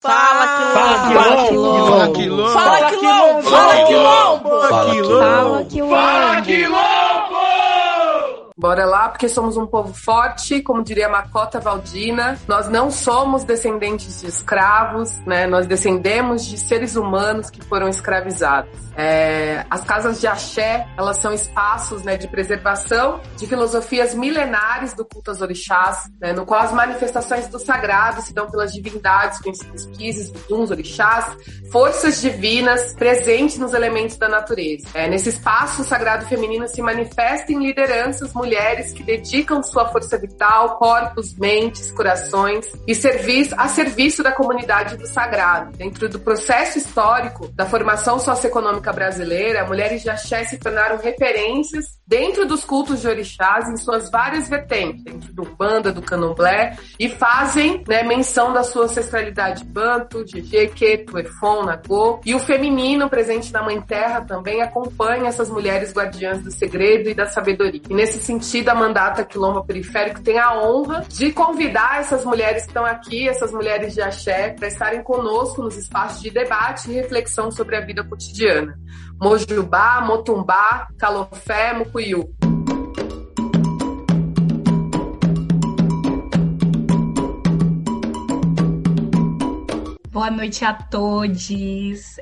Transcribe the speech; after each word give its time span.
Fala, 0.00 0.46
quilombo! 1.08 1.88
Fala, 1.88 2.08
quilombo! 2.12 2.52
Fala, 2.52 2.90
quilombo! 2.90 3.42
Fala, 3.42 3.84
quilombo! 3.84 4.60
Fala, 4.68 4.94
quilombo! 4.94 5.90
Fala, 5.90 6.42
quilombo! 6.42 6.87
Bora 8.58 8.84
lá, 8.84 9.08
porque 9.08 9.28
somos 9.28 9.56
um 9.56 9.68
povo 9.68 9.94
forte, 9.94 10.60
como 10.60 10.82
diria 10.82 11.08
Macota 11.08 11.60
Valdina. 11.60 12.36
Nós 12.48 12.68
não 12.68 12.90
somos 12.90 13.44
descendentes 13.44 14.20
de 14.20 14.26
escravos, 14.26 15.16
né? 15.24 15.46
Nós 15.46 15.64
descendemos 15.68 16.44
de 16.44 16.58
seres 16.58 16.96
humanos 16.96 17.50
que 17.50 17.62
foram 17.64 17.88
escravizados. 17.88 18.88
É, 18.96 19.64
as 19.70 19.84
casas 19.84 20.20
de 20.20 20.26
axé, 20.26 20.88
elas 20.98 21.18
são 21.18 21.32
espaços 21.32 22.02
né, 22.02 22.16
de 22.16 22.26
preservação 22.26 23.20
de 23.36 23.46
filosofias 23.46 24.12
milenares 24.12 24.92
do 24.92 25.04
culto 25.04 25.30
aos 25.30 25.40
orixás, 25.40 26.10
né, 26.20 26.32
no 26.32 26.44
qual 26.44 26.62
as 26.62 26.72
manifestações 26.72 27.46
do 27.46 27.60
sagrado 27.60 28.20
se 28.22 28.34
dão 28.34 28.50
pelas 28.50 28.72
divindades, 28.72 29.38
pesquisas 29.40 30.32
dos 30.48 30.72
orixás, 30.72 31.26
forças 31.70 32.20
divinas 32.20 32.92
presentes 32.94 33.56
nos 33.56 33.72
elementos 33.72 34.16
da 34.16 34.28
natureza. 34.28 34.88
É, 34.94 35.08
nesse 35.08 35.28
espaço, 35.28 35.82
o 35.82 35.84
sagrado 35.84 36.26
feminino 36.26 36.66
se 36.66 36.82
manifesta 36.82 37.52
em 37.52 37.64
lideranças 37.64 38.32
mulheres 38.34 38.47
que 38.94 39.02
dedicam 39.02 39.62
sua 39.62 39.86
força 39.88 40.16
vital, 40.16 40.78
corpos, 40.78 41.34
mentes, 41.34 41.92
corações 41.92 42.66
e 42.86 42.94
serviço, 42.94 43.54
a 43.58 43.68
serviço 43.68 44.22
da 44.22 44.32
comunidade 44.32 44.96
do 44.96 45.06
sagrado. 45.06 45.76
Dentro 45.76 46.08
do 46.08 46.18
processo 46.18 46.78
histórico 46.78 47.48
da 47.48 47.66
formação 47.66 48.18
socioeconômica 48.18 48.92
brasileira, 48.92 49.66
mulheres 49.66 50.02
de 50.02 50.10
axé 50.10 50.44
se 50.44 50.58
tornaram 50.58 50.96
referências 50.96 51.98
dentro 52.06 52.46
dos 52.46 52.64
cultos 52.64 53.02
de 53.02 53.08
orixás 53.08 53.68
em 53.68 53.76
suas 53.76 54.10
várias 54.10 54.48
vertentes, 54.48 55.04
dentro 55.04 55.32
do 55.32 55.44
banda, 55.44 55.92
do 55.92 56.00
candomblé, 56.00 56.76
e 56.98 57.08
fazem 57.08 57.84
né, 57.86 58.02
menção 58.02 58.52
da 58.52 58.62
sua 58.62 58.84
ancestralidade 58.84 59.62
banto, 59.64 60.24
de 60.24 60.40
Queto, 60.68 61.18
Efon, 61.18 61.64
Nagô, 61.64 62.20
e 62.24 62.34
o 62.34 62.38
feminino 62.38 63.10
presente 63.10 63.52
na 63.52 63.62
Mãe 63.62 63.80
Terra 63.82 64.22
também 64.22 64.62
acompanha 64.62 65.28
essas 65.28 65.50
mulheres 65.50 65.92
guardiãs 65.92 66.42
do 66.42 66.50
segredo 66.50 67.10
e 67.10 67.14
da 67.14 67.26
sabedoria. 67.26 67.82
E 67.88 67.94
nesse 67.94 68.18
sentido, 68.18 68.37
a 68.68 68.74
Mandata 68.74 69.24
Quilombo 69.24 69.64
Periférico 69.64 70.20
tem 70.20 70.38
a 70.38 70.54
honra 70.62 71.04
de 71.08 71.32
convidar 71.32 72.00
essas 72.00 72.24
mulheres 72.24 72.62
que 72.62 72.68
estão 72.68 72.84
aqui, 72.84 73.28
essas 73.28 73.52
mulheres 73.52 73.94
de 73.94 74.00
axé, 74.00 74.50
para 74.50 74.68
estarem 74.68 75.02
conosco 75.02 75.62
nos 75.62 75.76
espaços 75.76 76.22
de 76.22 76.30
debate 76.30 76.90
e 76.90 76.94
reflexão 76.94 77.50
sobre 77.50 77.76
a 77.76 77.80
vida 77.80 78.04
cotidiana. 78.04 78.78
Mojubá, 79.20 80.00
Motumbá, 80.00 80.88
Calofé, 80.98 81.72
Mucuyu. 81.72 82.47
Boa 90.10 90.30
noite 90.30 90.64
a 90.64 90.72
todos. 90.72 91.50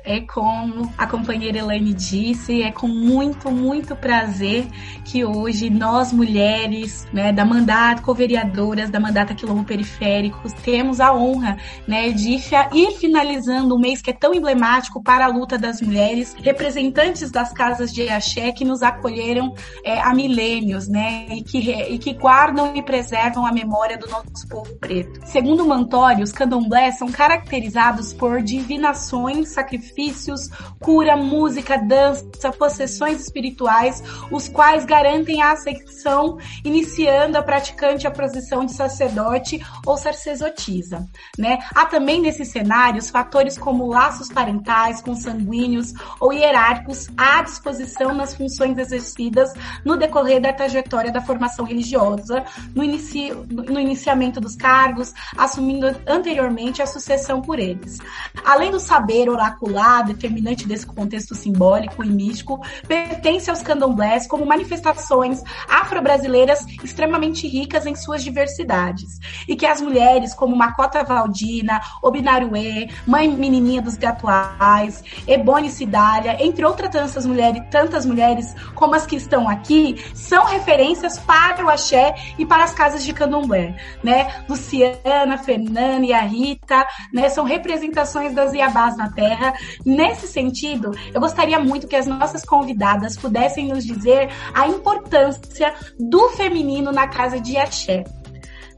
É 0.03 0.19
como 0.19 0.91
a 0.97 1.07
companheira 1.07 1.59
Elaine 1.59 1.93
disse, 1.93 2.61
é 2.61 2.69
com 2.69 2.85
muito, 2.85 3.49
muito 3.49 3.95
prazer 3.95 4.67
que 5.05 5.23
hoje 5.23 5.69
nós 5.69 6.11
mulheres, 6.11 7.07
né, 7.13 7.31
da 7.31 7.45
mandata, 7.45 8.01
co-vereadoras 8.01 8.89
da 8.89 8.99
mandata 8.99 9.33
Quilombo 9.33 9.63
Periféricos, 9.63 10.51
temos 10.51 10.99
a 10.99 11.13
honra, 11.13 11.57
né, 11.87 12.09
de 12.09 12.33
ir 12.73 12.91
finalizando 12.99 13.73
um 13.73 13.79
mês 13.79 14.01
que 14.01 14.09
é 14.09 14.13
tão 14.13 14.33
emblemático 14.33 15.01
para 15.01 15.23
a 15.23 15.29
luta 15.29 15.57
das 15.57 15.79
mulheres, 15.79 16.35
representantes 16.41 17.31
das 17.31 17.53
casas 17.53 17.93
de 17.93 18.09
axé 18.09 18.51
que 18.51 18.65
nos 18.65 18.83
acolheram 18.83 19.53
é, 19.81 19.97
há 20.01 20.13
milênios, 20.13 20.89
né, 20.89 21.25
e 21.29 21.41
que, 21.41 21.71
e 21.71 21.97
que 21.97 22.13
guardam 22.13 22.75
e 22.75 22.83
preservam 22.83 23.45
a 23.45 23.51
memória 23.53 23.97
do 23.97 24.09
nosso 24.09 24.45
povo 24.49 24.75
preto. 24.77 25.21
Segundo 25.25 25.65
Mantório, 25.65 26.21
os 26.21 26.33
candomblés 26.33 26.97
são 26.97 27.09
caracterizados 27.09 27.76
por 28.17 28.41
divinações, 28.41 29.49
sacrifícios, 29.49 30.49
cura, 30.79 31.15
música, 31.15 31.77
dança, 31.77 32.51
possessões 32.57 33.21
espirituais, 33.21 34.01
os 34.31 34.49
quais 34.49 34.83
garantem 34.83 35.43
a 35.43 35.51
ascensão, 35.51 36.39
iniciando 36.65 37.37
a 37.37 37.43
praticante 37.43 38.07
a 38.07 38.11
posição 38.11 38.65
de 38.65 38.73
sacerdote 38.73 39.63
ou 39.85 39.95
sacerdotisa. 39.95 41.07
Né? 41.37 41.59
Há 41.75 41.85
também 41.85 42.19
nesses 42.19 42.47
cenários 42.47 43.11
fatores 43.11 43.59
como 43.59 43.85
laços 43.85 44.29
parentais, 44.29 44.99
consanguíneos 44.99 45.93
ou 46.19 46.33
hierárquicos 46.33 47.07
à 47.15 47.43
disposição 47.43 48.11
nas 48.11 48.33
funções 48.33 48.75
exercidas 48.79 49.53
no 49.85 49.97
decorrer 49.97 50.41
da 50.41 50.51
trajetória 50.51 51.11
da 51.11 51.21
formação 51.21 51.63
religiosa, 51.63 52.43
no, 52.73 52.83
inici 52.83 53.31
no 53.47 53.79
iniciamento 53.79 54.41
dos 54.41 54.55
cargos, 54.55 55.13
assumindo 55.37 55.95
anteriormente 56.07 56.81
a 56.81 56.87
sucessão 56.87 57.39
por 57.39 57.59
ele 57.59 57.66
deles. 57.67 57.97
Além 58.45 58.71
do 58.71 58.79
saber 58.79 59.29
oracular, 59.29 60.05
determinante 60.05 60.67
desse 60.67 60.85
contexto 60.85 61.35
simbólico 61.35 62.03
e 62.03 62.09
místico, 62.09 62.61
pertence 62.87 63.49
aos 63.49 63.61
candomblés 63.61 64.27
como 64.27 64.45
manifestações 64.45 65.41
afro-brasileiras 65.67 66.65
extremamente 66.83 67.47
ricas 67.47 67.85
em 67.85 67.95
suas 67.95 68.23
diversidades. 68.23 69.19
E 69.47 69.55
que 69.55 69.65
as 69.65 69.81
mulheres, 69.81 70.33
como 70.33 70.55
Macota 70.55 71.03
Valdina, 71.03 71.81
Obinaruê, 72.01 72.89
Mãe 73.05 73.27
Menininha 73.27 73.81
dos 73.81 73.97
Gatuais, 73.97 75.03
Ebone 75.27 75.69
Cidália, 75.69 76.37
entre 76.39 76.65
outras 76.65 76.89
tantas 76.89 77.25
mulheres, 77.25 77.63
tantas 77.69 78.05
mulheres 78.05 78.55
como 78.75 78.95
as 78.95 79.05
que 79.05 79.15
estão 79.15 79.49
aqui, 79.49 80.03
são 80.13 80.45
referências 80.45 81.17
para 81.19 81.65
o 81.65 81.69
axé 81.69 82.15
e 82.37 82.45
para 82.45 82.63
as 82.63 82.73
casas 82.73 83.03
de 83.03 83.13
candomblé, 83.13 83.75
né? 84.03 84.43
Luciana, 84.47 85.37
Fernanda 85.37 86.05
e 86.05 86.13
a 86.13 86.21
Rita, 86.21 86.85
né, 87.11 87.29
são 87.29 87.43
representações 87.57 88.33
das 88.33 88.53
Iabás 88.53 88.95
na 88.95 89.11
Terra. 89.11 89.53
Nesse 89.85 90.27
sentido, 90.27 90.91
eu 91.13 91.19
gostaria 91.19 91.59
muito 91.59 91.87
que 91.87 91.95
as 91.95 92.05
nossas 92.05 92.45
convidadas 92.45 93.17
pudessem 93.17 93.67
nos 93.67 93.83
dizer 93.83 94.29
a 94.53 94.67
importância 94.67 95.73
do 95.99 96.29
feminino 96.29 96.91
na 96.91 97.07
casa 97.07 97.39
de 97.39 97.57
Axé. 97.57 98.03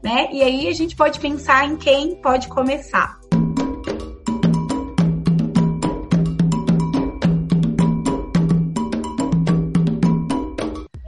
Né? 0.02 0.28
E 0.32 0.42
aí 0.42 0.68
a 0.68 0.72
gente 0.72 0.96
pode 0.96 1.20
pensar 1.20 1.66
em 1.66 1.76
quem 1.76 2.16
pode 2.16 2.48
começar. 2.48 3.19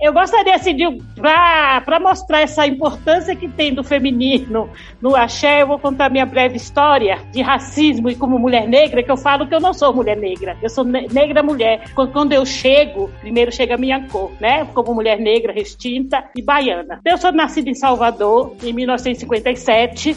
Eu 0.02 0.12
gostaria 0.12 0.56
assim, 0.56 0.76
para 1.14 2.00
mostrar 2.00 2.40
essa 2.40 2.66
importância 2.66 3.36
que 3.36 3.48
tem 3.48 3.72
do 3.72 3.84
feminino 3.84 4.68
no 5.00 5.14
axé, 5.14 5.62
eu 5.62 5.68
vou 5.68 5.78
contar 5.78 6.10
minha 6.10 6.26
breve 6.26 6.56
história 6.56 7.20
de 7.30 7.40
racismo 7.40 8.10
e 8.10 8.16
como 8.16 8.36
mulher 8.36 8.66
negra, 8.66 9.00
que 9.00 9.12
eu 9.12 9.16
falo 9.16 9.46
que 9.46 9.54
eu 9.54 9.60
não 9.60 9.72
sou 9.72 9.94
mulher 9.94 10.16
negra, 10.16 10.56
eu 10.60 10.68
sou 10.68 10.82
ne 10.82 11.06
negra 11.06 11.40
mulher. 11.40 11.84
Quando 11.94 12.32
eu 12.32 12.44
chego, 12.44 13.12
primeiro 13.20 13.52
chega 13.52 13.76
a 13.76 13.78
minha 13.78 14.08
cor, 14.08 14.32
né? 14.40 14.64
Como 14.74 14.92
mulher 14.92 15.20
negra, 15.20 15.52
restinta 15.52 16.24
e 16.34 16.42
baiana. 16.42 17.00
Eu 17.04 17.16
sou 17.16 17.30
nascida 17.30 17.70
em 17.70 17.74
Salvador, 17.74 18.56
em 18.60 18.72
1957, 18.72 20.16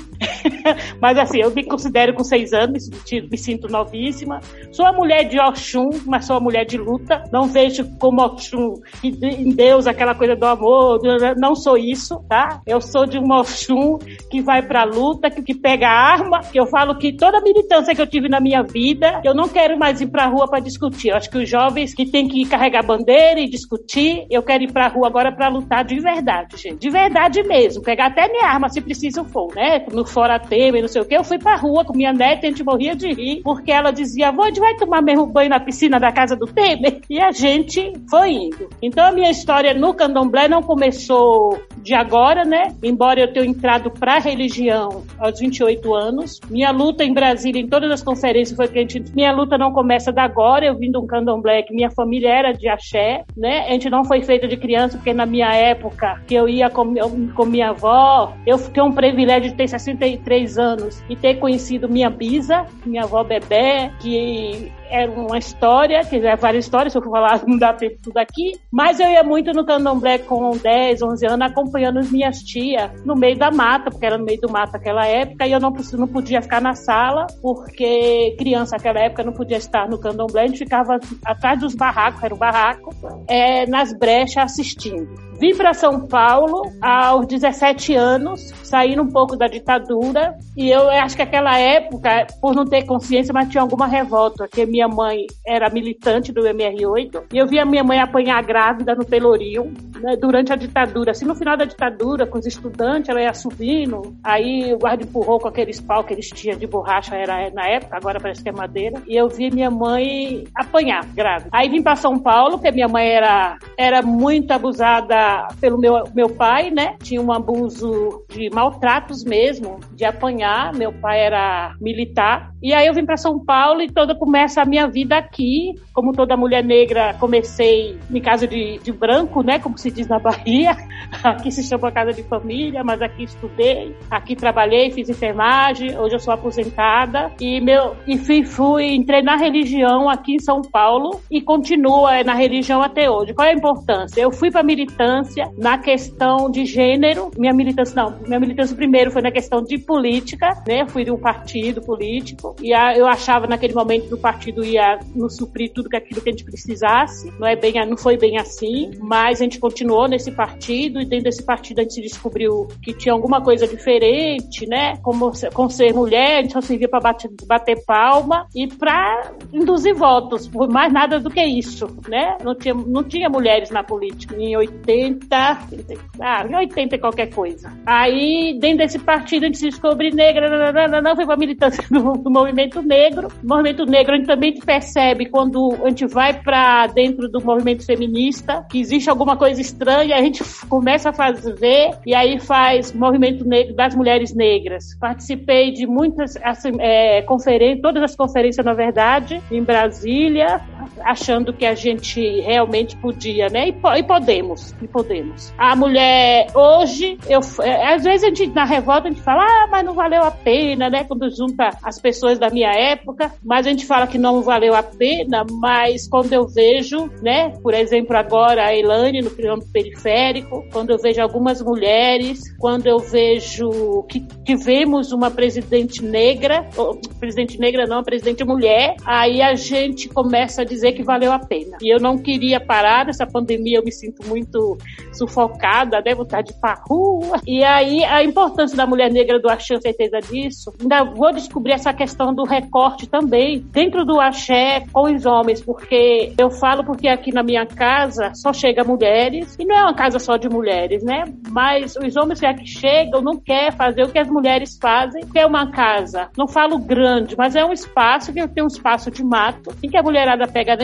mas 1.00 1.16
assim, 1.20 1.42
eu 1.42 1.52
me 1.52 1.64
considero 1.64 2.16
com 2.16 2.24
seis 2.24 2.54
anos, 2.54 2.90
me 2.90 3.38
sinto 3.38 3.68
novíssima. 3.68 4.40
Sou 4.72 4.88
a 4.88 4.92
mulher 4.92 5.26
de 5.26 5.40
Oxum, 5.40 5.92
mas 6.08 6.26
sou 6.26 6.38
a 6.38 6.40
mulher 6.40 6.66
de 6.66 6.76
luta. 6.76 7.24
Não 7.32 7.46
vejo 7.46 7.86
como 8.00 8.24
Oxum 8.24 8.82
em 9.04 9.52
Deus 9.52 9.75
aquela 9.88 10.16
coisa 10.16 10.36
do 10.36 10.46
amor, 10.46 11.00
não 11.38 11.56
sou 11.56 11.78
isso, 11.78 12.24
tá? 12.28 12.62
Eu 12.66 12.82
sou 12.82 13.06
de 13.06 13.18
um 13.18 13.32
Oxum 13.32 13.98
que 14.30 14.42
vai 14.42 14.62
pra 14.62 14.84
luta, 14.84 15.30
que, 15.30 15.42
que 15.42 15.54
pega 15.54 15.88
arma, 15.88 16.40
que 16.40 16.60
eu 16.60 16.66
falo 16.66 16.98
que 16.98 17.14
toda 17.14 17.42
militância 17.42 17.94
que 17.94 18.02
eu 18.02 18.08
tive 18.08 18.30
na 18.30 18.40
minha 18.40 18.64
vida, 18.64 19.22
eu 19.24 19.34
não 19.34 19.48
quero 19.48 19.78
mais 19.78 20.02
ir 20.02 20.08
pra 20.08 20.28
rua 20.28 20.48
para 20.48 20.60
discutir. 20.60 21.10
Eu 21.10 21.18
acho 21.18 21.30
que 21.30 21.38
os 21.38 21.50
jovens 21.50 21.94
que 21.94 22.06
têm 22.06 22.28
que 22.28 22.46
carregar 22.46 22.84
bandeira 22.84 23.40
e 23.40 23.50
discutir, 23.50 24.26
eu 24.30 24.42
quero 24.42 24.64
ir 24.64 24.72
pra 24.72 24.88
rua 24.88 25.08
agora 25.08 25.32
para 25.32 25.48
lutar 25.48 25.84
de 25.84 26.00
verdade, 26.00 26.58
gente. 26.58 26.80
De 26.80 26.90
verdade 26.90 27.44
mesmo. 27.44 27.84
Pegar 27.84 28.08
até 28.08 28.28
minha 28.28 28.48
arma 28.48 28.70
se 28.70 28.82
preciso 28.82 29.24
for, 29.26 29.54
né? 29.56 29.86
No 29.92 30.06
Fora 30.06 30.40
Temer, 30.40 30.82
não 30.82 30.88
sei 30.88 31.02
o 31.02 31.06
quê. 31.06 31.18
Eu 31.18 31.24
fui 31.24 31.38
pra 31.38 31.56
rua 31.56 31.84
com 31.84 31.96
minha 31.96 32.14
neta 32.14 32.46
e 32.46 32.48
a 32.48 32.52
gente 32.52 32.64
morria 32.64 32.96
de 32.96 33.12
rir, 33.12 33.42
porque 33.44 33.72
ela 33.72 33.92
dizia, 33.92 34.32
vô, 34.32 34.44
a 34.44 34.48
gente 34.48 34.60
vai 34.60 34.76
tomar 34.76 35.02
mesmo 35.02 35.26
banho 35.26 35.50
na 35.50 35.60
piscina 35.60 36.00
da 36.00 36.12
casa 36.12 36.36
do 36.36 36.46
Temer? 36.46 37.02
E 37.10 37.20
a 37.20 37.32
gente 37.32 37.94
foi 38.10 38.32
indo. 38.32 38.70
Então 38.82 39.06
a 39.06 39.12
minha 39.12 39.30
história 39.30 39.65
no 39.74 39.94
candomblé 39.94 40.48
não 40.48 40.62
começou 40.62 41.60
de 41.78 41.94
agora, 41.94 42.44
né? 42.44 42.74
Embora 42.84 43.22
eu 43.22 43.32
tenha 43.32 43.46
entrado 43.46 43.92
para 43.92 44.16
a 44.16 44.20
religião 44.20 45.04
aos 45.20 45.40
28 45.40 45.94
anos. 45.94 46.40
Minha 46.50 46.72
luta 46.72 47.04
em 47.04 47.14
Brasília, 47.14 47.62
em 47.62 47.68
todas 47.68 47.92
as 47.92 48.02
conferências, 48.02 48.56
foi 48.56 48.68
que 48.68 48.80
a 48.80 48.82
gente. 48.82 49.04
Minha 49.16 49.32
luta 49.32 49.58
não 49.58 49.72
começa 49.72 50.12
da 50.12 50.24
agora. 50.24 50.66
Eu 50.66 50.76
vim 50.76 50.92
de 50.92 50.98
um 50.98 51.06
candomblé 51.06 51.62
que 51.64 51.74
minha 51.74 51.92
família 51.92 52.30
era 52.30 52.52
de 52.52 52.68
axé, 52.68 53.24
né? 53.38 53.68
A 53.68 53.72
gente 53.72 53.90
não 53.90 54.04
foi 54.04 54.22
feita 54.22 54.48
de 54.48 54.58
criança, 54.58 54.98
porque 54.98 55.14
na 55.14 55.26
minha 55.26 55.54
época, 55.54 56.22
que 56.28 56.34
eu 56.34 56.50
ia 56.50 56.70
com, 56.70 56.94
com 57.34 57.46
minha 57.46 57.70
avó, 57.70 58.34
eu 58.46 58.58
tenho 58.58 58.88
um 58.88 58.92
privilégio 58.92 59.52
de 59.52 59.56
ter 59.56 59.68
63 59.68 60.58
anos 60.58 61.04
e 61.10 61.16
ter 61.16 61.36
conhecido 61.36 61.88
minha 61.88 62.10
bisa, 62.10 62.66
minha 62.86 63.04
avó 63.04 63.24
Bebé, 63.24 63.92
que 64.00 64.72
era 64.90 65.12
uma 65.12 65.38
história, 65.38 66.04
que 66.04 66.18
é 66.18 66.36
várias 66.36 66.66
histórias, 66.66 66.94
se 66.94 66.98
eu 66.98 67.04
for 67.04 67.12
falar 67.12 67.42
não 67.48 67.58
dá 67.58 67.74
tempo 67.74 67.98
tudo 68.02 68.18
aqui, 68.18 68.60
mas 68.72 69.00
eu 69.00 69.08
ia 69.10 69.24
muito 69.24 69.52
no 69.52 69.66
candomblé 69.66 70.20
com 70.20 70.52
10, 70.58 71.02
11 71.02 71.26
anos 71.26 71.52
acompanhando 71.52 72.00
as 72.00 72.12
minhas 72.12 72.40
tias 72.40 72.92
no 73.04 73.16
meio 73.16 73.38
da 73.38 73.52
mata, 73.52 73.90
porque 73.90 74.06
era 74.06 74.18
no 74.18 74.26
meio 74.26 74.40
do 74.40 74.50
mato 74.50 74.74
naquela 74.74 75.06
época, 75.06 75.48
e 75.48 75.52
eu 75.52 75.60
não, 75.60 75.74
não 75.94 76.08
podia 76.08 76.42
ficar 76.42 76.62
na 76.62 76.74
sala, 76.74 77.28
porque 77.42 78.36
criança 78.38 78.76
naquela 78.76 79.00
época 79.00 79.24
não 79.24 79.34
podia 79.34 79.58
estar 79.58 79.88
no 79.90 79.98
candomblé, 79.98 80.44
a 80.44 80.48
gente 80.48 80.60
ficava 80.60 81.00
atrás 81.26 81.60
dos 81.60 81.76
barracos, 81.76 82.24
era 82.24 82.34
um 82.34 82.38
barraco, 82.38 82.94
é, 83.28 83.66
nas 83.68 83.94
brechas 83.94 84.44
assistindo. 84.44 85.35
Vim 85.40 85.56
para 85.56 85.74
São 85.74 86.08
Paulo 86.08 86.72
aos 86.82 87.28
17 87.28 87.94
anos, 87.94 88.54
saindo 88.64 89.02
um 89.02 89.10
pouco 89.10 89.36
da 89.36 89.48
ditadura, 89.48 90.38
e 90.56 90.70
eu 90.70 90.90
acho 90.90 91.16
que 91.16 91.22
aquela 91.22 91.58
época, 91.60 92.28
por 92.42 92.56
não 92.56 92.66
ter 92.66 92.84
consciência, 92.84 93.34
mas 93.34 93.50
tinha 93.50 93.62
alguma 93.62 93.86
revolta, 93.86 94.46
porque 94.46 94.66
minha 94.66 94.88
mãe 94.88 95.28
era 95.46 95.70
militante 95.70 96.32
do 96.32 96.42
MR8, 96.42 97.24
e 97.34 97.38
eu 97.38 97.48
via 97.48 97.66
minha 97.66 97.84
mãe 97.84 98.00
apanhar 98.00 98.42
grávida 98.44 98.96
no 98.96 99.06
Pelourinho, 99.06 99.74
né, 100.02 100.16
durante 100.16 100.52
a 100.52 100.56
ditadura. 100.56 101.12
Assim, 101.12 101.26
no 101.26 101.36
final 101.36 101.58
da 101.58 101.66
ditadura, 101.66 102.26
com 102.26 102.38
os 102.38 102.46
estudantes, 102.46 103.10
ela 103.10 103.22
ia 103.22 103.34
subindo, 103.34 104.16
aí 104.24 104.74
o 104.74 104.78
guarda 104.78 105.04
empurrou 105.04 105.40
com 105.40 105.48
aqueles 105.48 105.80
pau 105.80 106.04
que 106.04 106.14
eles 106.14 106.30
tinham 106.30 106.58
de 106.58 106.68
borracha, 106.68 107.16
era 107.16 107.50
na 107.52 107.68
época, 107.68 107.98
agora 107.98 108.20
parece 108.20 108.44
que 108.44 108.50
é 108.50 108.52
madeira, 108.52 109.02
e 109.08 109.16
eu 109.16 109.28
vi 109.28 109.52
minha 109.52 109.72
mãe 109.72 110.46
apanhar 110.56 111.06
grávida. 111.14 111.50
Aí 111.52 111.70
vim 111.70 111.82
para 111.82 111.96
São 111.96 112.20
Paulo, 112.20 112.58
porque 112.58 112.72
minha 112.72 112.88
mãe 112.88 113.08
era, 113.08 113.58
era 113.78 114.02
muito 114.02 114.52
abusada 114.52 115.48
pelo 115.60 115.78
meu, 115.78 116.04
meu 116.14 116.30
pai, 116.30 116.70
né? 116.72 116.96
Tinha 117.02 117.22
um 117.22 117.32
abuso 117.32 118.26
de 118.30 118.50
maltratos 118.50 119.24
mesmo, 119.24 119.80
de 119.94 120.06
apanhar. 120.06 120.74
Meu 120.74 120.92
pai 120.92 121.22
era 121.22 121.74
militar. 121.80 122.52
E 122.62 122.74
aí 122.74 122.88
eu 122.88 122.94
vim 122.94 123.06
para 123.06 123.18
São 123.18 123.44
Paulo 123.44 123.82
e 123.82 123.92
toda 123.92 124.16
começa 124.16 124.62
a 124.62 124.66
minha 124.66 124.88
vida 124.88 125.18
aqui. 125.18 125.76
Como 125.94 126.14
toda 126.14 126.38
mulher 126.38 126.64
negra, 126.64 127.16
comecei 127.20 127.98
em 128.12 128.22
casa 128.22 128.48
de, 128.48 128.80
de 128.80 128.92
branco, 128.92 129.42
né? 129.42 129.60
Como 129.60 129.78
se 129.86 129.92
diz 129.92 130.08
na 130.08 130.18
Bahia. 130.18 130.76
Aqui 131.24 131.52
se 131.52 131.64
chama 131.64 131.92
casa 131.92 132.12
de 132.12 132.24
família, 132.24 132.84
mas 132.84 133.02
aqui 133.02 133.24
estudei, 133.24 133.96
aqui 134.10 134.36
trabalhei, 134.36 134.92
fiz 134.92 135.10
enfermagem. 135.10 135.98
Hoje 135.98 136.16
eu 136.16 136.20
sou 136.20 136.34
aposentada 136.34 137.32
e 137.40 137.62
meu 137.62 137.96
e 138.08 138.18
fui, 138.18 138.44
fui 138.44 138.96
entrei 138.96 139.22
na 139.22 139.36
religião 139.36 140.10
aqui 140.10 140.36
em 140.36 140.40
São 140.40 140.62
Paulo 140.62 141.22
e 141.30 141.40
continuo 141.40 142.08
na 142.24 142.34
religião 142.34 142.82
até 142.82 143.10
hoje. 143.10 143.34
Qual 143.34 143.48
é 143.48 143.52
a 143.52 143.54
importância? 143.54 144.20
Eu 144.20 144.32
fui 144.32 144.50
para 144.50 144.64
militância 144.64 145.52
na 145.58 145.78
questão 145.78 146.50
de 146.50 146.66
gênero. 146.66 147.30
Minha 147.38 147.54
militância, 147.54 147.96
não, 147.96 148.18
minha 148.26 148.40
militância 148.40 148.76
primeiro 148.76 149.12
foi 149.12 149.22
na 149.22 149.32
questão 149.32 149.62
de 149.62 149.78
política, 149.78 150.64
né? 150.68 150.82
Eu 150.82 150.88
fui 150.88 151.04
de 151.04 151.12
um 151.12 151.18
partido 151.18 151.82
político 151.82 152.56
e 152.62 152.74
a, 152.74 152.98
eu 152.98 153.06
achava 153.06 153.46
naquele 153.46 153.74
momento 153.74 154.08
que 154.08 154.14
o 154.16 154.20
partido 154.20 154.66
ia 154.66 155.00
nos 155.16 155.38
suprir 155.38 155.72
tudo 155.72 155.88
aquilo 155.96 156.22
que 156.22 156.30
a 156.30 156.32
gente 156.32 156.44
precisasse. 156.44 157.32
Não 157.40 157.48
é 157.48 157.56
bem, 157.56 157.74
não 157.88 157.98
foi 157.98 158.18
bem 158.18 158.38
assim, 158.38 158.92
mas 159.00 159.40
a 159.40 159.44
gente 159.44 159.60
continuou 159.76 160.08
nesse 160.08 160.32
partido 160.32 161.02
e 161.02 161.06
dentro 161.06 161.26
desse 161.26 161.44
partido 161.44 161.80
a 161.80 161.84
gente 161.84 162.02
descobriu 162.02 162.66
que 162.82 162.94
tinha 162.94 163.12
alguma 163.12 163.42
coisa 163.42 163.68
diferente, 163.68 164.66
né? 164.66 164.96
Como 165.04 165.34
com 165.54 165.70
ser 165.70 165.94
mulher, 165.94 166.38
a 166.38 166.42
gente 166.42 166.54
só 166.54 166.62
servia 166.62 166.88
para 166.88 167.02
bater, 167.02 167.30
bater 167.46 167.86
palma 167.86 168.48
e 168.56 168.68
para 168.68 169.34
induzir 169.52 169.94
votos, 169.94 170.48
por 170.48 170.70
mais 170.70 170.94
nada 170.94 171.20
do 171.20 171.30
que 171.30 171.44
isso, 171.44 171.88
né? 172.08 172.38
Não 172.42 172.56
tinha, 172.56 172.74
não 172.74 173.04
tinha 173.04 173.30
mulheres 173.30 173.70
na 173.70 173.84
política 173.84 174.34
em 174.38 174.56
80 174.56 175.26
80, 175.72 176.02
ah, 176.22 176.46
80 176.58 176.98
qualquer 176.98 177.30
coisa. 177.34 177.72
Aí, 177.86 178.58
dentro 178.60 178.78
desse 178.78 179.00
partido, 179.00 179.44
a 179.44 179.46
gente 179.48 179.58
se 179.58 179.70
descobre 179.70 180.12
negra, 180.12 180.88
não, 180.88 181.02
não, 181.02 181.16
foi 181.16 181.26
pra 181.26 181.36
militância 181.36 181.84
do, 181.92 182.14
do, 182.14 182.32
movimento 182.32 182.82
negro. 182.82 183.28
O 183.44 183.48
movimento 183.48 183.86
negro, 183.86 184.14
a 184.14 184.18
gente 184.18 184.28
também 184.28 184.58
percebe 184.58 185.26
quando 185.26 185.76
a 185.84 185.90
gente 185.90 186.06
vai 186.06 186.34
para 186.42 186.88
dentro 186.88 187.28
do 187.28 187.44
movimento 187.44 187.86
feminista, 187.86 188.66
que 188.70 188.80
existe 188.80 189.10
alguma 189.10 189.36
coisa 189.36 189.65
estranha, 189.66 190.16
a 190.16 190.22
gente 190.22 190.44
começa 190.68 191.10
a 191.10 191.14
fazer, 191.14 191.92
e 192.06 192.14
aí 192.14 192.40
faz 192.40 192.94
movimento 192.94 193.46
negro 193.46 193.76
das 193.76 193.96
mulheres 193.96 194.34
negras. 194.34 194.96
Participei 195.00 195.72
de 195.72 195.86
muitas 195.86 196.38
assim, 196.38 196.72
é, 196.80 197.22
conferências, 197.24 197.82
todas 197.82 198.04
as 198.04 198.16
conferências, 198.16 198.66
na 198.66 198.74
verdade, 198.74 199.42
em 199.52 199.64
Brasília, 199.64 200.62
achando 201.04 201.54
que 201.54 201.66
a 201.66 201.76
gente 201.76 202.42
realmente 202.42 202.96
podia, 202.98 203.48
né? 203.50 203.70
E, 203.70 203.76
e 204.00 204.04
podemos, 204.04 204.74
e 204.82 204.88
podemos. 204.88 205.54
A 205.58 205.76
mulher, 205.76 206.48
hoje, 206.54 207.18
eu, 207.28 207.40
é, 207.62 207.94
às 207.94 208.04
vezes 208.04 208.24
a 208.24 208.28
gente, 208.28 208.48
na 208.48 208.66
revolta, 208.66 209.08
a 209.08 209.12
gente 209.12 209.22
fala, 209.22 209.44
ah, 209.44 209.68
mas 209.70 209.86
não 209.86 209.94
valeu 209.94 210.24
a 210.24 210.32
pena, 210.32 210.90
né? 210.90 211.04
Quando 211.04 211.30
junta 211.30 211.72
as 211.84 212.00
pessoas 212.00 212.40
da 212.40 212.50
minha 212.50 212.72
época, 212.72 213.32
mas 213.44 213.66
a 213.66 213.70
gente 213.70 213.86
fala 213.86 214.08
que 214.08 214.18
não 214.18 214.42
valeu 214.42 214.76
a 214.76 214.84
pena, 214.84 215.46
mas 215.60 216.08
quando 216.08 216.32
eu 216.34 216.48
vejo, 216.48 217.10
né? 217.22 217.50
Por 217.62 217.74
exemplo, 217.74 218.16
agora 218.16 218.66
a 218.66 218.76
Elane 218.76 219.22
no 219.22 219.32
Periférico, 219.60 220.66
quando 220.72 220.92
eu 220.92 220.98
vejo 220.98 221.22
algumas 221.22 221.62
mulheres, 221.62 222.42
quando 222.58 222.88
eu 222.88 223.00
vejo 223.00 224.04
que 224.10 224.22
tivemos 224.44 225.12
uma 225.12 225.30
presidente 225.32 226.04
negra, 226.04 226.68
ou, 226.76 227.00
presidente 227.20 227.60
negra 227.60 227.86
não, 227.86 228.04
presidente 228.04 228.44
mulher, 228.44 228.96
aí 229.06 229.42
a 229.42 229.56
gente 229.56 230.10
começa 230.10 230.62
a 230.62 230.66
dizer 230.66 230.94
que 230.94 231.04
valeu 231.04 231.32
a 231.32 231.40
pena. 231.40 231.78
E 231.82 231.94
eu 231.94 232.00
não 232.00 232.18
queria 232.18 232.60
parar 232.60 233.06
nessa 233.06 233.26
pandemia, 233.26 233.78
eu 233.78 233.84
me 233.84 233.92
sinto 233.92 234.26
muito 234.28 234.78
sufocada, 235.14 236.02
né? 236.02 236.14
Vontade 236.14 236.48
de 236.48 236.54
ir 236.54 236.60
pra 236.60 236.82
rua. 236.88 237.42
E 237.46 237.64
aí 237.64 238.04
a 238.04 238.24
importância 238.24 238.76
da 238.76 238.86
mulher 238.86 239.12
negra 239.12 239.40
do 239.40 239.50
axé, 239.50 239.80
certeza 239.80 240.20
disso. 240.20 240.74
Ainda 240.80 241.04
vou 241.04 241.32
descobrir 241.34 241.74
essa 241.74 241.94
questão 241.94 242.34
do 242.34 242.44
recorte 242.44 243.08
também, 243.08 243.60
dentro 243.72 244.06
do 244.06 244.20
axé 244.20 244.84
com 244.92 245.14
os 245.14 245.26
homens, 245.26 245.62
porque 245.62 246.34
eu 246.38 246.50
falo 246.50 246.84
porque 246.84 247.08
aqui 247.08 247.34
na 247.34 247.44
minha 247.44 247.66
casa 247.66 248.32
só 248.34 248.54
chega 248.54 248.84
mulheres, 248.84 249.45
e 249.60 249.66
não 249.66 249.76
é 249.76 249.82
uma 249.84 249.94
casa 249.94 250.20
só 250.20 250.38
de 250.38 250.50
mulheres, 250.50 251.04
né? 251.04 251.26
Mas 251.50 251.96
os 251.96 252.16
homens 252.16 252.40
que 252.40 252.46
aqui 252.46 252.66
chegam 252.66 253.22
não 253.22 253.38
quer 253.38 253.72
fazer 253.74 254.04
o 254.04 254.10
que 254.10 254.20
as 254.20 254.28
mulheres 254.28 254.78
fazem, 254.82 255.26
que 255.26 255.40
é 255.40 255.46
uma 255.46 255.72
casa, 255.72 256.30
não 256.38 256.48
falo 256.48 256.80
grande, 256.80 257.36
mas 257.38 257.56
é 257.56 257.64
um 257.64 257.72
espaço 257.72 258.34
que 258.34 258.48
tem 258.48 258.64
um 258.64 258.68
espaço 258.68 259.12
de 259.12 259.24
mato, 259.24 259.76
em 259.84 259.90
que 259.90 259.98
a 259.98 260.04
mulherada 260.04 260.48
pega 260.48 260.76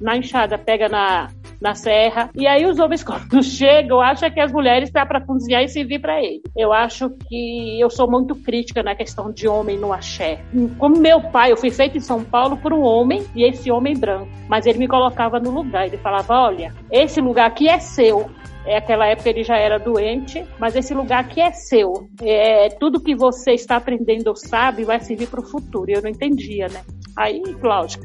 na 0.00 0.16
enxada, 0.16 0.58
pega 0.58 0.88
na, 0.88 1.28
na 1.62 1.74
serra. 1.74 2.28
E 2.34 2.46
aí 2.46 2.66
os 2.66 2.78
homens, 2.78 3.02
quando 3.04 3.42
chegam, 3.42 4.00
acham 4.00 4.30
que 4.30 4.40
as 4.40 4.52
mulheres 4.52 4.88
estão 4.88 5.06
para 5.06 5.20
cozinhar 5.20 5.62
e 5.62 5.68
servir 5.68 6.00
para 6.00 6.22
ele. 6.22 6.42
Eu 6.56 6.72
acho 6.72 7.10
que 7.28 7.80
eu 7.80 7.88
sou 7.88 8.10
muito 8.10 8.34
crítica 8.34 8.82
na 8.82 8.94
questão 8.94 9.32
de 9.32 9.46
homem 9.48 9.78
no 9.78 9.92
axé. 9.92 10.40
Como 10.78 10.98
meu 10.98 11.20
pai, 11.20 11.52
eu 11.52 11.56
fui 11.56 11.70
feito 11.70 11.96
em 11.96 12.00
São 12.00 12.22
Paulo 12.22 12.56
por 12.56 12.72
um 12.72 12.82
homem 12.82 13.24
e 13.34 13.44
esse 13.44 13.70
homem 13.70 13.96
branco. 13.96 14.28
Mas 14.48 14.66
ele 14.66 14.78
me 14.78 14.88
colocava 14.88 15.38
no 15.38 15.50
lugar. 15.50 15.86
Ele 15.86 15.96
falava: 15.98 16.34
olha, 16.34 16.74
esse 16.90 17.20
lugar 17.20 17.46
aqui 17.46 17.68
é 17.68 17.78
seu. 17.78 18.28
É, 18.64 18.76
aquela 18.76 19.06
época 19.06 19.28
ele 19.28 19.42
já 19.42 19.56
era 19.56 19.78
doente, 19.78 20.44
mas 20.58 20.76
esse 20.76 20.94
lugar 20.94 21.20
aqui 21.20 21.40
é 21.40 21.50
seu. 21.50 22.08
É, 22.22 22.68
tudo 22.68 23.00
que 23.00 23.14
você 23.14 23.52
está 23.52 23.76
aprendendo 23.76 24.28
ou 24.28 24.36
sabe 24.36 24.84
vai 24.84 25.00
servir 25.00 25.26
para 25.28 25.40
o 25.40 25.44
futuro. 25.44 25.90
Eu 25.90 26.02
não 26.02 26.10
entendia, 26.10 26.68
né? 26.68 26.82
Aí, 27.16 27.42
lógico, 27.60 28.04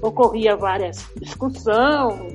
ocorria 0.00 0.56
várias 0.56 1.10
discussões, 1.20 2.32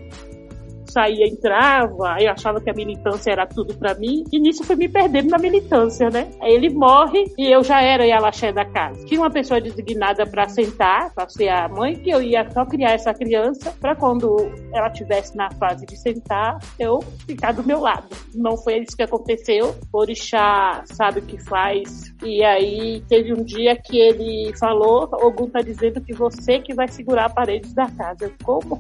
saía, 0.96 1.28
entrava, 1.28 2.14
aí 2.14 2.26
eu 2.26 2.32
achava 2.32 2.62
que 2.62 2.70
a 2.70 2.74
militância 2.74 3.30
era 3.30 3.46
tudo 3.46 3.76
para 3.76 3.94
mim, 3.96 4.24
e 4.32 4.40
nisso 4.40 4.64
fui 4.64 4.78
me 4.78 4.88
perdendo 4.88 5.30
na 5.30 5.38
militância, 5.38 6.10
né? 6.10 6.32
Aí 6.42 6.54
ele 6.54 6.70
morre 6.70 7.26
e 7.38 7.52
eu 7.52 7.62
já 7.66 7.82
era 7.82 8.06
Yalaxé 8.06 8.54
da 8.54 8.64
casa. 8.64 9.06
Tinha 9.06 9.20
uma 9.20 9.30
pessoa 9.30 9.60
designada 9.60 10.26
para 10.26 10.48
sentar, 10.48 11.14
para 11.14 11.28
ser 11.28 11.50
a 11.50 11.68
mãe, 11.68 11.96
que 11.96 12.10
eu 12.10 12.22
ia 12.22 12.50
só 12.50 12.66
criar 12.66 12.94
essa 12.94 13.14
criança 13.14 13.76
para 13.82 13.94
quando 13.94 14.50
ela 14.74 14.90
tivesse 14.90 15.36
na 15.36 15.52
fase 15.52 15.86
de 15.86 15.98
sentar, 15.98 16.60
eu 16.80 17.00
ficar 17.28 17.52
do 17.52 17.64
meu 17.64 17.82
lado. 17.82 18.08
Não 18.34 18.56
foi 18.56 18.78
isso 18.78 18.96
que 18.96 19.04
aconteceu. 19.04 19.76
O 19.92 19.98
Orixá 19.98 20.84
sabe 20.86 21.20
o 21.20 21.24
que 21.24 21.38
faz. 21.44 22.14
E 22.24 22.42
aí 22.44 23.04
teve 23.10 23.34
um 23.34 23.44
dia 23.44 23.76
que 23.76 23.98
ele 23.98 24.54
falou, 24.58 25.10
Ogum 25.14 25.50
tá 25.50 25.62
dizendo 25.62 26.00
que 26.00 26.14
você 26.14 26.60
que 26.60 26.74
vai 26.74 26.88
segurar 26.88 27.26
a 27.26 27.30
parede 27.30 27.74
da 27.76 27.90
casa. 27.90 28.26
Eu, 28.26 28.34
como? 28.44 28.80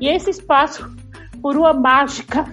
E 0.00 0.08
esse 0.08 0.30
espaço 0.30 0.84
por 1.42 1.56
uma 1.56 1.72
mágica, 1.72 2.46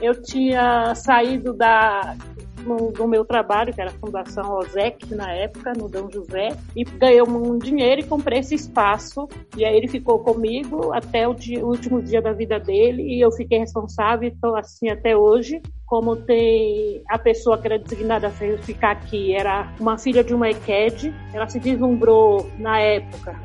eu 0.00 0.20
tinha 0.22 0.94
saído 0.94 1.52
da 1.52 2.16
no, 2.64 2.90
no, 2.90 3.06
meu 3.06 3.24
trabalho, 3.24 3.72
que 3.72 3.80
era 3.80 3.90
a 3.90 3.94
Fundação 3.94 4.58
OSEC 4.58 5.14
na 5.14 5.30
época, 5.32 5.72
no 5.72 5.88
Dom 5.88 6.10
José, 6.10 6.48
e 6.74 6.82
ganhei 6.82 7.22
um 7.22 7.58
dinheiro 7.58 8.00
e 8.00 8.04
comprei 8.04 8.40
esse 8.40 8.56
espaço. 8.56 9.28
E 9.56 9.64
aí 9.64 9.76
ele 9.76 9.86
ficou 9.86 10.18
comigo 10.18 10.92
até 10.92 11.28
o, 11.28 11.34
dia, 11.34 11.64
o 11.64 11.68
último 11.68 12.02
dia 12.02 12.20
da 12.20 12.32
vida 12.32 12.58
dele, 12.58 13.02
e 13.02 13.20
eu 13.20 13.30
fiquei 13.30 13.58
responsável 13.58 14.28
e 14.28 14.32
estou 14.32 14.56
assim 14.56 14.88
até 14.88 15.16
hoje 15.16 15.62
como 15.86 16.16
tem 16.16 17.02
a 17.08 17.16
pessoa 17.16 17.56
que 17.58 17.68
era 17.68 17.78
designada 17.78 18.26
a 18.26 18.30
ficar 18.30 18.90
aqui, 18.90 19.32
era 19.32 19.72
uma 19.78 19.96
filha 19.96 20.24
de 20.24 20.34
uma 20.34 20.50
EQED, 20.50 21.14
ela 21.32 21.48
se 21.48 21.60
deslumbrou 21.60 22.50
na 22.58 22.80
época, 22.80 23.40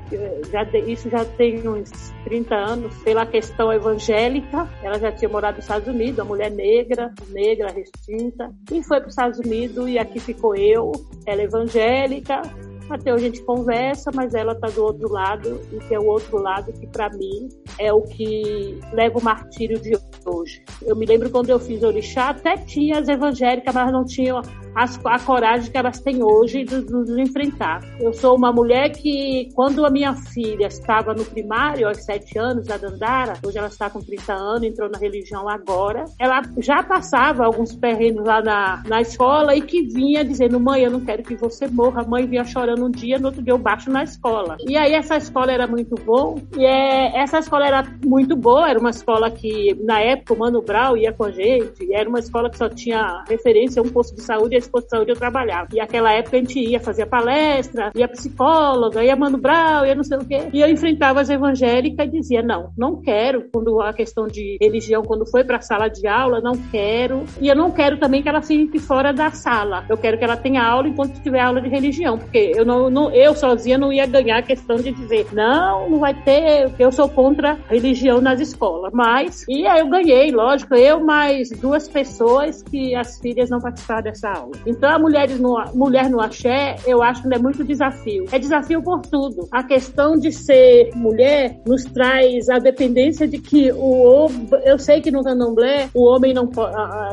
já, 0.51 0.63
isso 0.79 1.09
já 1.09 1.23
tem 1.23 1.67
uns 1.67 1.91
30 2.23 2.55
anos, 2.55 2.97
pela 3.03 3.25
questão 3.27 3.71
evangélica, 3.71 4.67
ela 4.81 4.97
já 4.97 5.11
tinha 5.11 5.29
morado 5.29 5.57
nos 5.57 5.65
Estados 5.65 5.87
Unidos, 5.87 6.17
uma 6.17 6.25
mulher 6.25 6.49
negra, 6.49 7.13
negra, 7.29 7.71
retinta, 7.71 8.51
e 8.71 8.83
foi 8.83 8.99
para 8.99 9.07
os 9.07 9.13
Estados 9.13 9.39
Unidos 9.39 9.87
e 9.87 9.99
aqui 9.99 10.19
ficou 10.19 10.55
eu, 10.55 10.91
ela 11.27 11.41
é 11.41 11.45
evangélica, 11.45 12.41
até 12.89 13.13
hoje 13.13 13.25
a 13.25 13.29
gente 13.29 13.43
conversa, 13.43 14.11
mas 14.13 14.33
ela 14.33 14.53
está 14.53 14.67
do 14.67 14.83
outro 14.83 15.09
lado, 15.09 15.61
e 15.71 15.77
que 15.77 15.95
é 15.95 15.99
o 15.99 16.05
outro 16.05 16.37
lado 16.37 16.73
que 16.73 16.87
para 16.87 17.09
mim 17.09 17.47
é 17.79 17.93
o 17.93 18.01
que 18.01 18.79
leva 18.93 19.17
o 19.17 19.23
martírio 19.23 19.79
de 19.79 19.97
hoje. 20.33 20.63
Eu 20.81 20.95
me 20.95 21.05
lembro 21.05 21.29
quando 21.29 21.49
eu 21.49 21.59
fiz 21.59 21.83
orixá, 21.83 22.29
até 22.29 22.57
tinha 22.57 22.99
as 22.99 23.07
evangélicas, 23.07 23.73
mas 23.73 23.91
não 23.91 24.05
tinham 24.05 24.41
as, 24.75 24.99
a 25.05 25.19
coragem 25.19 25.71
que 25.71 25.77
elas 25.77 25.99
têm 25.99 26.23
hoje 26.23 26.63
de 26.63 26.81
nos 26.81 27.09
enfrentar. 27.17 27.81
Eu 27.99 28.13
sou 28.13 28.35
uma 28.35 28.51
mulher 28.51 28.89
que, 28.91 29.49
quando 29.53 29.85
a 29.85 29.89
minha 29.89 30.13
filha 30.13 30.67
estava 30.67 31.13
no 31.13 31.25
primário, 31.25 31.87
aos 31.87 31.97
sete 32.03 32.37
anos, 32.37 32.69
a 32.69 32.77
Dandara, 32.77 33.33
hoje 33.45 33.57
ela 33.57 33.67
está 33.67 33.89
com 33.89 33.99
30 33.99 34.33
anos, 34.33 34.63
entrou 34.63 34.89
na 34.89 34.97
religião 34.97 35.47
agora, 35.49 36.05
ela 36.19 36.41
já 36.57 36.81
passava 36.83 37.45
alguns 37.45 37.75
perrengues 37.75 38.23
lá 38.23 38.41
na, 38.41 38.83
na 38.87 39.01
escola 39.01 39.55
e 39.55 39.61
que 39.61 39.83
vinha 39.83 40.23
dizendo, 40.23 40.59
mãe, 40.59 40.83
eu 40.83 40.91
não 40.91 41.01
quero 41.01 41.23
que 41.23 41.35
você 41.35 41.67
morra. 41.67 42.01
A 42.01 42.07
mãe 42.07 42.25
vinha 42.25 42.43
chorando 42.43 42.85
um 42.85 42.91
dia, 42.91 43.19
no 43.19 43.27
outro 43.27 43.41
dia 43.41 43.53
eu 43.53 43.57
baixo 43.57 43.89
na 43.89 44.03
escola. 44.03 44.57
E 44.67 44.77
aí 44.77 44.93
essa 44.93 45.17
escola 45.17 45.51
era 45.51 45.67
muito 45.67 45.95
boa, 45.95 46.35
e 46.57 46.65
é, 46.65 47.17
essa 47.19 47.39
escola 47.39 47.65
era 47.65 47.83
muito 48.03 48.35
boa, 48.35 48.69
era 48.69 48.79
uma 48.79 48.89
escola 48.89 49.29
que, 49.29 49.75
na 49.83 49.99
época, 49.99 50.20
o 50.29 50.35
Mano 50.35 50.61
Brau 50.61 50.97
ia 50.97 51.11
com 51.11 51.25
a 51.25 51.31
gente, 51.31 51.93
era 51.93 52.07
uma 52.07 52.19
escola 52.19 52.49
que 52.49 52.57
só 52.57 52.69
tinha 52.69 53.23
referência 53.27 53.81
a 53.81 53.85
um 53.85 53.89
posto 53.89 54.15
de 54.15 54.21
saúde 54.21 54.61
posto 54.71 54.85
de 54.85 54.89
saúde 54.89 55.11
eu 55.11 55.15
trabalhava. 55.15 55.67
E 55.73 55.77
naquela 55.77 56.11
época 56.13 56.37
a 56.37 56.39
gente 56.39 56.59
ia 56.59 56.79
fazer 56.79 57.05
palestra, 57.05 57.91
ia 57.95 58.07
psicóloga, 58.07 59.03
ia 59.03 59.15
Mano 59.15 59.37
Brau, 59.37 59.85
ia 59.85 59.93
não 59.93 60.03
sei 60.03 60.17
o 60.17 60.25
quê. 60.25 60.47
E 60.53 60.61
eu 60.61 60.69
enfrentava 60.69 61.21
as 61.21 61.29
evangélicas 61.29 62.07
e 62.07 62.11
dizia, 62.11 62.41
não, 62.41 62.71
não 62.77 63.01
quero. 63.01 63.45
Quando 63.51 63.79
a 63.81 63.93
questão 63.93 64.27
de 64.27 64.57
religião, 64.59 65.03
quando 65.03 65.29
foi 65.29 65.43
para 65.43 65.57
a 65.57 65.61
sala 65.61 65.87
de 65.87 66.07
aula, 66.07 66.41
não 66.41 66.53
quero. 66.71 67.23
E 67.39 67.47
eu 67.47 67.55
não 67.55 67.71
quero 67.71 67.97
também 67.97 68.21
que 68.21 68.29
ela 68.29 68.41
fique 68.41 68.79
fora 68.79 69.11
da 69.11 69.31
sala. 69.31 69.85
Eu 69.89 69.97
quero 69.97 70.17
que 70.17 70.23
ela 70.23 70.37
tenha 70.37 70.63
aula 70.63 70.87
enquanto 70.87 71.21
tiver 71.21 71.41
aula 71.41 71.61
de 71.61 71.69
religião, 71.69 72.17
porque 72.17 72.53
eu 72.55 72.65
não, 72.65 72.89
não 72.89 73.11
eu 73.11 73.35
sozinha 73.35 73.77
não 73.77 73.91
ia 73.91 74.05
ganhar 74.05 74.39
a 74.39 74.41
questão 74.41 74.77
de 74.77 74.91
dizer, 74.91 75.27
não, 75.33 75.89
não 75.89 75.99
vai 75.99 76.13
ter, 76.13 76.71
eu 76.79 76.91
sou 76.91 77.09
contra 77.09 77.57
religião 77.69 78.21
nas 78.21 78.39
escolas. 78.39 78.91
Mas, 78.93 79.45
e 79.47 79.65
aí 79.67 79.79
eu 79.79 79.89
ganhei, 79.89 80.10
lógico, 80.31 80.75
eu 80.75 80.99
mais 81.03 81.49
duas 81.49 81.87
pessoas 81.87 82.61
que 82.63 82.95
as 82.95 83.19
filhas 83.19 83.49
não 83.49 83.59
participaram 83.59 84.03
dessa 84.03 84.29
aula. 84.29 84.51
Então, 84.65 84.89
a 84.89 84.99
mulheres 84.99 85.39
no, 85.39 85.55
mulher 85.73 86.09
no 86.09 86.19
axé, 86.19 86.75
eu 86.85 87.01
acho 87.01 87.21
que 87.21 87.33
é 87.33 87.39
muito 87.39 87.63
desafio. 87.63 88.25
É 88.31 88.39
desafio 88.39 88.81
por 88.81 89.01
tudo. 89.01 89.47
A 89.51 89.63
questão 89.63 90.17
de 90.17 90.31
ser 90.31 90.91
mulher 90.95 91.59
nos 91.65 91.83
traz 91.85 92.49
a 92.49 92.59
dependência 92.59 93.27
de 93.27 93.37
que 93.37 93.71
o 93.71 94.27
eu 94.63 94.77
sei 94.77 95.01
que 95.01 95.11
no 95.11 95.23
candomblé 95.23 95.89
o 95.93 96.03
homem 96.03 96.33
não, 96.33 96.49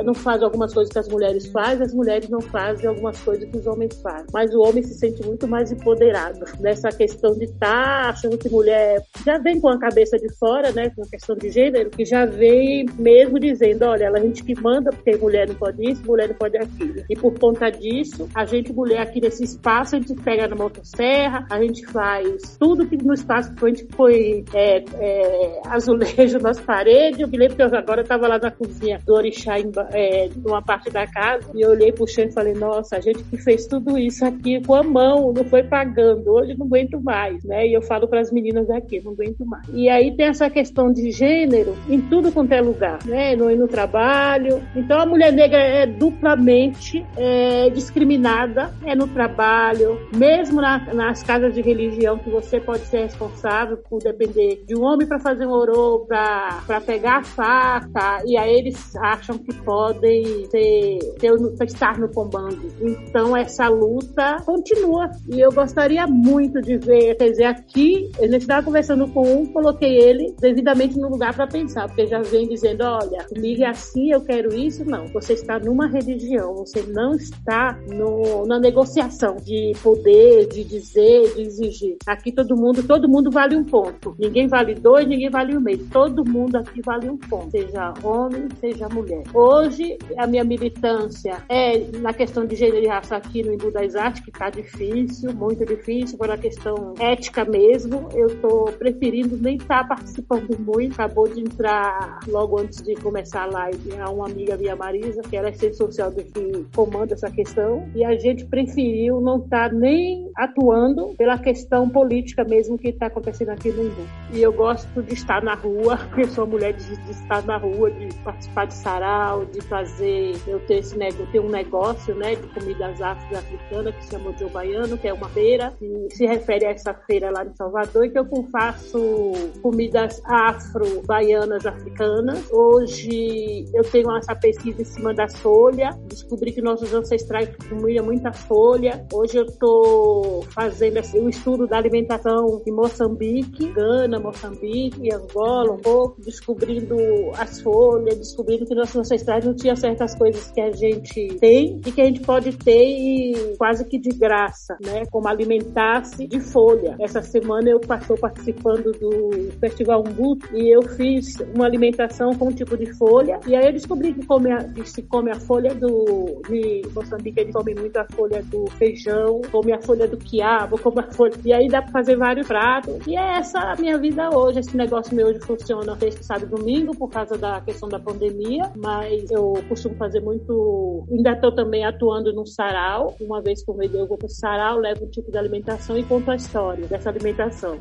não 0.05 0.15
faz 0.15 0.43
algumas 0.43 0.73
coisas 0.73 0.93
que 0.93 0.99
as 0.99 1.09
mulheres 1.09 1.47
fazem, 1.47 1.85
as 1.85 1.95
mulheres 1.95 2.29
não 2.29 2.41
fazem 2.41 2.89
algumas 2.89 3.19
coisas 3.21 3.49
que 3.49 3.57
os 3.57 3.67
homens 3.67 4.01
fazem. 4.03 4.27
Mas 4.33 4.55
o 4.55 4.61
homem 4.61 4.83
se 4.83 4.95
sente 4.95 5.25
muito 5.25 5.47
mais 5.47 5.71
empoderado 5.71 6.45
nessa 6.61 6.91
questão 6.91 7.35
de 7.35 7.45
estar 7.45 8.03
tá 8.05 8.11
achando 8.11 8.39
que 8.39 8.49
mulher 8.49 9.03
já 9.25 9.39
vem 9.39 9.61
com 9.61 9.69
a 9.69 9.79
cabeça 9.79 10.19
de 10.19 10.33
fora, 10.37 10.73
né, 10.73 10.91
com 10.91 11.03
a 11.03 11.09
questão 11.09 11.37
de 11.37 11.51
gênero, 11.51 11.91
que 11.91 12.05
já 12.05 12.27
vem 12.27 12.78
mesmo 12.99 13.39
dizendo, 13.39 13.85
olha, 13.85 14.11
a 14.11 14.21
gente 14.21 14.43
que 14.43 14.59
manda 14.61 14.91
porque 14.91 15.17
mulher 15.17 15.49
não 15.49 15.55
pode 15.55 15.91
isso, 15.91 16.05
mulher 16.05 16.29
não 16.29 16.35
pode 16.35 16.57
aquilo. 16.57 17.05
E 17.09 17.17
por 17.17 17.39
conta 17.39 17.71
disso, 17.71 18.29
a 18.35 18.45
gente, 18.45 18.73
mulher, 18.73 19.01
aqui 19.01 19.21
nesse 19.21 19.45
espaço, 19.45 19.97
a 19.97 19.99
gente 19.99 20.15
pega 20.15 20.49
na 20.49 20.57
motosserra, 20.57 21.47
a 21.51 21.61
gente 21.61 21.87
faz 21.87 22.57
tudo 22.59 22.87
que 22.87 22.97
no 22.97 23.15
espaço 23.15 23.55
que 23.55 23.65
a 23.65 23.69
gente 23.69 23.85
põe 23.85 24.45
é, 24.55 24.85
é, 24.99 25.61
azulejo 25.67 26.39
nas 26.43 26.59
paredes. 26.61 27.21
Eu 27.21 27.29
me 27.29 27.39
lembro 27.39 27.57
que 27.57 27.63
eu 27.63 27.67
agora 27.67 28.03
estava 28.03 28.27
lá 28.27 28.39
na 28.39 28.51
cozinha 28.51 29.01
do 29.05 29.15
Orixá, 29.15 29.59
em, 29.59 29.71
é, 29.93 30.29
numa 30.37 30.63
parte 30.63 30.91
da 30.91 31.07
casa, 31.07 31.51
e 31.55 31.61
eu 31.61 31.71
olhei 31.71 31.93
pro 31.93 32.07
chão 32.07 32.25
e 32.25 32.33
falei, 32.33 32.55
nossa, 32.55 32.97
a 32.97 33.01
gente 33.01 33.23
que 33.25 33.37
fez 33.37 33.67
tudo 33.67 33.99
isso 33.99 34.25
aqui 34.25 34.61
com 34.65 34.75
a 34.75 34.83
mão, 34.83 35.33
não 35.33 35.45
foi 35.45 35.63
pagando, 35.63 36.31
hoje 36.31 36.57
não 36.57 36.67
aguento 36.67 37.01
mais, 37.01 37.43
né? 37.45 37.67
E 37.67 37.73
eu 37.73 37.83
falo 37.83 38.09
para 38.09 38.21
as 38.21 38.33
meninas 38.33 38.69
aqui, 38.71 39.01
não 39.01 39.13
aguento 39.13 39.45
mais. 39.45 39.67
E 39.73 39.89
aí 39.89 40.15
tem 40.17 40.27
essa 40.27 40.49
questão 40.51 40.93
de 40.93 41.11
gênero 41.11 41.75
em 41.89 42.01
tudo 42.01 42.33
quanto 42.33 42.53
é 42.53 42.63
lugar, 42.69 42.99
né? 43.05 43.35
No, 43.37 43.55
no 43.55 43.69
trabalho. 43.69 44.63
Então 44.75 45.01
a 45.01 45.07
mulher 45.07 45.33
negra 45.33 45.59
é 45.59 45.87
duplamente 45.87 47.05
é, 47.17 47.71
discriminada 47.71 48.73
é 48.85 48.95
no 48.95 49.07
trabalho, 49.09 49.99
mesmo 50.15 50.61
na, 50.61 50.93
nas 50.95 51.23
casas 51.23 51.55
de 51.55 51.61
religião, 51.61 52.19
que 52.19 52.31
você 52.31 52.61
pode 52.61 52.85
ser 52.87 53.03
responsável 53.03 53.77
por 53.89 54.03
depender 54.03 54.65
de 54.67 54.77
um 54.77 54.83
homem 54.83 55.07
para 55.07 55.19
fazer 55.19 55.47
um 55.47 55.51
orô, 55.51 56.07
para 56.07 56.81
pegar 56.85 57.19
a 57.19 57.25
faca, 57.25 58.23
e 58.27 58.37
aí 58.37 58.55
eles 58.55 58.95
acham 58.97 59.39
que 59.39 59.55
podem 59.55 60.47
ter, 60.49 60.99
ter, 61.19 61.65
estar 61.65 61.99
no 61.99 62.09
comando. 62.09 62.69
Então 62.81 63.37
essa 63.37 63.69
luta 63.69 64.37
continua. 64.45 65.11
E 65.29 65.41
eu 65.41 65.53
gostaria 65.53 66.07
muito 66.07 66.61
de 66.61 66.77
ver, 66.77 67.17
quer 67.17 67.31
dizer, 67.31 67.45
aqui, 67.45 68.11
eu 68.19 68.33
estava 68.35 68.63
conversando 68.63 69.07
com 69.09 69.23
um, 69.23 69.47
coloquei 69.47 69.99
ele 69.99 70.35
devidamente 70.41 70.99
no 70.99 71.09
lugar 71.09 71.35
para 71.35 71.47
pensar, 71.47 71.87
porque 71.87 72.07
já 72.07 72.21
vem 72.21 72.49
dizendo, 72.59 72.85
olha, 72.85 73.25
comigo 73.29 73.63
é 73.63 73.67
assim, 73.67 74.13
eu 74.13 74.21
quero 74.21 74.55
isso. 74.55 74.85
Não, 74.85 75.07
você 75.07 75.33
está 75.35 75.59
numa 75.59 75.87
religião, 75.87 76.55
você 76.55 76.83
não 76.83 77.15
está 77.15 77.79
no, 77.89 78.47
na 78.47 78.59
negociação 78.59 79.37
de 79.37 79.73
poder, 79.83 80.49
de 80.49 80.65
dizer, 80.65 81.35
de 81.35 81.43
exigir. 81.43 81.97
Aqui 82.07 82.33
todo 82.33 82.57
mundo, 82.57 82.83
todo 82.83 83.09
mundo 83.09 83.31
vale 83.31 83.57
um 83.57 83.65
ponto. 83.65 84.15
Ninguém 84.19 84.47
vale 84.47 84.75
dois, 84.75 85.07
ninguém 85.07 85.31
vale 85.31 85.57
um 85.57 85.61
meio. 85.61 85.87
Todo 85.91 86.25
mundo 86.25 86.57
aqui 86.57 86.81
vale 86.83 87.09
um 87.09 87.17
ponto, 87.17 87.51
seja 87.51 87.95
homem, 88.03 88.49
seja 88.61 88.89
mulher. 88.89 89.23
Hoje, 89.33 89.97
a 90.17 90.27
minha 90.27 90.45
militância 90.45 91.43
é 91.49 91.79
na 91.99 92.13
questão 92.13 92.45
de 92.45 92.57
gênero 92.57 92.85
e 92.85 92.89
raça 92.89 93.17
aqui 93.17 93.43
no 93.43 93.53
Embu 93.53 93.71
das 93.71 93.95
Artes, 93.95 94.23
que 94.23 94.31
está 94.31 94.51
difícil, 94.51 95.33
muito 95.33 95.65
difícil, 95.65 96.19
por 96.19 96.31
a 96.31 96.37
questão 96.37 96.95
ética 96.99 97.45
mesmo. 97.45 98.09
Eu 98.15 98.27
estou 98.27 98.65
preferindo 98.73 99.37
nem 99.37 99.57
estar 99.57 99.83
tá 99.83 99.97
participando 99.97 100.59
muito. 100.59 100.93
Acabou 100.93 101.29
de 101.29 101.41
entrar 101.41 102.21
logo 102.27 102.48
antes 102.57 102.83
de 102.83 102.95
começar 102.97 103.43
a 103.43 103.47
live 103.47 103.99
a 103.99 104.09
uma 104.11 104.27
amiga 104.27 104.57
minha, 104.57 104.77
Marisa, 104.77 105.23
que 105.23 105.37
ela 105.37 105.49
é 105.49 105.51
assistente 105.51 105.77
social 105.77 106.11
do 106.11 106.23
que 106.23 106.67
comanda 106.75 107.15
essa 107.15 107.31
questão 107.31 107.89
e 107.95 108.05
a 108.05 108.17
gente 108.17 108.45
preferiu 108.47 109.21
não 109.21 109.39
estar 109.39 109.71
tá 109.71 109.75
nem 109.75 110.31
atuando 110.37 111.15
pela 111.17 111.39
questão 111.39 111.89
política 111.89 112.45
mesmo 112.45 112.79
que 112.79 112.89
está 112.89 113.07
acontecendo 113.07 113.51
aqui 113.51 113.71
no 113.71 113.87
Imbu. 113.87 114.03
E 114.33 114.41
eu 114.41 114.53
gosto 114.53 115.03
de 115.03 115.15
estar 115.15 115.43
na 115.43 115.55
rua, 115.55 115.97
porque 116.09 116.27
sou 116.29 116.47
mulher 116.47 116.73
de, 116.73 116.97
de, 116.97 117.11
estar 117.11 117.45
na 117.45 117.57
rua, 117.57 117.91
de 117.91 118.15
participar 118.23 118.67
de 118.67 118.75
sarau, 118.75 119.45
de 119.45 119.61
fazer, 119.63 120.37
eu 120.47 120.61
tenho, 120.61 120.81
esse, 120.81 120.97
eu 120.97 121.27
tenho 121.33 121.45
um 121.45 121.51
negócio 121.51 122.15
né, 122.15 122.35
de 122.37 122.47
comidas 122.49 123.01
afro-africanas 123.01 123.95
que 123.97 124.05
se 124.05 124.11
chama 124.11 124.33
Joe 124.39 124.51
Baiano, 124.51 124.97
que 124.97 125.09
é 125.09 125.13
uma 125.13 125.29
feira 125.29 125.73
que 125.79 126.09
se 126.11 126.27
refere 126.27 126.67
a 126.67 126.71
essa 126.71 126.95
feira 126.95 127.31
lá 127.31 127.45
de 127.45 127.57
Salvador 127.57 128.07
e 128.07 128.11
que 128.11 128.19
eu 128.19 128.27
faço 128.53 129.33
comidas 129.63 130.23
afro-baianas 130.25 131.67
africanas. 131.67 132.38
Hoje 132.51 133.65
eu 133.75 133.83
tenho 133.85 134.17
essa 134.17 134.35
pesquisa 134.35 134.83
em 134.83 134.85
cima 134.85 135.15
da 135.15 135.29
folha, 135.29 135.91
descobri 136.07 136.53
que 136.53 136.61
nossos 136.61 136.93
ancestrais 136.93 137.49
comiam 137.69 138.05
muita 138.05 138.33
folha. 138.33 139.07
Hoje 139.13 139.39
eu 139.39 139.45
estou 139.45 140.43
fazendo 140.51 140.99
assim, 140.99 141.21
um 141.21 141.29
estudo 141.29 141.67
da 141.67 141.77
alimentação 141.77 142.63
em 142.67 142.73
Moçambique, 142.73 143.73
Gana, 143.73 144.19
Moçambique, 144.19 145.13
Angola, 145.13 145.73
um 145.73 145.79
pouco, 145.79 146.21
descobrindo 146.21 146.97
as 147.37 147.61
folhas, 147.61 148.17
descobrindo 148.17 148.67
que 148.67 148.75
nossos 148.75 148.97
ancestrais 148.97 149.45
não 149.45 149.55
tinham 149.55 149.77
certas 149.77 150.15
coisas 150.15 150.51
que 150.51 150.61
a 150.61 150.71
gente 150.73 151.29
tem 151.41 151.81
e 151.87 151.93
que 151.93 152.01
a 152.01 152.05
gente 152.05 152.21
pode 152.21 152.57
ter 152.57 152.87
e 152.87 153.57
quase 153.57 153.85
que 153.85 153.99
de 153.99 154.11
graça, 154.11 154.77
né? 154.85 155.05
Como 155.11 155.29
alimentar-se 155.29 156.27
de 156.27 156.41
folha. 156.41 156.97
Essa 157.01 157.23
semana 157.23 157.69
eu 157.71 157.79
estou 157.79 158.17
participando 158.17 158.93
do 158.93 159.51
Festival 159.61 160.05
Umbu 160.07 160.39
e 160.55 160.75
eu 160.75 160.83
fiz 160.83 161.37
uma 161.55 161.67
alimentação 161.67 162.28
com 162.35 162.49
um 162.49 162.53
tipo 162.53 162.77
de 162.77 162.93
folha 162.95 163.41
e 163.47 163.55
aí 163.55 163.67
eu 163.67 163.73
descobri 163.73 164.13
que, 164.13 164.25
come 164.27 164.51
a, 164.53 164.65
que 164.65 164.89
se 164.89 165.03
come 165.03 165.31
a 165.31 165.39
folha 165.41 165.75
do 165.75 166.43
de 166.49 166.83
Moçambique, 166.95 167.41
eles 167.41 167.55
comem 167.55 167.75
muito 167.75 167.97
a 167.97 168.07
folha 168.13 168.43
do 168.45 168.67
feijão, 168.73 169.41
comem 169.51 169.75
a 169.75 169.81
folha 169.81 170.07
do 170.07 170.17
quiabo, 170.17 170.79
comem 170.79 171.05
a 171.05 171.13
folha. 171.13 171.33
E 171.45 171.53
aí 171.53 171.69
dá 171.69 171.83
pra 171.83 171.93
fazer 171.93 172.17
vários 172.17 172.47
pratos. 172.47 173.07
E 173.07 173.17
é 173.17 173.39
essa 173.39 173.59
a 173.59 173.77
minha 173.77 173.99
vida 173.99 174.31
hoje. 174.31 174.61
Esse 174.61 174.77
negócio 174.77 175.15
meu 175.15 175.29
hoje 175.29 175.41
funciona 175.41 175.97
sexta, 175.97 176.23
sábado 176.23 176.57
domingo 176.57 176.97
por 176.97 177.09
causa 177.09 177.37
da 177.37 177.61
questão 177.61 177.89
da 177.89 177.99
pandemia, 177.99 178.71
mas 178.77 179.31
eu 179.31 179.55
costumo 179.69 179.95
fazer 179.97 180.21
muito. 180.21 181.07
Ainda 181.11 181.33
estou 181.33 181.53
também 181.53 181.85
atuando 181.85 182.33
num 182.33 182.47
sarau. 182.47 183.17
Uma 183.21 183.41
vez 183.41 183.65
por 183.65 183.77
mês 183.77 183.93
eu 183.95 184.07
vou 184.07 184.19
pro 184.19 184.29
sarau, 184.29 184.79
levo 184.79 185.05
um 185.05 185.11
tipo 185.11 185.31
de 185.31 185.39
alimentação 185.39 185.99
e 185.99 186.05
conto 186.05 186.31
a 186.31 186.37
história 186.37 186.87
dessa 186.87 187.11
alimentação. 187.11 187.79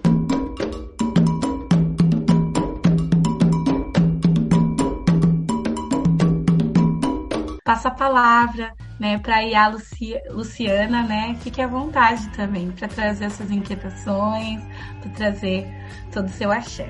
Passa 7.68 7.90
a 7.90 7.92
palavra 7.92 8.74
né, 8.98 9.18
para 9.18 9.40
a 9.40 9.68
Lucia, 9.68 10.24
Luciana, 10.30 11.04
né? 11.04 11.38
Fique 11.42 11.62
à 11.62 11.68
vontade 11.68 12.30
também 12.30 12.72
para 12.72 12.88
trazer 12.88 13.26
essas 13.26 13.52
inquietações, 13.52 14.64
para 15.02 15.12
trazer 15.12 15.68
todo 16.10 16.28
o 16.28 16.30
seu 16.30 16.50
axé. 16.50 16.90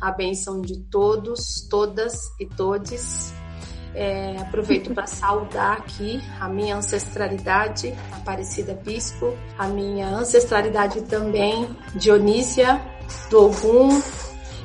A 0.00 0.12
bênção 0.12 0.60
de 0.60 0.78
todos, 0.84 1.66
todas 1.68 2.30
e 2.38 2.46
todes. 2.46 3.34
É, 4.00 4.36
aproveito 4.40 4.94
para 4.94 5.08
saudar 5.08 5.78
aqui 5.78 6.22
a 6.38 6.48
minha 6.48 6.76
ancestralidade, 6.76 7.92
Aparecida 8.12 8.72
Bispo, 8.72 9.36
a 9.58 9.66
minha 9.66 10.06
ancestralidade 10.06 11.02
também, 11.02 11.68
Dionísia, 11.96 12.80
do 13.28 13.46
Ogum, 13.46 14.00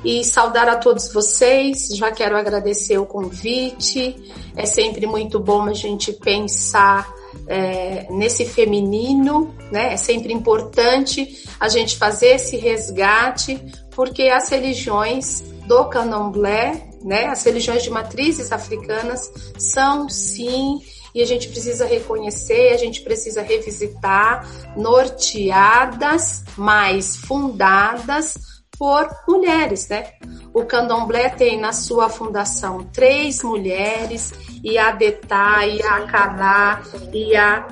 e 0.05 0.23
saudar 0.23 0.69
a 0.69 0.75
todos 0.75 1.11
vocês. 1.11 1.87
Já 1.95 2.11
quero 2.11 2.37
agradecer 2.37 2.99
o 2.99 3.07
convite. 3.07 4.15
É 4.55 4.67
sempre 4.67 5.07
muito 5.07 5.39
bom 5.39 5.63
a 5.63 5.73
gente 5.73 6.13
pensar 6.13 7.11
é, 7.47 8.05
nesse 8.11 8.45
feminino, 8.45 9.51
né? 9.71 9.93
É 9.93 9.97
sempre 9.97 10.31
importante 10.31 11.43
a 11.59 11.67
gente 11.69 11.97
fazer 11.97 12.35
esse 12.35 12.55
resgate, 12.55 13.59
porque 13.89 14.29
as 14.29 14.47
religiões 14.49 15.41
do 15.65 15.85
candomblé, 15.85 16.92
né? 17.03 17.25
As 17.25 17.43
religiões 17.43 17.83
de 17.83 17.89
matrizes 17.89 18.51
africanas 18.51 19.31
são 19.57 20.09
sim 20.09 20.79
e 21.13 21.21
a 21.21 21.25
gente 21.25 21.47
precisa 21.49 21.85
reconhecer, 21.85 22.73
a 22.73 22.77
gente 22.77 23.01
precisa 23.01 23.41
revisitar, 23.41 24.47
norteadas, 24.75 26.43
mas 26.57 27.15
fundadas 27.15 28.53
por 28.77 29.07
mulheres, 29.27 29.87
né? 29.87 30.13
O 30.53 30.65
Candomblé 30.65 31.29
tem 31.29 31.59
na 31.59 31.71
sua 31.71 32.09
fundação 32.09 32.83
três 32.91 33.43
mulheres, 33.43 34.33
e 34.63 34.77
a 34.77 34.97
e 34.99 35.81
a 35.83 36.01
Caná, 36.07 36.81
e 37.13 37.35
a 37.35 37.67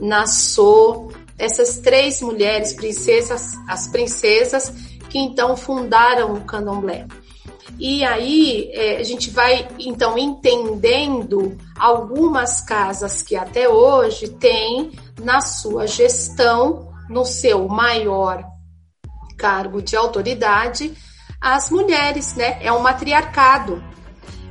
Nassô, 0.00 1.10
essas 1.38 1.78
três 1.78 2.20
mulheres 2.20 2.74
princesas, 2.74 3.52
as 3.66 3.88
princesas 3.88 4.70
que 5.08 5.18
então 5.18 5.56
fundaram 5.56 6.34
o 6.34 6.44
Candomblé. 6.44 7.06
E 7.78 8.04
aí 8.04 8.70
é, 8.72 8.96
a 8.98 9.02
gente 9.02 9.30
vai 9.30 9.68
então 9.78 10.16
entendendo 10.16 11.56
algumas 11.78 12.60
casas 12.60 13.22
que 13.22 13.36
até 13.36 13.68
hoje 13.68 14.28
têm 14.28 14.92
na 15.22 15.40
sua 15.40 15.86
gestão, 15.86 16.92
no 17.08 17.24
seu 17.24 17.68
maior 17.68 18.44
cargo 19.36 19.82
de 19.82 19.96
autoridade, 19.96 20.94
as 21.40 21.70
mulheres, 21.70 22.34
né? 22.34 22.58
É 22.62 22.72
um 22.72 22.80
matriarcado 22.80 23.82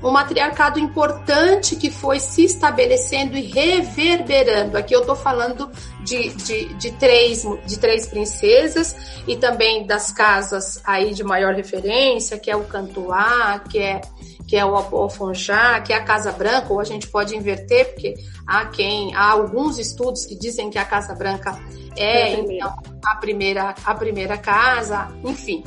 um 0.04 0.12
matriarcado 0.12 0.80
importante 0.80 1.76
que 1.76 1.90
foi 1.90 2.20
se 2.20 2.44
estabelecendo 2.44 3.38
e 3.38 3.44
reverberando. 3.44 4.78
Aqui 4.78 4.94
eu 4.94 5.00
estou 5.00 5.16
falando 5.16 5.72
de, 6.04 6.30
de, 6.34 6.74
de, 6.74 6.92
três, 6.92 7.44
de 7.66 7.80
três 7.80 8.06
princesas 8.06 8.96
e 9.26 9.38
também 9.38 9.88
das 9.88 10.12
casas 10.12 10.82
aí 10.84 11.14
de 11.14 11.24
maior 11.24 11.56
referência, 11.56 12.38
que 12.38 12.52
é 12.52 12.56
o 12.56 12.66
Cantuá, 12.66 13.60
que 13.60 13.80
é, 13.80 14.02
que 14.46 14.58
é 14.58 14.66
o 14.66 14.76
Afonjá, 14.76 15.80
que 15.80 15.94
é 15.94 15.96
a 15.96 16.04
Casa 16.04 16.34
Branca, 16.34 16.74
ou 16.74 16.82
a 16.82 16.84
gente 16.84 17.08
pode 17.08 17.36
inverter, 17.36 17.94
porque 17.94 18.16
há 18.46 18.66
quem 18.66 19.16
há 19.16 19.32
alguns 19.32 19.80
estudos 19.80 20.26
que 20.26 20.36
dizem 20.36 20.70
que 20.70 20.78
a 20.78 20.86
Casa 20.86 21.16
Branca 21.16 21.58
é, 21.96 22.34
é 22.34 22.34
a, 22.34 22.36
primeira. 22.36 22.56
Então, 22.56 22.80
a 23.06 23.16
primeira 23.16 23.76
a 23.86 23.96
primeira 23.96 24.38
casa, 24.38 25.08
enfim. 25.24 25.64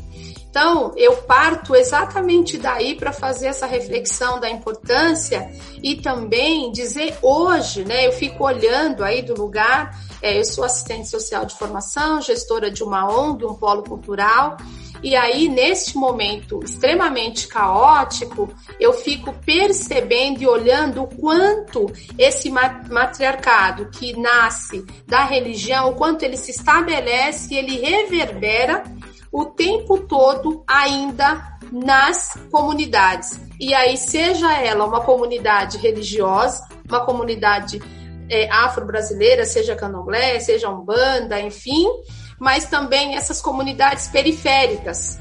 Então, 0.56 0.94
eu 0.96 1.18
parto 1.18 1.76
exatamente 1.76 2.56
daí 2.56 2.94
para 2.94 3.12
fazer 3.12 3.48
essa 3.48 3.66
reflexão 3.66 4.40
da 4.40 4.48
importância 4.48 5.52
e 5.82 5.96
também 5.96 6.72
dizer 6.72 7.18
hoje, 7.20 7.84
né? 7.84 8.06
Eu 8.06 8.12
fico 8.12 8.42
olhando 8.42 9.04
aí 9.04 9.20
do 9.20 9.34
lugar, 9.34 9.94
é, 10.22 10.40
eu 10.40 10.44
sou 10.46 10.64
assistente 10.64 11.10
social 11.10 11.44
de 11.44 11.54
formação, 11.54 12.22
gestora 12.22 12.70
de 12.70 12.82
uma 12.82 13.06
ONG, 13.06 13.44
um 13.44 13.52
polo 13.52 13.82
cultural, 13.82 14.56
e 15.02 15.14
aí, 15.14 15.46
neste 15.46 15.96
momento 15.98 16.60
extremamente 16.64 17.46
caótico, 17.48 18.48
eu 18.80 18.94
fico 18.94 19.34
percebendo 19.44 20.42
e 20.42 20.46
olhando 20.46 21.02
o 21.02 21.06
quanto 21.06 21.84
esse 22.16 22.50
matriarcado 22.50 23.90
que 23.90 24.18
nasce 24.18 24.86
da 25.06 25.22
religião, 25.22 25.90
o 25.90 25.94
quanto 25.94 26.22
ele 26.22 26.38
se 26.38 26.50
estabelece 26.50 27.54
ele 27.54 27.78
reverbera 27.78 28.84
o 29.32 29.44
tempo 29.46 29.98
todo 29.98 30.64
ainda 30.66 31.58
nas 31.72 32.38
comunidades. 32.50 33.40
E 33.60 33.74
aí, 33.74 33.96
seja 33.96 34.52
ela 34.52 34.84
uma 34.84 35.00
comunidade 35.00 35.78
religiosa, 35.78 36.66
uma 36.88 37.04
comunidade 37.04 37.80
é, 38.28 38.48
afro-brasileira, 38.50 39.44
seja 39.44 39.76
candomblé, 39.76 40.38
seja 40.40 40.68
umbanda, 40.68 41.40
enfim, 41.40 41.86
mas 42.38 42.66
também 42.66 43.14
essas 43.14 43.40
comunidades 43.40 44.08
periféricas. 44.08 45.18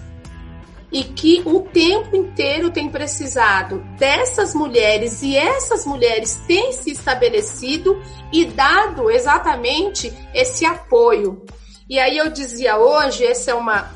E 0.92 1.04
que 1.04 1.42
o 1.46 1.62
tempo 1.62 2.16
inteiro 2.16 2.72
tem 2.72 2.90
precisado 2.90 3.80
dessas 3.98 4.54
mulheres 4.54 5.22
e 5.24 5.36
essas 5.36 5.86
mulheres 5.86 6.36
têm 6.48 6.72
se 6.72 6.92
estabelecido 6.92 8.02
e 8.32 8.46
dado 8.46 9.10
exatamente 9.10 10.14
esse 10.34 10.66
apoio. 10.66 11.44
E 11.90 12.00
aí 12.00 12.18
eu 12.18 12.30
dizia 12.30 12.78
hoje, 12.78 13.26
essa 13.26 13.52
é 13.52 13.54
uma 13.54 13.92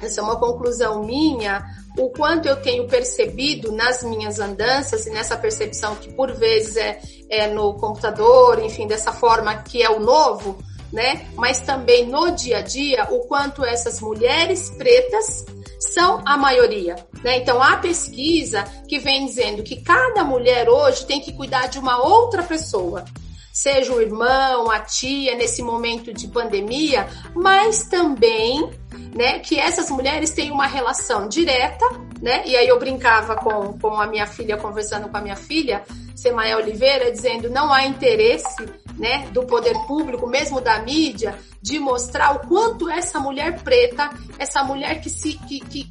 essa 0.00 0.20
é 0.20 0.24
uma 0.24 0.36
conclusão 0.36 1.02
minha, 1.04 1.64
o 1.96 2.10
quanto 2.10 2.46
eu 2.46 2.56
tenho 2.56 2.86
percebido 2.86 3.72
nas 3.72 4.02
minhas 4.02 4.38
andanças 4.38 5.06
e 5.06 5.10
nessa 5.10 5.36
percepção 5.36 5.96
que 5.96 6.12
por 6.12 6.32
vezes 6.32 6.76
é, 6.76 7.00
é 7.30 7.46
no 7.48 7.74
computador, 7.74 8.62
enfim, 8.62 8.86
dessa 8.86 9.12
forma 9.12 9.56
que 9.56 9.82
é 9.82 9.88
o 9.88 9.98
novo, 9.98 10.58
né? 10.92 11.26
Mas 11.34 11.60
também 11.60 12.06
no 12.06 12.30
dia 12.30 12.58
a 12.58 12.62
dia, 12.62 13.08
o 13.10 13.20
quanto 13.20 13.64
essas 13.64 14.00
mulheres 14.00 14.70
pretas 14.70 15.46
são 15.80 16.22
a 16.26 16.36
maioria. 16.36 16.96
Né? 17.24 17.38
Então, 17.38 17.62
há 17.62 17.76
pesquisa 17.78 18.64
que 18.86 18.98
vem 18.98 19.26
dizendo 19.26 19.62
que 19.62 19.82
cada 19.82 20.22
mulher 20.22 20.68
hoje 20.68 21.06
tem 21.06 21.20
que 21.20 21.32
cuidar 21.32 21.68
de 21.68 21.78
uma 21.78 21.98
outra 22.02 22.42
pessoa 22.42 23.04
seja 23.56 23.90
o 23.90 24.02
irmão, 24.02 24.70
a 24.70 24.80
tia, 24.80 25.34
nesse 25.34 25.62
momento 25.62 26.12
de 26.12 26.28
pandemia, 26.28 27.08
mas 27.34 27.84
também 27.84 28.70
né, 29.14 29.38
que 29.38 29.58
essas 29.58 29.90
mulheres 29.90 30.32
têm 30.32 30.50
uma 30.50 30.66
relação 30.66 31.26
direta, 31.26 31.86
né? 32.20 32.42
E 32.44 32.54
aí 32.54 32.68
eu 32.68 32.78
brincava 32.78 33.34
com, 33.34 33.78
com 33.78 33.98
a 33.98 34.06
minha 34.06 34.26
filha, 34.26 34.58
conversando 34.58 35.08
com 35.08 35.16
a 35.16 35.22
minha 35.22 35.36
filha, 35.36 35.82
Semaia 36.14 36.58
Oliveira, 36.58 37.10
dizendo 37.10 37.48
não 37.48 37.72
há 37.72 37.86
interesse 37.86 38.66
né, 38.98 39.26
do 39.32 39.46
poder 39.46 39.74
público, 39.86 40.26
mesmo 40.26 40.60
da 40.60 40.78
mídia, 40.80 41.34
de 41.62 41.78
mostrar 41.78 42.36
o 42.36 42.46
quanto 42.46 42.90
essa 42.90 43.18
mulher 43.18 43.62
preta, 43.62 44.10
essa 44.38 44.62
mulher 44.64 45.00
que 45.00 45.08
se 45.08 45.32
que, 45.32 45.60
que, 45.60 45.84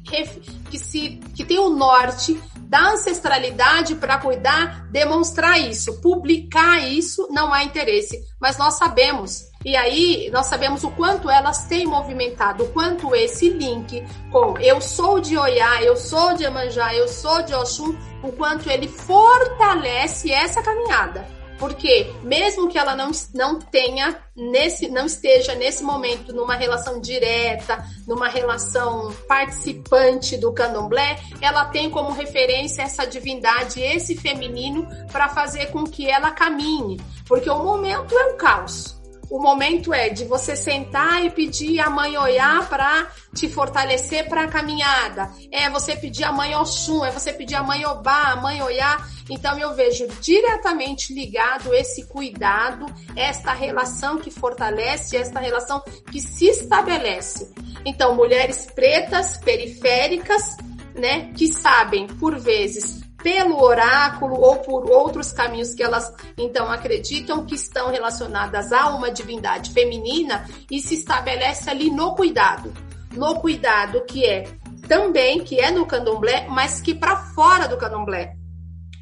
que, 0.70 0.78
se 0.78 1.20
que 1.34 1.44
tem 1.44 1.58
o 1.58 1.70
norte 1.70 2.40
da 2.68 2.90
ancestralidade 2.90 3.94
para 3.94 4.18
cuidar, 4.18 4.86
demonstrar 4.90 5.58
isso, 5.58 6.00
publicar 6.00 6.78
isso, 6.78 7.28
não 7.30 7.52
há 7.52 7.64
interesse. 7.64 8.20
Mas 8.40 8.58
nós 8.58 8.74
sabemos 8.74 9.50
e 9.66 9.74
aí 9.74 10.30
nós 10.32 10.46
sabemos 10.46 10.84
o 10.84 10.90
quanto 10.92 11.28
elas 11.28 11.66
têm 11.66 11.86
movimentado, 11.86 12.62
o 12.62 12.68
quanto 12.68 13.14
esse 13.16 13.48
link 13.48 14.00
com 14.30 14.56
eu 14.58 14.80
sou 14.80 15.18
de 15.18 15.36
Oiá, 15.36 15.82
eu 15.82 15.96
sou 15.96 16.34
de 16.34 16.44
Emanjá, 16.44 16.94
eu 16.94 17.08
sou 17.08 17.42
de 17.42 17.52
Oxum, 17.52 17.96
o 18.22 18.30
quanto 18.30 18.70
ele 18.70 18.86
fortalece 18.86 20.30
essa 20.30 20.62
caminhada. 20.62 21.35
Porque 21.58 22.12
mesmo 22.22 22.68
que 22.68 22.78
ela 22.78 22.94
não, 22.94 23.10
não 23.34 23.58
tenha 23.58 24.18
nesse 24.36 24.88
não 24.88 25.06
esteja 25.06 25.54
nesse 25.54 25.82
momento 25.82 26.32
numa 26.32 26.54
relação 26.54 27.00
direta, 27.00 27.82
numa 28.06 28.28
relação 28.28 29.12
participante 29.26 30.36
do 30.36 30.52
candomblé, 30.52 31.18
ela 31.40 31.64
tem 31.66 31.88
como 31.88 32.12
referência 32.12 32.82
essa 32.82 33.06
divindade, 33.06 33.80
esse 33.80 34.14
feminino 34.14 34.86
para 35.10 35.28
fazer 35.28 35.66
com 35.66 35.84
que 35.84 36.08
ela 36.08 36.30
caminhe, 36.30 37.00
porque 37.26 37.48
o 37.48 37.62
momento 37.62 38.16
é 38.16 38.34
um 38.34 38.36
caos. 38.36 38.96
O 39.28 39.40
momento 39.40 39.92
é 39.92 40.08
de 40.08 40.24
você 40.24 40.54
sentar 40.54 41.24
e 41.24 41.30
pedir 41.30 41.80
a 41.80 41.90
mãe 41.90 42.16
olhar 42.16 42.68
para 42.68 43.08
te 43.34 43.48
fortalecer 43.48 44.28
para 44.28 44.44
a 44.44 44.48
caminhada. 44.48 45.30
É 45.50 45.68
você 45.68 45.96
pedir 45.96 46.22
a 46.22 46.30
mãe 46.30 46.54
Oxum, 46.54 47.04
é 47.04 47.10
você 47.10 47.32
pedir 47.32 47.56
a 47.56 47.62
mãe 47.62 47.84
Obá, 47.84 48.32
a 48.32 48.36
mãe 48.36 48.62
olhar. 48.62 49.04
Então 49.28 49.58
eu 49.58 49.74
vejo 49.74 50.06
diretamente 50.20 51.12
ligado 51.12 51.74
esse 51.74 52.06
cuidado, 52.06 52.86
esta 53.14 53.52
relação 53.52 54.18
que 54.18 54.30
fortalece, 54.30 55.16
esta 55.16 55.40
relação 55.40 55.82
que 56.10 56.20
se 56.20 56.46
estabelece. 56.46 57.52
Então 57.84 58.14
mulheres 58.14 58.66
pretas, 58.74 59.36
periféricas, 59.38 60.56
né, 60.94 61.32
que 61.34 61.48
sabem 61.48 62.06
por 62.06 62.38
vezes 62.38 63.00
pelo 63.22 63.60
oráculo 63.60 64.40
ou 64.40 64.56
por 64.58 64.88
outros 64.88 65.32
caminhos 65.32 65.74
que 65.74 65.82
elas 65.82 66.12
então 66.38 66.70
acreditam 66.70 67.44
que 67.44 67.56
estão 67.56 67.90
relacionadas 67.90 68.72
a 68.72 68.90
uma 68.90 69.10
divindade 69.10 69.72
feminina 69.72 70.48
e 70.70 70.80
se 70.80 70.94
estabelece 70.94 71.68
ali 71.68 71.90
no 71.90 72.14
cuidado, 72.14 72.72
no 73.12 73.40
cuidado 73.40 74.04
que 74.04 74.24
é 74.24 74.44
também 74.86 75.42
que 75.42 75.58
é 75.58 75.72
no 75.72 75.84
candomblé, 75.86 76.46
mas 76.48 76.80
que 76.80 76.94
para 76.94 77.16
fora 77.16 77.66
do 77.66 77.76
candomblé. 77.76 78.36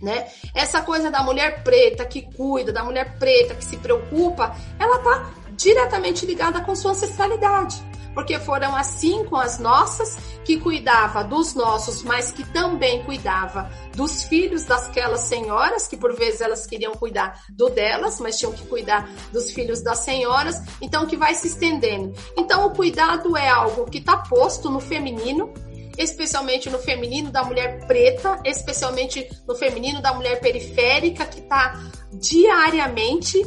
Né? 0.02 0.26
Essa 0.54 0.82
coisa 0.82 1.10
da 1.10 1.22
mulher 1.22 1.62
preta 1.62 2.04
que 2.04 2.22
cuida, 2.22 2.72
da 2.72 2.84
mulher 2.84 3.18
preta 3.18 3.54
que 3.54 3.64
se 3.64 3.76
preocupa, 3.78 4.54
ela 4.78 4.98
tá 4.98 5.30
diretamente 5.56 6.26
ligada 6.26 6.60
com 6.60 6.74
sua 6.74 6.90
ancestralidade. 6.90 7.82
porque 8.14 8.38
foram 8.38 8.74
assim 8.76 9.24
com 9.24 9.36
as 9.36 9.58
nossas, 9.58 10.16
que 10.44 10.58
cuidava 10.58 11.24
dos 11.24 11.54
nossos, 11.54 12.02
mas 12.02 12.30
que 12.30 12.44
também 12.44 13.02
cuidava 13.02 13.68
dos 13.94 14.22
filhos 14.24 14.64
daquelas 14.64 15.22
senhoras, 15.22 15.88
que 15.88 15.96
por 15.96 16.14
vezes 16.14 16.40
elas 16.40 16.66
queriam 16.66 16.92
cuidar 16.92 17.42
do 17.50 17.68
delas, 17.68 18.20
mas 18.20 18.38
tinham 18.38 18.52
que 18.52 18.66
cuidar 18.66 19.10
dos 19.32 19.50
filhos 19.50 19.82
das 19.82 19.98
senhoras, 19.98 20.62
então 20.80 21.06
que 21.06 21.16
vai 21.16 21.34
se 21.34 21.48
estendendo. 21.48 22.14
Então 22.36 22.66
o 22.66 22.70
cuidado 22.70 23.36
é 23.36 23.48
algo 23.48 23.90
que 23.90 23.98
está 23.98 24.18
posto 24.18 24.70
no 24.70 24.80
feminino, 24.80 25.52
especialmente 25.98 26.68
no 26.70 26.78
feminino 26.78 27.30
da 27.30 27.42
mulher 27.42 27.86
preta, 27.86 28.40
especialmente 28.44 29.28
no 29.46 29.54
feminino 29.54 30.00
da 30.00 30.12
mulher 30.12 30.40
periférica, 30.40 31.24
que 31.26 31.40
está 31.40 31.80
diariamente, 32.12 33.42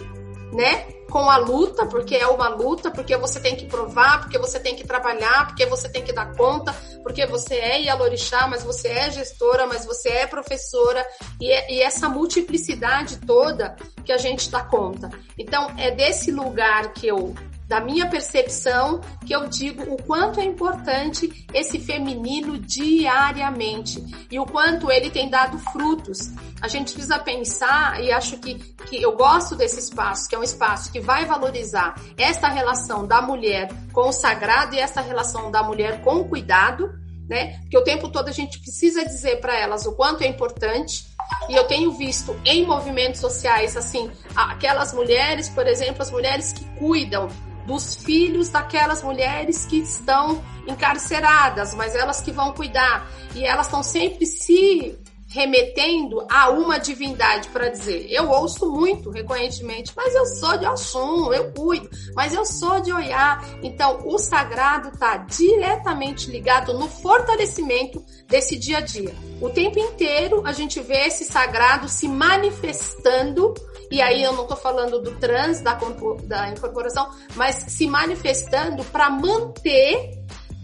né? 0.53 0.97
Com 1.09 1.29
a 1.29 1.37
luta, 1.37 1.85
porque 1.85 2.15
é 2.15 2.27
uma 2.27 2.49
luta, 2.49 2.91
porque 2.91 3.15
você 3.15 3.39
tem 3.39 3.55
que 3.55 3.65
provar, 3.65 4.21
porque 4.21 4.37
você 4.37 4.59
tem 4.59 4.75
que 4.75 4.85
trabalhar, 4.85 5.47
porque 5.47 5.65
você 5.65 5.87
tem 5.87 6.03
que 6.03 6.11
dar 6.11 6.35
conta, 6.35 6.73
porque 7.01 7.25
você 7.25 7.55
é 7.55 7.81
Yalorixá, 7.83 8.45
mas 8.47 8.63
você 8.63 8.89
é 8.89 9.09
gestora, 9.09 9.65
mas 9.65 9.85
você 9.85 10.09
é 10.09 10.27
professora, 10.27 11.05
e, 11.39 11.49
é, 11.49 11.71
e 11.71 11.81
essa 11.81 12.09
multiplicidade 12.09 13.17
toda 13.25 13.77
que 14.03 14.11
a 14.11 14.17
gente 14.17 14.49
dá 14.49 14.63
conta. 14.63 15.09
Então, 15.37 15.71
é 15.77 15.91
desse 15.91 16.29
lugar 16.29 16.91
que 16.91 17.07
eu 17.07 17.33
da 17.67 17.81
minha 17.81 18.07
percepção, 18.07 19.01
que 19.25 19.35
eu 19.35 19.47
digo 19.47 19.83
o 19.93 20.01
quanto 20.01 20.39
é 20.39 20.45
importante 20.45 21.45
esse 21.53 21.79
feminino 21.79 22.57
diariamente 22.57 24.03
e 24.31 24.39
o 24.39 24.45
quanto 24.45 24.89
ele 24.89 25.09
tem 25.09 25.29
dado 25.29 25.59
frutos. 25.59 26.31
A 26.61 26.67
gente 26.67 26.93
precisa 26.93 27.19
pensar, 27.19 28.01
e 28.01 28.11
acho 28.11 28.37
que, 28.37 28.55
que 28.55 29.01
eu 29.01 29.15
gosto 29.17 29.55
desse 29.55 29.79
espaço, 29.79 30.29
que 30.29 30.35
é 30.35 30.39
um 30.39 30.43
espaço 30.43 30.91
que 30.91 31.01
vai 31.01 31.25
valorizar 31.25 31.99
esta 32.17 32.47
relação 32.47 33.05
da 33.05 33.21
mulher 33.21 33.69
com 33.91 34.09
o 34.09 34.13
sagrado 34.13 34.73
e 34.73 34.79
esta 34.79 35.01
relação 35.01 35.51
da 35.51 35.61
mulher 35.61 36.01
com 36.01 36.21
o 36.21 36.25
cuidado, 36.29 36.89
né? 37.27 37.59
Porque 37.59 37.77
o 37.77 37.83
tempo 37.83 38.07
todo 38.07 38.29
a 38.29 38.31
gente 38.31 38.57
precisa 38.59 39.03
dizer 39.03 39.41
para 39.41 39.53
elas 39.59 39.85
o 39.85 39.91
quanto 39.91 40.23
é 40.23 40.27
importante. 40.27 41.05
E 41.49 41.55
eu 41.55 41.65
tenho 41.65 41.91
visto 41.91 42.33
em 42.45 42.65
movimentos 42.65 43.19
sociais, 43.19 43.75
assim, 43.75 44.09
aquelas 44.33 44.93
mulheres, 44.93 45.49
por 45.49 45.67
exemplo, 45.67 46.01
as 46.01 46.09
mulheres 46.09 46.53
que 46.53 46.63
cuidam 46.79 47.27
dos 47.67 47.95
filhos 47.95 48.49
daquelas 48.49 49.03
mulheres 49.03 49.65
que 49.65 49.79
estão 49.79 50.41
encarceradas, 50.65 51.75
mas 51.75 51.93
elas 51.93 52.21
que 52.21 52.31
vão 52.31 52.53
cuidar. 52.53 53.07
E 53.35 53.45
elas 53.45 53.67
estão 53.67 53.83
sempre 53.83 54.25
se 54.25 54.97
remetendo 55.27 56.25
a 56.29 56.49
uma 56.49 56.79
divindade 56.79 57.49
para 57.49 57.69
dizer, 57.69 58.07
eu 58.09 58.29
ouço 58.29 58.71
muito 58.71 59.09
recorrentemente, 59.09 59.91
mas 59.95 60.15
eu 60.15 60.25
sou 60.25 60.57
de 60.57 60.65
Oxum, 60.65 61.33
eu 61.33 61.51
cuido, 61.51 61.89
mas 62.15 62.33
eu 62.33 62.45
sou 62.45 62.79
de 62.79 62.93
Oiá. 62.93 63.41
Então, 63.61 63.99
o 64.05 64.17
sagrado 64.17 64.89
está 64.89 65.17
diretamente 65.17 66.31
ligado 66.31 66.73
no 66.73 66.87
fortalecimento 66.87 68.03
desse 68.27 68.57
dia 68.57 68.77
a 68.77 68.81
dia. 68.81 69.13
O 69.41 69.49
tempo 69.49 69.77
inteiro 69.77 70.41
a 70.45 70.53
gente 70.53 70.79
vê 70.79 71.07
esse 71.07 71.25
sagrado 71.25 71.89
se 71.89 72.07
manifestando 72.07 73.53
e 73.89 74.01
aí 74.01 74.21
eu 74.21 74.33
não 74.33 74.43
estou 74.43 74.57
falando 74.57 74.99
do 74.99 75.15
trans, 75.15 75.61
da, 75.61 75.79
da 76.23 76.49
incorporação, 76.49 77.09
mas 77.35 77.55
se 77.55 77.87
manifestando 77.87 78.83
para 78.85 79.09
manter 79.09 80.16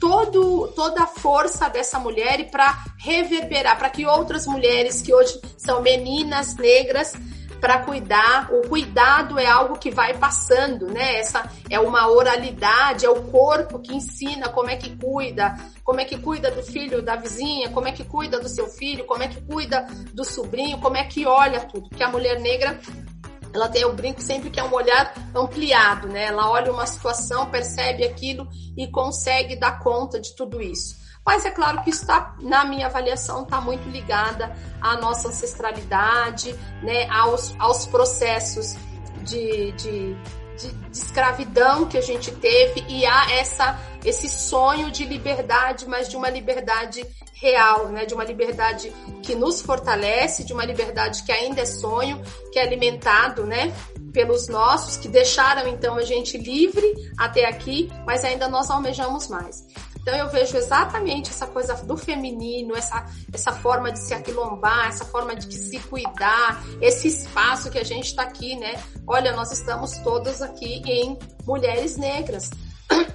todo, 0.04 0.68
toda 0.76 1.04
a 1.04 1.08
força 1.08 1.70
dessa 1.70 1.98
mulher 1.98 2.42
e 2.42 2.44
para 2.44 2.84
reverberar, 2.98 3.78
para 3.78 3.90
que 3.90 4.06
outras 4.06 4.46
mulheres 4.46 5.02
que 5.02 5.14
hoje 5.14 5.40
são 5.58 5.82
meninas 5.82 6.58
negras 6.58 7.14
para 7.62 7.80
cuidar. 7.80 8.52
O 8.52 8.68
cuidado 8.68 9.40
é 9.40 9.46
algo 9.46 9.80
que 9.80 9.90
vai 9.90 10.14
passando, 10.18 10.88
né? 10.88 11.20
Essa 11.20 11.50
é 11.70 11.80
uma 11.80 12.10
oralidade, 12.10 13.06
é 13.06 13.10
o 13.10 13.32
corpo 13.32 13.80
que 13.80 13.96
ensina 13.96 14.50
como 14.50 14.70
é 14.70 14.76
que 14.76 14.94
cuida, 14.94 15.56
como 15.86 16.02
é 16.02 16.04
que 16.04 16.18
cuida 16.18 16.52
do 16.52 16.62
filho 16.62 17.02
da 17.02 17.16
vizinha, 17.16 17.70
como 17.70 17.88
é 17.88 17.94
que 17.94 18.04
cuida 18.04 18.42
do 18.42 18.50
seu 18.50 18.68
filho, 18.68 19.06
como 19.06 19.24
é 19.24 19.30
que 19.30 19.40
cuida 19.40 19.88
do 20.14 20.26
sobrinho, 20.26 20.82
como 20.82 20.98
é 20.98 21.06
que 21.06 21.26
olha 21.26 21.62
tudo. 21.62 21.88
Porque 21.88 22.04
a 22.04 22.10
mulher 22.10 22.42
negra 22.42 22.78
ela 23.54 23.70
tem, 23.70 23.86
o 23.86 23.94
brinco 23.94 24.22
sempre 24.22 24.50
que 24.50 24.60
é 24.60 24.64
um 24.64 24.74
olhar 24.74 25.14
ampliado, 25.36 26.08
né? 26.08 26.26
Ela 26.26 26.50
olha 26.50 26.72
uma 26.72 26.88
situação, 26.88 27.50
percebe 27.52 28.04
aquilo 28.04 28.48
e 28.76 28.88
consegue 28.88 29.56
dar 29.56 29.80
conta 29.80 30.20
de 30.20 30.36
tudo 30.36 30.62
isso. 30.62 30.96
Mas 31.26 31.46
é 31.46 31.52
claro 31.52 31.82
que 31.84 31.90
está, 31.90 32.36
na 32.42 32.66
minha 32.66 32.88
avaliação, 32.88 33.44
está 33.44 33.62
muito 33.62 33.88
ligada 33.90 34.54
à 34.82 34.98
nossa 34.98 35.30
ancestralidade, 35.30 36.54
né? 36.82 37.08
aos, 37.10 37.56
aos 37.60 37.86
processos 37.86 38.76
de, 39.24 39.72
de 39.74 40.18
de, 40.56 40.72
de, 40.72 40.98
escravidão 40.98 41.88
que 41.88 41.98
a 41.98 42.02
gente 42.02 42.32
teve 42.32 42.86
e 42.88 43.06
há 43.06 43.32
essa, 43.32 43.80
esse 44.06 44.30
sonho 44.30 44.92
de 44.92 45.04
liberdade, 45.04 45.88
mas 45.88 46.08
de 46.08 46.16
uma 46.16 46.30
liberdade 46.30 47.04
real, 47.44 47.90
né? 47.90 48.06
de 48.06 48.14
uma 48.14 48.24
liberdade 48.24 48.90
que 49.22 49.36
nos 49.36 49.62
fortalece, 49.62 50.46
de 50.46 50.54
uma 50.54 50.64
liberdade 50.64 51.24
que 51.24 51.32
ainda 51.32 51.62
é 51.62 51.66
sonho, 51.66 52.22
que 52.54 52.58
é 52.58 52.62
alimentado 52.64 53.46
né? 53.46 53.76
pelos 54.14 54.48
nossos, 54.48 54.96
que 54.96 55.10
deixaram 55.10 55.68
então 55.68 55.96
a 55.96 56.04
gente 56.04 56.38
livre 56.38 56.94
até 57.18 57.46
aqui, 57.46 57.92
mas 58.06 58.24
ainda 58.24 58.48
nós 58.48 58.70
almejamos 58.72 59.28
mais. 59.28 59.68
Então 60.00 60.16
eu 60.16 60.30
vejo 60.30 60.56
exatamente 60.58 61.32
essa 61.32 61.48
coisa 61.48 61.74
do 61.76 61.98
feminino, 61.98 62.76
essa, 62.76 63.06
essa 63.34 63.52
forma 63.52 63.92
de 63.92 64.00
se 64.00 64.14
aquilombar, 64.14 64.88
essa 64.88 65.06
forma 65.06 65.36
de 65.36 65.54
se 65.54 65.80
cuidar, 65.80 66.62
esse 66.82 67.08
espaço 67.08 67.72
que 67.72 67.80
a 67.80 67.84
gente 67.84 68.08
está 68.08 68.24
aqui, 68.24 68.56
né? 68.56 68.82
Olha, 69.08 69.34
nós 69.34 69.52
estamos 69.52 69.98
todas 70.00 70.42
aqui 70.42 70.82
em 70.86 71.18
mulheres 71.46 71.96
negras. 71.96 72.50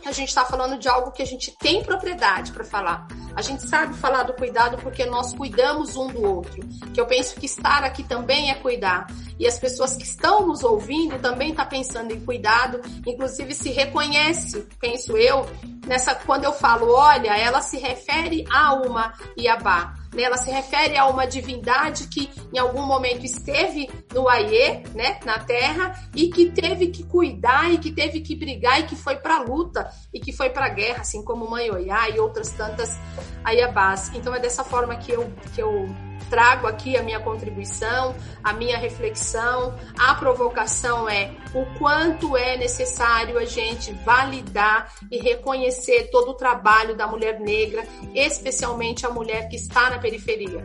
A 0.04 0.12
gente 0.12 0.28
está 0.28 0.44
falando 0.44 0.78
de 0.78 0.88
algo 0.88 1.12
que 1.12 1.22
a 1.22 1.26
gente 1.26 1.56
tem 1.56 1.82
propriedade 1.82 2.52
para 2.52 2.64
falar. 2.64 3.06
A 3.34 3.42
gente 3.42 3.62
sabe 3.68 3.94
falar 3.94 4.24
do 4.24 4.32
cuidado 4.32 4.78
porque 4.78 5.04
nós 5.04 5.32
cuidamos 5.34 5.96
um 5.96 6.08
do 6.08 6.22
outro. 6.22 6.60
Que 6.92 7.00
eu 7.00 7.06
penso 7.06 7.36
que 7.36 7.46
estar 7.46 7.84
aqui 7.84 8.02
também 8.02 8.50
é 8.50 8.54
cuidar. 8.54 9.06
E 9.38 9.46
as 9.46 9.58
pessoas 9.58 9.96
que 9.96 10.02
estão 10.02 10.46
nos 10.46 10.64
ouvindo 10.64 11.18
também 11.20 11.50
estão 11.50 11.64
tá 11.64 11.70
pensando 11.70 12.12
em 12.12 12.24
cuidado, 12.24 12.80
inclusive 13.06 13.54
se 13.54 13.70
reconhece, 13.70 14.66
penso 14.80 15.16
eu, 15.16 15.46
nessa 15.86 16.14
quando 16.14 16.44
eu 16.44 16.52
falo, 16.52 16.90
olha, 16.92 17.36
ela 17.36 17.60
se 17.60 17.78
refere 17.78 18.44
a 18.50 18.74
uma 18.74 19.12
Iabá. 19.36 19.94
Né? 20.12 20.22
Ela 20.22 20.36
se 20.36 20.50
refere 20.50 20.96
a 20.96 21.06
uma 21.06 21.26
divindade 21.26 22.06
que 22.08 22.30
em 22.52 22.58
algum 22.58 22.82
momento 22.82 23.24
esteve 23.24 23.88
no 24.12 24.28
Aie, 24.28 24.82
né, 24.94 25.18
na 25.24 25.38
terra, 25.38 25.94
e 26.14 26.28
que 26.28 26.50
teve 26.50 26.88
que 26.88 27.02
cuidar 27.04 27.72
e 27.72 27.78
que 27.78 27.92
teve 27.92 28.20
que 28.20 28.34
brigar 28.34 28.80
e 28.80 28.84
que 28.84 28.96
foi 28.96 29.16
para 29.16 29.40
luta 29.40 29.88
e 30.12 30.20
que 30.20 30.32
foi 30.32 30.50
para 30.50 30.68
guerra, 30.68 31.00
assim 31.00 31.22
como 31.22 31.48
Mãe 31.48 31.70
Oiá 31.70 32.08
e 32.08 32.18
outras 32.18 32.50
tantas 32.50 32.98
Ayabás. 33.44 34.10
Então 34.14 34.34
é 34.34 34.40
dessa 34.40 34.64
forma 34.64 34.96
que 34.96 35.12
eu 35.12 35.32
que 35.54 35.62
eu 35.62 35.88
trago 36.28 36.66
aqui 36.66 36.96
a 36.96 37.02
minha 37.02 37.20
contribuição, 37.20 38.14
a 38.42 38.52
minha 38.52 38.78
reflexão. 38.78 39.74
A 39.98 40.14
provocação 40.14 41.08
é 41.08 41.32
o 41.54 41.64
quanto 41.78 42.36
é 42.36 42.56
necessário 42.56 43.38
a 43.38 43.44
gente 43.44 43.92
validar 44.04 44.92
e 45.10 45.18
reconhecer 45.18 46.10
todo 46.10 46.30
o 46.30 46.34
trabalho 46.34 46.94
da 46.96 47.06
mulher 47.06 47.40
negra, 47.40 47.84
especialmente 48.14 49.06
a 49.06 49.10
mulher 49.10 49.48
que 49.48 49.56
está 49.56 49.90
na 49.90 49.97
periferia. 49.98 50.62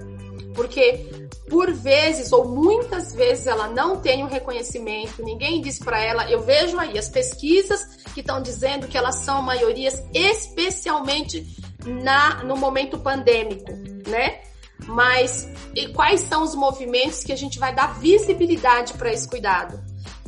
Porque 0.56 1.28
por 1.50 1.72
vezes 1.72 2.32
ou 2.32 2.48
muitas 2.48 3.14
vezes 3.14 3.48
ela 3.48 3.68
não 3.68 4.00
tem 4.00 4.24
o 4.24 4.26
um 4.26 4.30
reconhecimento, 4.30 5.24
ninguém 5.24 5.62
diz 5.62 5.80
para 5.80 6.02
ela. 6.02 6.30
Eu 6.30 6.42
vejo 6.42 6.80
aí 6.80 6.98
as 6.98 7.10
pesquisas 7.10 8.04
que 8.14 8.22
estão 8.22 8.42
dizendo 8.42 8.88
que 8.88 8.98
elas 8.98 9.18
são 9.18 9.42
maiorias, 9.42 10.02
especialmente 10.14 11.46
na 11.86 12.44
no 12.44 12.56
momento 12.56 12.98
pandêmico, 12.98 13.72
né? 14.08 14.42
Mas 14.86 15.50
e 15.76 15.88
quais 15.90 16.22
são 16.22 16.44
os 16.44 16.56
movimentos 16.56 17.24
que 17.24 17.32
a 17.32 17.38
gente 17.38 17.60
vai 17.60 17.74
dar 17.74 18.00
visibilidade 18.00 18.94
para 18.94 19.12
esse 19.12 19.28
cuidado? 19.28 19.82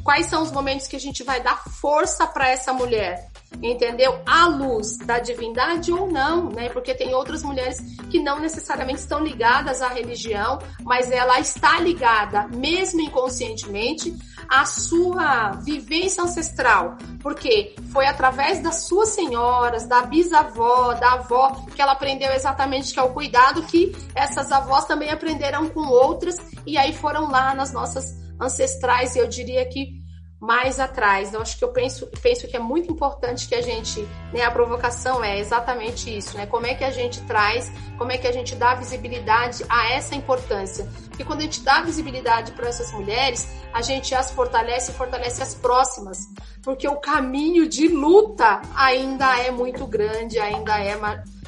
Quais 0.03 0.27
são 0.27 0.43
os 0.43 0.51
momentos 0.51 0.87
que 0.87 0.95
a 0.95 0.99
gente 0.99 1.23
vai 1.23 1.41
dar 1.41 1.63
força 1.63 2.27
para 2.27 2.49
essa 2.49 2.71
mulher? 2.71 3.31
Entendeu? 3.61 4.21
À 4.25 4.47
luz 4.47 4.97
da 4.97 5.19
divindade 5.19 5.91
ou 5.91 6.11
não, 6.11 6.49
né? 6.49 6.69
Porque 6.69 6.93
tem 6.93 7.13
outras 7.13 7.43
mulheres 7.43 7.79
que 8.09 8.19
não 8.19 8.39
necessariamente 8.39 8.99
estão 8.99 9.23
ligadas 9.23 9.81
à 9.81 9.89
religião, 9.89 10.59
mas 10.83 11.11
ela 11.11 11.39
está 11.39 11.79
ligada, 11.79 12.47
mesmo 12.47 13.01
inconscientemente, 13.01 14.15
à 14.49 14.65
sua 14.65 15.51
vivência 15.63 16.23
ancestral, 16.23 16.97
porque 17.21 17.75
foi 17.91 18.05
através 18.05 18.61
das 18.61 18.83
suas 18.83 19.09
senhoras, 19.09 19.87
da 19.87 20.03
bisavó, 20.03 20.93
da 20.93 21.13
avó, 21.13 21.65
que 21.75 21.81
ela 21.81 21.93
aprendeu 21.93 22.31
exatamente 22.31 22.93
que 22.93 22.99
é 22.99 23.03
o 23.03 23.13
cuidado 23.13 23.63
que 23.63 23.95
essas 24.13 24.51
avós 24.51 24.85
também 24.85 25.09
aprenderam 25.09 25.67
com 25.69 25.81
outras 25.81 26.37
e 26.65 26.77
aí 26.77 26.93
foram 26.93 27.29
lá 27.29 27.53
nas 27.55 27.71
nossas 27.73 28.15
ancestrais, 28.39 29.15
eu 29.15 29.27
diria 29.27 29.67
que 29.67 30.04
mais 30.39 30.79
atrás. 30.79 31.33
Eu 31.33 31.41
acho 31.41 31.57
que 31.57 31.63
eu 31.63 31.69
penso, 31.69 32.07
penso 32.21 32.47
que 32.47 32.55
é 32.55 32.59
muito 32.59 32.91
importante 32.91 33.47
que 33.47 33.55
a 33.55 33.61
gente, 33.61 34.01
né, 34.33 34.43
a 34.43 34.51
provocação 34.51 35.23
é 35.23 35.39
exatamente 35.39 36.15
isso, 36.15 36.37
né? 36.37 36.45
Como 36.45 36.67
é 36.67 36.75
que 36.75 36.83
a 36.83 36.91
gente 36.91 37.21
traz, 37.21 37.71
como 37.97 38.11
é 38.11 38.17
que 38.17 38.27
a 38.27 38.31
gente 38.31 38.55
dá 38.55 38.75
visibilidade 38.75 39.65
a 39.69 39.89
essa 39.91 40.15
importância? 40.15 40.87
Porque 41.09 41.23
quando 41.23 41.39
a 41.39 41.43
gente 41.43 41.61
dá 41.61 41.81
visibilidade 41.81 42.51
para 42.51 42.67
essas 42.67 42.91
mulheres, 42.91 43.47
a 43.73 43.81
gente 43.81 44.13
as 44.13 44.31
fortalece 44.31 44.91
e 44.91 44.93
fortalece 44.93 45.41
as 45.41 45.55
próximas, 45.55 46.19
porque 46.61 46.87
o 46.87 46.97
caminho 46.97 47.67
de 47.67 47.87
luta 47.87 48.61
ainda 48.75 49.39
é 49.39 49.51
muito 49.51 49.87
grande, 49.87 50.39
ainda 50.39 50.77
é 50.77 50.95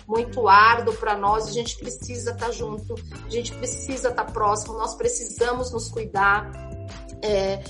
muito 0.07 0.47
árduo 0.47 0.95
para 0.95 1.17
nós, 1.17 1.47
a 1.47 1.51
gente 1.51 1.77
precisa 1.77 2.31
estar 2.31 2.45
tá 2.47 2.51
junto, 2.51 2.95
a 3.25 3.29
gente 3.29 3.51
precisa 3.53 4.09
estar 4.09 4.23
tá 4.23 4.31
próximo, 4.31 4.73
nós 4.77 4.95
precisamos 4.95 5.71
nos 5.71 5.89
cuidar. 5.89 6.49
É, 7.21 7.61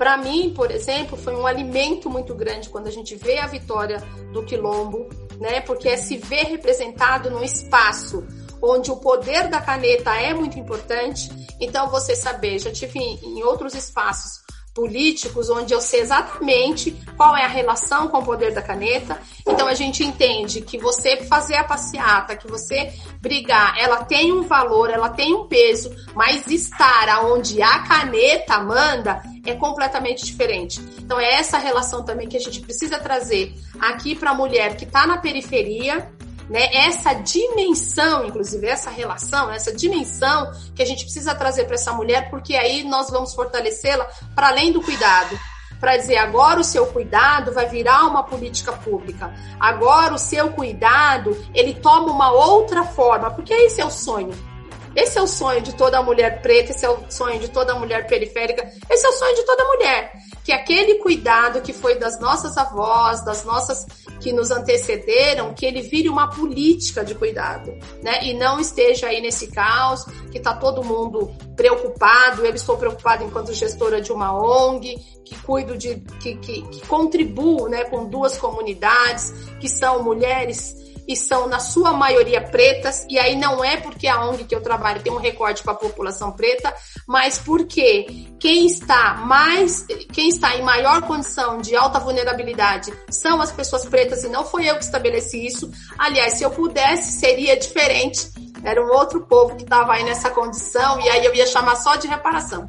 para 0.00 0.16
mim, 0.16 0.54
por 0.56 0.70
exemplo, 0.70 1.14
foi 1.14 1.36
um 1.36 1.46
alimento 1.46 2.08
muito 2.08 2.34
grande 2.34 2.70
quando 2.70 2.86
a 2.86 2.90
gente 2.90 3.14
vê 3.16 3.36
a 3.36 3.46
vitória 3.46 3.98
do 4.32 4.42
Quilombo, 4.42 5.06
né? 5.38 5.60
Porque 5.60 5.90
é 5.90 5.96
se 5.98 6.16
ver 6.16 6.46
representado 6.46 7.30
num 7.30 7.44
espaço 7.44 8.26
onde 8.62 8.90
o 8.90 8.96
poder 8.96 9.48
da 9.48 9.60
caneta 9.60 10.14
é 10.14 10.32
muito 10.32 10.58
importante. 10.58 11.28
Então, 11.60 11.90
você 11.90 12.16
saber, 12.16 12.58
já 12.58 12.72
tive 12.72 12.98
em 12.98 13.42
outros 13.42 13.74
espaços 13.74 14.40
políticos, 14.74 15.50
onde 15.50 15.74
eu 15.74 15.80
sei 15.80 16.00
exatamente 16.00 16.96
qual 17.16 17.36
é 17.36 17.44
a 17.44 17.48
relação 17.48 18.08
com 18.08 18.18
o 18.18 18.24
poder 18.24 18.54
da 18.54 18.62
caneta. 18.62 19.20
Então 19.46 19.66
a 19.66 19.74
gente 19.74 20.04
entende 20.04 20.60
que 20.60 20.78
você 20.78 21.18
fazer 21.24 21.56
a 21.56 21.64
passeata, 21.64 22.36
que 22.36 22.48
você 22.48 22.92
brigar, 23.20 23.76
ela 23.78 24.04
tem 24.04 24.32
um 24.32 24.42
valor, 24.42 24.90
ela 24.90 25.10
tem 25.10 25.34
um 25.34 25.46
peso, 25.46 25.90
mas 26.14 26.46
estar 26.46 27.08
aonde 27.08 27.60
a 27.60 27.80
caneta 27.80 28.58
manda 28.60 29.22
é 29.44 29.54
completamente 29.54 30.24
diferente. 30.24 30.80
Então 30.98 31.18
é 31.18 31.34
essa 31.34 31.58
relação 31.58 32.04
também 32.04 32.28
que 32.28 32.36
a 32.36 32.40
gente 32.40 32.60
precisa 32.60 32.98
trazer 32.98 33.54
aqui 33.80 34.14
para 34.14 34.30
a 34.30 34.34
mulher 34.34 34.76
que 34.76 34.84
está 34.84 35.06
na 35.06 35.18
periferia 35.18 36.10
né? 36.50 36.68
Essa 36.74 37.14
dimensão, 37.14 38.26
inclusive 38.26 38.66
essa 38.66 38.90
relação, 38.90 39.50
essa 39.50 39.72
dimensão 39.72 40.50
que 40.74 40.82
a 40.82 40.84
gente 40.84 41.04
precisa 41.04 41.32
trazer 41.32 41.64
para 41.64 41.76
essa 41.76 41.92
mulher, 41.92 42.28
porque 42.28 42.56
aí 42.56 42.82
nós 42.82 43.08
vamos 43.08 43.32
fortalecê-la 43.32 44.04
para 44.34 44.48
além 44.48 44.72
do 44.72 44.82
cuidado 44.82 45.38
para 45.78 45.96
dizer 45.96 46.18
agora 46.18 46.60
o 46.60 46.64
seu 46.64 46.86
cuidado 46.86 47.54
vai 47.54 47.66
virar 47.66 48.04
uma 48.04 48.22
política 48.22 48.70
pública. 48.70 49.32
Agora 49.58 50.12
o 50.12 50.18
seu 50.18 50.50
cuidado, 50.50 51.34
ele 51.54 51.72
toma 51.72 52.12
uma 52.12 52.30
outra 52.30 52.84
forma, 52.84 53.30
porque 53.30 53.54
esse 53.54 53.80
é 53.80 53.84
o 53.86 53.90
sonho. 53.90 54.49
Esse 54.94 55.18
é 55.18 55.22
o 55.22 55.26
sonho 55.26 55.62
de 55.62 55.74
toda 55.74 56.02
mulher 56.02 56.42
preta, 56.42 56.72
esse 56.72 56.84
é 56.84 56.90
o 56.90 56.98
sonho 57.08 57.38
de 57.38 57.48
toda 57.48 57.74
mulher 57.74 58.06
periférica, 58.06 58.68
esse 58.88 59.06
é 59.06 59.08
o 59.08 59.12
sonho 59.12 59.36
de 59.36 59.44
toda 59.44 59.64
mulher. 59.64 60.12
Que 60.44 60.52
aquele 60.52 60.96
cuidado 60.96 61.60
que 61.60 61.72
foi 61.72 61.98
das 61.98 62.18
nossas 62.18 62.56
avós, 62.56 63.24
das 63.24 63.44
nossas 63.44 63.86
que 64.20 64.32
nos 64.32 64.50
antecederam, 64.50 65.54
que 65.54 65.64
ele 65.64 65.82
vire 65.82 66.08
uma 66.08 66.28
política 66.28 67.04
de 67.04 67.14
cuidado, 67.14 67.72
né? 68.02 68.24
E 68.24 68.34
não 68.34 68.58
esteja 68.58 69.08
aí 69.08 69.20
nesse 69.20 69.48
caos, 69.48 70.04
que 70.30 70.38
está 70.38 70.54
todo 70.54 70.84
mundo 70.84 71.30
preocupado. 71.54 72.44
Eu 72.44 72.54
estou 72.54 72.76
preocupada 72.76 73.22
enquanto 73.22 73.52
gestora 73.52 74.00
de 74.00 74.12
uma 74.12 74.32
ONG, 74.34 74.96
que 75.24 75.36
cuido 75.42 75.76
de, 75.76 75.96
que, 76.20 76.34
que, 76.36 76.62
que 76.62 76.86
contribuo, 76.86 77.68
né, 77.68 77.84
com 77.84 78.06
duas 78.06 78.36
comunidades, 78.36 79.32
que 79.60 79.68
são 79.68 80.02
mulheres 80.02 80.74
e 81.10 81.16
são, 81.16 81.48
na 81.48 81.58
sua 81.58 81.92
maioria, 81.92 82.40
pretas, 82.40 83.04
e 83.10 83.18
aí 83.18 83.34
não 83.34 83.64
é 83.64 83.76
porque 83.76 84.06
a 84.06 84.24
ONG 84.24 84.44
que 84.44 84.54
eu 84.54 84.62
trabalho 84.62 85.02
tem 85.02 85.12
um 85.12 85.16
recorte 85.16 85.60
para 85.60 85.72
a 85.72 85.76
população 85.76 86.30
preta, 86.30 86.72
mas 87.04 87.36
porque 87.36 88.28
quem 88.38 88.64
está 88.64 89.14
mais, 89.14 89.84
quem 90.12 90.28
está 90.28 90.54
em 90.54 90.62
maior 90.62 91.02
condição 91.02 91.58
de 91.58 91.74
alta 91.74 91.98
vulnerabilidade 91.98 92.92
são 93.10 93.42
as 93.42 93.50
pessoas 93.50 93.84
pretas, 93.84 94.22
e 94.22 94.28
não 94.28 94.44
foi 94.44 94.70
eu 94.70 94.76
que 94.76 94.84
estabeleci 94.84 95.44
isso. 95.44 95.68
Aliás, 95.98 96.34
se 96.34 96.44
eu 96.44 96.50
pudesse, 96.52 97.18
seria 97.18 97.56
diferente. 97.56 98.30
Era 98.62 98.80
um 98.80 98.92
outro 98.92 99.22
povo 99.22 99.56
que 99.56 99.64
estava 99.64 99.94
aí 99.94 100.04
nessa 100.04 100.30
condição, 100.30 101.00
e 101.00 101.08
aí 101.08 101.24
eu 101.24 101.34
ia 101.34 101.46
chamar 101.46 101.74
só 101.74 101.96
de 101.96 102.06
reparação. 102.06 102.68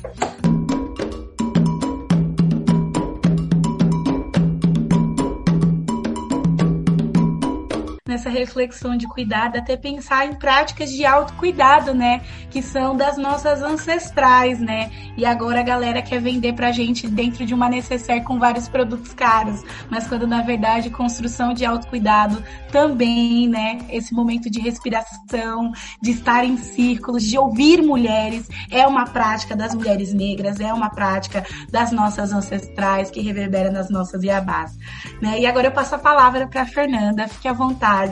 Nessa 8.22 8.30
reflexão 8.30 8.96
de 8.96 9.08
cuidado, 9.08 9.58
até 9.58 9.76
pensar 9.76 10.28
em 10.28 10.34
práticas 10.34 10.92
de 10.92 11.04
autocuidado, 11.04 11.94
né? 11.94 12.22
Que 12.52 12.62
são 12.62 12.96
das 12.96 13.18
nossas 13.18 13.64
ancestrais, 13.64 14.60
né? 14.60 14.92
E 15.18 15.26
agora 15.26 15.62
a 15.62 15.64
galera 15.64 16.02
quer 16.02 16.22
vender 16.22 16.54
pra 16.54 16.72
gente 16.72 17.08
dentro 17.08 17.46
de 17.46 17.54
uma 17.54 17.68
necessaire 17.68 18.24
com 18.24 18.38
vários 18.38 18.70
produtos 18.70 19.14
caros, 19.14 19.64
mas 19.90 20.08
quando 20.08 20.28
na 20.28 20.42
verdade 20.42 20.90
construção 20.92 21.54
de 21.54 21.66
autocuidado 21.66 22.44
também, 22.72 23.48
né? 23.48 23.80
Esse 23.90 24.14
momento 24.14 24.50
de 24.50 24.60
respiração, 24.60 25.72
de 26.02 26.12
estar 26.12 26.46
em 26.46 26.58
círculos, 26.58 27.24
de 27.24 27.38
ouvir 27.38 27.82
mulheres, 27.82 28.48
é 28.70 28.86
uma 28.86 29.06
prática 29.06 29.56
das 29.56 29.74
mulheres 29.74 30.14
negras, 30.14 30.60
é 30.60 30.72
uma 30.72 30.90
prática 30.90 31.44
das 31.72 31.92
nossas 31.92 32.32
ancestrais 32.32 33.10
que 33.10 33.22
reverbera 33.22 33.72
nas 33.72 33.90
nossas 33.90 34.22
iabás, 34.24 34.78
né? 35.22 35.40
E 35.40 35.46
agora 35.48 35.68
eu 35.68 35.72
passo 35.72 35.96
a 35.96 36.00
palavra 36.00 36.48
para 36.48 36.66
Fernanda, 36.66 37.28
fique 37.28 37.48
à 37.48 37.54
vontade 37.54 38.11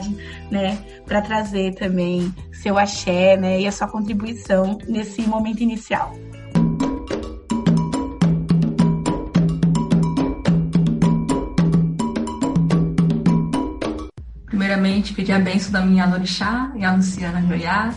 né, 0.50 0.78
para 1.06 1.20
trazer 1.20 1.74
também 1.74 2.32
seu 2.52 2.78
axé, 2.78 3.36
né, 3.36 3.60
e 3.60 3.66
a 3.66 3.72
sua 3.72 3.88
contribuição 3.88 4.78
nesse 4.88 5.22
momento 5.22 5.62
inicial. 5.62 6.14
Primeiramente, 14.46 15.14
pedir 15.14 15.32
a 15.32 15.38
benção 15.38 15.72
da 15.72 15.80
minha 15.80 16.06
Lorixá 16.06 16.70
e 16.76 16.84
a 16.84 16.94
Luciana 16.94 17.40
Joiá, 17.46 17.94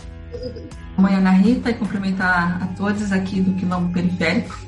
mãe 0.96 1.14
Ana 1.14 1.30
Rita, 1.30 1.70
e 1.70 1.74
cumprimentar 1.74 2.62
a 2.62 2.66
todos 2.68 3.12
aqui 3.12 3.40
do 3.40 3.52
Quilombo 3.54 3.92
Periférico. 3.92 4.58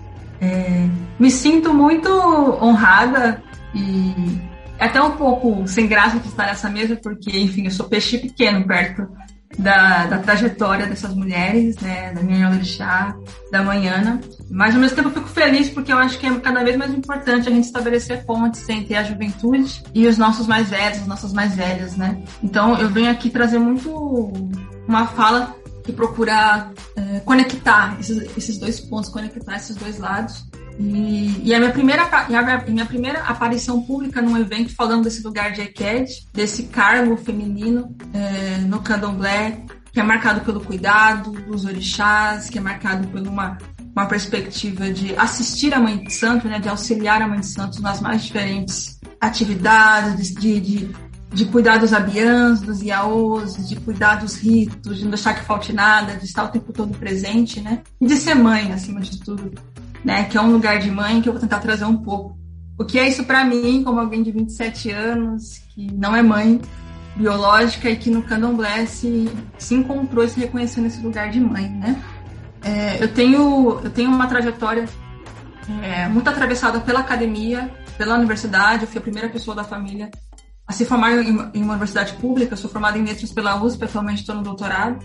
É, 0.41 0.87
me 1.19 1.31
sinto 1.31 1.73
muito 1.73 2.11
honrada 2.63 3.43
e 3.75 4.39
até 4.79 5.01
um 5.01 5.13
pouco 5.13 5.67
sem 5.67 5.87
graça 5.87 6.19
de 6.19 6.29
estar 6.29 6.47
nessa 6.47 6.69
mesa, 6.69 6.97
porque, 6.97 7.39
enfim, 7.39 7.65
eu 7.65 7.71
sou 7.71 7.89
peixe 7.89 8.19
pequeno 8.19 8.67
perto 8.67 9.09
da, 9.59 10.07
da 10.07 10.19
trajetória 10.19 10.87
dessas 10.87 11.15
mulheres, 11.15 11.77
né, 11.79 12.13
da 12.13 12.23
minha 12.23 12.51
Orixá, 12.51 13.17
da 13.51 13.63
Manhana. 13.63 14.21
Mas, 14.51 14.75
ao 14.75 14.81
mesmo 14.81 14.97
tempo, 14.97 15.09
eu 15.09 15.15
fico 15.15 15.29
feliz 15.29 15.69
porque 15.71 15.93
eu 15.93 15.99
acho 15.99 16.19
que 16.19 16.27
é 16.27 16.41
cada 16.41 16.63
vez 16.63 16.77
mais 16.77 16.93
importante 16.93 17.49
a 17.49 17.53
gente 17.53 17.65
estabelecer 17.65 18.25
pontes 18.25 18.69
entre 18.69 18.95
a 18.95 19.03
juventude 19.03 19.83
e 19.95 20.07
os 20.07 20.19
nossos 20.19 20.47
mais 20.47 20.69
velhos, 20.69 20.99
as 20.99 21.07
nossas 21.07 21.33
mais 21.33 21.55
velhas, 21.55 21.97
né? 21.97 22.23
Então, 22.43 22.79
eu 22.79 22.89
venho 22.89 23.11
aqui 23.11 23.31
trazer 23.31 23.59
muito 23.59 23.91
uma 24.87 25.07
fala 25.07 25.55
que 25.85 25.93
procura 25.93 26.71
é, 26.97 27.21
conectar 27.21 27.97
esses, 28.01 28.37
esses 28.37 28.59
dois 28.59 28.81
pontos, 28.81 29.09
conectar 29.09 29.57
esses 29.57 29.77
dois 29.77 29.99
lados 29.99 30.45
e, 30.79 31.49
e, 31.49 31.55
a, 31.55 31.59
minha 31.59 31.73
primeira, 31.73 32.03
a 32.05 32.71
minha 32.71 32.87
primeira 32.87 33.21
aparição 33.21 33.83
pública 33.83 34.21
num 34.21 34.37
evento 34.37 34.75
falando 34.75 35.05
desse 35.05 35.23
lugar 35.23 35.53
de 35.53 35.63
EQED, 35.63 36.29
desse 36.33 36.65
cargo 36.65 37.17
feminino 37.17 37.97
é, 38.13 38.59
no 38.59 38.81
candomblé, 38.81 39.65
que 39.93 40.01
é 40.01 40.03
marcado 40.03 40.43
pelo 40.43 40.61
cuidado 40.61 41.31
dos 41.31 41.65
orixás, 41.65 42.51
que 42.51 42.59
é 42.59 42.61
marcado 42.61 43.09
por 43.09 43.21
uma, 43.27 43.57
uma 43.95 44.05
perspectiva 44.05 44.91
de 44.91 45.17
assistir 45.17 45.73
a 45.73 45.81
Mãe 45.81 45.97
de 46.05 46.13
Santo, 46.13 46.47
né, 46.47 46.59
de 46.59 46.69
auxiliar 46.69 47.23
a 47.23 47.29
Mãe 47.29 47.41
de 47.41 47.47
Santo 47.47 47.81
nas 47.81 48.01
mais 48.01 48.23
diferentes 48.23 49.01
atividades, 49.19 50.35
de, 50.35 50.61
de, 50.61 50.91
de 51.33 51.45
cuidar 51.47 51.79
dos 51.79 51.95
abiãs, 51.95 52.61
dos 52.61 52.83
iaôs, 52.83 53.67
de 53.67 53.77
cuidar 53.77 54.17
dos 54.17 54.37
ritos, 54.37 54.99
de 54.99 55.05
não 55.05 55.11
deixar 55.11 55.33
que 55.33 55.47
falte 55.47 55.73
nada, 55.73 56.17
de 56.17 56.27
estar 56.27 56.45
o 56.45 56.49
tempo 56.49 56.71
todo 56.75 56.97
presente, 56.99 57.63
né? 57.63 57.83
E 57.99 58.07
de 58.07 58.17
ser 58.17 58.35
mãe, 58.35 58.71
acima 58.73 59.01
de 59.01 59.19
tudo 59.19 59.51
né, 60.07 60.23
que 60.23 60.39
é 60.39 60.41
um 60.41 60.53
lugar 60.53 60.79
de 60.79 60.89
mãe 60.89 61.21
que 61.21 61.29
eu 61.29 61.33
vou 61.33 61.41
tentar 61.41 61.59
trazer 61.59 61.85
um 61.85 61.97
pouco. 61.97 62.39
O 62.79 62.85
que 62.85 62.97
é 62.97 63.09
isso 63.09 63.25
para 63.25 63.45
mim, 63.45 63.83
como 63.83 63.99
alguém 63.99 64.23
de 64.23 64.31
27 64.31 64.93
anos, 64.93 65.59
que 65.75 65.93
não 65.93 66.15
é 66.15 66.23
mãe 66.23 66.61
biológica 67.17 67.91
e 67.91 67.97
que 67.97 68.09
no 68.09 68.23
candomblé 68.23 68.87
se, 68.87 69.29
se 69.59 69.75
encontrou 69.75 70.23
e 70.23 70.29
se 70.29 70.39
reconheceu 70.39 70.81
nesse 70.81 71.01
lugar 71.03 71.29
de 71.31 71.41
mãe, 71.41 71.69
né? 71.69 72.01
É, 72.63 73.03
eu, 73.03 73.13
tenho, 73.13 73.81
eu 73.83 73.91
tenho 73.91 74.09
uma 74.09 74.29
trajetória 74.29 74.85
é, 75.83 76.07
muito 76.09 76.31
atravessada 76.31 76.79
pela 76.79 77.01
academia, 77.01 77.69
pela 77.99 78.15
universidade, 78.15 78.83
eu 78.83 78.89
fui 78.89 78.99
a 78.99 79.03
primeira 79.03 79.29
pessoa 79.29 79.57
da 79.57 79.65
família 79.65 80.09
a 80.69 80.73
se 80.73 80.85
formar 80.85 81.19
em, 81.19 81.31
em 81.55 81.63
uma 81.63 81.73
universidade 81.73 82.13
pública, 82.15 82.53
eu 82.53 82.59
sou 82.59 82.71
formada 82.71 82.97
em 82.97 83.05
letras 83.05 83.33
pela 83.33 83.61
USP, 83.61 83.85
atualmente 83.85 84.21
estou 84.21 84.37
no 84.37 84.43
doutorado. 84.43 85.05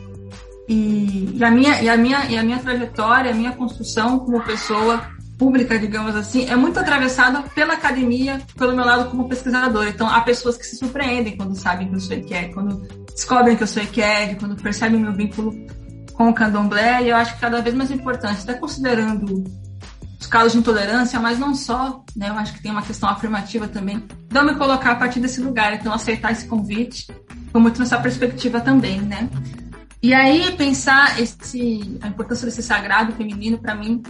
E, 0.72 1.38
e, 1.38 1.44
a 1.44 1.52
minha, 1.52 1.82
e, 1.82 1.90
a 1.90 1.98
minha, 1.98 2.26
e 2.28 2.38
a 2.38 2.44
minha 2.44 2.58
trajetória, 2.58 3.32
a 3.32 3.34
minha 3.34 3.52
construção 3.52 4.20
como 4.20 4.42
pessoa 4.42 5.06
pública, 5.38 5.78
digamos 5.78 6.16
assim, 6.16 6.48
é 6.48 6.56
muito 6.56 6.80
atravessada 6.80 7.42
pela 7.54 7.74
academia, 7.74 8.42
pelo 8.58 8.74
meu 8.74 8.86
lado 8.86 9.10
como 9.10 9.28
pesquisadora. 9.28 9.90
Então, 9.90 10.08
há 10.08 10.22
pessoas 10.22 10.56
que 10.56 10.66
se 10.66 10.78
surpreendem 10.78 11.36
quando 11.36 11.56
sabem 11.56 11.90
que 11.90 11.96
eu 11.96 12.00
sou 12.00 12.16
EQED, 12.16 12.54
quando 12.54 12.88
descobrem 13.14 13.58
que 13.58 13.64
eu 13.64 13.68
sou 13.68 13.84
EQED, 13.84 14.38
quando 14.40 14.56
percebem 14.56 14.98
o 14.98 15.02
meu 15.02 15.14
vínculo 15.14 15.54
com 16.14 16.30
o 16.30 16.34
candomblé, 16.34 17.04
e 17.04 17.10
eu 17.10 17.18
acho 17.18 17.34
que 17.34 17.42
cada 17.42 17.62
vez 17.62 17.76
mais 17.76 17.92
importante, 17.92 18.44
até 18.44 18.54
considerando 18.54 19.44
os 20.22 20.28
casos 20.28 20.54
de 20.54 20.60
intolerância, 20.60 21.20
mas 21.20 21.38
não 21.38 21.54
só, 21.54 22.02
né? 22.16 22.30
Eu 22.30 22.36
acho 22.36 22.54
que 22.54 22.62
tem 22.62 22.72
uma 22.72 22.84
questão 22.84 23.10
afirmativa 23.10 23.68
também. 23.68 24.02
Então, 24.28 24.46
me 24.46 24.56
colocar 24.56 24.92
a 24.92 24.96
partir 24.96 25.20
desse 25.20 25.42
lugar, 25.42 25.74
então 25.74 25.92
aceitar 25.92 26.32
esse 26.32 26.48
convite, 26.48 27.08
foi 27.52 27.60
muito 27.60 27.78
nessa 27.78 28.00
perspectiva 28.00 28.62
também, 28.62 29.02
né? 29.02 29.28
E 30.02 30.14
aí 30.14 30.52
pensar 30.56 31.20
esse, 31.22 32.00
a 32.02 32.08
importância 32.08 32.46
desse 32.46 32.64
sagrado 32.64 33.14
feminino 33.14 33.60
para 33.60 33.76
mim, 33.76 34.02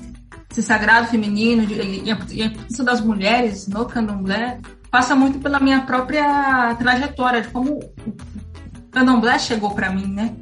esse 0.49 0.63
sagrado 0.63 1.08
feminino 1.08 1.63
e 1.63 2.10
a, 2.12 2.17
e 2.32 2.41
a 2.41 2.45
importância 2.45 2.84
das 2.84 3.01
mulheres 3.01 3.67
no 3.67 3.86
candomblé 3.86 4.60
passa 4.89 5.15
muito 5.15 5.39
pela 5.39 5.60
minha 5.60 5.82
própria 5.82 6.75
trajetória, 6.75 7.41
de 7.41 7.49
como 7.49 7.80
o 7.80 8.91
candomblé 8.91 9.38
chegou 9.38 9.73
para 9.73 9.91
mim, 9.91 10.08
né? 10.08 10.36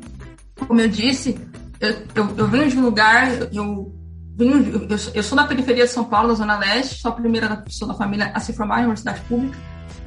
Como 0.68 0.80
eu 0.80 0.88
disse, 0.88 1.40
eu, 1.80 1.96
eu, 2.16 2.36
eu 2.38 2.48
venho 2.48 2.70
de 2.70 2.78
um 2.78 2.82
lugar, 2.82 3.32
eu 3.54 4.00
eu, 4.40 4.88
eu, 5.14 5.24
sou 5.24 5.36
da 5.36 5.44
periferia 5.44 5.84
de 5.84 5.92
São 5.92 6.06
Paulo, 6.06 6.30
da 6.30 6.36
Zona 6.36 6.58
Leste, 6.58 7.02
sou 7.02 7.12
a 7.12 7.16
primeira 7.16 7.58
pessoa 7.58 7.92
da 7.92 7.98
família 7.98 8.32
a 8.34 8.40
se 8.40 8.54
formar 8.54 8.80
em 8.80 8.84
universidade 8.84 9.20
pública. 9.22 9.58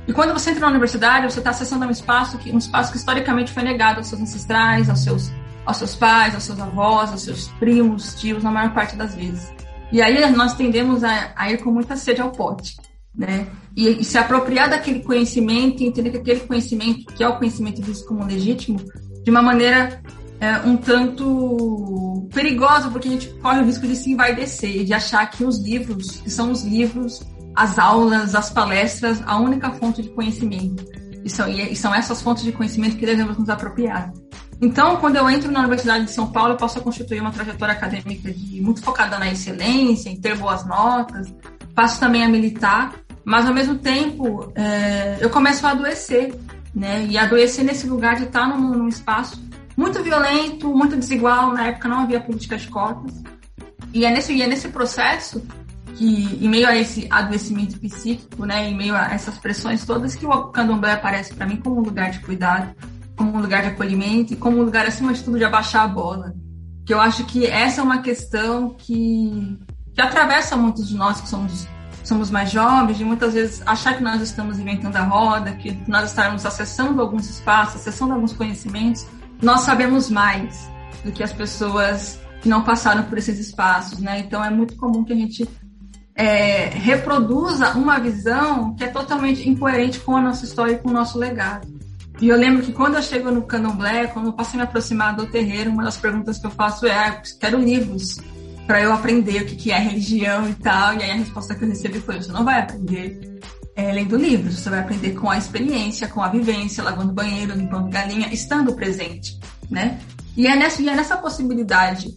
E 0.06 0.12
quando 0.12 0.32
você 0.32 0.50
entra 0.50 0.62
na 0.62 0.68
universidade, 0.68 1.30
você 1.30 1.38
está 1.38 1.50
acessando 1.50 1.86
um 1.86 1.90
espaço 1.90 2.38
que 2.38 2.50
um 2.50 2.58
espaço 2.58 2.90
que 2.90 2.98
historicamente 2.98 3.52
foi 3.52 3.62
negado 3.62 3.98
aos 3.98 4.08
seus 4.08 4.20
ancestrais, 4.20 4.90
aos 4.90 5.00
seus 5.00 5.30
aos 5.64 5.76
seus 5.76 5.94
pais, 5.94 6.34
aos 6.34 6.42
seus 6.42 6.58
avós, 6.58 7.10
aos 7.10 7.22
seus 7.22 7.48
primos, 7.60 8.14
tios, 8.14 8.42
na 8.42 8.50
maior 8.50 8.74
parte 8.74 8.96
das 8.96 9.14
vezes. 9.14 9.52
E 9.92 10.02
aí 10.02 10.28
nós 10.32 10.54
tendemos 10.54 11.04
a, 11.04 11.32
a 11.36 11.52
ir 11.52 11.58
com 11.58 11.70
muita 11.70 11.96
sede 11.96 12.20
ao 12.20 12.32
pote, 12.32 12.76
né? 13.14 13.46
E, 13.76 13.88
e, 13.88 14.04
se 14.04 14.18
apropriar 14.18 14.68
daquele 14.68 15.00
conhecimento 15.00 15.82
entender 15.82 16.10
que 16.10 16.16
aquele 16.16 16.40
conhecimento, 16.40 17.12
que 17.14 17.22
é 17.22 17.28
o 17.28 17.38
conhecimento 17.38 17.80
visto 17.82 18.06
como 18.06 18.24
legítimo, 18.24 18.80
de 19.22 19.30
uma 19.30 19.42
maneira 19.42 20.02
é, 20.40 20.56
um 20.66 20.76
tanto 20.76 22.28
perigosa, 22.34 22.90
porque 22.90 23.08
a 23.08 23.10
gente 23.12 23.28
corre 23.40 23.60
o 23.60 23.64
risco 23.64 23.86
de 23.86 23.94
se 23.94 24.10
envaidecer, 24.10 24.84
de 24.84 24.92
achar 24.92 25.24
que 25.30 25.44
os 25.44 25.58
livros, 25.58 26.16
que 26.16 26.30
são 26.30 26.50
os 26.50 26.64
livros, 26.64 27.20
as 27.54 27.78
aulas, 27.78 28.34
as 28.34 28.50
palestras, 28.50 29.22
a 29.26 29.36
única 29.38 29.70
fonte 29.72 30.02
de 30.02 30.08
conhecimento. 30.10 30.84
E 31.24 31.30
são, 31.30 31.48
e 31.48 31.76
são 31.76 31.94
essas 31.94 32.20
fontes 32.20 32.42
de 32.42 32.52
conhecimento 32.52 32.96
que 32.96 33.06
devemos 33.06 33.38
nos 33.38 33.48
apropriar. 33.48 34.12
Então, 34.60 34.96
quando 34.96 35.16
eu 35.16 35.28
entro 35.28 35.50
na 35.50 35.60
Universidade 35.60 36.04
de 36.04 36.12
São 36.12 36.28
Paulo, 36.28 36.52
eu 36.52 36.56
posso 36.56 36.80
constituir 36.80 37.20
uma 37.20 37.32
trajetória 37.32 37.74
acadêmica 37.74 38.32
de, 38.32 38.60
muito 38.60 38.80
focada 38.80 39.18
na 39.18 39.30
excelência, 39.30 40.08
em 40.08 40.16
ter 40.16 40.36
boas 40.36 40.64
notas, 40.64 41.32
passo 41.74 41.98
também 41.98 42.24
a 42.24 42.28
militar, 42.28 42.94
mas 43.24 43.46
ao 43.46 43.54
mesmo 43.54 43.76
tempo 43.78 44.52
é, 44.54 45.18
eu 45.20 45.30
começo 45.30 45.66
a 45.66 45.70
adoecer, 45.70 46.34
né? 46.74 47.04
E 47.06 47.18
adoecer 47.18 47.64
nesse 47.64 47.86
lugar 47.86 48.16
de 48.16 48.24
estar 48.24 48.46
num, 48.48 48.70
num 48.70 48.88
espaço 48.88 49.42
muito 49.76 50.02
violento, 50.02 50.68
muito 50.74 50.96
desigual. 50.96 51.52
Na 51.52 51.68
época 51.68 51.88
não 51.88 52.00
havia 52.00 52.20
política 52.20 52.56
de 52.56 52.68
cotas. 52.68 53.20
E 53.92 54.04
é 54.04 54.10
nesse, 54.10 54.32
e 54.32 54.42
é 54.42 54.46
nesse 54.46 54.68
processo 54.68 55.42
que, 55.96 56.38
em 56.44 56.48
meio 56.48 56.66
a 56.66 56.76
esse 56.76 57.06
adoecimento 57.10 57.78
psíquico, 57.78 58.44
né, 58.44 58.68
em 58.68 58.76
meio 58.76 58.94
a 58.94 59.12
essas 59.12 59.38
pressões 59.38 59.84
todas, 59.84 60.14
que 60.14 60.26
o 60.26 60.44
candomblé 60.48 60.92
aparece 60.92 61.34
para 61.34 61.46
mim 61.46 61.56
como 61.56 61.80
um 61.80 61.84
lugar 61.84 62.10
de 62.10 62.20
cuidado, 62.20 62.74
como 63.16 63.36
um 63.36 63.40
lugar 63.40 63.62
de 63.62 63.68
acolhimento 63.68 64.32
e 64.32 64.36
como 64.36 64.58
um 64.58 64.62
lugar, 64.62 64.86
acima 64.86 65.12
de 65.12 65.22
tudo, 65.22 65.38
de 65.38 65.44
abaixar 65.44 65.84
a 65.84 65.88
bola. 65.88 66.34
Que 66.84 66.92
eu 66.92 67.00
acho 67.00 67.24
que 67.24 67.46
essa 67.46 67.80
é 67.80 67.84
uma 67.84 68.02
questão 68.02 68.70
que, 68.70 69.58
que 69.94 70.00
atravessa 70.00 70.56
muitos 70.56 70.88
de 70.88 70.96
nós 70.96 71.20
que 71.20 71.28
somos, 71.28 71.68
somos 72.02 72.30
mais 72.30 72.50
jovens, 72.50 72.98
de 72.98 73.04
muitas 73.04 73.34
vezes 73.34 73.62
achar 73.66 73.96
que 73.96 74.02
nós 74.02 74.20
estamos 74.20 74.58
inventando 74.58 74.96
a 74.96 75.02
roda, 75.02 75.52
que 75.52 75.78
nós 75.86 76.10
estamos 76.10 76.44
acessando 76.44 77.00
alguns 77.00 77.28
espaços, 77.28 77.76
acessando 77.76 78.14
alguns 78.14 78.32
conhecimentos, 78.32 79.06
nós 79.40 79.60
sabemos 79.60 80.10
mais 80.10 80.70
do 81.04 81.12
que 81.12 81.22
as 81.22 81.32
pessoas 81.32 82.18
que 82.40 82.48
não 82.48 82.62
passaram 82.62 83.04
por 83.04 83.18
esses 83.18 83.38
espaços, 83.38 84.00
né? 84.00 84.18
Então 84.18 84.44
é 84.44 84.50
muito 84.50 84.76
comum 84.76 85.04
que 85.04 85.12
a 85.12 85.16
gente 85.16 85.48
é, 86.14 86.66
reproduza 86.66 87.72
uma 87.72 87.98
visão 87.98 88.74
que 88.74 88.84
é 88.84 88.88
totalmente 88.88 89.48
incoerente 89.48 90.00
com 90.00 90.16
a 90.16 90.20
nossa 90.20 90.44
história 90.44 90.72
e 90.72 90.78
com 90.78 90.90
o 90.90 90.92
nosso 90.92 91.18
legado. 91.18 91.66
E 92.20 92.28
eu 92.28 92.36
lembro 92.36 92.62
que 92.62 92.72
quando 92.72 92.96
eu 92.96 93.02
chego 93.02 93.30
no 93.30 93.42
Candomblé, 93.42 94.06
quando 94.08 94.26
eu 94.26 94.32
passo 94.32 94.54
a 94.54 94.56
me 94.58 94.62
aproximar 94.62 95.16
do 95.16 95.26
terreiro, 95.26 95.70
uma 95.70 95.84
das 95.84 95.96
perguntas 95.96 96.38
que 96.38 96.46
eu 96.46 96.50
faço 96.50 96.86
é: 96.86 96.92
ah, 96.92 97.22
quero 97.40 97.58
livros 97.58 98.18
para 98.66 98.80
eu 98.80 98.92
aprender 98.92 99.42
o 99.42 99.46
que, 99.46 99.56
que 99.56 99.72
é 99.72 99.78
religião 99.78 100.48
e 100.48 100.54
tal. 100.54 100.94
E 100.94 101.02
aí 101.02 101.10
a 101.10 101.14
resposta 101.14 101.54
que 101.54 101.64
eu 101.64 101.68
recebi 101.68 101.98
foi: 101.98 102.22
você 102.22 102.30
não 102.30 102.44
vai 102.44 102.60
aprender 102.60 103.40
é, 103.74 103.90
lendo 103.90 104.16
livros, 104.16 104.58
você 104.58 104.70
vai 104.70 104.80
aprender 104.80 105.12
com 105.12 105.30
a 105.30 105.38
experiência, 105.38 106.06
com 106.06 106.22
a 106.22 106.28
vivência, 106.28 106.84
lavando 106.84 107.12
banheiro, 107.12 107.54
limpando 107.54 107.90
galinha, 107.90 108.32
estando 108.32 108.74
presente, 108.74 109.38
né? 109.70 109.98
E 110.36 110.46
é 110.46 110.54
nessa, 110.54 110.80
e 110.82 110.88
é 110.88 110.94
nessa 110.94 111.16
possibilidade 111.16 112.08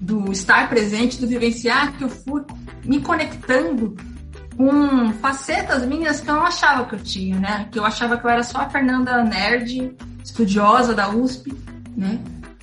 do 0.00 0.32
estar 0.32 0.68
presente, 0.68 1.20
do 1.20 1.26
vivenciar, 1.26 1.96
que 1.96 2.04
eu 2.04 2.08
fui 2.08 2.42
me 2.84 3.00
conectando 3.00 3.96
com 4.56 5.12
facetas 5.14 5.86
minhas 5.86 6.20
que 6.20 6.28
eu 6.28 6.34
não 6.34 6.44
achava 6.44 6.84
que 6.84 6.94
eu 6.94 7.00
tinha, 7.00 7.38
né? 7.38 7.68
Que 7.70 7.78
eu 7.78 7.84
achava 7.84 8.18
que 8.18 8.26
eu 8.26 8.30
era 8.30 8.42
só 8.42 8.58
a 8.58 8.68
Fernanda 8.68 9.24
nerd, 9.24 9.96
estudiosa 10.22 10.94
da 10.94 11.08
USP, 11.08 11.54
né? 11.96 12.18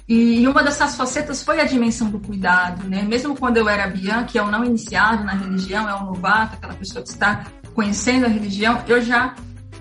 E 0.07 0.47
uma 0.47 0.63
dessas 0.63 0.95
facetas 0.95 1.43
foi 1.43 1.59
a 1.59 1.65
dimensão 1.65 2.09
do 2.09 2.19
cuidado, 2.19 2.87
né? 2.87 3.01
Mesmo 3.01 3.35
quando 3.35 3.57
eu 3.57 3.67
era 3.67 3.87
Bian, 3.87 4.23
que 4.23 4.37
é 4.37 4.43
o 4.43 4.49
não 4.49 4.63
iniciado 4.63 5.23
na 5.23 5.33
religião, 5.33 5.89
é 5.89 5.93
o 5.95 6.05
novato, 6.05 6.55
aquela 6.55 6.75
pessoa 6.75 7.03
que 7.03 7.09
está 7.09 7.45
conhecendo 7.73 8.25
a 8.25 8.29
religião, 8.29 8.81
eu 8.87 9.01
já 9.01 9.35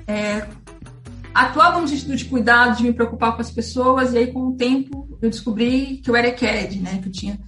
é, 0.07 0.47
atuava 1.33 1.81
no 1.81 1.87
sentido 1.87 2.17
de 2.17 2.25
cuidado, 2.25 2.79
de 2.79 2.83
me 2.83 2.93
preocupar 2.93 3.35
com 3.35 3.41
as 3.41 3.51
pessoas, 3.51 4.15
e 4.15 4.19
aí 4.19 4.33
com 4.33 4.49
o 4.49 4.57
tempo 4.57 5.19
eu 5.23 5.31
descobri 5.31 6.01
que 6.03 6.11
eu 6.11 6.17
era 6.17 6.29
EQED, 6.29 6.81
né? 6.81 6.99
Que 7.01 7.09
eu 7.09 7.13
tinha, 7.13 7.39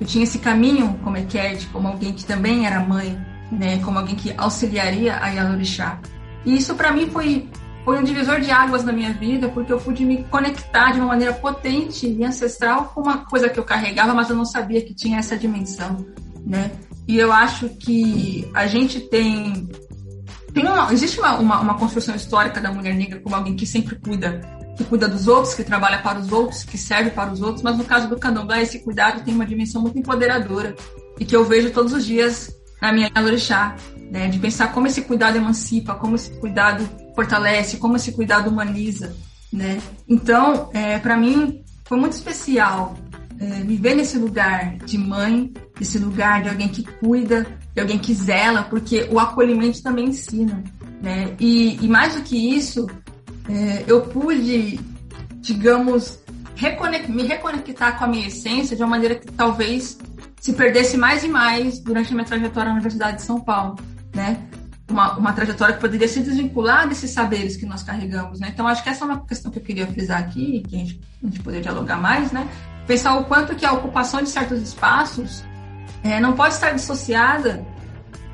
eu 0.00 0.06
tinha 0.06 0.24
esse 0.24 0.38
caminho 0.38 0.98
como 1.02 1.16
EQED, 1.16 1.66
como 1.68 1.88
alguém 1.88 2.12
que 2.12 2.24
também 2.24 2.66
era 2.66 2.80
mãe, 2.80 3.18
né? 3.50 3.78
Como 3.78 3.98
alguém 3.98 4.14
que 4.14 4.32
auxiliaria 4.36 5.16
a 5.20 5.28
Yalorixá. 5.28 5.98
E 6.44 6.56
isso 6.56 6.74
para 6.74 6.92
mim 6.92 7.08
foi 7.10 7.48
foi 7.84 7.98
um 7.98 8.04
divisor 8.04 8.38
de 8.38 8.50
águas 8.50 8.84
na 8.84 8.92
minha 8.92 9.14
vida, 9.14 9.48
porque 9.48 9.72
eu 9.72 9.80
pude 9.80 10.04
me 10.04 10.22
conectar 10.24 10.92
de 10.92 10.98
uma 10.98 11.06
maneira 11.06 11.32
potente 11.32 12.06
e 12.06 12.22
ancestral 12.22 12.92
com 12.94 13.00
uma 13.00 13.24
coisa 13.24 13.48
que 13.48 13.58
eu 13.58 13.64
carregava, 13.64 14.12
mas 14.12 14.28
eu 14.28 14.36
não 14.36 14.44
sabia 14.44 14.82
que 14.82 14.92
tinha 14.92 15.18
essa 15.18 15.38
dimensão, 15.38 16.04
né? 16.44 16.70
E 17.06 17.18
eu 17.18 17.32
acho 17.32 17.70
que 17.70 18.46
a 18.52 18.66
gente 18.66 19.00
tem 19.00 19.70
tem 20.52 20.66
uma, 20.66 20.92
existe 20.92 21.18
uma, 21.18 21.38
uma, 21.38 21.60
uma, 21.60 21.74
construção 21.74 22.14
histórica 22.14 22.60
da 22.60 22.72
mulher 22.72 22.94
negra 22.94 23.20
como 23.20 23.34
alguém 23.34 23.54
que 23.54 23.66
sempre 23.66 23.96
cuida, 23.96 24.40
que 24.76 24.84
cuida 24.84 25.08
dos 25.08 25.28
outros, 25.28 25.54
que 25.54 25.64
trabalha 25.64 25.98
para 25.98 26.18
os 26.18 26.32
outros, 26.32 26.64
que 26.64 26.78
serve 26.78 27.10
para 27.10 27.32
os 27.32 27.40
outros, 27.40 27.62
mas 27.62 27.76
no 27.76 27.84
caso 27.84 28.08
do 28.08 28.18
candomblé, 28.18 28.62
esse 28.62 28.80
cuidado 28.80 29.24
tem 29.24 29.34
uma 29.34 29.46
dimensão 29.46 29.82
muito 29.82 29.98
empoderadora 29.98 30.74
e 31.18 31.24
que 31.24 31.36
eu 31.36 31.44
vejo 31.44 31.70
todos 31.70 31.92
os 31.92 32.04
dias 32.04 32.50
na 32.80 32.92
minha 32.92 33.10
orixá, 33.16 33.76
né, 34.10 34.28
de 34.28 34.38
pensar 34.38 34.72
como 34.72 34.86
esse 34.86 35.02
cuidado 35.02 35.36
emancipa, 35.36 35.94
como 35.94 36.14
esse 36.14 36.30
cuidado 36.38 36.88
fortalece, 37.14 37.76
como 37.76 37.96
esse 37.96 38.12
cuidado 38.12 38.48
humaniza, 38.48 39.16
né? 39.52 39.80
Então, 40.08 40.70
é, 40.72 40.98
para 40.98 41.16
mim, 41.16 41.62
foi 41.84 41.98
muito 41.98 42.12
especial 42.12 42.94
é, 43.40 43.44
viver 43.64 43.94
nesse 43.94 44.18
lugar 44.18 44.76
de 44.78 44.96
mãe, 44.96 45.52
esse 45.80 45.98
lugar 45.98 46.42
de 46.42 46.48
alguém 46.48 46.68
que 46.68 46.82
cuida, 46.82 47.46
de 47.74 47.80
alguém 47.80 47.98
que 47.98 48.12
zela, 48.14 48.64
porque 48.64 49.08
o 49.10 49.18
acolhimento 49.18 49.82
também 49.82 50.06
ensina, 50.06 50.62
né? 51.00 51.34
E, 51.38 51.78
e 51.84 51.88
mais 51.88 52.14
do 52.14 52.22
que 52.22 52.56
isso, 52.56 52.86
é, 53.48 53.84
eu 53.86 54.02
pude, 54.02 54.80
digamos, 55.36 56.18
reconect, 56.56 57.10
me 57.10 57.22
reconectar 57.22 57.98
com 57.98 58.04
a 58.04 58.08
minha 58.08 58.26
essência 58.26 58.76
de 58.76 58.82
uma 58.82 58.90
maneira 58.90 59.14
que 59.14 59.30
talvez 59.32 59.98
se 60.40 60.52
perdesse 60.52 60.96
mais 60.96 61.24
e 61.24 61.28
mais 61.28 61.78
durante 61.78 62.12
a 62.12 62.14
minha 62.14 62.26
trajetória 62.26 62.68
na 62.68 62.74
Universidade 62.74 63.18
de 63.18 63.22
São 63.22 63.40
Paulo, 63.40 63.76
né? 64.14 64.42
Uma, 64.90 65.18
uma 65.18 65.32
trajetória 65.34 65.74
que 65.74 65.80
poderia 65.80 66.08
se 66.08 66.20
desvincular 66.20 66.88
desses 66.88 67.10
saberes 67.10 67.56
que 67.56 67.66
nós 67.66 67.82
carregamos, 67.82 68.40
né? 68.40 68.50
Então, 68.52 68.66
acho 68.66 68.82
que 68.82 68.88
essa 68.88 69.04
é 69.04 69.06
uma 69.06 69.20
questão 69.24 69.50
que 69.50 69.58
eu 69.58 69.62
queria 69.62 69.86
frisar 69.86 70.18
aqui, 70.18 70.62
que 70.66 70.76
a 70.76 70.78
gente, 70.78 71.00
a 71.22 71.26
gente 71.26 71.60
dialogar 71.60 71.98
mais, 71.98 72.32
né? 72.32 72.48
Pensar 72.86 73.16
o 73.16 73.24
quanto 73.24 73.54
que 73.54 73.66
a 73.66 73.72
ocupação 73.72 74.22
de 74.22 74.30
certos 74.30 74.62
espaços 74.62 75.44
é, 76.02 76.20
não 76.20 76.34
pode 76.34 76.54
estar 76.54 76.70
dissociada 76.70 77.66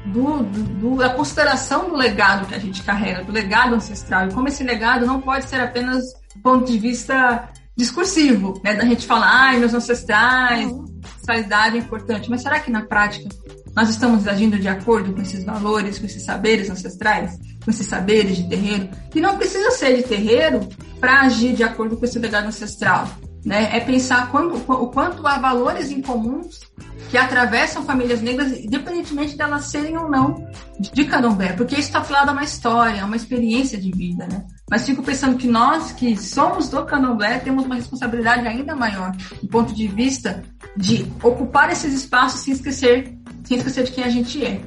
do, 0.07 0.43
do, 0.43 0.97
da 0.97 1.11
consideração 1.11 1.89
do 1.89 1.97
legado 1.97 2.47
que 2.47 2.55
a 2.55 2.59
gente 2.59 2.83
carrega, 2.83 3.25
do 3.25 3.33
legado 3.33 3.75
ancestral. 3.75 4.29
E 4.29 4.33
como 4.33 4.49
esse 4.49 4.63
legado 4.63 5.07
não 5.07 5.21
pode 5.21 5.47
ser 5.47 5.61
apenas 5.61 6.05
ponto 6.43 6.71
de 6.71 6.79
vista 6.79 7.49
discursivo, 7.77 8.61
né? 8.63 8.75
Da 8.75 8.85
gente 8.85 9.07
falar, 9.07 9.31
ai, 9.31 9.59
meus 9.59 9.75
ancestrais, 9.75 10.71
ancestralidade 10.71 11.77
é 11.77 11.81
importante. 11.81 12.31
Mas 12.31 12.43
será 12.43 12.61
que 12.61 12.71
na 12.71 12.83
prática 12.83 13.29
nós 13.75 13.89
estamos 13.89 14.29
agindo 14.29 14.59
de 14.59 14.69
acordo 14.69 15.13
com 15.13 15.23
esses 15.23 15.45
valores, 15.45 15.99
com 15.99 16.07
esses 16.07 16.23
saberes 16.23 16.71
ancestrais, 16.71 17.39
com 17.65 17.71
esses 17.71 17.87
saberes 17.87 18.37
de 18.37 18.49
terreiro? 18.49 18.89
Que 19.11 19.21
não 19.21 19.37
precisa 19.37 19.71
ser 19.71 19.97
de 19.97 20.03
terreiro 20.03 20.69
para 21.01 21.23
agir 21.23 21.55
de 21.55 21.63
acordo 21.63 21.97
com 21.97 22.05
esse 22.05 22.19
legado 22.19 22.47
ancestral. 22.47 23.09
Né? 23.45 23.77
É 23.77 23.81
pensar 23.81 24.31
quando, 24.31 24.57
o 24.57 24.87
quanto 24.89 25.27
há 25.27 25.39
valores 25.39 25.91
em 25.91 26.01
comuns 26.01 26.61
que 27.11 27.19
atravessam 27.19 27.85
famílias 27.85 28.23
negras, 28.23 28.59
independentemente 28.59 29.37
delas 29.37 29.67
serem 29.67 29.97
ou 29.99 30.09
não 30.09 30.49
de 30.81 31.05
candomblé, 31.05 31.53
porque 31.53 31.75
isso 31.75 31.89
está 31.89 32.03
falado 32.03 32.31
a 32.31 32.33
uma 32.33 32.43
história, 32.43 33.05
uma 33.05 33.17
experiência 33.17 33.79
de 33.79 33.91
vida, 33.93 34.27
né? 34.27 34.47
Mas 34.71 34.87
fico 34.87 35.03
pensando 35.03 35.37
que 35.37 35.47
nós 35.47 35.93
que 35.93 36.17
somos 36.17 36.71
do 36.71 36.85
candomblé 36.87 37.39
temos 37.39 37.67
uma 37.67 37.75
responsabilidade 37.75 38.49
ainda 38.49 38.75
maior, 38.75 39.13
do 39.43 39.49
ponto 39.49 39.75
de 39.75 39.87
vista 39.87 40.43
de 40.75 41.07
ocupar 41.23 41.71
esses 41.71 41.93
espaços 41.93 42.41
sem 42.41 42.55
esquecer 42.55 43.15
sem 43.45 43.59
esquecer 43.59 43.85
de 43.85 43.93
quem 43.93 44.05
a 44.05 44.09
gente 44.09 44.45
é. 44.45 44.61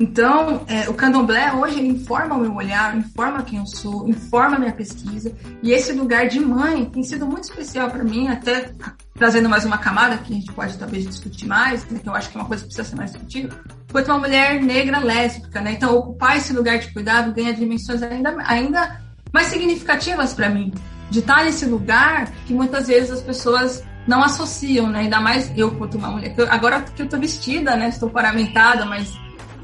Então, 0.00 0.64
é, 0.66 0.88
o 0.88 0.94
candomblé 0.94 1.52
hoje 1.52 1.78
ele 1.78 1.88
informa 1.88 2.34
o 2.34 2.40
meu 2.40 2.54
olhar, 2.54 2.96
informa 2.96 3.42
quem 3.42 3.58
eu 3.58 3.66
sou, 3.66 4.08
informa 4.08 4.56
a 4.56 4.58
minha 4.58 4.72
pesquisa. 4.72 5.30
E 5.62 5.72
esse 5.72 5.92
lugar 5.92 6.26
de 6.26 6.40
mãe 6.40 6.86
tem 6.86 7.02
sido 7.02 7.26
muito 7.26 7.44
especial 7.44 7.90
para 7.90 8.02
mim, 8.02 8.26
até 8.28 8.72
trazendo 9.14 9.46
mais 9.50 9.66
uma 9.66 9.76
camada 9.76 10.16
que 10.16 10.32
a 10.32 10.36
gente 10.36 10.50
pode 10.54 10.78
talvez 10.78 11.06
discutir 11.06 11.46
mais, 11.46 11.84
né, 11.90 12.00
que 12.02 12.08
eu 12.08 12.14
acho 12.14 12.30
que 12.30 12.38
é 12.38 12.40
uma 12.40 12.48
coisa 12.48 12.62
que 12.62 12.68
precisa 12.68 12.88
ser 12.88 12.96
mais 12.96 13.12
discutida, 13.12 13.54
quanto 13.92 14.06
uma 14.06 14.20
mulher 14.20 14.62
negra 14.62 15.00
lésbica, 15.00 15.60
né? 15.60 15.72
Então, 15.72 15.94
ocupar 15.94 16.38
esse 16.38 16.54
lugar 16.54 16.78
de 16.78 16.90
cuidado 16.94 17.34
ganha 17.34 17.52
dimensões 17.52 18.02
ainda, 18.02 18.34
ainda 18.46 19.02
mais 19.30 19.48
significativas 19.48 20.32
para 20.32 20.48
mim. 20.48 20.72
De 21.10 21.18
estar 21.18 21.44
nesse 21.44 21.66
lugar 21.66 22.32
que 22.46 22.54
muitas 22.54 22.86
vezes 22.86 23.10
as 23.10 23.20
pessoas 23.20 23.84
não 24.06 24.22
associam, 24.22 24.88
né? 24.88 25.00
Ainda 25.00 25.20
mais 25.20 25.52
eu 25.58 25.72
quanto 25.72 25.98
uma 25.98 26.08
mulher. 26.08 26.34
Agora 26.48 26.80
que 26.80 27.02
eu 27.02 27.08
tô 27.08 27.18
vestida, 27.18 27.76
né? 27.76 27.88
Estou 27.88 28.08
paramentada, 28.08 28.86
mas 28.86 29.12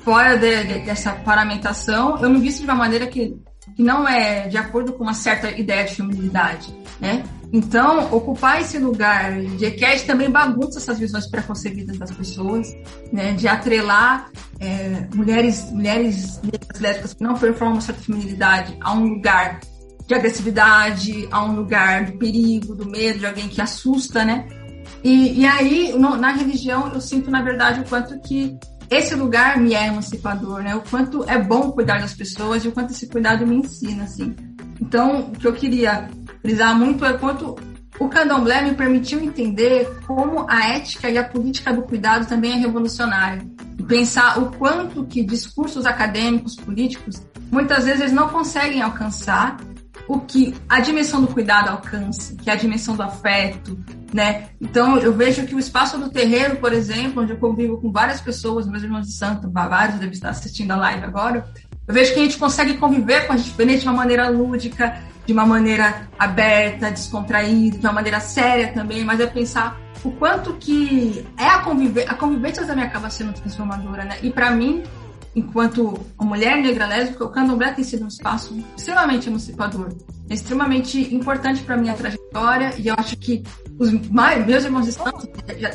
fora 0.07 0.39
de, 0.39 0.63
de, 0.63 0.79
dessa 0.83 1.11
paramentação, 1.11 2.17
eu 2.23 2.31
me 2.31 2.39
visto 2.39 2.61
de 2.61 2.65
uma 2.67 2.77
maneira 2.77 3.09
que, 3.09 3.37
que 3.75 3.83
não 3.83 4.07
é 4.07 4.47
de 4.47 4.57
acordo 4.57 4.93
com 4.93 5.03
uma 5.03 5.13
certa 5.13 5.51
ideia 5.51 5.85
de 5.85 5.97
feminilidade, 5.97 6.73
né? 7.01 7.25
Então, 7.53 8.15
ocupar 8.15 8.61
esse 8.61 8.79
lugar 8.79 9.33
de 9.41 9.65
EQED 9.65 10.05
também 10.05 10.31
bagunça 10.31 10.79
essas 10.79 11.01
visões 11.01 11.27
preconcebidas 11.29 11.99
das 11.99 12.13
pessoas, 12.13 12.73
né? 13.13 13.33
De 13.33 13.49
atrelar 13.49 14.31
é, 14.61 15.09
mulheres, 15.13 15.69
mulheres 15.73 16.41
lésbicas 16.79 17.13
que 17.13 17.25
não 17.25 17.35
performam 17.35 17.75
uma 17.75 17.81
certa 17.81 18.01
feminilidade 18.03 18.77
a 18.81 18.93
um 18.93 19.09
lugar 19.09 19.59
de 20.07 20.15
agressividade, 20.15 21.29
a 21.33 21.45
um 21.45 21.57
lugar 21.57 22.05
do 22.05 22.13
perigo, 22.17 22.77
do 22.77 22.89
medo, 22.89 23.19
de 23.19 23.27
alguém 23.27 23.49
que 23.49 23.61
assusta, 23.61 24.25
né? 24.25 24.47
E, 25.03 25.41
e 25.41 25.47
aí, 25.47 25.93
no, 25.99 26.17
na 26.17 26.31
religião, 26.31 26.93
eu 26.95 27.01
sinto, 27.01 27.29
na 27.29 27.43
verdade, 27.43 27.81
o 27.81 27.85
quanto 27.85 28.17
que 28.21 28.57
esse 28.91 29.15
lugar 29.15 29.59
me 29.59 29.75
é 29.75 29.89
emancipador, 29.89 30.63
né? 30.63 30.75
O 30.75 30.83
quanto 30.83 31.25
é 31.29 31.39
bom 31.39 31.73
cuidar 31.73 32.01
das 32.01 32.15
pessoas 32.15 32.65
e 32.65 32.69
o 32.69 32.73
quanto 32.73 32.93
esse 32.93 33.09
cuidado 33.09 33.47
me 33.47 33.57
ensina, 33.57 34.05
assim. 34.05 34.35
Então, 34.81 35.21
o 35.21 35.33
que 35.33 35.47
eu 35.47 35.53
queria 35.53 36.09
frisar 36.43 36.77
muito 36.79 37.05
é 37.05 37.13
quanto 37.15 37.57
o 37.99 38.09
candomblé 38.09 38.63
me 38.63 38.75
permitiu 38.75 39.21
entender 39.21 39.89
como 40.07 40.47
a 40.49 40.69
ética 40.69 41.09
e 41.09 41.17
a 41.17 41.25
política 41.25 41.73
do 41.73 41.83
cuidado 41.83 42.27
também 42.27 42.53
é 42.53 42.57
revolucionária. 42.57 43.43
E 43.79 43.83
pensar 43.83 44.39
o 44.39 44.51
quanto 44.53 45.05
que 45.07 45.25
discursos 45.25 45.87
acadêmicos, 45.87 46.57
políticos, 46.57 47.23
muitas 47.51 47.85
vezes 47.85 48.13
não 48.13 48.29
conseguem 48.29 48.83
alcançar 48.83 49.57
o 50.09 50.21
que 50.21 50.55
a 50.69 50.81
dimensão 50.81 51.21
do 51.21 51.29
cuidado 51.29 51.69
alcança, 51.69 52.35
que 52.37 52.49
é 52.49 52.53
a 52.53 52.57
dimensão 52.57 52.95
do 52.97 53.03
afeto, 53.03 53.79
né? 54.13 54.49
Então 54.61 54.99
eu 54.99 55.13
vejo 55.13 55.47
que 55.47 55.55
o 55.55 55.59
espaço 55.59 55.99
do 55.99 56.11
terreiro, 56.11 56.57
por 56.57 56.73
exemplo, 56.73 57.23
onde 57.23 57.33
eu 57.33 57.39
convivo 57.39 57.79
com 57.79 57.91
várias 57.91 58.21
pessoas, 58.21 58.67
meus 58.67 58.83
irmãos 58.83 59.07
de 59.07 59.13
santo, 59.13 59.51
vários 59.51 59.99
devem 59.99 60.15
estar 60.15 60.31
assistindo 60.31 60.71
a 60.73 60.77
live 60.77 61.05
agora, 61.05 61.47
eu 61.87 61.95
vejo 61.95 62.15
que 62.15 62.21
a 62.21 62.23
gente 62.23 62.37
consegue 62.37 62.75
conviver 62.75 63.27
com 63.27 63.33
a 63.33 63.37
gente 63.37 63.79
de 63.79 63.89
uma 63.89 63.95
maneira 63.95 64.29
lúdica, 64.29 65.01
de 65.25 65.33
uma 65.33 65.47
maneira 65.47 66.09
aberta, 66.19 66.91
descontraída, 66.91 67.79
de 67.79 67.87
uma 67.87 67.93
maneira 67.93 68.21
séria 68.21 68.73
também, 68.73 69.05
mas 69.05 69.21
é 69.21 69.27
pensar 69.27 69.81
o 70.05 70.11
quanto 70.13 70.55
que 70.55 71.27
é 71.37 71.47
a 71.47 71.59
convivência, 71.59 72.11
a 72.11 72.15
convivência 72.15 72.67
também 72.67 72.85
acaba 72.85 73.11
sendo 73.11 73.33
transformadora, 73.33 74.05
né? 74.05 74.19
E 74.23 74.31
para 74.31 74.51
mim, 74.51 74.83
enquanto 75.37 76.01
mulher 76.19 76.57
negra 76.63 76.87
lésbica, 76.87 77.25
o 77.25 77.29
candomblé 77.29 77.71
tem 77.73 77.85
sido 77.85 78.05
um 78.05 78.09
espaço 78.09 78.57
extremamente 78.77 79.29
emancipador, 79.29 79.95
é 80.31 80.35
extremamente 80.35 81.15
importante 81.15 81.63
para 81.63 81.77
minha 81.77 81.95
trajetória 81.95 82.75
e 82.79 82.89
eu 82.89 82.95
acho 82.97 83.17
que 83.19 83.45
os 83.79 83.93
meus 83.93 84.65
irmãos 84.65 84.89
estão, 84.89 85.13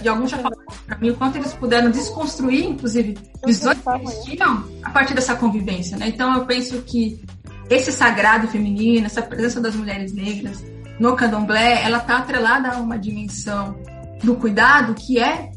e 0.03 0.09
alguns 0.09 0.31
já 0.31 0.37
falaram 0.37 0.63
para 0.87 0.97
mim 0.97 1.11
o 1.11 1.15
quanto 1.15 1.37
eles 1.37 1.53
puderam 1.53 1.91
desconstruir, 1.91 2.65
inclusive, 2.65 3.15
visões 3.45 3.77
que 3.77 3.89
eles 3.89 4.23
tinham 4.23 4.67
a 4.81 4.89
partir 4.89 5.13
dessa 5.13 5.35
convivência, 5.35 5.95
né? 5.95 6.07
Então 6.07 6.33
eu 6.33 6.45
penso 6.45 6.81
que 6.81 7.23
esse 7.69 7.91
sagrado 7.91 8.47
feminino, 8.47 9.05
essa 9.05 9.21
presença 9.21 9.61
das 9.61 9.75
mulheres 9.75 10.11
negras 10.11 10.65
no 10.99 11.15
candomblé, 11.15 11.83
ela 11.83 11.99
está 11.99 12.17
atrelada 12.17 12.69
a 12.69 12.77
uma 12.79 12.97
dimensão 12.97 13.79
do 14.23 14.35
cuidado 14.35 14.95
que 14.95 15.19
é 15.19 15.51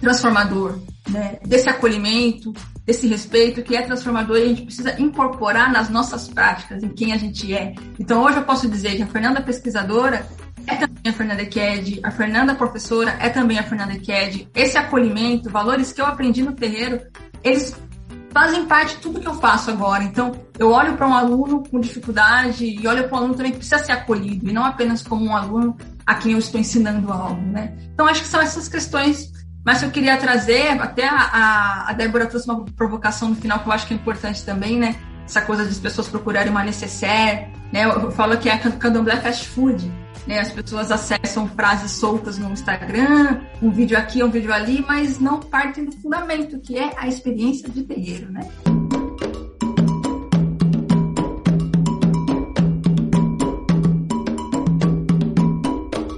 transformador, 0.00 0.78
né? 1.08 1.38
desse 1.46 1.68
acolhimento, 1.68 2.52
desse 2.86 3.06
respeito 3.08 3.62
que 3.62 3.76
é 3.76 3.82
transformador 3.82 4.38
e 4.38 4.44
a 4.44 4.48
gente 4.48 4.62
precisa 4.62 4.98
incorporar 5.00 5.72
nas 5.72 5.90
nossas 5.90 6.28
práticas, 6.28 6.82
em 6.82 6.88
quem 6.88 7.12
a 7.12 7.16
gente 7.16 7.52
é. 7.52 7.74
Então 7.98 8.22
hoje 8.22 8.38
eu 8.38 8.44
posso 8.44 8.68
dizer 8.68 8.96
que 8.96 9.02
a 9.02 9.06
Fernanda 9.06 9.42
pesquisadora 9.42 10.26
é 10.66 10.76
também 10.76 11.02
a 11.04 11.12
Fernanda 11.12 11.44
Ked, 11.44 12.00
a 12.02 12.10
Fernanda 12.10 12.54
professora 12.54 13.16
é 13.20 13.28
também 13.28 13.58
a 13.58 13.62
Fernanda 13.62 13.98
Ked. 13.98 14.48
Esse 14.54 14.78
acolhimento, 14.78 15.50
valores 15.50 15.92
que 15.92 16.00
eu 16.00 16.06
aprendi 16.06 16.42
no 16.42 16.52
terreiro, 16.52 17.00
eles 17.42 17.76
fazem 18.36 18.66
parte 18.66 18.96
de 18.96 19.00
tudo 19.00 19.20
que 19.20 19.26
eu 19.26 19.34
faço 19.34 19.70
agora. 19.70 20.04
Então, 20.04 20.32
eu 20.58 20.70
olho 20.70 20.94
para 20.94 21.08
um 21.08 21.14
aluno 21.14 21.62
com 21.70 21.80
dificuldade 21.80 22.66
e 22.66 22.86
olho 22.86 23.08
para 23.08 23.14
um 23.14 23.18
aluno 23.20 23.34
também 23.34 23.52
que 23.52 23.58
precisa 23.58 23.78
ser 23.78 23.92
acolhido, 23.92 24.48
e 24.48 24.52
não 24.52 24.62
apenas 24.62 25.02
como 25.02 25.24
um 25.24 25.34
aluno 25.34 25.74
a 26.04 26.16
quem 26.16 26.32
eu 26.32 26.38
estou 26.38 26.60
ensinando 26.60 27.10
algo, 27.10 27.40
né? 27.40 27.74
Então, 27.94 28.06
acho 28.06 28.20
que 28.22 28.28
são 28.28 28.40
essas 28.40 28.68
questões 28.68 29.32
mas 29.66 29.82
eu 29.82 29.90
queria 29.90 30.16
trazer, 30.16 30.80
até 30.80 31.08
a, 31.08 31.86
a, 31.88 31.92
Débora 31.92 32.26
trouxe 32.26 32.48
uma 32.48 32.64
provocação 32.76 33.30
no 33.30 33.34
final 33.34 33.58
que 33.58 33.68
eu 33.68 33.72
acho 33.72 33.84
que 33.88 33.94
é 33.94 33.96
importante 33.96 34.44
também, 34.44 34.78
né? 34.78 34.94
Essa 35.24 35.40
coisa 35.40 35.64
de 35.64 35.70
as 35.70 35.80
pessoas 35.80 36.06
procurarem 36.06 36.52
uma 36.52 36.62
necessaire, 36.62 37.48
né? 37.72 37.84
Eu 37.84 38.12
falo 38.12 38.38
que 38.38 38.48
é 38.48 38.56
candomblé 38.56 39.16
fast 39.16 39.48
food, 39.48 39.90
né? 40.24 40.38
As 40.38 40.52
pessoas 40.52 40.92
acessam 40.92 41.48
frases 41.48 41.90
soltas 41.90 42.38
no 42.38 42.52
Instagram, 42.52 43.40
um 43.60 43.72
vídeo 43.72 43.98
aqui, 43.98 44.22
um 44.22 44.30
vídeo 44.30 44.52
ali, 44.52 44.84
mas 44.86 45.18
não 45.18 45.40
partem 45.40 45.86
do 45.86 45.92
fundamento, 45.96 46.60
que 46.60 46.78
é 46.78 46.92
a 46.96 47.08
experiência 47.08 47.68
de 47.68 47.82
terreiro, 47.82 48.30
né? 48.30 48.48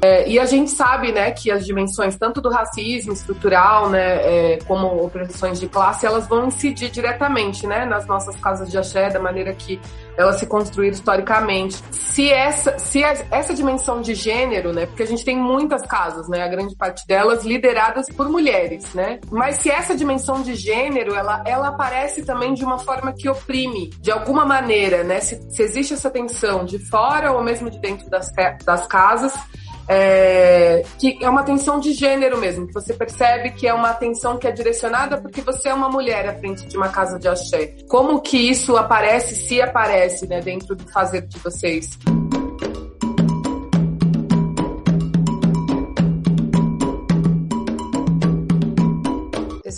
É, 0.00 0.28
e 0.28 0.38
a 0.38 0.46
gente 0.46 0.70
sabe, 0.70 1.12
né, 1.12 1.30
que 1.32 1.50
as 1.50 1.66
dimensões 1.66 2.16
tanto 2.16 2.40
do 2.40 2.48
racismo 2.48 3.12
estrutural, 3.12 3.90
né, 3.90 4.54
é, 4.54 4.58
como 4.66 4.86
opressões 5.04 5.58
de 5.58 5.68
classe, 5.68 6.06
elas 6.06 6.26
vão 6.28 6.46
incidir 6.46 6.90
diretamente, 6.90 7.66
né, 7.66 7.84
nas 7.84 8.06
nossas 8.06 8.36
casas 8.36 8.70
de 8.70 8.78
axé, 8.78 9.10
da 9.10 9.18
maneira 9.18 9.52
que 9.52 9.80
elas 10.16 10.36
se 10.36 10.46
construíram 10.46 10.94
historicamente. 10.94 11.82
Se 11.92 12.30
essa, 12.30 12.78
se 12.78 13.02
essa 13.02 13.54
dimensão 13.54 14.00
de 14.00 14.14
gênero, 14.14 14.72
né, 14.72 14.86
porque 14.86 15.02
a 15.02 15.06
gente 15.06 15.24
tem 15.24 15.36
muitas 15.36 15.82
casas, 15.82 16.28
né, 16.28 16.42
a 16.42 16.48
grande 16.48 16.76
parte 16.76 17.06
delas 17.06 17.44
lideradas 17.44 18.06
por 18.08 18.28
mulheres, 18.28 18.94
né, 18.94 19.18
mas 19.30 19.56
se 19.56 19.70
essa 19.70 19.96
dimensão 19.96 20.42
de 20.42 20.54
gênero, 20.54 21.14
ela, 21.14 21.42
ela 21.44 21.68
aparece 21.68 22.24
também 22.24 22.54
de 22.54 22.64
uma 22.64 22.78
forma 22.78 23.12
que 23.12 23.28
oprime, 23.28 23.90
de 24.00 24.12
alguma 24.12 24.44
maneira, 24.44 25.02
né, 25.02 25.20
se, 25.20 25.40
se 25.50 25.62
existe 25.62 25.94
essa 25.94 26.10
tensão 26.10 26.64
de 26.64 26.78
fora 26.78 27.32
ou 27.32 27.42
mesmo 27.42 27.68
de 27.68 27.78
dentro 27.80 28.08
das, 28.08 28.30
das 28.64 28.86
casas, 28.86 29.34
é, 29.88 30.84
que 30.98 31.18
é 31.22 31.28
uma 31.28 31.42
tensão 31.42 31.80
de 31.80 31.92
gênero 31.92 32.38
mesmo, 32.38 32.66
que 32.66 32.74
você 32.74 32.92
percebe 32.92 33.50
que 33.52 33.66
é 33.66 33.72
uma 33.72 33.90
atenção 33.90 34.36
que 34.36 34.46
é 34.46 34.52
direcionada 34.52 35.16
porque 35.16 35.40
você 35.40 35.70
é 35.70 35.74
uma 35.74 35.88
mulher 35.88 36.28
à 36.28 36.34
frente 36.34 36.66
de 36.66 36.76
uma 36.76 36.88
casa 36.88 37.18
de 37.18 37.26
axé. 37.26 37.74
Como 37.88 38.20
que 38.20 38.36
isso 38.36 38.76
aparece, 38.76 39.34
se 39.34 39.62
aparece, 39.62 40.26
né, 40.26 40.40
dentro 40.40 40.76
do 40.76 40.86
fazer 40.92 41.22
de 41.22 41.38
vocês? 41.38 41.98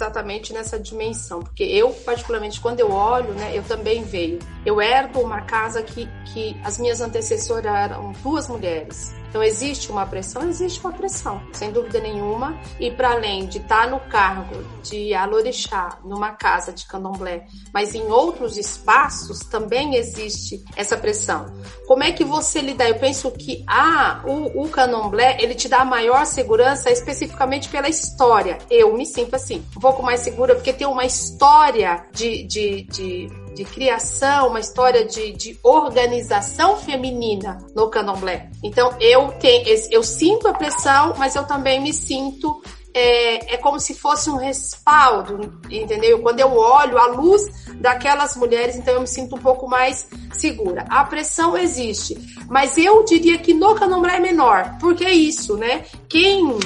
exatamente 0.01 0.53
nessa 0.55 0.79
dimensão, 0.79 1.41
porque 1.41 1.63
eu, 1.63 1.93
particularmente, 1.93 2.59
quando 2.59 2.81
eu 2.81 2.91
olho, 2.91 3.33
né, 3.35 3.53
eu 3.55 3.63
também 3.63 4.03
veio. 4.03 4.39
Eu 4.65 4.81
herdo 4.81 5.21
uma 5.21 5.43
casa 5.43 5.83
que, 5.83 6.09
que 6.33 6.57
as 6.65 6.79
minhas 6.79 7.03
antecessoras 7.03 7.67
eram 7.67 8.13
duas 8.23 8.49
mulheres. 8.49 9.15
Então, 9.31 9.45
existe 9.45 9.93
uma 9.93 10.05
pressão? 10.05 10.43
Existe 10.49 10.81
uma 10.81 10.93
pressão, 10.93 11.41
sem 11.53 11.71
dúvida 11.71 12.01
nenhuma. 12.01 12.61
E 12.81 12.91
para 12.91 13.13
além 13.13 13.47
de 13.47 13.59
estar 13.59 13.85
tá 13.85 13.91
no 13.91 14.01
cargo 14.01 14.57
de 14.83 15.15
alorixá, 15.15 16.01
numa 16.05 16.33
casa 16.33 16.73
de 16.73 16.85
candomblé, 16.85 17.47
mas 17.73 17.95
em 17.95 18.11
outros 18.11 18.57
espaços 18.57 19.39
também 19.41 19.95
existe 19.95 20.65
essa 20.77 20.97
pressão. 20.97 21.47
Como 21.87 22.03
é 22.03 22.11
que 22.11 22.25
você 22.25 22.61
lida? 22.61 22.89
Eu 22.89 22.99
penso 22.99 23.31
que 23.31 23.65
ah, 23.69 24.21
o, 24.27 24.65
o 24.65 24.69
candomblé 24.69 25.37
ele 25.41 25.55
te 25.55 25.69
dá 25.69 25.85
maior 25.85 26.27
segurança 26.27 26.91
especificamente 26.91 27.69
pela 27.69 27.89
história. 27.89 28.59
Eu 28.69 28.97
me 28.97 29.07
sinto 29.07 29.37
assim, 29.37 29.65
um 29.77 29.81
pouco 29.81 30.03
mais 30.03 30.21
segura 30.21 30.57
porque 30.57 30.73
tem 30.73 30.89
uma 30.89 31.05
história 31.05 32.05
de, 32.13 32.43
de, 32.49 32.83
de 32.83 33.29
de 33.55 33.65
criação, 33.65 34.49
uma 34.49 34.61
história 34.61 35.05
de, 35.05 35.33
de 35.33 35.59
organização 35.63 36.77
feminina 36.77 37.59
no 37.75 37.89
candomblé. 37.89 38.51
Então 38.63 38.95
eu 39.01 39.33
tenho, 39.33 39.65
eu 39.91 40.03
sinto 40.03 40.49
a 40.49 40.53
pressão, 40.53 41.15
mas 41.19 41.35
eu 41.35 41.45
também 41.45 41.81
me 41.81 41.93
sinto 41.93 42.63
é, 42.93 43.55
é, 43.55 43.57
como 43.57 43.79
se 43.79 43.95
fosse 43.95 44.31
um 44.31 44.37
respaldo, 44.37 45.61
entendeu? 45.71 46.21
Quando 46.21 46.41
eu 46.41 46.57
olho 46.57 46.99
a 46.99 47.07
luz 47.07 47.43
daquelas 47.77 48.37
mulheres, 48.37 48.77
então 48.77 48.95
eu 48.95 49.01
me 49.01 49.07
sinto 49.07 49.37
um 49.37 49.41
pouco 49.41 49.69
mais 49.69 50.09
segura. 50.33 50.85
A 50.89 51.05
pressão 51.05 51.57
existe, 51.57 52.17
mas 52.49 52.77
eu 52.77 53.05
diria 53.05 53.39
que 53.39 53.55
no 53.55 53.75
candomblé 53.75 54.17
é 54.17 54.21
menor, 54.21 54.77
porque 54.81 55.05
é 55.05 55.13
isso, 55.13 55.57
né? 55.57 55.85
Quem 56.09 56.59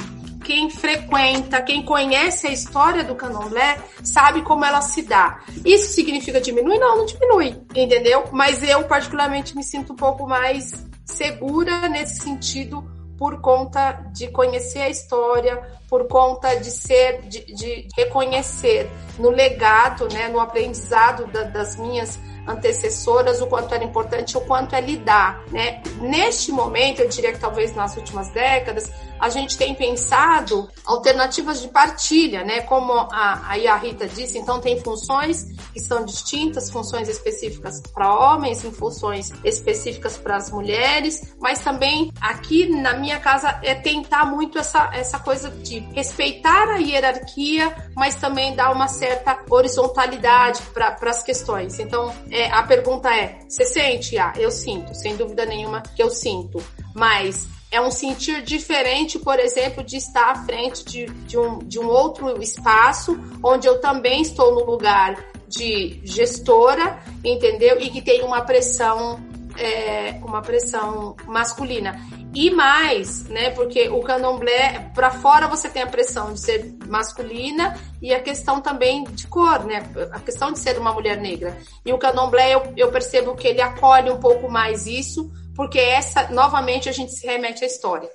quem 0.45 0.71
frequenta, 0.71 1.61
quem 1.63 1.83
conhece 1.83 2.47
a 2.47 2.53
história 2.53 3.03
do 3.03 3.15
candomblé, 3.15 3.79
sabe 4.05 4.43
como 4.43 4.65
ela 4.65 4.83
se 4.83 5.03
dá. 5.03 5.41
Isso 5.65 5.93
significa 5.93 6.41
diminuir? 6.41 6.79
Não, 6.79 6.99
não 6.99 7.07
diminui, 7.07 7.57
entendeu? 7.75 8.25
Mas 8.31 8.63
eu, 8.63 8.85
particularmente, 8.85 9.57
me 9.57 9.65
sinto 9.65 9.95
um 9.95 9.97
pouco 9.97 10.27
mais 10.27 10.87
segura 11.05 11.89
nesse 11.89 12.21
sentido 12.21 12.85
por 13.17 13.41
conta 13.41 13.93
de 14.13 14.29
conhecer 14.29 14.81
a 14.81 14.91
história, 14.91 15.63
por 15.95 16.09
conta 16.09 16.57
de 16.57 16.73
ser, 16.73 17.21
de, 17.29 17.45
de 17.55 17.87
reconhecer 17.97 18.91
no 19.17 19.31
legado, 19.31 20.09
né, 20.13 20.27
no 20.27 20.41
aprendizado 20.41 21.25
da, 21.29 21.45
das 21.45 21.77
minhas 21.77 22.19
antecessoras 22.47 23.41
o 23.41 23.47
quanto 23.47 23.75
era 23.75 23.85
importante, 23.85 24.37
o 24.37 24.41
quanto 24.41 24.75
é 24.75 24.81
lidar, 24.81 25.43
né? 25.51 25.83
Neste 26.01 26.53
momento, 26.53 27.01
eu 27.01 27.09
diria 27.09 27.33
que 27.33 27.39
talvez 27.39 27.75
nas 27.75 27.97
últimas 27.97 28.29
décadas, 28.31 28.93
a 29.19 29.29
gente 29.29 29.57
tem 29.57 29.75
pensado 29.75 30.69
alternativas 30.85 31.63
de 31.63 31.69
partilha, 31.69 32.45
né? 32.45 32.61
Como 32.63 32.93
a, 32.93 33.55
a 33.71 33.77
Rita 33.77 34.07
disse, 34.07 34.39
então 34.39 34.61
tem 34.61 34.79
funções 34.81 35.47
que 35.73 35.81
são 35.81 36.05
distintas, 36.05 36.71
funções 36.71 37.09
específicas 37.09 37.81
para 37.93 38.13
homens, 38.13 38.63
funções 38.63 39.33
específicas 39.43 40.17
para 40.17 40.37
as 40.37 40.51
mulheres, 40.51 41.35
mas 41.41 41.61
também 41.61 42.13
aqui 42.21 42.69
na 42.69 42.95
minha 42.95 43.19
casa 43.19 43.59
é 43.63 43.75
tentar 43.75 44.27
muito 44.27 44.59
essa, 44.59 44.91
essa 44.93 45.19
coisa 45.19 45.51
de 45.51 45.81
respeitar 45.93 46.69
a 46.69 46.79
hierarquia, 46.79 47.75
mas 47.95 48.15
também 48.17 48.55
dar 48.55 48.73
uma 48.73 48.89
certa 48.89 49.39
horizontalidade 49.51 50.63
para 50.73 50.97
as 51.03 51.23
questões. 51.23 51.79
Então, 51.79 52.15
é, 52.31 52.51
a 52.51 52.63
pergunta 52.63 53.09
é: 53.15 53.39
você 53.49 53.65
sente? 53.65 54.19
Ah, 54.19 54.33
eu 54.37 54.51
sinto, 54.51 54.95
sem 54.95 55.17
dúvida 55.17 55.45
nenhuma 55.45 55.83
que 55.83 56.03
eu 56.03 56.11
sinto. 56.11 56.63
Mas 56.95 57.47
é 57.71 57.81
um 57.81 57.91
sentir 57.91 58.43
diferente, 58.43 59.19
por 59.19 59.39
exemplo, 59.41 59.83
de 59.83 59.97
estar 59.97 60.31
à 60.31 60.45
frente 60.45 60.85
de, 60.85 61.07
de, 61.07 61.37
um, 61.37 61.59
de 61.59 61.81
um 61.81 61.89
outro 61.89 62.41
espaço, 62.41 63.19
onde 63.43 63.67
eu 63.67 63.81
também 63.81 64.23
estou 64.23 64.55
no 64.55 64.65
lugar 64.65 65.17
de 65.49 66.01
gestora, 66.05 66.99
entendeu? 67.25 67.81
E 67.81 67.91
que 67.91 68.01
tem 68.01 68.23
uma 68.23 68.43
pressão, 68.43 69.21
é, 69.59 70.21
uma 70.23 70.43
pressão 70.43 71.17
masculina. 71.27 72.01
E 72.35 72.51
mais, 72.51 73.25
né? 73.29 73.51
Porque 73.51 73.89
o 73.89 74.01
candomblé, 74.01 74.91
para 74.95 75.11
fora 75.11 75.47
você 75.47 75.69
tem 75.69 75.83
a 75.83 75.87
pressão 75.87 76.33
de 76.33 76.41
ser 76.41 76.75
masculina 76.87 77.79
e 78.03 78.13
a 78.13 78.21
questão 78.21 78.61
também 78.61 79.05
de 79.05 79.27
cor, 79.27 79.65
né? 79.65 79.89
A 80.13 80.21
questão 80.21 80.53
de 80.53 80.59
ser 80.59 80.79
uma 80.79 80.93
mulher 80.93 81.17
negra. 81.17 81.57
E 81.85 81.93
o 81.93 81.99
candomblé, 81.99 82.55
eu, 82.55 82.63
eu 82.77 82.91
percebo 82.91 83.35
que 83.35 83.47
ele 83.47 83.61
acolhe 83.61 84.11
um 84.11 84.19
pouco 84.19 84.51
mais 84.51 84.87
isso, 84.87 85.31
porque 85.55 85.79
essa, 85.79 86.29
novamente, 86.31 86.89
a 86.89 86.93
gente 86.93 87.13
se 87.13 87.27
remete 87.27 87.63
à 87.63 87.67
história. 87.67 88.11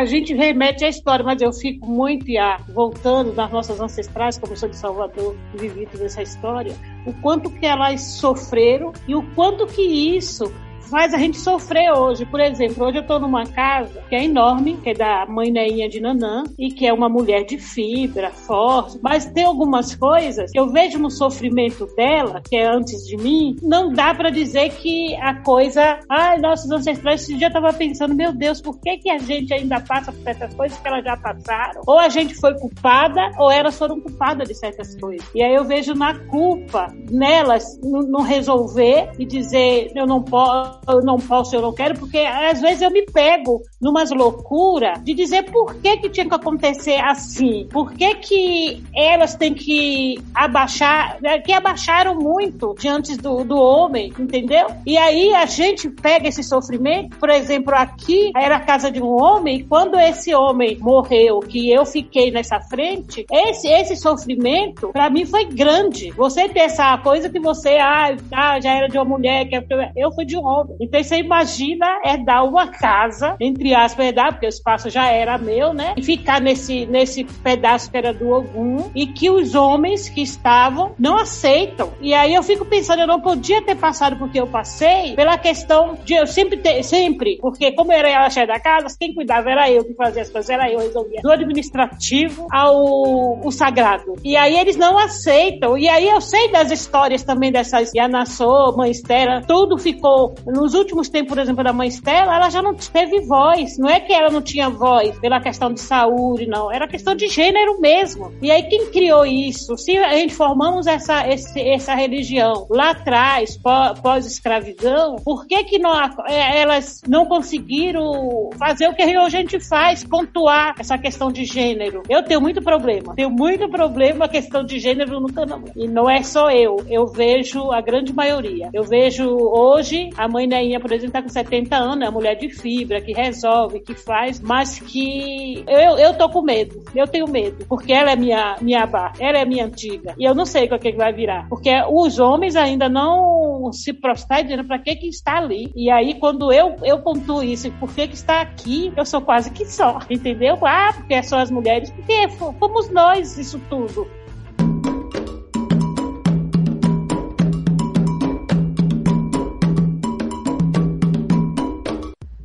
A 0.00 0.04
gente 0.06 0.32
remete 0.32 0.82
à 0.82 0.88
história, 0.88 1.22
mas 1.22 1.42
eu 1.42 1.52
fico 1.52 1.86
muito 1.86 2.26
a, 2.38 2.56
voltando 2.72 3.34
nas 3.34 3.52
nossas 3.52 3.78
ancestrais, 3.80 4.38
como 4.38 4.54
eu 4.54 4.56
sou 4.56 4.68
de 4.68 4.76
Salvador, 4.76 5.36
vivi 5.54 5.86
toda 5.86 6.06
essa 6.06 6.22
história, 6.22 6.74
o 7.06 7.12
quanto 7.12 7.50
que 7.50 7.66
elas 7.66 8.00
sofreram 8.00 8.92
e 9.06 9.14
o 9.14 9.22
quanto 9.34 9.66
que 9.66 9.82
isso 9.82 10.50
faz 10.90 11.14
a 11.14 11.18
gente 11.18 11.38
sofrer 11.38 11.92
hoje. 11.92 12.26
Por 12.26 12.40
exemplo, 12.40 12.84
hoje 12.84 12.98
eu 12.98 13.02
estou 13.02 13.20
numa 13.20 13.46
casa 13.46 14.02
que 14.08 14.14
é 14.14 14.24
enorme, 14.24 14.76
que 14.82 14.90
é 14.90 14.94
da 14.94 15.24
mãe 15.26 15.50
Neinha 15.50 15.88
de 15.88 16.00
Nanã, 16.00 16.42
e 16.58 16.70
que 16.70 16.86
é 16.86 16.92
uma 16.92 17.08
mulher 17.08 17.44
de 17.44 17.58
fibra, 17.58 18.30
forte, 18.30 18.98
mas 19.02 19.26
tem 19.26 19.44
algumas 19.44 19.94
coisas 19.94 20.50
que 20.50 20.58
eu 20.58 20.68
vejo 20.70 20.98
no 20.98 21.10
sofrimento 21.10 21.86
dela, 21.94 22.42
que 22.48 22.56
é 22.56 22.66
antes 22.66 23.06
de 23.06 23.16
mim, 23.16 23.56
não 23.62 23.92
dá 23.92 24.12
para 24.12 24.30
dizer 24.30 24.70
que 24.70 25.14
a 25.16 25.34
coisa. 25.42 26.00
Ai, 26.08 26.38
nossos 26.38 26.70
ancestrais, 26.70 27.22
esse 27.22 27.36
dia 27.36 27.46
eu 27.46 27.52
tava 27.52 27.72
pensando, 27.72 28.14
meu 28.14 28.32
Deus, 28.32 28.60
por 28.60 28.78
que, 28.80 28.98
que 28.98 29.10
a 29.10 29.18
gente 29.18 29.54
ainda 29.54 29.80
passa 29.80 30.10
por 30.10 30.20
certas 30.22 30.52
coisas 30.54 30.78
que 30.78 30.88
elas 30.88 31.04
já 31.04 31.16
passaram? 31.16 31.82
Ou 31.86 31.98
a 31.98 32.08
gente 32.08 32.34
foi 32.34 32.58
culpada, 32.58 33.30
ou 33.38 33.50
elas 33.50 33.78
foram 33.78 34.00
culpadas 34.00 34.48
de 34.48 34.54
certas 34.54 34.96
coisas. 34.96 35.26
E 35.34 35.42
aí 35.42 35.54
eu 35.54 35.64
vejo 35.64 35.94
na 35.94 36.18
culpa 36.26 36.92
nelas 37.10 37.78
não 37.82 38.22
resolver 38.22 39.12
e 39.18 39.24
dizer, 39.24 39.92
eu 39.94 40.06
não 40.06 40.22
posso 40.22 40.79
eu 40.88 41.02
não 41.02 41.18
posso, 41.18 41.54
eu 41.54 41.62
não 41.62 41.72
quero, 41.72 41.98
porque 41.98 42.18
às 42.18 42.60
vezes 42.60 42.82
eu 42.82 42.90
me 42.90 43.04
pego 43.06 43.62
numas 43.80 44.10
loucuras 44.10 45.02
de 45.02 45.14
dizer 45.14 45.44
por 45.50 45.74
que 45.76 45.96
que 45.98 46.08
tinha 46.08 46.28
que 46.28 46.34
acontecer 46.34 47.00
assim, 47.00 47.66
por 47.70 47.92
que 47.92 48.14
que 48.16 48.82
elas 48.94 49.34
têm 49.34 49.54
que 49.54 50.18
abaixar, 50.34 51.18
né, 51.20 51.38
que 51.38 51.52
abaixaram 51.52 52.16
muito 52.16 52.74
diante 52.78 53.16
do, 53.16 53.44
do 53.44 53.56
homem, 53.56 54.12
entendeu? 54.18 54.66
E 54.86 54.96
aí 54.96 55.34
a 55.34 55.46
gente 55.46 55.88
pega 55.88 56.28
esse 56.28 56.42
sofrimento, 56.42 57.16
por 57.16 57.30
exemplo, 57.30 57.74
aqui 57.74 58.30
era 58.36 58.56
a 58.56 58.60
casa 58.60 58.90
de 58.90 59.02
um 59.02 59.20
homem, 59.20 59.58
e 59.58 59.64
quando 59.64 59.98
esse 59.98 60.34
homem 60.34 60.78
morreu, 60.80 61.40
que 61.40 61.70
eu 61.70 61.84
fiquei 61.84 62.30
nessa 62.30 62.60
frente, 62.60 63.26
esse, 63.30 63.68
esse 63.68 63.96
sofrimento, 63.96 64.90
para 64.92 65.10
mim 65.10 65.24
foi 65.24 65.44
grande. 65.44 66.10
Você 66.12 66.48
ter 66.48 66.60
essa 66.60 66.96
coisa 66.98 67.28
que 67.28 67.40
você, 67.40 67.76
ah, 67.78 68.16
ah 68.32 68.60
já 68.60 68.74
era 68.74 68.88
de 68.88 68.96
uma 68.98 69.04
mulher, 69.04 69.46
que 69.46 69.56
eu 69.96 70.12
fui 70.12 70.24
de 70.24 70.36
um 70.36 70.44
homem. 70.44 70.69
Então 70.80 71.02
você 71.02 71.18
imagina 71.18 72.00
é 72.04 72.16
dar 72.16 72.42
uma 72.44 72.68
casa, 72.68 73.36
entre 73.40 73.74
aspas, 73.74 74.06
é 74.06 74.12
dar, 74.12 74.32
porque 74.32 74.46
o 74.46 74.48
espaço 74.48 74.90
já 74.90 75.10
era 75.10 75.38
meu, 75.38 75.72
né? 75.72 75.94
E 75.96 76.02
ficar 76.02 76.40
nesse, 76.40 76.86
nesse 76.86 77.24
pedaço 77.24 77.90
que 77.90 77.96
era 77.96 78.12
do 78.12 78.30
Ogum 78.30 78.90
e 78.94 79.06
que 79.06 79.30
os 79.30 79.54
homens 79.54 80.08
que 80.08 80.22
estavam 80.22 80.92
não 80.98 81.16
aceitam. 81.16 81.90
E 82.00 82.14
aí 82.14 82.34
eu 82.34 82.42
fico 82.42 82.64
pensando, 82.64 83.00
eu 83.00 83.06
não 83.06 83.20
podia 83.20 83.62
ter 83.62 83.76
passado 83.76 84.16
porque 84.16 84.40
eu 84.40 84.46
passei 84.46 85.14
pela 85.14 85.36
questão 85.38 85.96
de 86.04 86.14
eu 86.14 86.26
sempre 86.26 86.56
ter, 86.56 86.82
sempre, 86.82 87.38
porque 87.40 87.72
como 87.72 87.92
eu 87.92 87.98
era 87.98 88.26
a 88.26 88.30
chefe 88.30 88.46
da 88.46 88.60
casa, 88.60 88.94
quem 88.98 89.14
cuidava 89.14 89.50
era 89.50 89.70
eu, 89.70 89.84
que 89.84 89.94
fazia 89.94 90.22
as 90.22 90.30
coisas 90.30 90.50
era 90.50 90.70
eu, 90.70 90.78
resolvia. 90.78 91.20
Do 91.22 91.30
administrativo 91.30 92.46
ao 92.50 93.40
o 93.42 93.50
sagrado. 93.50 94.14
E 94.24 94.36
aí 94.36 94.58
eles 94.58 94.76
não 94.76 94.98
aceitam. 94.98 95.76
E 95.76 95.88
aí 95.88 96.08
eu 96.08 96.20
sei 96.20 96.50
das 96.50 96.70
histórias 96.70 97.22
também 97.22 97.52
dessas 97.52 97.92
Yanassô, 97.94 98.74
Mãe 98.76 98.90
Estera, 98.90 99.42
tudo 99.46 99.78
ficou 99.78 100.34
nos 100.60 100.74
últimos 100.74 101.08
tempos, 101.08 101.30
por 101.30 101.38
exemplo, 101.38 101.64
da 101.64 101.72
mãe 101.72 101.88
Estela, 101.88 102.36
ela 102.36 102.50
já 102.50 102.60
não 102.60 102.74
teve 102.74 103.20
voz. 103.20 103.78
Não 103.78 103.88
é 103.88 103.98
que 103.98 104.12
ela 104.12 104.28
não 104.28 104.42
tinha 104.42 104.68
voz 104.68 105.18
pela 105.18 105.40
questão 105.40 105.72
de 105.72 105.80
saúde, 105.80 106.46
não. 106.46 106.70
Era 106.70 106.86
questão 106.86 107.14
de 107.14 107.28
gênero 107.28 107.80
mesmo. 107.80 108.30
E 108.42 108.50
aí, 108.50 108.64
quem 108.64 108.90
criou 108.90 109.24
isso? 109.24 109.78
Se 109.78 109.96
a 109.96 110.14
gente 110.14 110.34
formamos 110.34 110.86
essa, 110.86 111.26
esse, 111.26 111.58
essa 111.60 111.94
religião 111.94 112.66
lá 112.68 112.90
atrás, 112.90 113.58
pós-escravidão, 114.02 115.16
por 115.24 115.46
que, 115.46 115.64
que 115.64 115.78
não, 115.78 115.92
é, 116.28 116.60
elas 116.60 117.00
não 117.08 117.24
conseguiram 117.24 118.50
fazer 118.58 118.86
o 118.88 118.94
que 118.94 119.02
a 119.02 119.28
gente 119.30 119.58
faz, 119.60 120.04
pontuar 120.04 120.74
essa 120.78 120.98
questão 120.98 121.32
de 121.32 121.46
gênero? 121.46 122.02
Eu 122.06 122.22
tenho 122.22 122.40
muito 122.40 122.60
problema. 122.60 123.14
Tenho 123.14 123.30
muito 123.30 123.66
problema 123.70 124.26
a 124.26 124.28
questão 124.28 124.62
de 124.62 124.78
gênero 124.78 125.20
no 125.20 125.32
canal. 125.32 125.62
E 125.74 125.88
não 125.88 126.08
é 126.08 126.22
só 126.22 126.50
eu. 126.50 126.84
Eu 126.86 127.06
vejo 127.06 127.72
a 127.72 127.80
grande 127.80 128.12
maioria. 128.12 128.68
Eu 128.74 128.84
vejo 128.84 129.26
hoje 129.26 130.10
a 130.18 130.28
mãe 130.28 130.49
Neinha, 130.50 130.80
por 130.80 130.92
exemplo, 130.92 131.12
tá 131.12 131.22
com 131.22 131.28
70 131.28 131.76
anos, 131.76 132.04
é 132.04 132.08
uma 132.08 132.10
mulher 132.10 132.34
de 132.34 132.50
fibra, 132.50 133.00
que 133.00 133.12
resolve, 133.12 133.80
que 133.80 133.94
faz, 133.94 134.40
mas 134.40 134.78
que 134.78 135.64
eu, 135.66 135.98
eu 135.98 136.14
tô 136.14 136.28
com 136.28 136.42
medo. 136.42 136.82
Eu 136.94 137.06
tenho 137.06 137.28
medo, 137.28 137.64
porque 137.68 137.92
ela 137.92 138.10
é 138.10 138.16
minha, 138.16 138.56
minha 138.60 138.86
bar, 138.86 139.12
ela 139.18 139.38
é 139.38 139.44
minha 139.44 139.66
antiga. 139.66 140.14
E 140.18 140.24
eu 140.24 140.34
não 140.34 140.44
sei 140.44 140.66
o 140.66 140.68
que, 140.68 140.88
é 140.88 140.92
que 140.92 140.98
vai 140.98 141.12
virar. 141.12 141.48
Porque 141.48 141.70
os 141.88 142.18
homens 142.18 142.56
ainda 142.56 142.88
não 142.88 143.72
se 143.72 143.92
prostram 143.92 144.42
dizendo 144.42 144.64
pra 144.64 144.78
que 144.78 144.96
que 144.96 145.08
está 145.08 145.38
ali. 145.38 145.72
E 145.76 145.90
aí, 145.90 146.14
quando 146.14 146.52
eu, 146.52 146.76
eu 146.82 146.98
pontuo 147.00 147.42
isso, 147.42 147.70
por 147.72 147.92
que 147.94 148.08
que 148.08 148.14
está 148.14 148.40
aqui, 148.40 148.92
eu 148.96 149.04
sou 149.04 149.20
quase 149.20 149.50
que 149.50 149.64
só, 149.64 150.00
entendeu? 150.10 150.58
Ah, 150.62 150.92
porque 150.94 151.22
são 151.22 151.38
as 151.38 151.50
mulheres, 151.50 151.90
porque 151.90 152.28
fomos 152.58 152.90
nós 152.90 153.38
isso 153.38 153.60
tudo. 153.70 154.08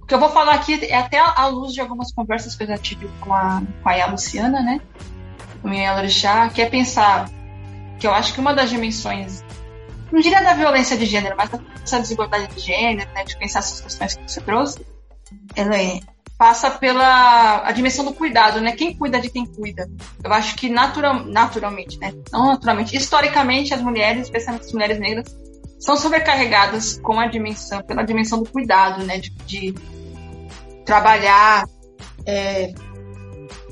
O 0.05 0.07
que 0.07 0.13
eu 0.13 0.19
vou 0.19 0.29
falar 0.29 0.53
aqui 0.53 0.85
é 0.85 0.95
até 0.95 1.17
à 1.17 1.47
luz 1.47 1.73
de 1.73 1.81
algumas 1.81 2.11
conversas 2.11 2.55
que 2.55 2.61
eu 2.61 2.67
já 2.67 2.77
tive 2.77 3.09
com 3.21 3.33
a, 3.33 3.59
com 3.81 3.89
a 3.89 4.05
Luciana, 4.05 4.61
né? 4.61 4.79
Com 5.63 5.67
a 5.67 5.71
minha 5.71 6.49
que 6.53 6.61
é 6.61 6.69
pensar 6.69 7.27
que 7.99 8.05
eu 8.05 8.13
acho 8.13 8.31
que 8.35 8.39
uma 8.39 8.53
das 8.53 8.69
dimensões, 8.69 9.43
não 10.11 10.21
diria 10.21 10.43
da 10.43 10.53
violência 10.53 10.95
de 10.95 11.07
gênero, 11.07 11.35
mas 11.35 11.49
dessa 11.49 11.99
desigualdade 11.99 12.53
de 12.53 12.61
gênero, 12.61 13.09
né? 13.15 13.23
De 13.23 13.35
pensar 13.35 13.59
essas 13.59 13.81
questões 13.81 14.15
que 14.15 14.31
você 14.31 14.41
trouxe, 14.41 14.85
ela 15.55 15.75
é, 15.75 15.99
passa 16.37 16.69
pela 16.69 17.67
a 17.67 17.71
dimensão 17.71 18.05
do 18.05 18.13
cuidado, 18.13 18.61
né? 18.61 18.73
Quem 18.73 18.95
cuida 18.95 19.19
de 19.19 19.31
quem 19.31 19.47
cuida. 19.47 19.89
Eu 20.23 20.31
acho 20.31 20.55
que 20.55 20.69
natural, 20.69 21.25
naturalmente, 21.25 21.97
né? 21.97 22.13
Não 22.31 22.49
naturalmente, 22.49 22.95
historicamente 22.95 23.73
as 23.73 23.81
mulheres, 23.81 24.25
especialmente 24.25 24.67
as 24.67 24.71
mulheres 24.71 24.99
negras, 24.99 25.35
são 25.79 25.97
sobrecarregadas 25.97 26.99
com 26.99 27.19
a 27.19 27.25
dimensão, 27.25 27.81
pela 27.81 28.03
dimensão 28.03 28.43
do 28.43 28.47
cuidado, 28.47 29.03
né? 29.03 29.17
De, 29.17 29.31
de 29.31 29.94
trabalhar 30.85 31.65
é, 32.25 32.73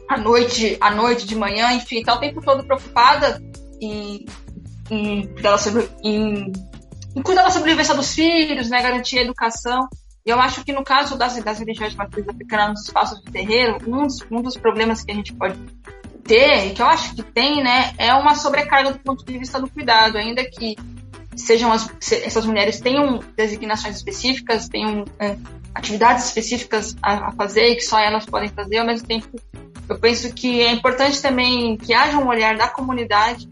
à 0.09 0.17
noite, 0.17 0.77
à 0.81 0.91
noite, 0.91 1.25
de 1.25 1.35
manhã, 1.35 1.73
enfim, 1.73 2.03
tá 2.03 2.15
o 2.15 2.19
tempo 2.19 2.41
todo 2.41 2.65
preocupada 2.65 3.41
em, 3.81 4.25
em, 4.89 5.29
em 6.03 6.51
em 7.15 7.21
cuidar 7.21 7.43
da 7.43 7.51
sobrevivência 7.51 7.93
dos 7.93 8.13
filhos, 8.13 8.69
né, 8.69 8.81
garantir 8.81 9.19
a 9.19 9.21
educação. 9.21 9.87
E 10.25 10.29
eu 10.29 10.39
acho 10.39 10.63
que 10.63 10.71
no 10.71 10.83
caso 10.83 11.17
das, 11.17 11.41
das 11.43 11.59
religiões 11.59 11.91
de 11.91 11.97
matriz 11.97 12.27
africana 12.27 12.69
nos 12.69 12.83
espaços 12.83 13.21
de 13.21 13.31
terreiro, 13.31 13.77
um 13.87 14.03
dos, 14.03 14.19
um 14.31 14.41
dos 14.41 14.57
problemas 14.57 15.03
que 15.03 15.11
a 15.11 15.15
gente 15.15 15.33
pode 15.33 15.57
ter, 16.23 16.67
e 16.67 16.73
que 16.73 16.81
eu 16.81 16.85
acho 16.85 17.13
que 17.15 17.21
tem, 17.21 17.61
né, 17.61 17.93
é 17.97 18.13
uma 18.13 18.35
sobrecarga 18.35 18.93
do 18.93 18.99
ponto 18.99 19.23
de 19.25 19.37
vista 19.37 19.59
do 19.59 19.69
cuidado, 19.69 20.17
ainda 20.17 20.43
que 20.43 20.75
sejam 21.35 21.71
as, 21.71 21.89
essas 22.11 22.45
mulheres 22.45 22.79
tenham 22.79 23.19
designações 23.35 23.97
específicas, 23.97 24.67
tenham 24.67 25.05
é, 25.19 25.37
atividades 25.73 26.25
específicas 26.25 26.95
a, 27.01 27.29
a, 27.29 27.31
fazer 27.31 27.69
e 27.69 27.75
que 27.75 27.81
só 27.81 27.99
elas 27.99 28.25
podem 28.25 28.49
fazer, 28.49 28.77
ao 28.77 28.85
mesmo 28.85 29.07
tempo 29.07 29.27
eu 29.89 29.99
penso 29.99 30.33
que 30.33 30.61
é 30.61 30.71
importante 30.71 31.21
também 31.21 31.75
que 31.77 31.93
haja 31.93 32.17
um 32.17 32.27
olhar 32.27 32.57
da 32.57 32.67
comunidade 32.67 33.49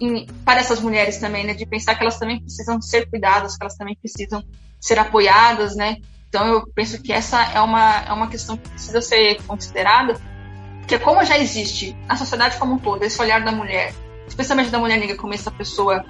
em, 0.00 0.26
para 0.44 0.60
essas 0.60 0.80
mulheres 0.80 1.18
também, 1.18 1.44
né, 1.44 1.54
de 1.54 1.66
pensar 1.66 1.94
que 1.94 2.02
elas 2.02 2.18
também 2.18 2.40
precisam 2.40 2.80
ser 2.80 3.08
cuidadas, 3.08 3.56
que 3.56 3.62
elas 3.62 3.76
também 3.76 3.96
precisam 3.96 4.42
ser 4.80 4.98
apoiadas, 4.98 5.76
né, 5.76 5.98
então 6.28 6.46
eu 6.46 6.66
penso 6.74 7.00
que 7.00 7.12
essa 7.12 7.42
é 7.52 7.60
uma, 7.60 8.04
é 8.06 8.12
uma 8.12 8.28
questão 8.28 8.56
que 8.56 8.68
precisa 8.68 9.00
ser 9.00 9.42
considerada, 9.42 10.20
porque 10.80 10.98
como 10.98 11.24
já 11.24 11.38
existe 11.38 11.96
na 12.06 12.16
sociedade 12.16 12.56
como 12.58 12.74
um 12.74 12.78
todo 12.78 13.02
esse 13.04 13.20
olhar 13.20 13.42
da 13.44 13.52
mulher, 13.52 13.94
especialmente 14.26 14.70
da 14.70 14.78
mulher 14.78 14.98
negra 14.98 15.16
como 15.16 15.32
essa 15.32 15.50
pessoa 15.50 16.04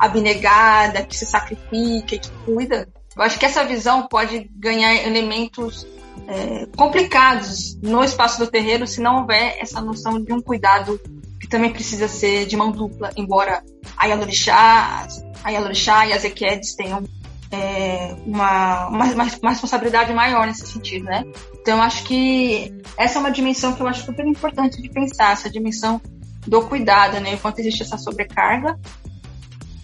abnegada, 0.00 1.04
que 1.04 1.16
se 1.16 1.26
sacrifica, 1.26 2.18
que 2.18 2.30
cuida, 2.44 2.88
eu 3.16 3.22
acho 3.22 3.38
que 3.38 3.44
essa 3.44 3.64
visão 3.64 4.06
pode 4.06 4.50
ganhar 4.56 4.94
elementos 4.94 5.86
é, 6.26 6.66
complicados 6.76 7.76
no 7.82 8.02
espaço 8.02 8.38
do 8.38 8.50
terreiro 8.50 8.86
se 8.86 9.00
não 9.00 9.20
houver 9.20 9.58
essa 9.60 9.80
noção 9.80 10.20
de 10.22 10.32
um 10.32 10.40
cuidado 10.40 11.00
que 11.40 11.46
também 11.46 11.72
precisa 11.72 12.08
ser 12.08 12.46
de 12.46 12.56
mão 12.56 12.70
dupla, 12.70 13.10
embora 13.16 13.62
a 13.96 14.06
Yalorixá, 14.06 15.06
a 15.42 15.50
Yalorixá 15.50 16.06
e 16.06 16.12
as 16.12 16.24
Equedes 16.24 16.74
tenham 16.74 17.04
é, 17.50 18.14
uma, 18.24 18.88
uma, 18.88 19.04
uma, 19.04 19.50
responsabilidade 19.50 20.12
maior 20.12 20.46
nesse 20.46 20.66
sentido, 20.66 21.04
né? 21.06 21.24
Então, 21.60 21.82
acho 21.82 22.04
que 22.04 22.72
essa 22.96 23.18
é 23.18 23.20
uma 23.20 23.30
dimensão 23.30 23.74
que 23.74 23.82
eu 23.82 23.88
acho 23.88 24.04
super 24.04 24.24
importante 24.24 24.80
de 24.80 24.88
pensar, 24.88 25.32
essa 25.32 25.50
dimensão 25.50 26.00
do 26.46 26.62
cuidado, 26.62 27.18
né? 27.20 27.34
Enquanto 27.34 27.58
existe 27.58 27.82
essa 27.82 27.98
sobrecarga. 27.98 28.78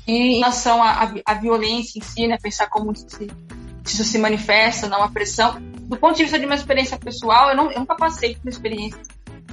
E 0.07 0.13
em 0.13 0.39
relação 0.39 0.83
à, 0.83 1.13
à 1.25 1.35
violência 1.35 1.99
em 1.99 2.03
si, 2.03 2.27
né? 2.27 2.37
Pensar 2.41 2.69
como 2.69 2.95
se, 2.95 3.29
isso 3.85 4.05
se 4.05 4.19
manifesta, 4.19 4.89
não 4.89 5.03
a 5.03 5.09
pressão. 5.09 5.61
Do 5.61 5.97
ponto 5.97 6.17
de 6.17 6.23
vista 6.23 6.39
de 6.39 6.47
uma 6.47 6.55
experiência 6.55 6.99
pessoal, 6.99 7.51
eu, 7.51 7.57
não, 7.57 7.71
eu 7.71 7.81
nunca 7.81 7.97
passei 7.97 8.35
por 8.35 8.43
uma 8.43 8.51
experiência 8.51 9.01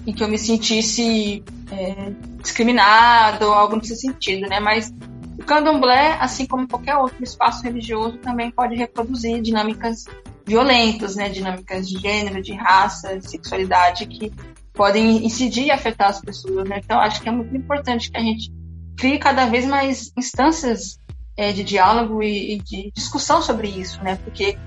em 0.06 0.14
que 0.14 0.24
eu 0.24 0.28
me 0.28 0.38
sentisse 0.38 1.44
é, 1.72 2.12
discriminado 2.42 3.46
ou 3.46 3.54
algo 3.54 3.76
nesse 3.76 3.96
sentido, 3.96 4.48
né? 4.48 4.60
Mas 4.60 4.94
o 5.38 5.44
candomblé, 5.44 6.18
assim 6.20 6.46
como 6.46 6.68
qualquer 6.68 6.96
outro 6.98 7.24
espaço 7.24 7.64
religioso, 7.64 8.18
também 8.18 8.52
pode 8.52 8.76
reproduzir 8.76 9.42
dinâmicas 9.42 10.06
violentas, 10.46 11.16
né, 11.16 11.30
dinâmicas 11.30 11.88
de 11.88 11.98
gênero, 12.00 12.42
de 12.42 12.54
raça, 12.54 13.18
de 13.18 13.30
sexualidade 13.30 14.06
que 14.06 14.32
podem 14.74 15.26
incidir 15.26 15.68
e 15.68 15.72
afetar 15.72 16.10
as 16.10 16.20
pessoas. 16.20 16.68
Né? 16.68 16.82
Então, 16.84 17.00
acho 17.00 17.22
que 17.22 17.30
é 17.30 17.32
muito 17.32 17.56
importante 17.56 18.12
que 18.12 18.18
a 18.18 18.22
gente 18.22 18.52
crie 18.98 19.20
cada 19.20 19.46
vez 19.46 19.66
mais 19.66 20.12
instâncias 20.18 21.00
é, 21.36 21.52
de 21.52 21.64
diálogo 21.64 22.22
e, 22.22 22.56
e, 22.56 22.58
de 22.60 22.92
discussão 22.96 23.42
sobre 23.42 23.68
isso, 23.68 24.02
né? 24.04 24.18
Porque 24.24 24.58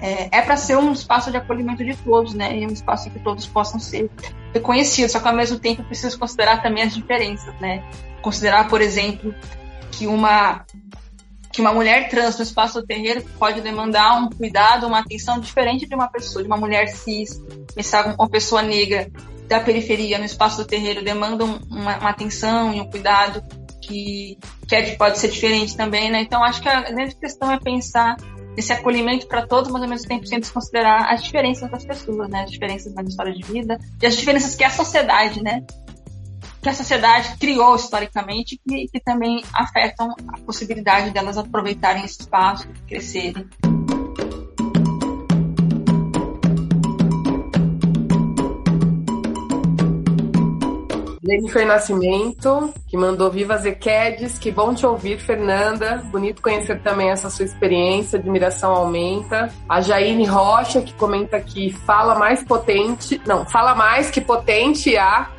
é, 0.00 0.38
é 0.38 0.42
para 0.42 0.56
ser 0.56 0.76
um 0.76 0.92
espaço 0.92 1.30
de 1.30 1.36
acolhimento 1.36 1.84
de 1.84 1.94
todos, 1.96 2.34
né? 2.34 2.58
E 2.58 2.66
um 2.66 2.70
espaço 2.70 3.08
em 3.08 3.12
que 3.12 3.18
todos 3.20 3.46
possam 3.46 3.78
ser 3.78 4.10
reconhecidos. 4.52 5.12
Só 5.12 5.20
que 5.20 5.28
ao 5.28 5.34
mesmo 5.34 5.58
tempo 5.58 5.82
preciso 5.84 6.18
considerar 6.18 6.62
também 6.62 6.84
as 6.84 6.94
diferenças, 6.94 7.54
né? 7.60 7.84
Considerar, 8.22 8.68
por 8.68 8.80
exemplo, 8.80 9.34
que 9.92 10.06
uma 10.06 10.64
que 11.50 11.62
uma 11.62 11.72
mulher 11.72 12.08
trans 12.08 12.36
no 12.36 12.44
espaço 12.44 12.80
do 12.80 12.86
terreiro 12.86 13.24
pode 13.36 13.60
demandar 13.60 14.22
um 14.22 14.28
cuidado, 14.28 14.86
uma 14.86 15.00
atenção 15.00 15.40
diferente 15.40 15.88
de 15.88 15.94
uma 15.94 16.06
pessoa, 16.06 16.40
de 16.40 16.46
uma 16.46 16.56
mulher 16.56 16.86
cis, 16.86 17.42
pensar 17.74 18.14
uma 18.14 18.28
pessoa 18.28 18.62
negra 18.62 19.10
da 19.48 19.58
periferia 19.58 20.18
no 20.18 20.24
espaço 20.24 20.58
do 20.58 20.64
terreiro 20.64 21.02
demanda 21.02 21.44
uma, 21.44 21.58
uma 21.68 22.10
atenção 22.10 22.72
e 22.72 22.80
um 22.80 22.88
cuidado 22.88 23.42
que, 23.88 24.38
que 24.68 24.74
é, 24.74 24.96
pode 24.96 25.18
ser 25.18 25.28
diferente 25.28 25.76
também, 25.76 26.10
né? 26.10 26.20
Então 26.20 26.44
acho 26.44 26.60
que 26.60 26.68
a 26.68 26.82
grande 26.82 27.16
questão 27.16 27.50
é 27.50 27.58
pensar 27.58 28.16
esse 28.56 28.72
acolhimento 28.72 29.26
para 29.26 29.46
todos, 29.46 29.70
mas 29.70 29.82
ao 29.82 29.88
mesmo 29.88 30.06
tempo 30.06 30.26
sempre 30.26 30.50
considerar 30.50 31.12
as 31.12 31.22
diferenças 31.22 31.70
das 31.70 31.84
pessoas, 31.84 32.28
né? 32.28 32.42
As 32.42 32.50
diferenças 32.50 32.92
na 32.94 33.02
história 33.02 33.32
de 33.32 33.42
vida 33.42 33.78
e 34.00 34.06
as 34.06 34.16
diferenças 34.16 34.54
que 34.54 34.64
a 34.64 34.70
sociedade, 34.70 35.42
né? 35.42 35.64
que 36.60 36.68
a 36.68 36.74
sociedade 36.74 37.36
criou 37.38 37.76
historicamente 37.76 38.60
e 38.66 38.88
que, 38.88 39.00
também 39.00 39.44
afetam 39.54 40.12
a 40.26 40.40
possibilidade 40.40 41.12
delas 41.12 41.38
aproveitarem 41.38 42.04
esse 42.04 42.20
espaço, 42.20 42.68
crescerem. 42.88 43.48
Jennifer 51.28 51.66
Nascimento, 51.66 52.72
que 52.86 52.96
mandou 52.96 53.30
Viva 53.30 53.58
Zequedes, 53.58 54.38
que 54.38 54.50
bom 54.50 54.74
te 54.74 54.86
ouvir, 54.86 55.18
Fernanda. 55.18 56.02
Bonito 56.10 56.40
conhecer 56.40 56.80
também 56.80 57.10
essa 57.10 57.28
sua 57.28 57.44
experiência, 57.44 58.18
admiração 58.18 58.72
aumenta. 58.72 59.50
A 59.68 59.80
Jaine 59.80 60.24
Rocha, 60.24 60.80
que 60.80 60.94
comenta 60.94 61.36
aqui, 61.36 61.70
fala 61.84 62.14
mais 62.14 62.42
potente, 62.42 63.20
não, 63.26 63.44
fala 63.44 63.74
mais 63.74 64.10
que 64.10 64.20
potente 64.20 64.96
a 64.96 65.30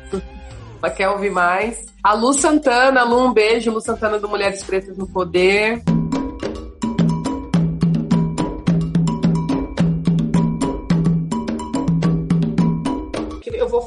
ela 0.82 0.90
quer 0.90 1.08
ouvir 1.10 1.30
mais. 1.30 1.86
A 2.02 2.14
Lu 2.14 2.32
Santana, 2.32 3.04
Lu, 3.04 3.26
um 3.26 3.32
beijo. 3.32 3.70
Lu 3.70 3.80
Santana 3.80 4.18
do 4.18 4.28
Mulheres 4.28 4.62
Pretas 4.62 4.96
no 4.96 5.06
Poder. 5.06 5.82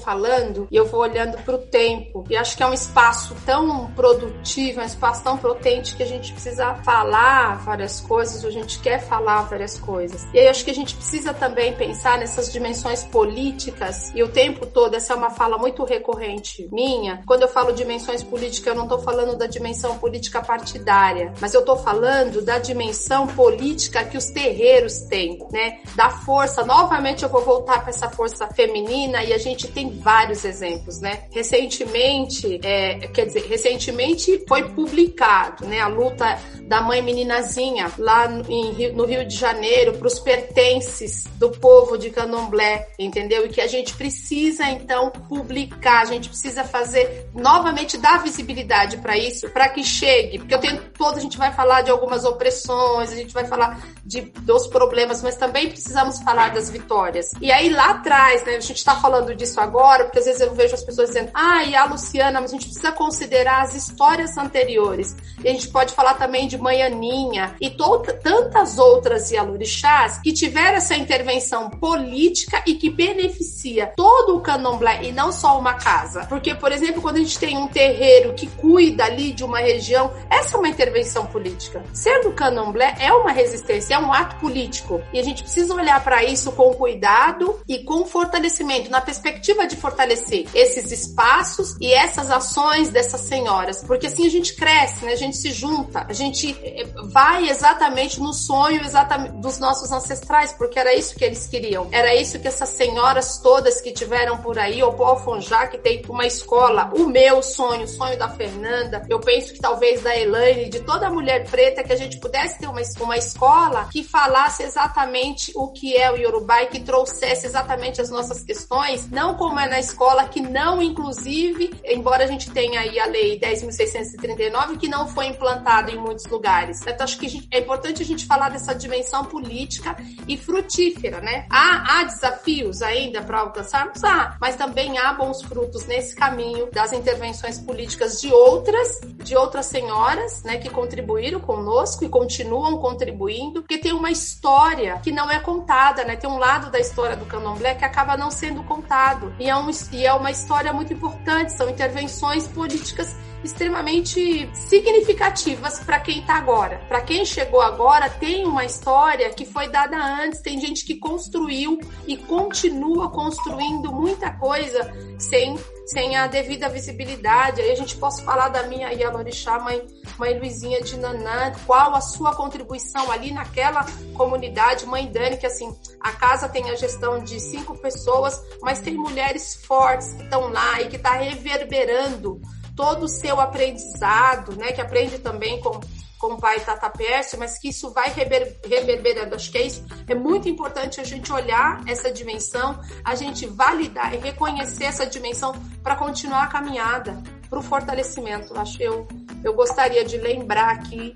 Falando 0.03 0.67
e 0.69 0.75
eu 0.75 0.85
vou 0.85 1.01
olhando 1.01 1.37
para 1.43 1.55
o 1.55 1.57
tempo. 1.57 2.23
E 2.29 2.35
acho 2.35 2.55
que 2.57 2.63
é 2.63 2.67
um 2.67 2.73
espaço 2.73 3.35
tão 3.45 3.87
produtivo, 3.93 4.81
um 4.81 4.85
espaço 4.85 5.23
tão 5.23 5.37
potente 5.37 5.95
que 5.95 6.03
a 6.03 6.07
gente 6.07 6.33
precisa 6.33 6.75
falar 6.75 7.57
várias 7.63 7.99
coisas, 7.99 8.43
a 8.43 8.51
gente 8.51 8.79
quer 8.79 8.99
falar 8.99 9.43
várias 9.43 9.79
coisas. 9.79 10.27
E 10.33 10.39
aí 10.39 10.47
acho 10.47 10.63
que 10.63 10.71
a 10.71 10.75
gente 10.75 10.95
precisa 10.95 11.33
também 11.33 11.73
pensar 11.73 12.17
nessas 12.17 12.51
dimensões 12.51 13.03
políticas. 13.03 14.11
E 14.13 14.21
o 14.21 14.27
tempo 14.27 14.65
todo, 14.65 14.95
essa 14.95 15.13
é 15.13 15.15
uma 15.15 15.29
fala 15.29 15.57
muito 15.57 15.83
recorrente 15.83 16.67
minha. 16.71 17.21
Quando 17.25 17.43
eu 17.43 17.47
falo 17.47 17.71
dimensões 17.71 18.21
políticas, 18.21 18.67
eu 18.67 18.75
não 18.75 18.83
estou 18.83 18.99
falando 18.99 19.35
da 19.37 19.47
dimensão 19.47 19.97
política 19.97 20.41
partidária, 20.41 21.33
mas 21.39 21.53
eu 21.53 21.61
estou 21.61 21.77
falando 21.77 22.41
da 22.41 22.57
dimensão 22.57 23.27
política 23.27 24.03
que 24.03 24.17
os 24.17 24.25
terreiros 24.25 24.99
têm, 24.99 25.39
né? 25.51 25.79
Da 25.95 26.09
força. 26.09 26.65
Novamente 26.65 27.23
eu 27.23 27.29
vou 27.29 27.41
voltar 27.41 27.81
para 27.81 27.89
essa 27.89 28.09
força 28.09 28.47
feminina 28.47 29.23
e 29.23 29.33
a 29.33 29.37
gente 29.37 29.67
tem 29.67 29.89
vários 29.93 30.43
exemplos, 30.45 30.99
né? 30.99 31.23
Recentemente, 31.31 32.59
é, 32.63 33.07
quer 33.07 33.25
dizer, 33.25 33.45
recentemente 33.47 34.43
foi 34.47 34.69
publicado, 34.69 35.65
né, 35.65 35.79
a 35.79 35.87
luta 35.87 36.39
da 36.63 36.81
mãe 36.81 37.01
meninazinha 37.01 37.91
lá 37.97 38.25
em, 38.47 38.91
no 38.93 39.05
Rio 39.05 39.25
de 39.25 39.35
Janeiro 39.35 39.93
para 39.93 40.07
os 40.07 40.19
pertences 40.19 41.25
do 41.37 41.51
povo 41.51 41.97
de 41.97 42.09
Candomblé, 42.09 42.87
entendeu? 42.97 43.45
E 43.45 43.49
que 43.49 43.61
a 43.61 43.67
gente 43.67 43.93
precisa 43.95 44.65
então 44.69 45.11
publicar, 45.11 46.01
a 46.01 46.05
gente 46.05 46.29
precisa 46.29 46.63
fazer 46.63 47.27
novamente 47.33 47.97
dar 47.97 48.23
visibilidade 48.23 48.97
para 48.97 49.17
isso, 49.17 49.49
para 49.49 49.69
que 49.69 49.83
chegue, 49.83 50.39
porque 50.39 50.55
o 50.55 50.59
tempo 50.59 50.83
todo 50.97 51.17
a 51.17 51.21
gente 51.21 51.37
vai 51.37 51.51
falar 51.53 51.81
de 51.81 51.91
algumas 51.91 52.23
opressões, 52.23 53.11
a 53.11 53.15
gente 53.15 53.33
vai 53.33 53.45
falar 53.45 53.81
de, 54.05 54.21
dos 54.21 54.67
problemas, 54.67 55.21
mas 55.21 55.35
também 55.35 55.69
precisamos 55.69 56.19
falar 56.21 56.53
das 56.53 56.69
vitórias. 56.69 57.31
E 57.41 57.51
aí 57.51 57.69
lá 57.69 57.91
atrás, 57.91 58.43
né, 58.45 58.55
a 58.55 58.59
gente 58.59 58.77
está 58.77 58.95
falando 58.95 59.35
disso 59.35 59.59
agora, 59.59 59.82
porque 60.05 60.19
às 60.19 60.25
vezes 60.25 60.39
eu 60.39 60.53
vejo 60.53 60.73
as 60.73 60.83
pessoas 60.83 61.09
dizendo, 61.09 61.29
ah, 61.33 61.63
e 61.65 61.75
a 61.75 61.85
Luciana, 61.85 62.39
mas 62.39 62.51
a 62.51 62.53
gente 62.53 62.67
precisa 62.67 62.91
considerar 62.91 63.63
as 63.63 63.75
histórias 63.75 64.37
anteriores. 64.37 65.15
E 65.43 65.49
a 65.49 65.51
gente 65.51 65.67
pode 65.67 65.93
falar 65.93 66.13
também 66.13 66.47
de 66.47 66.57
Manhaninha 66.57 67.55
e 67.59 67.69
tantas 67.69 68.77
outras 68.77 69.29
Yalorixás 69.29 70.19
que 70.23 70.31
tiveram 70.31 70.77
essa 70.77 70.95
intervenção 70.95 71.69
política 71.69 72.63
e 72.65 72.75
que 72.75 72.89
beneficia 72.89 73.87
todo 73.87 74.37
o 74.37 74.41
candomblé 74.41 75.03
e 75.03 75.11
não 75.11 75.31
só 75.31 75.59
uma 75.59 75.73
casa. 75.73 76.25
Porque, 76.27 76.55
por 76.55 76.71
exemplo, 76.71 77.01
quando 77.01 77.17
a 77.17 77.19
gente 77.19 77.37
tem 77.37 77.57
um 77.57 77.67
terreiro 77.67 78.33
que 78.33 78.47
cuida 78.47 79.03
ali 79.03 79.33
de 79.33 79.43
uma 79.43 79.59
região, 79.59 80.13
essa 80.29 80.55
é 80.55 80.59
uma 80.59 80.69
intervenção 80.69 81.25
política. 81.25 81.83
Ser 81.93 82.21
do 82.21 82.31
candomblé 82.31 82.95
é 82.99 83.11
uma 83.11 83.31
resistência, 83.31 83.95
é 83.95 83.99
um 83.99 84.13
ato 84.13 84.37
político. 84.37 85.01
E 85.11 85.19
a 85.19 85.23
gente 85.23 85.43
precisa 85.43 85.73
olhar 85.75 86.01
para 86.03 86.23
isso 86.23 86.51
com 86.53 86.73
cuidado 86.73 87.59
e 87.67 87.79
com 87.79 88.05
fortalecimento, 88.05 88.89
na 88.89 89.01
perspectiva 89.01 89.63
preocupa 89.63 89.67
de 89.73 89.81
fortalecer 89.81 90.47
esses 90.53 90.91
espaços 90.91 91.75
e 91.79 91.91
essas 91.91 92.29
ações 92.29 92.89
dessas 92.89 93.21
senhoras, 93.21 93.83
porque 93.83 94.07
assim 94.07 94.25
a 94.25 94.29
gente 94.29 94.55
cresce, 94.55 95.03
né? 95.05 95.13
A 95.13 95.17
gente 95.17 95.37
se 95.37 95.51
junta, 95.51 96.05
a 96.07 96.13
gente 96.13 96.51
eh, 96.63 96.87
vai 97.05 97.49
exatamente 97.49 98.19
no 98.19 98.33
sonho 98.33 98.83
exatamente 98.83 99.33
dos 99.37 99.59
nossos 99.59 99.91
ancestrais, 99.91 100.53
porque 100.53 100.79
era 100.79 100.93
isso 100.93 101.15
que 101.15 101.25
eles 101.25 101.47
queriam. 101.47 101.87
Era 101.91 102.15
isso 102.15 102.39
que 102.39 102.47
essas 102.47 102.69
senhoras 102.69 103.37
todas 103.37 103.81
que 103.81 103.91
tiveram 103.91 104.37
por 104.37 104.59
aí, 104.59 104.81
ou 104.83 104.93
Paul 104.93 105.17
Fonjá, 105.17 105.67
que 105.67 105.77
tem 105.77 106.03
uma 106.07 106.25
escola, 106.25 106.91
o 106.95 107.07
meu 107.07 107.41
sonho, 107.41 107.83
o 107.83 107.87
sonho 107.87 108.17
da 108.17 108.29
Fernanda, 108.29 109.05
eu 109.09 109.19
penso 109.19 109.53
que 109.53 109.59
talvez 109.59 110.01
da 110.01 110.15
Elaine, 110.15 110.69
de 110.69 110.81
toda 110.81 111.09
mulher 111.09 111.45
preta, 111.49 111.83
que 111.83 111.93
a 111.93 111.95
gente 111.95 112.17
pudesse 112.17 112.59
ter 112.59 112.67
uma, 112.67 112.81
uma 113.01 113.17
escola 113.17 113.87
que 113.91 114.03
falasse 114.03 114.63
exatamente 114.63 115.51
o 115.55 115.69
que 115.69 115.95
é 115.95 116.11
o 116.11 116.15
Yorubá 116.15 116.63
e 116.63 116.67
que 116.67 116.79
trouxesse 116.79 117.45
exatamente 117.45 118.01
as 118.01 118.09
nossas 118.09 118.43
questões, 118.43 119.09
não 119.09 119.35
como 119.35 119.59
é 119.63 119.69
na 119.69 119.79
escola, 119.79 120.25
que 120.25 120.41
não, 120.41 120.81
inclusive, 120.81 121.73
embora 121.85 122.23
a 122.23 122.27
gente 122.27 122.51
tenha 122.51 122.81
aí 122.81 122.99
a 122.99 123.05
lei 123.05 123.39
10.639, 123.39 124.77
que 124.77 124.87
não 124.87 125.07
foi 125.07 125.27
implantada 125.27 125.91
em 125.91 125.97
muitos 125.97 126.25
lugares. 126.25 126.81
Então, 126.81 127.03
acho 127.03 127.17
que 127.17 127.47
é 127.51 127.59
importante 127.59 128.01
a 128.01 128.05
gente 128.05 128.25
falar 128.25 128.49
dessa 128.49 128.73
dimensão 128.73 129.25
política 129.25 129.95
e 130.27 130.37
frutífera, 130.37 131.21
né? 131.21 131.45
Há, 131.49 131.99
há 131.99 132.03
desafios 132.03 132.81
ainda 132.81 133.21
para 133.21 133.39
alcançarmos? 133.39 134.03
Há, 134.03 134.37
mas 134.39 134.55
também 134.55 134.97
há 134.97 135.13
bons 135.13 135.41
frutos 135.41 135.85
nesse 135.85 136.15
caminho 136.15 136.69
das 136.71 136.93
intervenções 136.93 137.59
políticas 137.59 138.19
de 138.21 138.31
outras, 138.31 138.99
de 139.23 139.35
outras 139.35 139.65
senhoras, 139.65 140.43
né, 140.43 140.57
que 140.57 140.69
contribuíram 140.69 141.39
conosco 141.39 142.03
e 142.03 142.09
continuam 142.09 142.77
contribuindo, 142.77 143.61
porque 143.61 143.77
tem 143.77 143.93
uma 143.93 144.11
história 144.11 144.99
que 145.03 145.11
não 145.11 145.29
é 145.29 145.39
contada, 145.39 146.03
né? 146.03 146.15
Tem 146.15 146.29
um 146.29 146.37
lado 146.37 146.69
da 146.69 146.79
história 146.79 147.15
do 147.15 147.25
candomblé 147.25 147.75
que 147.75 147.85
acaba 147.85 148.17
não 148.17 148.29
sendo 148.29 148.63
contado. 148.63 149.33
E 149.39 149.49
é, 149.53 149.57
um, 149.57 149.69
e 149.91 150.05
é 150.05 150.13
uma 150.13 150.31
história 150.31 150.73
muito 150.73 150.91
importante, 150.91 151.53
são 151.53 151.69
intervenções 151.69 152.47
políticas 152.47 153.15
extremamente 153.43 154.49
significativas 154.53 155.79
para 155.79 155.99
quem 155.99 156.19
está 156.19 156.35
agora. 156.35 156.81
Para 156.87 157.01
quem 157.01 157.25
chegou 157.25 157.61
agora, 157.61 158.09
tem 158.09 158.45
uma 158.45 158.65
história 158.65 159.29
que 159.31 159.45
foi 159.45 159.67
dada 159.67 159.97
antes, 159.97 160.41
tem 160.41 160.59
gente 160.59 160.85
que 160.85 160.95
construiu 160.95 161.79
e 162.07 162.17
continua 162.17 163.09
construindo 163.09 163.91
muita 163.91 164.31
coisa 164.31 164.91
sem 165.17 165.57
sem 165.85 166.15
a 166.15 166.27
devida 166.27 166.69
visibilidade. 166.69 167.61
Aí 167.61 167.71
a 167.71 167.75
gente 167.75 167.97
posso 167.97 168.23
falar 168.23 168.49
da 168.49 168.63
minha 168.63 168.91
Yalorixá, 168.91 169.59
mãe, 169.59 169.85
mãe 170.17 170.37
Luizinha 170.39 170.81
de 170.81 170.97
Nanã, 170.97 171.51
qual 171.65 171.93
a 171.93 172.01
sua 172.01 172.35
contribuição 172.35 173.11
ali 173.11 173.31
naquela 173.31 173.85
comunidade, 174.13 174.85
mãe 174.85 175.11
Dani, 175.11 175.37
que 175.37 175.45
assim, 175.45 175.75
a 175.99 176.11
casa 176.11 176.47
tem 176.47 176.69
a 176.69 176.75
gestão 176.75 177.19
de 177.19 177.39
cinco 177.39 177.77
pessoas, 177.77 178.41
mas 178.61 178.79
tem 178.79 178.95
mulheres 178.95 179.55
fortes 179.65 180.13
que 180.13 180.23
estão 180.23 180.49
lá 180.51 180.81
e 180.81 180.87
que 180.87 180.95
está 180.95 181.13
reverberando 181.13 182.41
todo 182.75 183.03
o 183.03 183.09
seu 183.09 183.39
aprendizado, 183.39 184.55
né, 184.55 184.71
que 184.71 184.81
aprende 184.81 185.19
também 185.19 185.59
com, 185.61 185.79
com 186.17 186.33
o 186.33 186.39
pai 186.39 186.59
Tata 186.59 186.89
Pércio, 186.89 187.37
mas 187.37 187.57
que 187.59 187.69
isso 187.69 187.91
vai 187.91 188.09
rever, 188.09 188.59
reverberando. 188.65 189.35
Acho 189.35 189.51
que 189.51 189.57
é 189.57 189.63
isso. 189.63 189.85
É 190.07 190.15
muito 190.15 190.49
importante 190.49 190.99
a 190.99 191.03
gente 191.03 191.31
olhar 191.31 191.83
essa 191.87 192.11
dimensão, 192.11 192.79
a 193.03 193.15
gente 193.15 193.45
validar 193.45 194.13
e 194.13 194.17
reconhecer 194.17 194.85
essa 194.85 195.05
dimensão 195.05 195.53
para 195.83 195.95
continuar 195.95 196.43
a 196.43 196.47
caminhada 196.47 197.21
para 197.49 197.59
o 197.59 197.61
fortalecimento. 197.61 198.57
Acho 198.57 198.81
eu, 198.81 199.07
eu 199.43 199.53
gostaria 199.53 200.03
de 200.03 200.17
lembrar 200.17 200.69
aqui, 200.69 201.13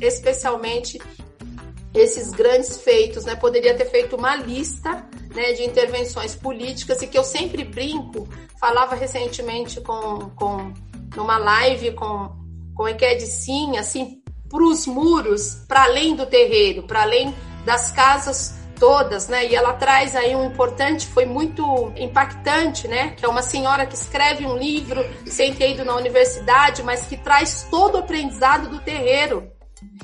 especialmente 0.00 1.00
esses 1.94 2.30
grandes 2.30 2.76
feitos, 2.78 3.24
né? 3.24 3.34
Poderia 3.34 3.74
ter 3.74 3.86
feito 3.86 4.16
uma 4.16 4.36
lista 4.36 5.06
né, 5.34 5.52
de 5.52 5.64
intervenções 5.64 6.34
políticas 6.34 7.00
e 7.00 7.06
que 7.06 7.16
eu 7.16 7.24
sempre 7.24 7.64
brinco, 7.64 8.28
falava 8.60 8.94
recentemente 8.94 9.80
com, 9.80 10.30
com 10.36 10.72
numa 11.16 11.38
live 11.38 11.92
com, 11.92 12.30
com 12.74 12.84
a 12.84 12.90
Eked 12.90 13.24
Sim, 13.26 13.76
assim, 13.76 14.22
para 14.48 14.62
os 14.62 14.86
muros, 14.86 15.64
para 15.68 15.84
além 15.84 16.14
do 16.14 16.26
terreiro, 16.26 16.82
para 16.84 17.02
além 17.02 17.34
das 17.64 17.92
casas 17.92 18.58
todas, 18.78 19.28
né? 19.28 19.46
E 19.46 19.54
ela 19.54 19.72
traz 19.74 20.14
aí 20.14 20.34
um 20.34 20.46
importante, 20.46 21.06
foi 21.06 21.26
muito 21.26 21.92
impactante, 21.96 22.86
né? 22.88 23.10
Que 23.10 23.24
é 23.24 23.28
uma 23.28 23.42
senhora 23.42 23.84
que 23.84 23.94
escreve 23.94 24.46
um 24.46 24.56
livro 24.56 25.04
sem 25.26 25.54
ter 25.54 25.72
ido 25.72 25.84
na 25.84 25.96
universidade, 25.96 26.82
mas 26.82 27.06
que 27.06 27.16
traz 27.16 27.66
todo 27.70 27.96
o 27.96 27.98
aprendizado 27.98 28.68
do 28.68 28.78
terreiro 28.78 29.50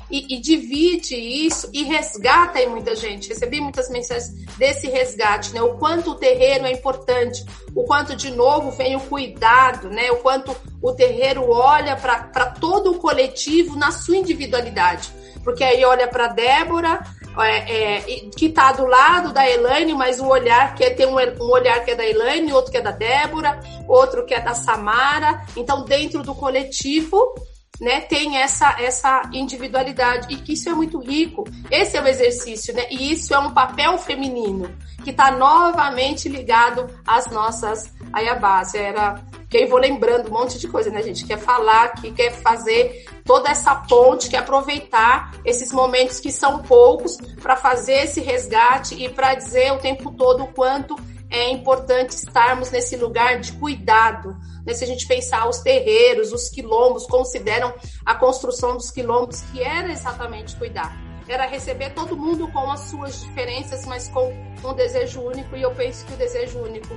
e, 0.09 0.35
e, 0.35 0.39
divide 0.39 1.15
isso 1.15 1.69
e 1.73 1.83
resgata 1.83 2.59
aí 2.59 2.67
muita 2.67 2.95
gente. 2.95 3.29
Recebi 3.29 3.59
muitas 3.59 3.89
mensagens 3.89 4.45
desse 4.57 4.87
resgate, 4.87 5.53
né? 5.53 5.61
O 5.61 5.77
quanto 5.77 6.11
o 6.11 6.15
terreiro 6.15 6.65
é 6.65 6.71
importante, 6.71 7.43
o 7.73 7.83
quanto 7.83 8.15
de 8.15 8.31
novo 8.31 8.71
vem 8.71 8.95
o 8.95 9.01
cuidado, 9.01 9.89
né? 9.89 10.11
O 10.11 10.17
quanto 10.17 10.55
o 10.85 10.93
terreiro 10.93 11.49
olha 11.49 11.95
para 11.95 12.45
todo 12.45 12.91
o 12.91 12.99
coletivo 12.99 13.75
na 13.75 13.91
sua 13.91 14.17
individualidade. 14.17 15.09
Porque 15.43 15.63
aí 15.63 15.83
olha 15.83 16.07
para 16.07 16.27
Débora, 16.27 17.03
é, 17.39 17.97
é, 17.97 18.01
que 18.35 18.45
está 18.45 18.71
do 18.71 18.85
lado 18.85 19.33
da 19.33 19.49
Elaine, 19.49 19.93
mas 19.93 20.19
o 20.19 20.27
olhar 20.27 20.75
que 20.75 20.83
é, 20.83 20.91
tem 20.91 21.05
um, 21.05 21.15
um, 21.15 21.51
olhar 21.51 21.83
que 21.83 21.91
é 21.91 21.95
da 21.95 22.05
Elaine, 22.05 22.53
outro 22.53 22.71
que 22.71 22.77
é 22.77 22.81
da 22.81 22.91
Débora, 22.91 23.59
outro 23.87 24.25
que 24.25 24.33
é 24.33 24.39
da 24.39 24.53
Samara. 24.53 25.43
Então, 25.55 25.83
dentro 25.85 26.21
do 26.21 26.33
coletivo, 26.33 27.33
né, 27.81 28.01
tem 28.01 28.37
essa, 28.37 28.75
essa 28.79 29.23
individualidade 29.33 30.33
e 30.33 30.37
que 30.37 30.53
isso 30.53 30.69
é 30.69 30.73
muito 30.73 30.99
rico. 30.99 31.43
Esse 31.69 31.97
é 31.97 32.01
o 32.01 32.07
exercício, 32.07 32.73
né? 32.73 32.85
E 32.89 33.11
isso 33.11 33.33
é 33.33 33.39
um 33.39 33.53
papel 33.53 33.97
feminino 33.97 34.73
que 35.03 35.09
está 35.09 35.31
novamente 35.31 36.29
ligado 36.29 36.87
às 37.05 37.27
nossas 37.27 37.93
ayabás. 38.13 38.73
Era 38.73 39.21
que 39.57 39.63
eu 39.63 39.69
vou 39.69 39.79
lembrando 39.79 40.27
um 40.27 40.33
monte 40.33 40.59
de 40.59 40.67
coisa, 40.67 40.89
né, 40.89 41.01
gente? 41.01 41.25
Quer 41.25 41.37
falar, 41.37 41.93
que 41.93 42.11
quer 42.11 42.31
fazer 42.31 43.05
toda 43.23 43.49
essa 43.49 43.73
ponte, 43.73 44.29
quer 44.29 44.39
aproveitar 44.39 45.33
esses 45.45 45.71
momentos 45.71 46.19
que 46.19 46.29
são 46.29 46.61
poucos 46.61 47.17
para 47.41 47.55
fazer 47.55 48.03
esse 48.03 48.19
resgate 48.19 49.01
e 49.01 49.07
para 49.07 49.33
dizer 49.33 49.71
o 49.71 49.77
tempo 49.77 50.11
todo 50.11 50.43
o 50.43 50.47
quanto 50.47 50.95
é 51.29 51.49
importante 51.49 52.11
estarmos 52.11 52.69
nesse 52.69 52.97
lugar 52.97 53.39
de 53.39 53.53
cuidado. 53.53 54.35
Né? 54.65 54.73
Se 54.73 54.83
a 54.83 54.87
gente 54.87 55.07
pensar 55.07 55.47
os 55.47 55.59
terreiros, 55.59 56.33
os 56.33 56.49
quilombos, 56.49 57.05
consideram 57.05 57.73
a 58.05 58.13
construção 58.13 58.75
dos 58.75 58.91
quilombos, 58.91 59.41
que 59.51 59.63
era 59.63 59.89
exatamente 59.89 60.55
cuidar. 60.57 60.95
Era 61.27 61.47
receber 61.47 61.91
todo 61.91 62.15
mundo 62.15 62.47
com 62.49 62.69
as 62.69 62.81
suas 62.81 63.21
diferenças, 63.21 63.85
mas 63.85 64.09
com 64.09 64.31
um 64.63 64.73
desejo 64.73 65.21
único, 65.21 65.55
e 65.55 65.61
eu 65.61 65.71
penso 65.71 66.05
que 66.05 66.13
o 66.13 66.17
desejo 66.17 66.59
único 66.59 66.93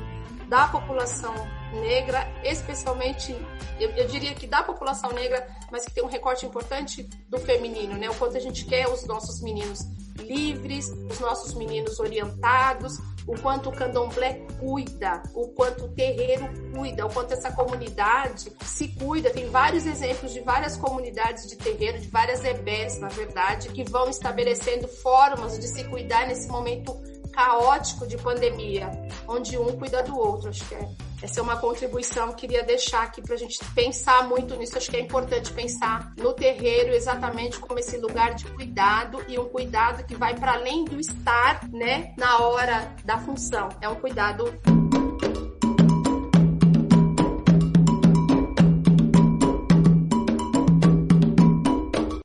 da 0.49 0.66
população 0.68 1.34
negra, 1.72 2.26
especialmente, 2.42 3.36
eu, 3.78 3.90
eu, 3.90 4.07
diria 4.07 4.34
que 4.34 4.46
da 4.46 4.62
população 4.62 5.12
negra, 5.12 5.46
mas 5.70 5.84
que 5.84 5.92
tem 5.92 6.03
um 6.03 6.09
recorte 6.09 6.46
importante 6.46 7.03
do 7.28 7.38
feminino, 7.38 7.94
né? 7.94 8.09
O 8.09 8.14
quanto 8.14 8.36
a 8.36 8.40
gente 8.40 8.64
quer 8.64 8.88
os 8.88 9.05
nossos 9.05 9.40
meninos 9.42 9.80
livres, 10.16 10.88
os 10.88 11.20
nossos 11.20 11.55
meninos 11.55 12.01
orientados, 12.01 12.99
o 13.26 13.38
quanto 13.40 13.68
o 13.68 13.72
candomblé 13.72 14.40
cuida, 14.59 15.22
o 15.34 15.49
quanto 15.49 15.84
o 15.84 15.88
terreiro 15.88 16.49
cuida, 16.72 17.07
o 17.07 17.12
quanto 17.12 17.34
essa 17.34 17.53
comunidade 17.53 18.51
se 18.64 18.88
cuida. 18.88 19.30
Tem 19.30 19.51
vários 19.51 19.86
exemplos 19.86 20.32
de 20.32 20.40
várias 20.40 20.78
comunidades 20.78 21.46
de 21.46 21.57
terreiro, 21.57 22.01
de 22.01 22.09
várias 22.09 22.42
EBS, 22.42 22.99
na 22.99 23.09
verdade, 23.09 23.68
que 23.68 23.84
vão 23.84 24.09
estabelecendo 24.09 24.88
formas 24.88 25.59
de 25.59 25.68
se 25.68 25.84
cuidar 25.84 26.26
nesse 26.26 26.49
momento 26.49 26.99
caótico 27.39 28.05
de 28.05 28.18
pandemia, 28.18 28.91
onde 29.28 29.57
um 29.57 29.78
cuida 29.78 30.03
do 30.03 30.18
outro. 30.18 30.49
Acho 30.49 30.68
que 30.68 30.74
é, 30.74 30.89
essa 31.22 31.39
é 31.39 31.43
uma 31.43 31.57
contribuição 31.57 32.32
que 32.32 32.49
queria 32.49 32.64
deixar 32.64 33.05
aqui 33.05 33.22
para 33.22 33.36
a 33.36 33.39
gente 33.39 33.64
pensar 33.76 34.26
muito 34.26 34.57
nisso. 34.57 34.76
Acho 34.76 34.91
que 34.91 34.97
é 34.97 35.01
importante 35.01 35.53
pensar 35.53 36.12
no 36.16 36.32
terreiro 36.32 36.93
exatamente 36.93 37.61
como 37.61 37.78
esse 37.78 37.97
lugar 37.97 38.34
de 38.34 38.45
cuidado 38.47 39.22
e 39.28 39.39
um 39.39 39.49
cuidado 39.49 40.05
que 40.05 40.16
vai 40.16 40.34
para 40.34 40.55
além 40.55 40.84
do 40.84 40.99
estar, 40.99 41.68
né, 41.68 42.12
na 42.18 42.39
hora 42.39 42.93
da 43.05 43.18
função. 43.18 43.68
É 43.80 43.89
um 43.89 43.95
cuidado 43.95 44.53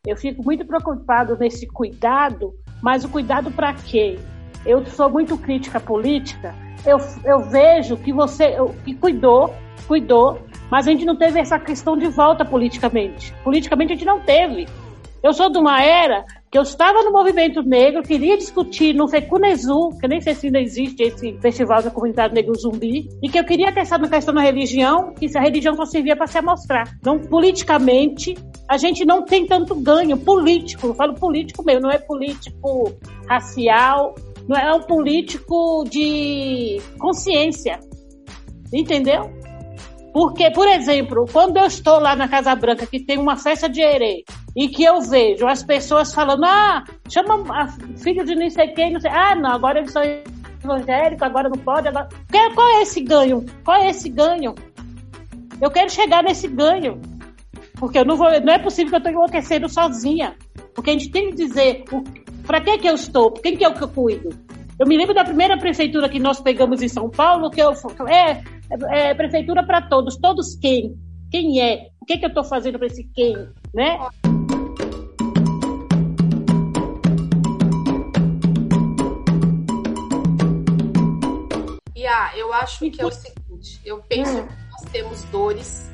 Eu 0.06 0.18
fico 0.18 0.44
muito 0.44 0.66
preocupado 0.66 1.38
nesse 1.38 1.68
cuidado, 1.68 2.54
mas 2.82 3.04
o 3.04 3.10
cuidado 3.10 3.52
para 3.52 3.74
quê? 3.74 4.20
Eu 4.66 4.86
sou 4.86 5.10
muito 5.10 5.38
crítica 5.38 5.80
política, 5.80 6.56
eu, 6.86 6.98
eu 7.24 7.40
vejo 7.40 7.98
que 7.98 8.12
você 8.12 8.56
que 8.84 8.94
cuidou, 8.96 9.54
cuidou, 9.88 10.40
mas 10.70 10.88
a 10.88 10.92
gente 10.92 11.06
não 11.06 11.16
teve 11.16 11.40
essa 11.40 11.60
questão 11.60 11.98
de 11.98 12.08
volta 12.08 12.44
politicamente. 12.44 13.34
Politicamente 13.44 13.94
a 13.94 13.96
gente 13.96 14.06
não 14.06 14.20
teve. 14.20 14.68
Eu 15.22 15.34
sou 15.34 15.50
de 15.50 15.58
uma 15.58 15.82
era 15.82 16.26
que 16.52 16.58
eu 16.58 16.64
estava 16.64 17.02
no 17.02 17.12
movimento 17.12 17.64
negro, 17.64 18.04
queria 18.04 18.38
discutir 18.38 18.94
no 18.94 19.08
Fecunezu, 19.08 19.98
que 20.00 20.08
nem 20.08 20.20
sei 20.20 20.36
se 20.36 20.48
ainda 20.48 20.60
existe 20.60 21.02
esse 21.02 21.34
festival 21.40 21.82
da 21.82 21.90
comunidade 21.90 22.34
negro 22.34 22.54
zumbi, 22.60 23.10
e 23.24 23.30
que 23.30 23.40
eu 23.40 23.44
queria 23.46 23.72
testar 23.72 23.98
na 23.98 24.10
questão 24.10 24.34
da 24.34 24.42
religião, 24.42 25.14
que 25.14 25.26
a 25.36 25.42
religião 25.42 25.76
só 25.76 25.86
servia 25.86 26.16
para 26.16 26.28
se 26.28 26.38
amostrar. 26.38 26.94
Então, 27.00 27.18
politicamente, 27.18 28.36
a 28.68 28.78
gente 28.78 29.06
não 29.06 29.24
tem 29.24 29.48
tanto 29.48 29.74
ganho 29.74 30.18
político, 30.18 30.88
eu 30.88 30.94
falo 30.94 31.16
político 31.16 31.64
mesmo, 31.64 31.84
não 31.84 31.92
é 31.92 31.98
político 31.98 32.94
racial, 33.28 34.14
não 34.48 34.58
é 34.58 34.74
um 34.74 34.82
político 34.82 35.84
de 35.90 36.82
consciência. 36.98 37.80
Entendeu? 38.74 39.32
Porque, 40.14 40.52
por 40.52 40.68
exemplo, 40.68 41.26
quando 41.32 41.58
eu 41.58 41.66
estou 41.66 42.00
lá 42.00 42.16
na 42.16 42.28
Casa 42.28 42.56
Branca, 42.56 42.86
que 42.86 43.00
tem 43.00 43.18
uma 43.18 43.36
festa 43.36 43.68
de 43.68 43.82
herê, 43.82 44.24
e 44.56 44.68
que 44.68 44.84
eu 44.84 45.02
vejo 45.02 45.48
as 45.48 45.64
pessoas 45.64 46.14
falando, 46.14 46.46
ah, 46.46 46.84
chama 47.10 47.68
filho 47.98 48.24
de 48.24 48.36
não 48.36 48.50
sei 48.50 48.68
quem, 48.70 48.94
não 48.94 49.00
sei, 49.00 49.10
ah, 49.10 49.34
não, 49.34 49.52
agora 49.52 49.80
eles 49.80 49.92
são 49.92 50.04
evangélicos, 50.64 51.24
agora 51.24 51.50
não 51.50 51.58
pode, 51.58 51.88
agora... 51.88 52.08
Qual 52.54 52.68
é 52.78 52.84
esse 52.84 53.02
ganho? 53.02 53.44
Qual 53.64 53.82
é 53.82 53.90
esse 53.90 54.10
ganho? 54.10 54.54
Eu 55.60 55.72
quero 55.72 55.90
chegar 55.90 56.24
nesse 56.24 56.48
ganho. 56.48 57.02
Porque 57.76 57.98
eu 57.98 58.06
não, 58.06 58.16
vou, 58.16 58.30
não 58.42 58.54
é 58.54 58.60
possível 58.60 58.92
que 58.92 58.96
eu 58.96 59.00
estou 59.00 59.12
enlouquecendo 59.12 59.68
sozinha. 59.68 60.36
Porque 60.76 60.92
a 60.92 60.94
gente 60.94 61.10
tem 61.10 61.30
que 61.30 61.36
dizer 61.36 61.86
para 62.46 62.62
que, 62.62 62.78
que 62.78 62.88
eu 62.88 62.96
estou, 62.96 63.32
quem 63.32 63.56
que 63.56 63.64
é 63.64 63.70
o 63.70 63.74
que 63.74 63.84
eu 63.84 63.90
cuido. 63.90 64.30
Eu 64.80 64.88
me 64.88 64.98
lembro 64.98 65.14
da 65.14 65.24
primeira 65.24 65.58
prefeitura 65.58 66.10
que 66.10 66.20
nós 66.20 66.42
pegamos 66.42 66.82
em 66.82 66.88
São 66.88 67.10
Paulo, 67.10 67.50
que 67.50 67.62
eu 67.62 67.72
é, 68.08 68.44
é, 68.92 69.10
é 69.10 69.14
prefeitura 69.14 69.66
para 69.66 69.82
todos. 69.82 70.18
Todos 70.18 70.56
quem? 70.56 70.96
Quem 71.32 71.62
é? 71.62 71.90
O 72.02 72.06
que, 72.06 72.18
que 72.18 72.26
eu 72.26 72.30
estou 72.30 72.44
fazendo 72.44 72.78
para 72.78 72.88
esse 72.88 73.04
quem? 73.14 73.36
Né? 73.74 73.98
E 81.96 82.06
ah, 82.06 82.32
eu 82.36 82.52
acho 82.54 82.90
que 82.90 83.02
é 83.02 83.06
o 83.06 83.12
seguinte, 83.12 83.80
eu 83.86 84.00
penso 84.10 84.38
hum. 84.38 84.48
que 84.48 84.72
nós 84.72 84.92
temos 84.92 85.24
dores 85.26 85.93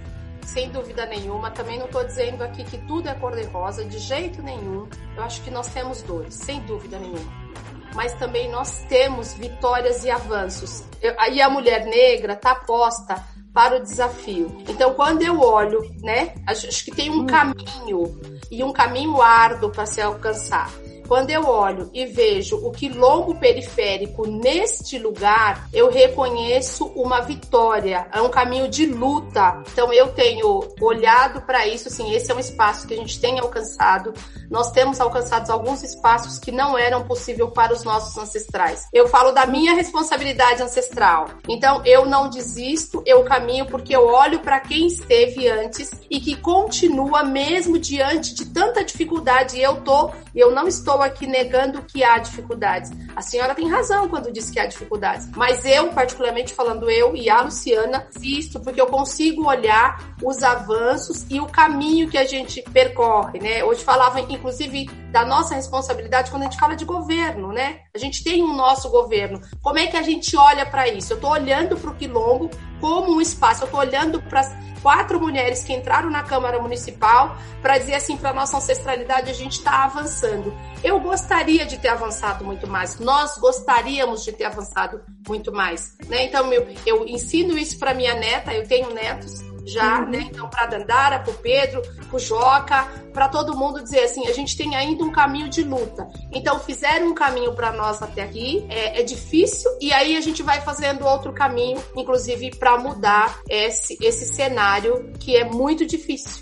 sem 0.49 0.69
dúvida 0.69 1.05
nenhuma. 1.05 1.51
Também 1.51 1.77
não 1.77 1.85
estou 1.85 2.03
dizendo 2.03 2.43
aqui 2.43 2.63
que 2.63 2.77
tudo 2.79 3.07
é 3.07 3.13
cor-de-rosa, 3.13 3.85
de 3.85 3.99
jeito 3.99 4.41
nenhum. 4.41 4.87
Eu 5.15 5.23
acho 5.23 5.41
que 5.41 5.51
nós 5.51 5.67
temos 5.67 6.01
dores, 6.01 6.33
sem 6.33 6.59
dúvida 6.61 6.97
nenhuma. 6.99 7.49
Mas 7.93 8.13
também 8.13 8.49
nós 8.49 8.83
temos 8.89 9.33
vitórias 9.33 10.03
e 10.03 10.11
avanços. 10.11 10.83
Eu, 11.01 11.15
e 11.31 11.41
a 11.41 11.49
mulher 11.49 11.85
negra 11.85 12.33
está 12.33 12.55
posta 12.55 13.23
para 13.53 13.77
o 13.77 13.83
desafio. 13.83 14.63
Então, 14.67 14.93
quando 14.93 15.21
eu 15.21 15.39
olho, 15.39 15.79
né, 16.01 16.35
acho 16.47 16.85
que 16.85 16.91
tem 16.91 17.09
um 17.09 17.21
hum. 17.21 17.25
caminho 17.25 18.19
e 18.51 18.63
um 18.63 18.71
caminho 18.71 19.21
árduo 19.21 19.71
para 19.71 19.85
se 19.85 20.01
alcançar. 20.01 20.69
Quando 21.09 21.31
eu 21.31 21.47
olho 21.47 21.89
e 21.91 22.05
vejo 22.05 22.55
o 22.57 22.69
quilombo 22.69 23.33
periférico 23.33 24.27
neste 24.27 24.99
lugar, 24.99 25.67
eu 25.73 25.89
reconheço 25.89 26.85
uma 26.95 27.19
vitória, 27.19 28.07
é 28.13 28.21
um 28.21 28.29
caminho 28.29 28.67
de 28.67 28.85
luta. 28.85 29.63
Então 29.73 29.91
eu 29.91 30.09
tenho 30.09 30.67
olhado 30.79 31.41
para 31.41 31.65
isso, 31.65 31.87
assim, 31.87 32.13
esse 32.13 32.31
é 32.31 32.35
um 32.35 32.39
espaço 32.39 32.85
que 32.85 32.93
a 32.93 32.97
gente 32.97 33.19
tem 33.19 33.39
alcançado. 33.39 34.13
Nós 34.51 34.71
temos 34.71 35.01
alcançado 35.01 35.49
alguns 35.49 35.81
espaços 35.81 36.37
que 36.37 36.51
não 36.51 36.77
eram 36.77 37.03
possível 37.03 37.49
para 37.49 37.73
os 37.73 37.83
nossos 37.83 38.15
ancestrais. 38.15 38.87
Eu 38.93 39.07
falo 39.07 39.31
da 39.31 39.47
minha 39.47 39.73
responsabilidade 39.73 40.61
ancestral. 40.61 41.25
Então 41.47 41.81
eu 41.85 42.05
não 42.05 42.29
desisto, 42.29 43.01
eu 43.03 43.23
caminho 43.23 43.65
porque 43.65 43.95
eu 43.95 44.05
olho 44.05 44.41
para 44.41 44.59
quem 44.59 44.85
esteve 44.85 45.47
antes 45.47 45.89
e 46.07 46.19
que 46.19 46.35
continua 46.35 47.23
mesmo 47.23 47.79
diante 47.79 48.35
de 48.35 48.45
tanta 48.45 48.83
dificuldade. 48.83 49.59
Eu 49.59 49.81
tô, 49.81 50.11
eu 50.35 50.51
não 50.51 50.67
estou 50.67 50.98
estou 50.99 51.03
aqui 51.03 51.25
negando 51.25 51.81
que 51.83 52.03
há 52.03 52.17
dificuldades. 52.17 52.91
A 53.15 53.21
senhora 53.21 53.55
tem 53.55 53.69
razão 53.69 54.09
quando 54.09 54.31
diz 54.31 54.51
que 54.51 54.59
há 54.59 54.65
dificuldades. 54.65 55.29
Mas 55.35 55.63
eu, 55.65 55.87
particularmente 55.93 56.53
falando 56.53 56.89
eu 56.89 57.15
e 57.15 57.29
a 57.29 57.41
Luciana, 57.41 58.05
insisto 58.15 58.59
porque 58.59 58.81
eu 58.81 58.87
consigo 58.87 59.47
olhar 59.47 60.15
os 60.21 60.43
avanços 60.43 61.25
e 61.29 61.39
o 61.39 61.45
caminho 61.45 62.09
que 62.09 62.17
a 62.17 62.25
gente 62.25 62.61
percorre, 62.73 63.39
né? 63.39 63.63
Hoje 63.63 63.83
falava, 63.83 64.19
inclusive, 64.19 64.89
da 65.11 65.25
nossa 65.25 65.55
responsabilidade 65.55 66.29
quando 66.29 66.43
a 66.43 66.45
gente 66.45 66.59
fala 66.59 66.75
de 66.75 66.85
governo, 66.85 67.51
né? 67.53 67.79
A 67.95 67.97
gente 67.97 68.23
tem 68.23 68.43
um 68.43 68.53
nosso 68.53 68.89
governo. 68.89 69.41
Como 69.61 69.79
é 69.79 69.87
que 69.87 69.97
a 69.97 70.01
gente 70.01 70.35
olha 70.35 70.65
para 70.65 70.87
isso? 70.87 71.13
Eu 71.13 71.15
estou 71.15 71.31
olhando 71.31 71.77
para 71.77 71.91
o 71.91 71.95
quilombo 71.95 72.49
como 72.79 73.15
um 73.15 73.21
espaço. 73.21 73.63
Eu 73.63 73.65
estou 73.65 73.79
olhando 73.79 74.21
para 74.21 74.41
as 74.41 74.55
quatro 74.81 75.19
mulheres 75.19 75.63
que 75.63 75.73
entraram 75.73 76.09
na 76.09 76.23
Câmara 76.23 76.61
Municipal 76.61 77.37
para 77.61 77.77
dizer 77.77 77.95
assim 77.95 78.17
para 78.17 78.33
nossa 78.33 78.57
ancestralidade 78.57 79.29
a 79.29 79.33
gente 79.33 79.53
está 79.53 79.83
avançando. 79.83 80.53
Eu 80.83 80.99
gostaria 80.99 81.65
de 81.65 81.77
ter 81.77 81.89
avançado 81.89 82.45
muito 82.45 82.67
mais. 82.67 82.99
Nós 82.99 83.37
gostaríamos 83.37 84.23
de 84.23 84.31
ter 84.31 84.45
avançado 84.45 85.01
muito 85.27 85.51
mais, 85.51 85.97
né? 86.07 86.23
Então 86.25 86.51
eu, 86.53 86.67
eu 86.85 87.05
ensino 87.07 87.57
isso 87.57 87.77
para 87.77 87.93
minha 87.93 88.15
neta. 88.15 88.53
Eu 88.53 88.67
tenho 88.67 88.93
netos 88.93 89.48
já, 89.69 89.99
uhum. 89.99 90.09
né? 90.09 90.27
Então, 90.29 90.49
para 90.49 90.65
Dandara, 90.65 91.19
para 91.19 91.31
o 91.31 91.35
Pedro, 91.35 91.81
para 91.81 92.15
o 92.15 92.19
Joca, 92.19 92.87
para 93.13 93.27
todo 93.29 93.55
mundo 93.55 93.81
dizer 93.81 94.03
assim, 94.03 94.27
a 94.27 94.33
gente 94.33 94.57
tem 94.57 94.75
ainda 94.75 95.03
um 95.03 95.11
caminho 95.11 95.49
de 95.49 95.63
luta. 95.63 96.07
Então, 96.31 96.59
fizeram 96.59 97.07
um 97.07 97.13
caminho 97.13 97.53
para 97.53 97.71
nós 97.71 98.01
até 98.01 98.23
aqui, 98.23 98.65
é, 98.69 98.99
é, 98.99 99.03
difícil, 99.03 99.69
e 99.79 99.91
aí 99.93 100.17
a 100.17 100.21
gente 100.21 100.43
vai 100.43 100.61
fazendo 100.61 101.05
outro 101.05 101.31
caminho, 101.31 101.81
inclusive 101.95 102.51
para 102.57 102.77
mudar 102.77 103.39
esse, 103.49 103.97
esse 104.01 104.25
cenário 104.25 105.13
que 105.19 105.35
é 105.35 105.45
muito 105.45 105.85
difícil. 105.85 106.41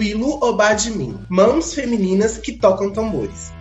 Willu 0.00 0.42
Obadmin, 0.42 1.18
mãos 1.28 1.74
femininas 1.74 2.38
que 2.38 2.52
tocam 2.52 2.90
tambores. 2.90 3.52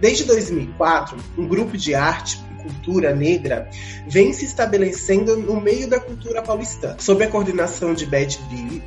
Desde 0.00 0.24
2004, 0.24 1.16
um 1.36 1.48
grupo 1.48 1.76
de 1.76 1.94
arte 1.94 2.38
e 2.52 2.62
cultura 2.62 3.14
negra 3.14 3.68
vem 4.06 4.32
se 4.32 4.44
estabelecendo 4.44 5.36
no 5.36 5.60
meio 5.60 5.88
da 5.88 5.98
cultura 5.98 6.42
paulistana, 6.42 6.96
sob 6.98 7.24
a 7.24 7.28
coordenação 7.28 7.94
de 7.94 8.06
Beth 8.06 8.38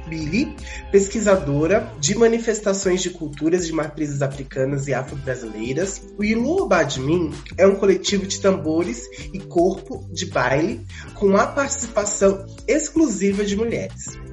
Billy, 0.07 0.55
pesquisadora 0.91 1.91
de 1.99 2.17
manifestações 2.17 3.01
de 3.01 3.09
culturas 3.09 3.65
de 3.65 3.73
matrizes 3.73 4.21
africanas 4.21 4.87
e 4.87 4.93
afro-brasileiras. 4.93 6.01
O 6.17 6.23
Ilu 6.23 6.67
Badmin 6.67 7.31
é 7.57 7.67
um 7.67 7.75
coletivo 7.75 8.25
de 8.25 8.39
tambores 8.39 9.07
e 9.33 9.39
corpo 9.39 10.07
de 10.11 10.25
baile 10.27 10.85
com 11.15 11.35
a 11.35 11.45
participação 11.45 12.45
exclusiva 12.67 13.43
de 13.43 13.55
mulheres 13.55 14.30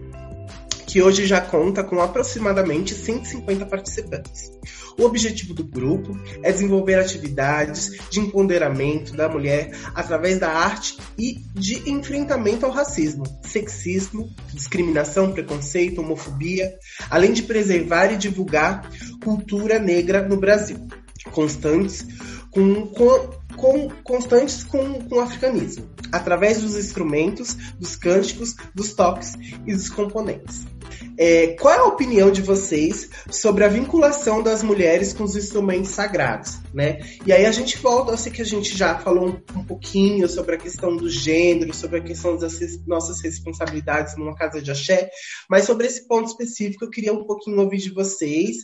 que 0.88 1.02
hoje 1.02 1.26
já 1.26 1.38
conta 1.38 1.84
com 1.84 2.00
aproximadamente 2.00 2.94
150 2.94 3.66
participantes. 3.66 4.50
O 4.98 5.04
objetivo 5.04 5.52
do 5.52 5.62
grupo 5.62 6.18
é 6.42 6.50
desenvolver 6.50 6.94
atividades 6.94 7.92
de 8.10 8.20
empoderamento 8.20 9.12
da 9.12 9.28
mulher 9.28 9.70
através 9.94 10.38
da 10.38 10.48
arte 10.48 10.96
e 11.18 11.36
de 11.54 11.88
enfrentamento 11.90 12.64
ao 12.64 12.72
racismo, 12.72 13.24
sexismo, 13.42 14.34
discriminação, 14.52 15.30
preconceito, 15.30 16.00
homofobia, 16.00 16.74
além 17.10 17.34
de 17.34 17.42
preservar 17.42 18.10
e 18.10 18.16
divulgar 18.16 18.90
cultura 19.22 19.78
negra 19.78 20.26
no 20.26 20.38
Brasil, 20.38 20.88
constantes 21.30 22.06
com, 22.50 22.86
com, 22.86 23.37
com 23.58 23.88
constantes 24.02 24.64
com, 24.64 25.02
com 25.02 25.16
o 25.16 25.20
africanismo, 25.20 25.88
através 26.12 26.62
dos 26.62 26.76
instrumentos, 26.76 27.54
dos 27.78 27.96
cânticos, 27.96 28.54
dos 28.74 28.94
toques 28.94 29.34
e 29.66 29.74
dos 29.74 29.90
componentes. 29.90 30.64
É, 31.18 31.48
qual 31.48 31.74
é 31.74 31.78
a 31.78 31.84
opinião 31.84 32.30
de 32.30 32.40
vocês 32.40 33.10
sobre 33.28 33.64
a 33.64 33.68
vinculação 33.68 34.40
das 34.40 34.62
mulheres 34.62 35.12
com 35.12 35.24
os 35.24 35.34
instrumentos 35.34 35.90
sagrados, 35.90 36.58
né? 36.72 37.00
E 37.26 37.32
aí 37.32 37.44
a 37.44 37.50
gente 37.50 37.76
volta, 37.78 38.12
eu 38.12 38.16
sei 38.16 38.30
que 38.30 38.40
a 38.40 38.44
gente 38.44 38.76
já 38.76 38.98
falou 39.00 39.28
um, 39.28 39.58
um 39.58 39.64
pouquinho 39.64 40.28
sobre 40.28 40.54
a 40.54 40.58
questão 40.58 40.96
do 40.96 41.10
gênero, 41.10 41.74
sobre 41.74 41.98
a 41.98 42.02
questão 42.02 42.36
das 42.36 42.58
nossas 42.86 43.20
responsabilidades 43.20 44.16
numa 44.16 44.36
casa 44.36 44.62
de 44.62 44.70
axé, 44.70 45.10
mas 45.50 45.64
sobre 45.64 45.88
esse 45.88 46.06
ponto 46.06 46.28
específico 46.28 46.84
eu 46.84 46.90
queria 46.90 47.12
um 47.12 47.24
pouquinho 47.24 47.60
ouvir 47.60 47.78
de 47.78 47.90
vocês. 47.90 48.58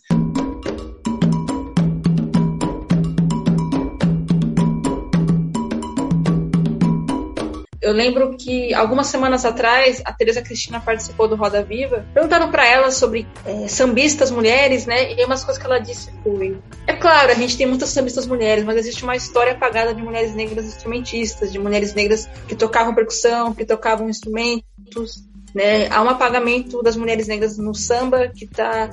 Eu 7.84 7.92
lembro 7.92 8.34
que 8.34 8.72
algumas 8.72 9.08
semanas 9.08 9.44
atrás 9.44 10.00
a 10.06 10.12
Teresa 10.12 10.40
Cristina 10.40 10.80
participou 10.80 11.28
do 11.28 11.36
Roda 11.36 11.62
Viva. 11.62 12.02
Perguntaram 12.14 12.50
para 12.50 12.66
ela 12.66 12.90
sobre 12.90 13.26
é, 13.44 13.68
sambistas 13.68 14.30
mulheres, 14.30 14.86
né? 14.86 15.12
E 15.12 15.22
umas 15.22 15.44
coisas 15.44 15.62
que 15.62 15.68
ela 15.68 15.78
disse 15.78 16.10
foi: 16.22 16.56
é 16.86 16.94
claro, 16.94 17.30
a 17.30 17.34
gente 17.34 17.58
tem 17.58 17.66
muitas 17.66 17.90
sambistas 17.90 18.26
mulheres, 18.26 18.64
mas 18.64 18.78
existe 18.78 19.04
uma 19.04 19.14
história 19.14 19.52
apagada 19.52 19.94
de 19.94 20.00
mulheres 20.00 20.34
negras 20.34 20.64
instrumentistas, 20.64 21.52
de 21.52 21.58
mulheres 21.58 21.92
negras 21.92 22.26
que 22.48 22.56
tocavam 22.56 22.94
percussão, 22.94 23.52
que 23.52 23.66
tocavam 23.66 24.08
instrumentos. 24.08 25.22
Né? 25.54 25.86
Há 25.90 26.02
um 26.02 26.08
apagamento 26.08 26.82
das 26.82 26.96
mulheres 26.96 27.28
negras 27.28 27.58
no 27.58 27.74
samba 27.74 28.28
que 28.28 28.46
está 28.46 28.88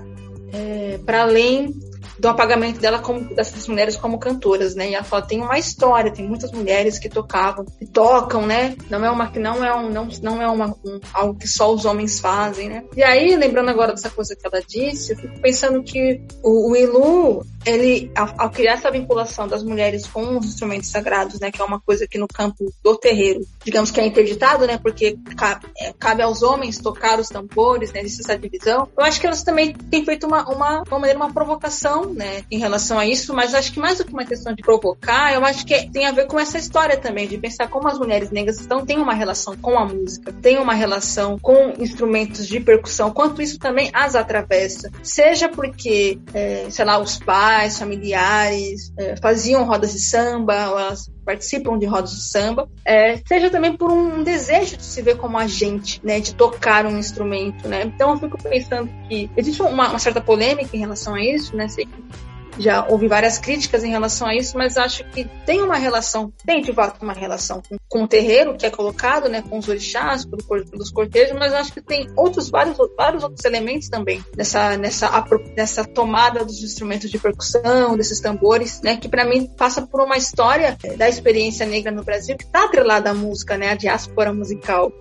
é, 0.51 0.99
para 1.05 1.21
além 1.21 1.73
do 2.21 2.27
apagamento 2.27 2.79
dela 2.79 2.99
como 2.99 3.33
dessas 3.33 3.67
mulheres 3.67 3.95
como 3.95 4.19
cantoras, 4.19 4.75
né? 4.75 4.91
E 4.91 4.93
ela 4.93 5.03
fala, 5.03 5.23
tem 5.23 5.41
uma 5.41 5.57
história, 5.57 6.13
tem 6.13 6.27
muitas 6.27 6.51
mulheres 6.51 6.99
que 6.99 7.09
tocavam, 7.09 7.65
que 7.65 7.85
tocam, 7.87 8.45
né? 8.45 8.75
Não 8.91 9.03
é 9.03 9.09
uma 9.09 9.31
que 9.31 9.39
não 9.39 9.65
é 9.65 9.75
um, 9.75 9.89
não, 9.89 10.07
não 10.21 10.39
é 10.39 10.47
uma, 10.47 10.67
um, 10.85 10.99
algo 11.11 11.33
que 11.33 11.47
só 11.47 11.73
os 11.73 11.83
homens 11.83 12.19
fazem, 12.19 12.69
né? 12.69 12.83
E 12.95 13.01
aí, 13.01 13.35
lembrando 13.35 13.69
agora 13.69 13.91
dessa 13.91 14.11
coisa 14.11 14.35
que 14.35 14.45
ela 14.45 14.63
disse, 14.65 15.13
eu 15.13 15.17
fico 15.17 15.39
pensando 15.41 15.81
que 15.81 16.21
o, 16.43 16.71
o 16.71 16.75
Ilu 16.75 17.43
ele, 17.65 18.11
ao, 18.15 18.49
criar 18.49 18.73
essa 18.73 18.91
vinculação 18.91 19.47
das 19.47 19.63
mulheres 19.63 20.05
com 20.07 20.37
os 20.37 20.45
instrumentos 20.45 20.89
sagrados, 20.89 21.39
né, 21.39 21.51
que 21.51 21.61
é 21.61 21.65
uma 21.65 21.79
coisa 21.79 22.07
que 22.07 22.17
no 22.17 22.27
campo 22.27 22.71
do 22.83 22.97
terreiro, 22.97 23.41
digamos 23.63 23.91
que 23.91 23.99
é 23.99 24.05
interditado, 24.05 24.65
né, 24.65 24.77
porque 24.77 25.17
cabe, 25.37 25.67
é, 25.77 25.93
cabe 25.97 26.21
aos 26.21 26.41
homens 26.41 26.77
tocar 26.77 27.19
os 27.19 27.29
tambores, 27.29 27.91
né, 27.93 28.01
existe 28.01 28.21
essa 28.21 28.37
divisão. 28.37 28.87
Eu 28.97 29.03
acho 29.03 29.19
que 29.19 29.27
elas 29.27 29.43
também 29.43 29.73
têm 29.73 30.03
feito 30.03 30.25
uma, 30.27 30.43
uma, 30.49 30.83
uma 30.87 30.99
maneira, 30.99 31.17
uma 31.17 31.33
provocação, 31.33 32.13
né, 32.13 32.43
em 32.49 32.57
relação 32.57 32.97
a 32.97 33.05
isso, 33.05 33.33
mas 33.33 33.53
acho 33.53 33.71
que 33.71 33.79
mais 33.79 33.97
do 33.97 34.05
que 34.05 34.13
uma 34.13 34.25
questão 34.25 34.53
de 34.53 34.61
provocar, 34.61 35.33
eu 35.33 35.43
acho 35.45 35.65
que 35.65 35.89
tem 35.91 36.05
a 36.05 36.11
ver 36.11 36.27
com 36.27 36.39
essa 36.39 36.57
história 36.57 36.97
também, 36.97 37.27
de 37.27 37.37
pensar 37.37 37.67
como 37.67 37.87
as 37.87 37.97
mulheres 37.97 38.31
negras 38.31 38.59
estão, 38.59 38.85
têm 38.85 38.97
uma 38.97 39.13
relação 39.13 39.55
com 39.57 39.77
a 39.77 39.85
música, 39.85 40.33
têm 40.33 40.57
uma 40.57 40.73
relação 40.73 41.37
com 41.39 41.73
instrumentos 41.77 42.47
de 42.47 42.59
percussão, 42.59 43.11
quanto 43.11 43.41
isso 43.41 43.59
também 43.59 43.89
as 43.93 44.15
atravessa. 44.15 44.91
Seja 45.03 45.49
porque, 45.49 46.19
é, 46.33 46.67
sei 46.69 46.85
lá, 46.85 46.97
os 46.99 47.17
pais, 47.19 47.50
familiares 47.77 48.93
é, 48.97 49.15
faziam 49.17 49.65
rodas 49.65 49.93
de 49.93 49.99
samba, 49.99 50.53
elas 50.53 51.11
participam 51.25 51.77
de 51.77 51.85
rodas 51.85 52.11
de 52.11 52.21
samba, 52.21 52.69
é, 52.85 53.17
seja 53.27 53.49
também 53.49 53.75
por 53.75 53.91
um 53.91 54.23
desejo 54.23 54.77
de 54.77 54.83
se 54.83 55.01
ver 55.01 55.17
como 55.17 55.37
agente, 55.37 56.01
né, 56.03 56.19
de 56.19 56.33
tocar 56.33 56.85
um 56.85 56.97
instrumento, 56.97 57.67
né. 57.67 57.83
Então 57.83 58.11
eu 58.11 58.19
fico 58.19 58.41
pensando 58.41 58.89
que 59.07 59.29
existe 59.37 59.61
uma, 59.61 59.89
uma 59.89 59.99
certa 59.99 60.21
polêmica 60.21 60.75
em 60.75 60.79
relação 60.79 61.15
a 61.15 61.21
isso, 61.21 61.55
né, 61.55 61.67
sei 61.67 61.85
que 61.85 62.30
já 62.59 62.85
houve 62.87 63.07
várias 63.07 63.37
críticas 63.37 63.83
em 63.83 63.89
relação 63.89 64.27
a 64.27 64.35
isso, 64.35 64.57
mas 64.57 64.77
acho 64.77 65.03
que 65.05 65.25
tem 65.45 65.61
uma 65.61 65.75
relação, 65.75 66.31
tem 66.45 66.61
de 66.61 66.73
fato 66.73 67.01
uma 67.01 67.13
relação 67.13 67.61
com, 67.67 67.77
com 67.89 68.03
o 68.03 68.07
terreiro 68.07 68.55
que 68.55 68.65
é 68.65 68.69
colocado, 68.69 69.29
né, 69.29 69.41
com 69.41 69.57
os 69.57 69.67
orixás, 69.67 70.25
pelos 70.25 70.91
cortejos, 70.91 71.37
mas 71.37 71.53
acho 71.53 71.73
que 71.73 71.81
tem 71.81 72.07
outros 72.15 72.49
vários, 72.49 72.77
vários 72.97 73.23
outros 73.23 73.43
elementos 73.45 73.89
também 73.89 74.23
nessa, 74.35 74.77
nessa, 74.77 75.25
nessa 75.55 75.85
tomada 75.85 76.43
dos 76.45 76.61
instrumentos 76.63 77.09
de 77.09 77.17
percussão, 77.17 77.95
desses 77.95 78.19
tambores, 78.19 78.81
né, 78.81 78.97
que 78.97 79.09
para 79.09 79.25
mim 79.25 79.47
passa 79.57 79.81
por 79.81 80.01
uma 80.01 80.17
história 80.17 80.77
da 80.97 81.09
experiência 81.09 81.65
negra 81.65 81.91
no 81.91 82.03
Brasil 82.03 82.35
que 82.37 82.43
está 82.43 82.65
atrelada 82.65 83.09
à 83.09 83.13
música, 83.13 83.57
né, 83.57 83.69
à 83.69 83.75
diáspora 83.75 84.33
musical 84.33 84.91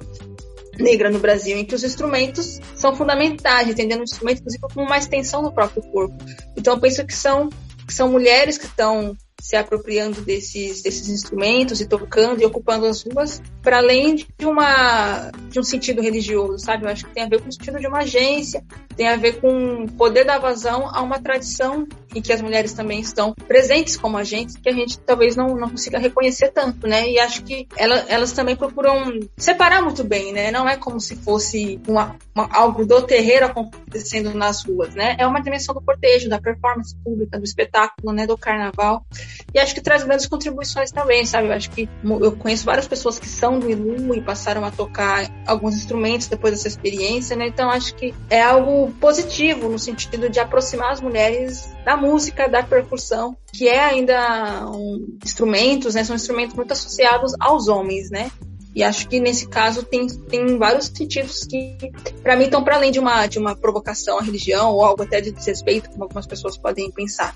negra 0.80 1.10
no 1.10 1.18
Brasil, 1.18 1.56
em 1.56 1.64
que 1.64 1.74
os 1.74 1.84
instrumentos 1.84 2.60
são 2.74 2.94
fundamentais, 2.94 3.68
entendendo 3.68 4.00
o 4.00 4.04
instrumento, 4.04 4.38
inclusive, 4.38 4.62
como 4.62 4.86
uma 4.86 4.98
extensão 4.98 5.42
do 5.42 5.52
próprio 5.52 5.82
corpo. 5.82 6.16
Então, 6.56 6.74
eu 6.74 6.80
penso 6.80 7.04
que 7.06 7.14
são, 7.14 7.48
que 7.86 7.92
são 7.92 8.08
mulheres 8.08 8.58
que 8.58 8.66
estão 8.66 9.16
se 9.40 9.56
apropriando 9.56 10.20
desses, 10.20 10.82
desses 10.82 11.08
instrumentos 11.08 11.80
e 11.80 11.88
tocando 11.88 12.42
e 12.42 12.44
ocupando 12.44 12.86
as 12.86 13.02
ruas, 13.02 13.42
para 13.62 13.78
além 13.78 14.14
de, 14.14 14.26
uma, 14.42 15.30
de 15.48 15.58
um 15.58 15.62
sentido 15.62 16.02
religioso, 16.02 16.58
sabe? 16.58 16.84
Eu 16.84 16.90
acho 16.90 17.06
que 17.06 17.14
tem 17.14 17.24
a 17.24 17.28
ver 17.28 17.40
com 17.40 17.48
o 17.48 17.52
sentido 17.52 17.80
de 17.80 17.86
uma 17.86 18.00
agência, 18.00 18.62
tem 18.96 19.08
a 19.08 19.16
ver 19.16 19.40
com 19.40 19.86
poder 19.86 20.24
da 20.24 20.38
vazão 20.38 20.88
a 20.94 21.00
uma 21.00 21.18
tradição 21.18 21.86
em 22.14 22.20
que 22.20 22.32
as 22.32 22.40
mulheres 22.40 22.72
também 22.72 23.00
estão 23.00 23.34
presentes 23.46 23.96
como 23.96 24.16
agentes, 24.16 24.56
que 24.56 24.68
a 24.68 24.72
gente 24.72 24.98
talvez 24.98 25.36
não, 25.36 25.56
não 25.56 25.70
consiga 25.70 25.98
reconhecer 25.98 26.50
tanto, 26.50 26.86
né? 26.86 27.08
E 27.08 27.18
acho 27.18 27.42
que 27.44 27.66
ela, 27.76 27.96
elas 28.08 28.32
também 28.32 28.56
procuram 28.56 29.20
separar 29.36 29.82
muito 29.82 30.04
bem, 30.04 30.32
né? 30.32 30.50
Não 30.50 30.68
é 30.68 30.76
como 30.76 31.00
se 31.00 31.16
fosse 31.16 31.80
uma, 31.86 32.16
uma, 32.34 32.48
algo 32.52 32.84
do 32.84 33.02
terreiro 33.02 33.46
acontecendo 33.46 34.34
nas 34.34 34.64
ruas, 34.64 34.94
né? 34.94 35.16
É 35.18 35.26
uma 35.26 35.40
dimensão 35.40 35.74
do 35.74 35.80
cortejo, 35.80 36.28
da 36.28 36.40
performance 36.40 36.94
pública, 36.96 37.38
do 37.38 37.44
espetáculo, 37.44 38.12
né? 38.12 38.26
Do 38.26 38.36
carnaval. 38.36 39.04
E 39.52 39.58
acho 39.58 39.74
que 39.74 39.80
traz 39.80 40.02
grandes 40.04 40.26
contribuições 40.26 40.90
também, 40.90 41.24
sabe? 41.24 41.48
Eu 41.48 41.52
acho 41.52 41.70
que 41.70 41.88
eu 42.04 42.32
conheço 42.32 42.64
várias 42.64 42.86
pessoas 42.86 43.18
que 43.18 43.28
são 43.28 43.58
do 43.58 43.70
Ilu 43.70 44.14
e 44.14 44.20
passaram 44.20 44.64
a 44.64 44.70
tocar 44.70 45.30
alguns 45.46 45.76
instrumentos 45.76 46.26
depois 46.26 46.54
dessa 46.54 46.68
experiência, 46.68 47.36
né? 47.36 47.46
Então 47.46 47.70
acho 47.70 47.94
que 47.94 48.14
é 48.28 48.40
algo 48.40 48.92
positivo 49.00 49.68
no 49.68 49.78
sentido 49.78 50.28
de 50.28 50.38
aproximar 50.38 50.92
as 50.92 51.00
mulheres 51.00 51.70
da 51.84 51.96
música, 51.96 52.48
da 52.48 52.62
percussão, 52.62 53.36
que 53.52 53.68
é 53.68 53.80
ainda 53.80 54.68
um, 54.70 55.18
instrumentos, 55.24 55.94
né? 55.94 56.04
São 56.04 56.16
instrumentos 56.16 56.54
muito 56.54 56.72
associados 56.72 57.32
aos 57.40 57.68
homens, 57.68 58.10
né? 58.10 58.30
E 58.74 58.84
acho 58.84 59.08
que 59.08 59.18
nesse 59.18 59.48
caso 59.48 59.82
tem, 59.82 60.06
tem 60.06 60.56
vários 60.56 60.86
sentidos 60.86 61.44
que, 61.44 61.76
para 62.22 62.36
mim, 62.36 62.44
estão 62.44 62.62
para 62.62 62.76
além 62.76 62.92
de 62.92 63.00
uma, 63.00 63.26
de 63.26 63.38
uma 63.38 63.56
provocação 63.56 64.18
à 64.18 64.22
religião 64.22 64.72
ou 64.72 64.84
algo 64.84 65.02
até 65.02 65.20
de 65.20 65.32
desrespeito, 65.32 65.90
como 65.90 66.04
algumas 66.04 66.26
pessoas 66.26 66.56
podem 66.56 66.90
pensar. 66.90 67.34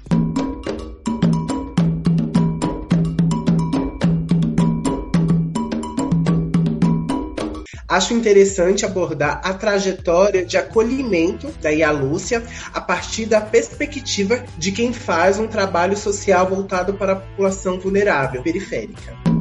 Acho 7.95 8.13
interessante 8.13 8.85
abordar 8.85 9.41
a 9.45 9.55
trajetória 9.55 10.45
de 10.45 10.57
acolhimento 10.57 11.53
da 11.63 11.71
Ia 11.71 11.93
Lúcia 11.93 12.43
a 12.73 12.81
partir 12.81 13.25
da 13.25 13.41
perspectiva 13.41 14.45
de 14.59 14.73
quem 14.73 14.93
faz 14.93 15.39
um 15.39 15.47
trabalho 15.47 15.97
social 15.97 16.45
voltado 16.49 16.95
para 16.95 17.13
a 17.13 17.17
população 17.17 17.79
vulnerável 17.79 18.43
periférica. 18.43 19.34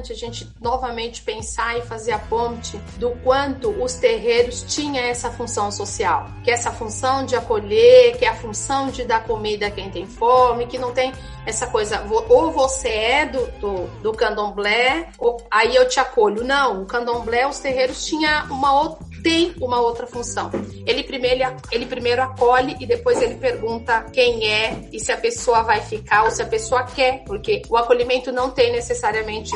Importante 0.00 0.12
a 0.12 0.16
gente 0.16 0.48
novamente 0.60 1.22
pensar 1.22 1.78
e 1.78 1.82
fazer 1.82 2.12
a 2.12 2.18
ponte 2.18 2.76
do 2.98 3.10
quanto 3.22 3.70
os 3.70 3.94
terreiros 3.94 4.62
tinham 4.62 5.04
essa 5.04 5.30
função 5.30 5.70
social, 5.70 6.26
que 6.42 6.50
é 6.50 6.54
essa 6.54 6.72
função 6.72 7.24
de 7.24 7.36
acolher, 7.36 8.16
que 8.16 8.24
é 8.24 8.28
a 8.28 8.34
função 8.34 8.88
de 8.88 9.04
dar 9.04 9.24
comida 9.24 9.66
a 9.66 9.70
quem 9.70 9.90
tem 9.90 10.06
fome, 10.06 10.66
que 10.66 10.78
não 10.78 10.92
tem 10.92 11.12
essa 11.46 11.66
coisa, 11.66 12.04
ou 12.28 12.50
você 12.50 12.88
é 12.88 13.26
do, 13.26 13.46
do, 13.58 13.86
do 14.02 14.12
candomblé, 14.12 15.08
ou 15.18 15.36
aí 15.50 15.74
eu 15.74 15.88
te 15.88 16.00
acolho. 16.00 16.44
Não, 16.44 16.82
o 16.82 16.86
candomblé, 16.86 17.46
os 17.46 17.58
terreiros 17.58 18.04
tinha 18.04 18.44
uma 18.50 18.74
outra 18.74 19.09
tem 19.22 19.54
uma 19.60 19.80
outra 19.80 20.06
função. 20.06 20.50
Ele 20.86 21.02
primeiro, 21.02 21.56
ele 21.70 21.86
primeiro 21.86 22.22
acolhe 22.22 22.76
e 22.80 22.86
depois 22.86 23.20
ele 23.20 23.34
pergunta 23.34 24.04
quem 24.12 24.50
é 24.50 24.88
e 24.92 24.98
se 25.00 25.12
a 25.12 25.16
pessoa 25.16 25.62
vai 25.62 25.80
ficar 25.80 26.24
ou 26.24 26.30
se 26.30 26.42
a 26.42 26.46
pessoa 26.46 26.84
quer, 26.84 27.22
porque 27.24 27.62
o 27.68 27.76
acolhimento 27.76 28.32
não 28.32 28.50
tem 28.50 28.72
necessariamente 28.72 29.52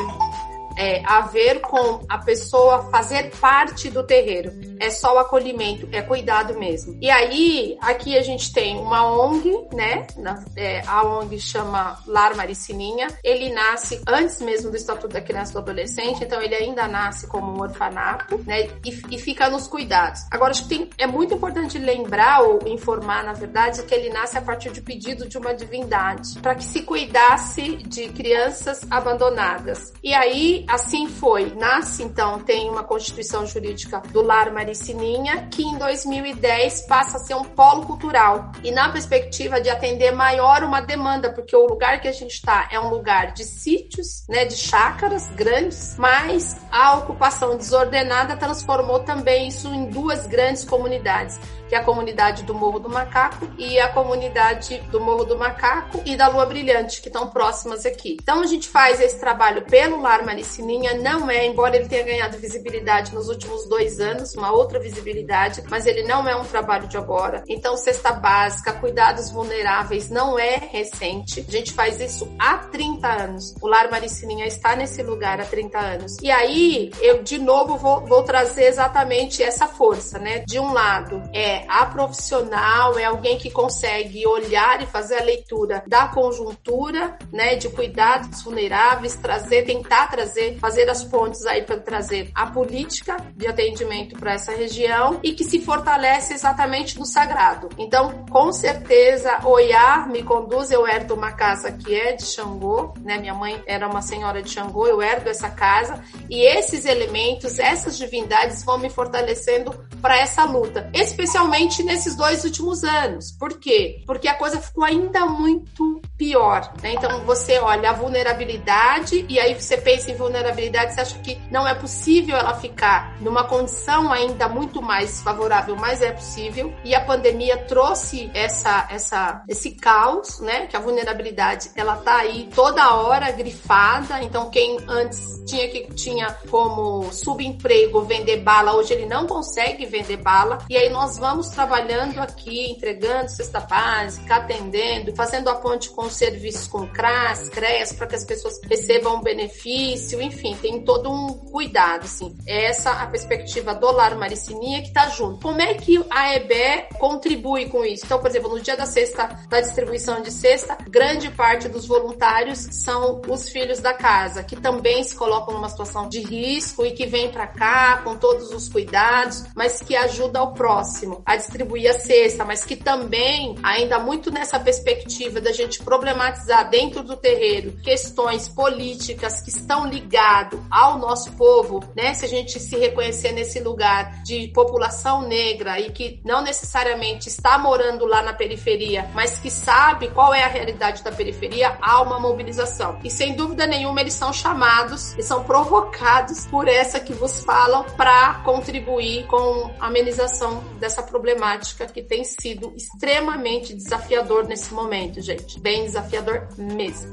é, 0.77 1.01
a 1.05 1.21
ver 1.21 1.61
com 1.61 2.01
a 2.09 2.17
pessoa 2.17 2.89
fazer 2.89 3.31
parte 3.39 3.89
do 3.89 4.03
terreiro. 4.03 4.51
É 4.79 4.89
só 4.89 5.15
o 5.15 5.19
acolhimento, 5.19 5.87
é 5.91 6.01
cuidado 6.01 6.57
mesmo. 6.59 6.97
E 7.01 7.09
aí, 7.09 7.77
aqui 7.81 8.17
a 8.17 8.21
gente 8.21 8.51
tem 8.51 8.77
uma 8.77 9.05
ONG, 9.09 9.67
né? 9.73 10.05
Na, 10.17 10.43
é, 10.55 10.81
a 10.85 11.03
ONG 11.03 11.39
chama 11.39 11.97
Lar 12.05 12.35
Maricininha. 12.35 13.07
Ele 13.23 13.53
nasce 13.53 14.01
antes 14.07 14.41
mesmo 14.41 14.69
do 14.69 14.77
Estatuto 14.77 15.13
da 15.13 15.21
Criança 15.21 15.51
e 15.51 15.53
do 15.53 15.59
Adolescente, 15.59 16.23
então 16.23 16.41
ele 16.41 16.55
ainda 16.55 16.87
nasce 16.87 17.27
como 17.27 17.51
um 17.51 17.61
orfanato, 17.61 18.37
né? 18.45 18.67
E, 18.83 19.15
e 19.15 19.17
fica 19.17 19.49
nos 19.49 19.67
cuidados. 19.67 20.21
Agora, 20.31 20.51
acho 20.51 20.63
que 20.63 20.69
tem, 20.69 20.89
é 20.97 21.07
muito 21.07 21.33
importante 21.33 21.77
lembrar 21.77 22.41
ou 22.41 22.59
informar, 22.67 23.23
na 23.23 23.33
verdade, 23.33 23.83
que 23.83 23.93
ele 23.93 24.09
nasce 24.09 24.37
a 24.37 24.41
partir 24.41 24.71
de 24.71 24.81
pedido 24.81 25.27
de 25.27 25.37
uma 25.37 25.53
divindade, 25.53 26.39
para 26.39 26.55
que 26.55 26.63
se 26.63 26.81
cuidasse 26.81 27.77
de 27.77 28.09
crianças 28.09 28.85
abandonadas. 28.89 29.93
E 30.03 30.13
aí, 30.13 30.64
assim 30.67 31.07
foi. 31.07 31.53
Nasce, 31.55 32.03
então, 32.03 32.39
tem 32.39 32.69
uma 32.69 32.83
constituição 32.83 33.45
jurídica 33.45 34.01
do 34.11 34.21
Lar 34.21 34.53
Maricininha, 34.53 35.47
que 35.51 35.63
em 35.63 35.77
2010 35.77 36.81
passa 36.87 37.17
a 37.17 37.19
ser 37.19 37.35
um 37.35 37.43
polo 37.43 37.85
cultural. 37.85 38.51
E 38.63 38.71
na 38.71 38.89
perspectiva 38.89 39.59
de 39.61 39.69
atender 39.69 40.11
maior 40.11 40.63
uma 40.63 40.81
demanda, 40.81 41.31
porque 41.31 41.55
o 41.55 41.67
lugar 41.67 42.01
que 42.01 42.07
a 42.07 42.11
gente 42.11 42.33
está 42.33 42.67
é 42.71 42.79
um 42.79 42.89
lugar 42.89 43.33
de 43.33 43.43
sítios, 43.43 44.25
né, 44.27 44.45
de 44.45 44.55
chácaras 44.55 45.27
grandes, 45.35 45.95
mas 45.97 46.57
a 46.71 46.95
ocupação 46.95 47.57
desordenada 47.57 48.35
transformou 48.35 48.99
também 48.99 49.47
isso 49.47 49.67
em 49.67 49.85
duas 49.85 50.25
grandes 50.27 50.63
comunidades 50.63 51.39
que 51.67 51.75
é 51.75 51.77
a 51.77 51.83
comunidade 51.83 52.43
do 52.43 52.53
Morro 52.53 52.79
do 52.79 52.89
Macaco 52.89 53.47
e 53.57 53.79
a 53.79 53.89
comunidade 53.89 54.79
do 54.91 54.99
Morro 54.99 55.25
do 55.25 55.37
Macaco 55.37 56.01
e 56.05 56.15
da 56.15 56.27
Lua 56.27 56.45
Brilhante, 56.45 57.01
que 57.01 57.07
estão 57.07 57.29
próximas 57.29 57.85
aqui. 57.85 58.17
Então 58.21 58.41
a 58.41 58.45
gente 58.45 58.67
faz 58.67 58.99
esse 58.99 59.19
trabalho 59.19 59.63
pelo 59.63 60.01
Lar 60.01 60.25
Maricininha, 60.25 60.95
não 60.95 61.29
é, 61.29 61.45
embora 61.45 61.75
ele 61.75 61.87
tenha 61.87 62.03
ganhado 62.03 62.37
visibilidade 62.37 63.13
nos 63.13 63.29
últimos 63.29 63.67
dois 63.67 63.99
anos, 63.99 64.35
uma 64.35 64.51
outra 64.51 64.79
visibilidade, 64.79 65.63
mas 65.69 65.85
ele 65.85 66.03
não 66.03 66.27
é 66.27 66.35
um 66.35 66.43
trabalho 66.43 66.87
de 66.87 66.97
agora. 66.97 67.43
Então, 67.47 67.77
cesta 67.77 68.11
básica, 68.11 68.73
cuidados 68.73 69.31
vulneráveis, 69.31 70.09
não 70.09 70.37
é 70.37 70.55
recente. 70.57 71.45
A 71.47 71.51
gente 71.51 71.73
faz 71.73 71.99
isso 71.99 72.31
há 72.39 72.57
30 72.57 73.07
anos. 73.07 73.55
O 73.61 73.67
Lar 73.67 73.89
Maricininha 73.89 74.45
está 74.45 74.75
nesse 74.75 75.01
lugar 75.01 75.39
há 75.39 75.45
30 75.45 75.77
anos. 75.77 76.17
E 76.21 76.29
aí, 76.31 76.91
eu 77.01 77.23
de 77.23 77.37
novo 77.37 77.77
vou, 77.77 78.05
vou 78.05 78.23
trazer 78.23 78.65
exatamente 78.65 79.41
essa 79.41 79.67
força, 79.67 80.19
né? 80.19 80.39
De 80.39 80.59
um 80.59 80.71
lado, 80.73 81.21
é 81.33 81.54
a 81.67 81.85
profissional, 81.85 82.97
é 82.99 83.05
alguém 83.05 83.37
que 83.37 83.49
consegue 83.49 84.25
olhar 84.27 84.81
e 84.81 84.85
fazer 84.85 85.21
a 85.21 85.23
leitura 85.23 85.83
da 85.87 86.07
conjuntura, 86.07 87.17
né, 87.31 87.55
de 87.55 87.69
cuidados 87.69 88.43
vulneráveis, 88.43 89.15
trazer, 89.15 89.63
tentar 89.63 90.07
trazer, 90.07 90.57
fazer 90.59 90.89
as 90.89 91.03
pontes 91.03 91.45
aí 91.45 91.63
para 91.63 91.79
trazer 91.79 92.29
a 92.35 92.47
política 92.47 93.17
de 93.35 93.47
atendimento 93.47 94.17
para 94.19 94.35
nessa 94.35 94.51
região 94.51 95.19
e 95.23 95.31
que 95.31 95.45
se 95.45 95.61
fortalece 95.61 96.33
exatamente 96.33 96.99
no 96.99 97.05
sagrado. 97.05 97.69
Então, 97.77 98.25
com 98.29 98.51
certeza, 98.51 99.39
Oiá 99.45 100.05
me 100.11 100.21
conduz, 100.23 100.71
eu 100.71 100.85
herdo 100.85 101.13
uma 101.13 101.31
casa 101.31 101.71
que 101.71 101.95
é 101.95 102.11
de 102.13 102.25
Xangô, 102.25 102.93
né? 103.01 103.17
Minha 103.17 103.33
mãe 103.33 103.63
era 103.65 103.87
uma 103.87 104.01
senhora 104.01 104.41
de 104.41 104.49
Xangô, 104.49 104.87
eu 104.87 105.01
herdo 105.01 105.29
essa 105.29 105.49
casa 105.49 106.03
e 106.29 106.41
esses 106.45 106.85
elementos, 106.85 107.57
essas 107.59 107.97
divindades 107.97 108.63
vão 108.63 108.77
me 108.77 108.89
fortalecendo 108.89 109.73
para 110.01 110.17
essa 110.17 110.43
luta, 110.43 110.89
especialmente 110.93 111.44
nesses 111.47 112.15
dois 112.15 112.43
últimos 112.43 112.83
anos. 112.83 113.31
Por 113.31 113.59
quê? 113.59 114.03
Porque 114.05 114.27
a 114.27 114.35
coisa 114.35 114.59
ficou 114.59 114.83
ainda 114.83 115.25
muito 115.25 116.01
pior, 116.17 116.73
né? 116.81 116.93
Então 116.93 117.21
você 117.25 117.59
olha 117.59 117.89
a 117.89 117.93
vulnerabilidade 117.93 119.25
e 119.27 119.39
aí 119.39 119.53
você 119.53 119.77
pensa 119.77 120.11
em 120.11 120.15
vulnerabilidade, 120.15 120.93
você 120.93 121.01
acha 121.01 121.19
que 121.19 121.37
não 121.51 121.67
é 121.67 121.73
possível 121.75 122.37
ela 122.37 122.53
ficar 122.55 123.19
numa 123.21 123.43
condição 123.43 124.11
ainda 124.11 124.47
muito 124.47 124.81
mais 124.81 125.21
favorável, 125.21 125.75
mas 125.75 126.01
é 126.01 126.11
possível. 126.11 126.73
E 126.83 126.95
a 126.95 127.01
pandemia 127.01 127.57
trouxe 127.57 128.29
essa, 128.33 128.87
essa, 128.89 129.43
esse 129.47 129.71
caos, 129.71 130.39
né? 130.39 130.67
Que 130.67 130.77
a 130.77 130.79
vulnerabilidade 130.79 131.71
ela 131.75 131.97
tá 131.97 132.17
aí 132.17 132.49
toda 132.53 132.95
hora 132.95 133.31
grifada. 133.31 134.21
Então 134.21 134.49
quem 134.49 134.77
antes 134.87 135.43
tinha 135.45 135.69
que 135.69 135.93
tinha 135.93 136.35
como 136.49 137.11
subemprego 137.11 138.01
vender 138.01 138.37
bala, 138.37 138.75
hoje 138.75 138.93
ele 138.93 139.05
não 139.05 139.27
consegue 139.27 139.85
vender 139.85 140.17
bala. 140.17 140.59
E 140.69 140.77
aí 140.77 140.89
nós 140.89 141.17
vamos 141.17 141.34
trabalhando 141.43 142.19
aqui, 142.19 142.71
entregando 142.71 143.29
cesta 143.29 143.59
básica, 143.59 144.35
atendendo, 144.35 145.15
fazendo 145.15 145.49
a 145.49 145.55
ponte 145.55 145.89
com 145.89 146.09
serviços 146.09 146.67
com 146.67 146.87
CRAS, 146.87 147.49
CREAS, 147.49 147.93
para 147.93 148.07
que 148.07 148.15
as 148.15 148.25
pessoas 148.25 148.59
recebam 148.63 149.17
um 149.17 149.21
benefício, 149.21 150.21
enfim, 150.21 150.55
tem 150.61 150.81
todo 150.81 151.11
um 151.11 151.27
cuidado, 151.33 152.05
assim. 152.05 152.35
Essa 152.45 152.91
a 152.91 153.07
perspectiva 153.07 153.73
do 153.73 153.91
Lar 153.91 154.17
Maricininha 154.17 154.81
que 154.81 154.87
está 154.87 155.09
junto. 155.09 155.41
Como 155.41 155.61
é 155.61 155.73
que 155.73 156.03
a 156.09 156.35
EBE 156.35 156.87
contribui 156.99 157.69
com 157.69 157.83
isso? 157.83 158.05
Então, 158.05 158.19
por 158.19 158.29
exemplo, 158.29 158.49
no 158.49 158.61
dia 158.61 158.75
da 158.75 158.85
sexta, 158.85 159.27
da 159.49 159.61
distribuição 159.61 160.21
de 160.21 160.31
cesta, 160.31 160.77
grande 160.89 161.29
parte 161.31 161.67
dos 161.67 161.85
voluntários 161.85 162.59
são 162.71 163.21
os 163.27 163.49
filhos 163.49 163.79
da 163.79 163.93
casa, 163.93 164.43
que 164.43 164.55
também 164.55 165.03
se 165.03 165.15
colocam 165.15 165.53
numa 165.53 165.69
situação 165.69 166.07
de 166.07 166.19
risco 166.21 166.85
e 166.85 166.91
que 166.91 167.05
vêm 167.05 167.31
para 167.31 167.47
cá 167.47 168.01
com 168.03 168.15
todos 168.15 168.51
os 168.51 168.69
cuidados, 168.69 169.45
mas 169.55 169.81
que 169.81 169.95
ajuda 169.95 170.41
o 170.43 170.53
próximo 170.53 171.21
a 171.25 171.35
distribuir 171.35 171.89
a 171.89 171.93
cesta, 171.93 172.45
mas 172.45 172.63
que 172.63 172.75
também, 172.75 173.55
ainda 173.63 173.97
muito 173.97 174.31
nessa 174.31 174.59
perspectiva 174.59 175.41
da 175.41 175.51
gente 175.51 175.81
problematizar 175.83 176.69
dentro 176.69 177.01
do 177.01 177.17
terreiro 177.17 177.73
questões 177.83 178.47
políticas 178.47 179.41
que 179.41 179.49
estão 179.49 179.87
ligadas 179.87 180.59
ao 180.69 180.99
nosso 180.99 181.31
povo, 181.33 181.83
né? 181.95 182.13
Se 182.13 182.25
a 182.25 182.27
gente 182.27 182.59
se 182.59 182.77
reconhecer 182.77 183.31
nesse 183.31 183.59
lugar 183.59 184.21
de 184.23 184.49
população 184.49 185.27
negra 185.27 185.79
e 185.79 185.91
que 185.91 186.19
não 186.23 186.41
necessariamente 186.41 187.27
está 187.27 187.57
morando 187.57 188.05
lá 188.05 188.21
na 188.21 188.33
periferia, 188.33 189.09
mas 189.13 189.39
que 189.39 189.49
sabe 189.49 190.09
qual 190.09 190.33
é 190.33 190.43
a 190.43 190.47
realidade 190.47 191.03
da 191.03 191.11
periferia, 191.11 191.77
há 191.81 192.01
uma 192.01 192.19
mobilização. 192.19 192.99
E 193.03 193.09
sem 193.09 193.33
dúvida 193.33 193.65
nenhuma 193.65 194.01
eles 194.01 194.13
são 194.13 194.31
chamados 194.31 195.15
e 195.17 195.23
são 195.23 195.43
provocados 195.43 196.45
por 196.47 196.67
essa 196.67 196.99
que 196.99 197.13
vos 197.13 197.43
falam 197.43 197.83
para 197.97 198.35
contribuir 198.43 199.25
com 199.27 199.71
a 199.79 199.87
amenização 199.87 200.63
dessa 200.79 201.01
problemática 201.15 201.85
que 201.85 202.03
tem 202.03 202.25
sido 202.25 202.73
extremamente 202.75 203.73
desafiador 203.73 204.45
nesse 204.45 204.73
momento, 204.73 205.21
gente. 205.21 205.57
Bem 205.61 205.85
desafiador 205.85 206.49
mesmo. 206.57 207.09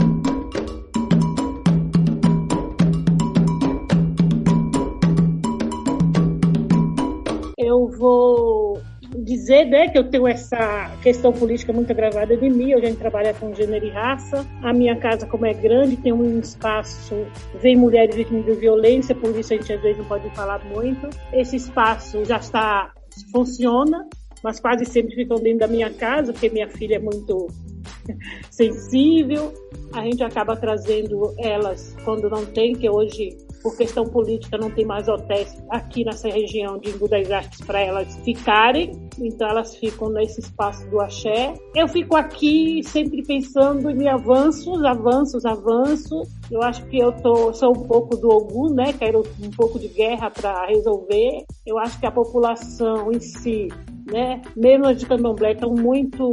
Eu 7.57 7.89
vou 7.97 8.83
dizer 9.19 9.67
né, 9.67 9.87
que 9.87 9.97
eu 9.97 10.11
tenho 10.11 10.27
essa 10.27 10.91
questão 11.01 11.33
política 11.33 11.73
muito 11.73 11.93
agravada 11.93 12.37
de 12.37 12.51
mim. 12.51 12.73
Eu 12.73 12.83
já 12.83 12.93
trabalho 12.97 13.33
com 13.37 13.55
gênero 13.55 13.87
e 13.87 13.91
raça. 13.91 14.45
A 14.65 14.73
minha 14.73 14.97
casa, 14.97 15.29
como 15.29 15.47
é 15.47 15.55
grande, 15.55 15.97
tem 15.97 16.13
um 16.13 16.41
espaço. 16.41 17.25
Vem 17.61 17.77
mulheres 17.77 18.17
vítimas 18.17 18.45
de 18.45 18.53
violência, 18.55 19.15
por 19.15 19.31
isso 19.39 19.55
a 19.55 19.57
gente 19.57 19.73
às 19.73 19.81
vezes 19.81 19.99
não 19.99 20.07
pode 20.07 20.29
falar 20.31 20.61
muito. 20.65 21.09
Esse 21.33 21.55
espaço 21.55 22.25
já 22.25 22.39
está 22.39 22.93
funciona, 23.31 24.07
mas 24.43 24.61
quase 24.61 24.85
sempre 24.85 25.15
ficam 25.15 25.39
dentro 25.39 25.61
da 25.61 25.69
minha 25.69 25.93
casa, 25.93 26.33
porque 26.33 26.49
minha 26.49 26.69
filha 26.69 26.97
é 26.97 26.99
muito 26.99 27.49
sensível. 28.51 29.53
A 29.93 30.03
gente 30.03 30.23
acaba 30.23 30.57
trazendo 30.57 31.35
elas 31.39 31.97
quando 32.05 32.29
não 32.29 32.45
tem, 32.45 32.75
que 32.75 32.89
hoje 32.89 33.37
por 33.63 33.77
questão 33.77 34.05
política 34.05 34.59
não 34.59 34.71
tem 34.71 34.85
mais 34.85 35.09
hotéis 35.09 35.63
aqui 35.71 36.05
nessa 36.05 36.29
região 36.29 36.79
de 36.79 36.91
Embu 36.91 37.09
das 37.09 37.31
Artes 37.31 37.61
para 37.61 37.81
elas 37.81 38.15
ficarem, 38.25 38.93
então 39.19 39.49
elas 39.49 39.77
ficam 39.77 40.09
nesse 40.11 40.41
espaço 40.41 40.89
do 40.91 41.01
axé. 41.01 41.55
Eu 41.75 41.87
fico 41.89 42.17
aqui 42.17 42.83
sempre 42.83 43.23
pensando 43.23 43.91
em 43.91 44.09
avanços, 44.09 44.83
avanços, 44.85 45.45
avanços. 45.45 46.29
Eu 46.51 46.63
acho 46.63 46.85
que 46.87 46.99
eu 46.99 47.13
tô, 47.13 47.53
sou 47.55 47.71
um 47.71 47.87
pouco 47.87 48.17
do 48.17 48.29
Ogum, 48.29 48.75
né? 48.75 48.93
Quero 48.93 49.23
um 49.41 49.51
pouco 49.51 49.79
de 49.79 49.89
guerra 49.89 50.31
para 50.31 50.67
resolver. 50.67 51.45
Eu 51.67 51.79
acho 51.79 51.99
que 51.99 52.07
a 52.07 52.11
população 52.11 53.11
em 53.13 53.21
si 53.21 53.69
né? 54.07 54.43
Mesmo 54.57 54.87
as 54.87 54.99
de 54.99 55.07
candomblé 55.07 55.53
estão 55.53 55.71
muito 55.71 56.31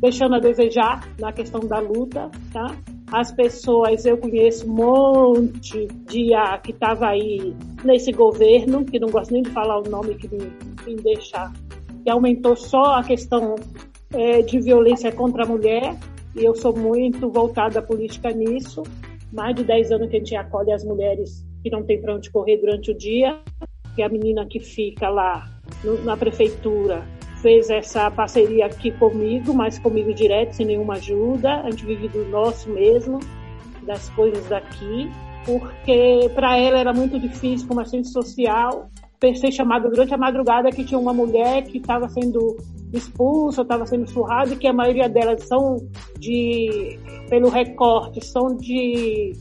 deixando 0.00 0.36
a 0.36 0.38
desejar 0.38 1.08
na 1.18 1.32
questão 1.32 1.60
da 1.60 1.78
luta, 1.78 2.30
tá? 2.52 2.74
As 3.12 3.30
pessoas, 3.30 4.06
eu 4.06 4.16
conheço 4.16 4.66
um 4.66 4.74
monte 4.74 5.86
de 6.06 6.32
a 6.32 6.56
que 6.56 6.70
estava 6.70 7.08
aí 7.08 7.54
nesse 7.84 8.10
governo, 8.10 8.86
que 8.86 8.98
não 8.98 9.10
gosto 9.10 9.32
nem 9.32 9.42
de 9.42 9.50
falar 9.50 9.80
o 9.80 9.88
nome 9.88 10.14
que 10.14 10.26
me, 10.28 10.50
me 10.86 10.96
deixa, 10.96 11.52
que 12.02 12.10
aumentou 12.10 12.56
só 12.56 12.94
a 12.94 13.04
questão 13.04 13.56
é, 14.14 14.40
de 14.40 14.58
violência 14.58 15.12
contra 15.12 15.44
a 15.44 15.46
mulher, 15.46 15.94
e 16.34 16.42
eu 16.42 16.54
sou 16.54 16.74
muito 16.74 17.28
voltada 17.28 17.80
à 17.80 17.82
política 17.82 18.30
nisso. 18.30 18.82
Mais 19.30 19.54
de 19.54 19.62
10 19.62 19.92
anos 19.92 20.08
que 20.08 20.16
a 20.16 20.18
gente 20.18 20.34
acolhe 20.34 20.72
as 20.72 20.82
mulheres 20.82 21.44
que 21.62 21.70
não 21.70 21.82
tem 21.82 22.00
para 22.00 22.14
onde 22.14 22.30
correr 22.30 22.56
durante 22.56 22.92
o 22.92 22.96
dia, 22.96 23.38
que 23.94 24.00
é 24.00 24.06
a 24.06 24.08
menina 24.08 24.46
que 24.46 24.58
fica 24.58 25.10
lá 25.10 25.46
no, 25.84 26.02
na 26.02 26.16
prefeitura 26.16 27.06
fez 27.42 27.68
essa 27.68 28.10
parceria 28.10 28.66
aqui 28.66 28.92
comigo, 28.92 29.52
mas 29.52 29.78
comigo 29.78 30.14
direto, 30.14 30.52
sem 30.52 30.64
nenhuma 30.64 30.94
ajuda. 30.94 31.60
A 31.62 31.70
gente 31.70 31.84
vive 31.84 32.08
do 32.08 32.24
nosso 32.26 32.70
mesmo, 32.70 33.18
das 33.82 34.08
coisas 34.10 34.46
daqui, 34.48 35.10
porque 35.44 36.30
para 36.34 36.56
ela 36.56 36.78
era 36.78 36.92
muito 36.92 37.18
difícil, 37.18 37.66
como 37.66 37.80
assistente 37.80 38.08
social, 38.08 38.88
ser 39.36 39.52
chamada 39.52 39.88
durante 39.88 40.12
a 40.12 40.18
madrugada 40.18 40.70
que 40.70 40.84
tinha 40.84 40.98
uma 40.98 41.12
mulher 41.12 41.62
que 41.62 41.78
estava 41.78 42.08
sendo 42.08 42.56
expulsa, 42.92 43.62
estava 43.62 43.86
sendo 43.86 44.08
surrada, 44.08 44.52
e 44.52 44.56
que 44.56 44.66
a 44.66 44.72
maioria 44.72 45.08
delas 45.08 45.44
são 45.44 45.76
de, 46.18 46.98
pelo 47.28 47.48
recorte, 47.48 48.24
são 48.24 48.56
de 48.56 49.32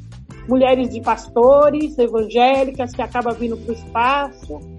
mulheres 0.47 0.89
de 0.89 1.01
pastores 1.01 1.97
evangélicas 1.97 2.93
que 2.93 3.01
acabam 3.01 3.33
vindo 3.33 3.57
para 3.57 3.71
o 3.71 3.75
espaço 3.75 4.70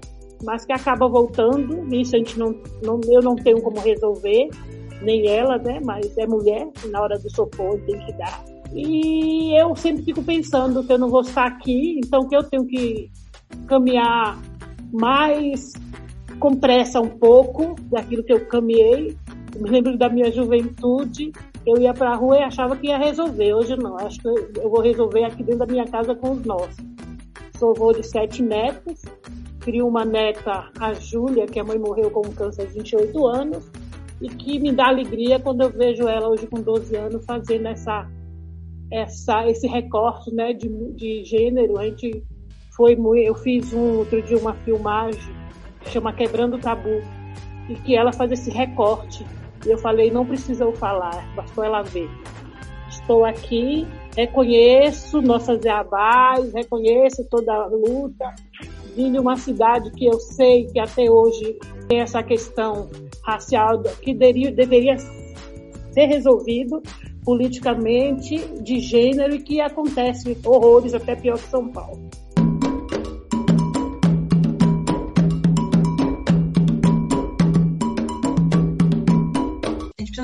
mas 0.43 0.65
que 0.65 0.73
acaba 0.73 1.07
voltando. 1.07 1.93
Isso 1.93 2.15
a 2.15 2.19
gente 2.19 2.37
não, 2.37 2.55
não, 2.83 2.99
eu 3.09 3.21
não 3.21 3.35
tenho 3.35 3.61
como 3.61 3.79
resolver, 3.79 4.49
nem 5.01 5.27
ela, 5.27 5.57
né? 5.57 5.79
Mas 5.83 6.17
é 6.17 6.27
mulher, 6.27 6.67
na 6.89 7.01
hora 7.01 7.17
do 7.17 7.29
socorro 7.29 7.79
tem 7.85 7.99
que 8.05 8.13
dar. 8.13 8.43
E 8.73 9.59
eu 9.59 9.75
sempre 9.75 10.03
fico 10.03 10.23
pensando 10.23 10.83
que 10.83 10.91
eu 10.91 10.97
não 10.97 11.09
vou 11.09 11.21
estar 11.21 11.45
aqui, 11.45 11.99
então 12.03 12.27
que 12.27 12.35
eu 12.35 12.43
tenho 12.43 12.65
que 12.65 13.11
caminhar 13.67 14.39
mais 14.91 15.73
com 16.39 16.55
pressa 16.55 16.99
um 16.99 17.09
pouco 17.09 17.75
daquilo 17.83 18.23
que 18.23 18.33
eu 18.33 18.45
caminhei. 18.47 19.15
Eu 19.55 19.61
me 19.61 19.69
lembro 19.69 19.97
da 19.97 20.09
minha 20.09 20.31
juventude, 20.31 21.31
eu 21.65 21.77
ia 21.79 21.93
para 21.93 22.11
a 22.11 22.15
rua 22.15 22.39
e 22.39 22.43
achava 22.43 22.75
que 22.75 22.87
ia 22.87 22.97
resolver. 22.97 23.53
Hoje 23.53 23.75
não, 23.75 23.97
acho 23.97 24.19
que 24.19 24.27
eu 24.27 24.69
vou 24.69 24.81
resolver 24.81 25.23
aqui 25.25 25.43
dentro 25.43 25.59
da 25.59 25.71
minha 25.71 25.85
casa 25.85 26.15
com 26.15 26.31
os 26.31 26.43
nossos. 26.43 26.75
Sou 27.57 27.71
avô 27.71 27.93
de 27.93 28.03
sete 28.03 28.41
netos, 28.41 29.03
crio 29.63 29.87
uma 29.87 30.05
neta, 30.05 30.69
a 30.79 30.93
Júlia, 30.93 31.47
que 31.47 31.59
a 31.59 31.63
mãe 31.63 31.79
morreu 31.79 32.11
com 32.11 32.21
câncer 32.33 32.67
de 32.67 32.73
28 32.73 33.27
anos, 33.27 33.71
e 34.21 34.29
que 34.29 34.59
me 34.59 34.71
dá 34.71 34.87
alegria 34.87 35.39
quando 35.39 35.61
eu 35.61 35.69
vejo 35.69 36.07
ela 36.07 36.29
hoje 36.29 36.47
com 36.47 36.61
12 36.61 36.95
anos 36.95 37.25
fazendo 37.25 37.67
essa, 37.67 38.07
essa, 38.91 39.47
esse 39.49 39.67
recorte 39.67 40.33
né, 40.33 40.53
de, 40.53 40.69
de 40.93 41.23
gênero. 41.23 41.77
A 41.77 41.85
gente 41.85 42.23
foi 42.75 42.97
eu 43.17 43.35
fiz 43.35 43.73
um 43.73 43.99
outro 43.99 44.21
dia 44.21 44.37
uma 44.37 44.53
filmagem 44.53 45.33
que 45.81 45.89
chama 45.89 46.13
Quebrando 46.13 46.55
o 46.55 46.59
Tabu, 46.59 47.01
e 47.69 47.75
que 47.75 47.95
ela 47.95 48.11
faz 48.11 48.31
esse 48.31 48.49
recorte. 48.49 49.25
E 49.65 49.71
eu 49.71 49.77
falei, 49.77 50.11
não 50.11 50.25
precisa 50.25 50.65
eu 50.65 50.73
falar, 50.73 51.25
bastou 51.35 51.63
ela 51.63 51.81
ver. 51.81 52.09
Estou 52.89 53.25
aqui, 53.25 53.87
reconheço 54.15 55.21
nossas 55.21 55.65
abás, 55.65 56.53
reconheço 56.53 57.27
toda 57.29 57.53
a 57.53 57.65
luta, 57.67 58.33
vim 58.95 59.11
de 59.11 59.19
uma 59.19 59.35
cidade 59.35 59.91
que 59.91 60.05
eu 60.05 60.19
sei 60.19 60.65
que 60.67 60.79
até 60.79 61.09
hoje 61.09 61.57
tem 61.87 61.99
essa 61.99 62.23
questão 62.23 62.89
racial 63.23 63.81
que 64.01 64.13
deveria, 64.13 64.51
deveria 64.51 64.97
ser 64.97 66.05
resolvido 66.05 66.81
politicamente 67.23 68.37
de 68.61 68.79
gênero 68.79 69.35
e 69.35 69.41
que 69.41 69.61
acontece 69.61 70.37
horrores 70.45 70.93
até 70.93 71.15
pior 71.15 71.37
que 71.37 71.49
São 71.49 71.69
Paulo. 71.69 72.09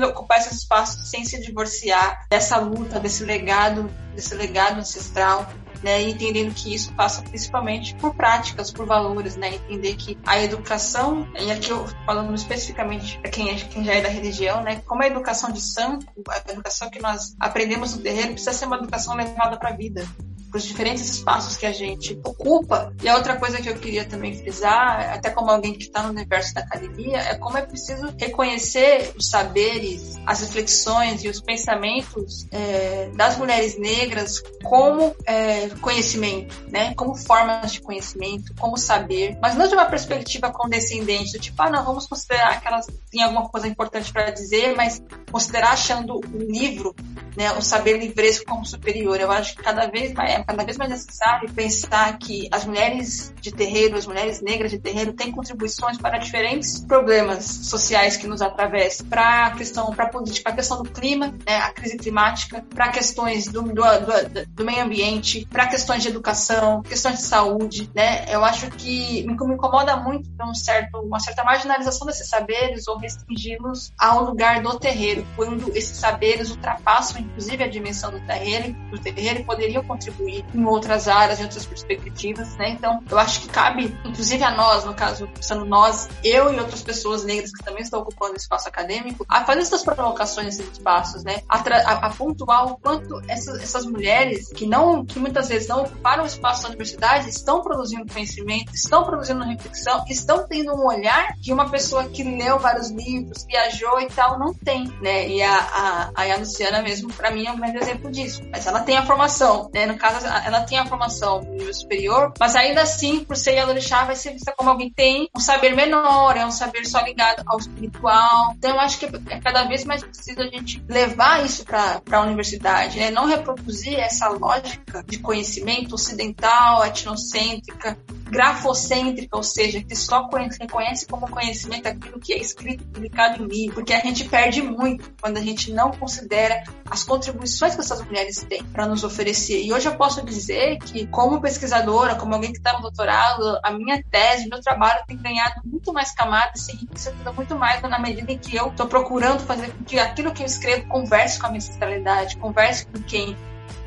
precisa 0.00 0.06
ocupar 0.06 0.38
esse 0.38 0.54
espaço 0.54 1.04
sem 1.04 1.24
se 1.24 1.40
divorciar 1.40 2.26
dessa 2.30 2.58
luta, 2.58 3.00
desse 3.00 3.24
legado, 3.24 3.90
desse 4.14 4.34
legado 4.34 4.78
ancestral 4.78 5.50
né, 5.82 6.02
entendendo 6.02 6.54
que 6.54 6.74
isso 6.74 6.92
passa 6.94 7.22
principalmente 7.22 7.94
por 7.96 8.14
práticas, 8.14 8.70
por 8.70 8.86
valores, 8.86 9.36
né, 9.36 9.54
entender 9.54 9.94
que 9.96 10.18
a 10.26 10.40
educação, 10.42 11.26
e 11.38 11.50
aqui 11.50 11.70
eu 11.70 11.86
falando 12.04 12.34
especificamente 12.34 13.18
para 13.18 13.30
quem, 13.30 13.50
é, 13.50 13.54
quem 13.54 13.84
já 13.84 13.94
é 13.94 14.00
da 14.00 14.08
religião, 14.08 14.62
né, 14.62 14.82
como 14.86 15.02
a 15.02 15.06
educação 15.06 15.52
de 15.52 15.60
santo, 15.60 16.06
a 16.28 16.52
educação 16.52 16.90
que 16.90 17.00
nós 17.00 17.34
aprendemos 17.38 17.94
no 17.94 18.02
terreiro 18.02 18.32
precisa 18.32 18.52
ser 18.52 18.66
uma 18.66 18.76
educação 18.76 19.14
levada 19.14 19.56
para 19.58 19.70
a 19.70 19.76
vida, 19.76 20.06
para 20.50 20.58
os 20.58 20.64
diferentes 20.64 21.08
espaços 21.08 21.56
que 21.56 21.64
a 21.64 21.72
gente 21.72 22.18
ocupa. 22.24 22.92
E 23.02 23.08
a 23.08 23.14
outra 23.14 23.36
coisa 23.36 23.60
que 23.60 23.68
eu 23.68 23.76
queria 23.76 24.04
também 24.04 24.36
frisar, 24.36 25.14
até 25.14 25.30
como 25.30 25.50
alguém 25.50 25.74
que 25.74 25.84
está 25.84 26.02
no 26.02 26.10
universo 26.10 26.54
da 26.54 26.62
academia, 26.62 27.18
é 27.18 27.34
como 27.36 27.56
é 27.56 27.62
preciso 27.62 28.12
reconhecer 28.18 29.12
os 29.16 29.28
saberes, 29.28 30.18
as 30.26 30.40
reflexões 30.40 31.22
e 31.24 31.28
os 31.28 31.40
pensamentos 31.40 32.46
é, 32.50 33.10
das 33.14 33.36
mulheres 33.36 33.78
negras 33.78 34.42
como 34.64 35.14
é, 35.26 35.68
conhecimento, 35.80 36.54
né? 36.68 36.94
Como 36.94 37.14
formas 37.14 37.72
de 37.72 37.80
conhecimento, 37.80 38.54
como 38.58 38.76
saber, 38.76 39.38
mas 39.40 39.54
não 39.54 39.68
de 39.68 39.74
uma 39.74 39.86
perspectiva 39.86 40.50
condescendente, 40.50 41.32
do 41.32 41.38
tipo, 41.38 41.60
ah, 41.62 41.70
não, 41.70 41.84
vamos 41.84 42.06
considerar 42.06 42.60
que 42.60 42.66
elas 42.66 42.86
têm 43.10 43.22
alguma 43.22 43.48
coisa 43.48 43.68
importante 43.68 44.12
para 44.12 44.30
dizer, 44.30 44.74
mas 44.76 45.02
considerar 45.30 45.72
achando 45.72 46.16
o 46.16 46.38
livro, 46.38 46.94
né, 47.36 47.52
o 47.52 47.62
saber 47.62 47.98
livresco 47.98 48.44
como 48.44 48.64
superior. 48.64 49.20
Eu 49.20 49.30
acho 49.30 49.54
que 49.56 49.62
cada 49.62 49.86
vez 49.86 50.12
mais 50.12 50.32
é 50.32 50.39
cada 50.44 50.64
vez 50.64 50.76
mais 50.76 50.90
necessário 50.90 51.50
pensar 51.52 52.18
que 52.18 52.48
as 52.50 52.64
mulheres 52.64 53.32
de 53.40 53.52
terreiro, 53.52 53.96
as 53.96 54.06
mulheres 54.06 54.40
negras 54.40 54.70
de 54.70 54.78
terreiro 54.78 55.12
têm 55.12 55.32
contribuições 55.32 55.98
para 55.98 56.18
diferentes 56.18 56.80
problemas 56.84 57.44
sociais 57.44 58.16
que 58.16 58.26
nos 58.26 58.42
atravessam, 58.42 59.06
para 59.06 59.46
a 59.46 59.50
questão, 59.52 59.90
para 59.90 60.04
a 60.04 60.08
política, 60.08 60.50
a 60.50 60.52
questão 60.52 60.82
do 60.82 60.90
clima, 60.90 61.34
né, 61.46 61.56
a 61.56 61.72
crise 61.72 61.96
climática, 61.96 62.64
para 62.74 62.88
questões 62.88 63.46
do, 63.46 63.62
do, 63.62 63.72
do, 63.72 64.46
do 64.48 64.64
meio 64.64 64.82
ambiente, 64.82 65.46
para 65.50 65.66
questões 65.66 66.02
de 66.02 66.08
educação, 66.08 66.82
questões 66.82 67.18
de 67.18 67.22
saúde, 67.22 67.90
né? 67.94 68.24
Eu 68.28 68.44
acho 68.44 68.70
que 68.70 69.22
me, 69.26 69.34
me 69.34 69.54
incomoda 69.54 69.96
muito 69.96 70.28
um 70.42 70.54
certo, 70.54 70.98
uma 70.98 71.20
certa 71.20 71.44
marginalização 71.44 72.06
desses 72.06 72.28
saberes 72.28 72.86
ou 72.88 72.98
restringi-los 72.98 73.92
ao 73.98 74.24
lugar 74.24 74.62
do 74.62 74.78
terreiro, 74.78 75.26
quando 75.36 75.70
esses 75.76 75.96
saberes 75.96 76.50
ultrapassam 76.50 77.20
inclusive 77.20 77.62
a 77.62 77.68
dimensão 77.68 78.10
do 78.10 78.20
terreiro, 78.20 78.72
do 78.90 78.98
terreiro 78.98 79.44
poderiam 79.44 79.82
contribuir 79.84 80.29
em 80.54 80.64
outras 80.64 81.08
áreas, 81.08 81.40
em 81.40 81.44
outras 81.44 81.66
perspectivas, 81.66 82.56
né? 82.56 82.70
Então, 82.70 83.02
eu 83.10 83.18
acho 83.18 83.42
que 83.42 83.48
cabe, 83.48 83.96
inclusive 84.04 84.42
a 84.42 84.50
nós, 84.50 84.84
no 84.84 84.94
caso, 84.94 85.28
sendo 85.40 85.64
nós, 85.64 86.08
eu 86.24 86.52
e 86.52 86.58
outras 86.58 86.82
pessoas 86.82 87.24
negras 87.24 87.52
que 87.52 87.64
também 87.64 87.82
estão 87.82 88.00
ocupando 88.00 88.34
o 88.34 88.36
espaço 88.36 88.68
acadêmico, 88.68 89.24
a 89.28 89.44
fazer 89.44 89.60
essas 89.60 89.82
provocações 89.82 90.58
nesses 90.58 90.72
espaços, 90.72 91.24
né? 91.24 91.42
A, 91.48 91.58
a, 91.58 92.06
a 92.06 92.10
pontuar 92.10 92.66
o 92.66 92.76
quanto 92.76 93.20
essas, 93.28 93.60
essas 93.62 93.86
mulheres 93.86 94.48
que 94.52 94.66
não, 94.66 95.04
que 95.04 95.18
muitas 95.18 95.48
vezes 95.48 95.68
não 95.68 95.82
ocuparam 95.82 96.24
o 96.24 96.26
espaço 96.26 96.62
da 96.62 96.68
universidade, 96.68 97.28
estão 97.28 97.62
produzindo 97.62 98.10
conhecimento, 98.12 98.74
estão 98.74 99.04
produzindo 99.04 99.44
reflexão, 99.44 100.04
estão 100.08 100.46
tendo 100.46 100.74
um 100.74 100.86
olhar 100.86 101.34
que 101.42 101.52
uma 101.52 101.68
pessoa 101.68 102.04
que 102.04 102.22
leu 102.22 102.58
vários 102.58 102.90
livros, 102.90 103.44
viajou 103.44 104.00
e 104.00 104.06
tal, 104.06 104.38
não 104.38 104.54
tem, 104.54 104.84
né? 105.00 105.28
E 105.28 105.42
a, 105.42 106.10
a, 106.14 106.32
a 106.34 106.36
Luciana 106.36 106.82
mesmo, 106.82 107.12
para 107.12 107.30
mim, 107.30 107.46
é 107.46 107.52
um 107.52 107.58
grande 107.58 107.78
exemplo 107.78 108.10
disso. 108.10 108.42
Mas 108.50 108.66
ela 108.66 108.80
tem 108.80 108.96
a 108.96 109.06
formação, 109.06 109.70
né? 109.72 109.86
No 109.86 109.96
caso, 109.96 110.19
ela 110.24 110.62
tem 110.62 110.78
a 110.78 110.86
formação 110.86 111.42
nível 111.42 111.72
superior, 111.72 112.32
mas 112.38 112.54
ainda 112.54 112.82
assim, 112.82 113.24
por 113.24 113.36
ser 113.36 113.54
Yalorixá, 113.54 114.04
vai 114.04 114.16
ser 114.16 114.32
vista 114.32 114.52
como 114.56 114.70
alguém 114.70 114.88
que 114.88 114.94
tem 114.94 115.28
um 115.34 115.40
saber 115.40 115.74
menor, 115.74 116.36
é 116.36 116.44
um 116.44 116.50
saber 116.50 116.86
só 116.86 117.00
ligado 117.00 117.42
ao 117.46 117.58
espiritual. 117.58 118.54
Então, 118.56 118.70
eu 118.70 118.80
acho 118.80 118.98
que 118.98 119.06
é 119.06 119.40
cada 119.40 119.64
vez 119.64 119.84
mais 119.84 120.02
preciso 120.02 120.40
a 120.40 120.46
gente 120.46 120.82
levar 120.88 121.44
isso 121.44 121.64
para 121.64 122.00
a 122.12 122.20
universidade, 122.20 122.98
né? 122.98 123.10
Não 123.10 123.26
reproduzir 123.26 123.98
essa 123.98 124.28
lógica 124.28 125.04
de 125.06 125.18
conhecimento 125.18 125.94
ocidental, 125.94 126.84
etnocêntrica, 126.84 127.98
grafocêntrica, 128.30 129.36
ou 129.36 129.42
seja, 129.42 129.82
que 129.82 129.94
só 129.96 130.28
reconhece 130.58 131.06
como 131.06 131.28
conhecimento 131.28 131.86
aquilo 131.86 132.20
que 132.20 132.32
é 132.32 132.38
escrito, 132.38 132.84
publicado 132.84 133.42
em 133.42 133.46
livro, 133.46 133.74
porque 133.76 133.92
a 133.92 134.00
gente 134.00 134.28
perde 134.28 134.62
muito 134.62 135.12
quando 135.20 135.36
a 135.36 135.40
gente 135.40 135.72
não 135.72 135.90
considera 135.90 136.62
as 136.88 137.02
contribuições 137.02 137.74
que 137.74 137.80
essas 137.80 138.02
mulheres 138.04 138.44
têm 138.48 138.64
para 138.64 138.86
nos 138.86 139.04
oferecer. 139.04 139.62
E 139.62 139.72
hoje 139.72 139.86
eu 139.86 139.96
posso 139.96 140.24
dizer 140.24 140.78
que, 140.78 141.06
como 141.08 141.40
pesquisadora, 141.40 142.14
como 142.14 142.34
alguém 142.34 142.52
que 142.52 142.58
está 142.58 142.72
no 142.74 142.82
doutorado, 142.82 143.58
a 143.62 143.70
minha 143.72 144.02
tese, 144.10 144.48
meu 144.48 144.60
trabalho 144.60 145.04
tem 145.06 145.16
ganhado 145.16 145.60
muito 145.64 145.92
mais 145.92 146.12
camadas, 146.12 146.62
se 146.62 146.72
enriquecido 146.72 147.32
muito 147.34 147.56
mais 147.56 147.80
na 147.82 147.98
medida 147.98 148.32
em 148.32 148.38
que 148.38 148.56
eu 148.56 148.68
estou 148.68 148.86
procurando 148.86 149.40
fazer 149.40 149.70
com 149.72 149.84
que 149.84 149.98
aquilo 149.98 150.32
que 150.32 150.42
eu 150.42 150.46
escrevo 150.46 150.86
converse 150.88 151.38
com 151.38 151.46
a 151.46 151.48
minha 151.50 151.58
ancestralidade, 151.58 152.36
converse 152.36 152.86
com 152.86 153.02
quem 153.02 153.36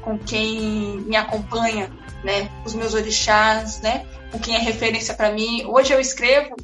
com 0.01 0.17
quem 0.17 0.99
me 1.01 1.15
acompanha, 1.15 1.89
né, 2.23 2.49
os 2.65 2.73
meus 2.73 2.93
orixás, 2.93 3.81
né, 3.81 4.05
com 4.33 4.39
quem 4.39 4.55
é 4.55 4.59
referência 4.59 5.13
para 5.13 5.31
mim. 5.31 5.63
Hoje 5.67 5.93
eu 5.93 5.99
escrevo 5.99 6.55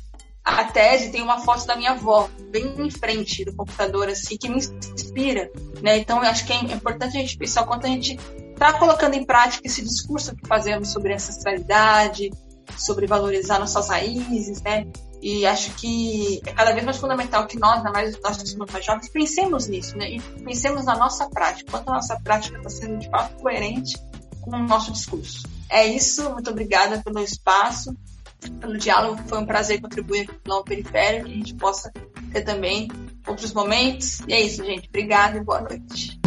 a 0.43 0.63
tese 0.63 1.11
tem 1.11 1.21
uma 1.21 1.39
foto 1.41 1.67
da 1.67 1.75
minha 1.75 1.91
avó 1.91 2.27
bem 2.49 2.73
em 2.81 2.89
frente 2.89 3.45
do 3.45 3.53
computador 3.55 4.09
assim 4.09 4.35
que 4.35 4.49
me 4.49 4.57
inspira, 4.57 5.51
né? 5.81 5.99
Então 5.99 6.23
eu 6.23 6.29
acho 6.29 6.45
que 6.45 6.51
é 6.51 6.73
importante 6.73 7.15
a 7.17 7.21
gente 7.21 7.37
pensar 7.37 7.65
quanto 7.65 7.85
a 7.85 7.89
gente 7.89 8.19
está 8.51 8.73
colocando 8.73 9.13
em 9.13 9.23
prática 9.23 9.67
esse 9.67 9.83
discurso 9.83 10.35
que 10.35 10.47
fazemos 10.47 10.91
sobre 10.91 11.13
ancestralidade, 11.13 12.31
sobre 12.75 13.05
valorizar 13.05 13.59
nossas 13.59 13.89
raízes, 13.89 14.59
né? 14.63 14.87
E 15.21 15.45
acho 15.45 15.71
que 15.75 16.41
é 16.45 16.51
cada 16.51 16.71
vez 16.71 16.83
mais 16.83 16.97
fundamental 16.97 17.45
que 17.45 17.59
nós, 17.59 17.77
ainda 17.77 17.91
mais 17.91 18.19
nós 18.21 18.37
que 18.41 18.49
somos 18.49 18.71
mais 18.71 18.83
jovens, 18.83 19.09
pensemos 19.09 19.67
nisso, 19.67 19.95
né? 19.97 20.09
E 20.09 20.19
pensemos 20.43 20.85
na 20.85 20.97
nossa 20.97 21.29
prática, 21.29 21.69
quanto 21.69 21.89
a 21.89 21.95
nossa 21.95 22.19
prática 22.21 22.57
está 22.57 22.69
sendo 22.69 22.97
de 22.97 23.09
fato 23.09 23.35
coerente 23.39 23.95
com 24.49 24.57
o 24.57 24.67
nosso 24.67 24.91
discurso. 24.91 25.47
É 25.69 25.85
isso, 25.85 26.29
muito 26.31 26.49
obrigada 26.49 27.01
pelo 27.03 27.19
espaço, 27.19 27.95
pelo 28.59 28.77
diálogo, 28.77 29.21
foi 29.27 29.39
um 29.39 29.45
prazer 29.45 29.81
contribuir 29.81 30.27
com 30.27 30.33
o 30.33 30.39
Não 30.47 30.63
Periférico, 30.63 31.25
que 31.25 31.31
a 31.31 31.35
gente 31.35 31.55
possa 31.55 31.91
ter 32.31 32.41
também 32.41 32.89
outros 33.27 33.53
momentos. 33.53 34.21
E 34.27 34.33
é 34.33 34.41
isso, 34.41 34.63
gente. 34.63 34.87
Obrigada 34.87 35.37
e 35.37 35.43
boa 35.43 35.61
noite. 35.61 36.19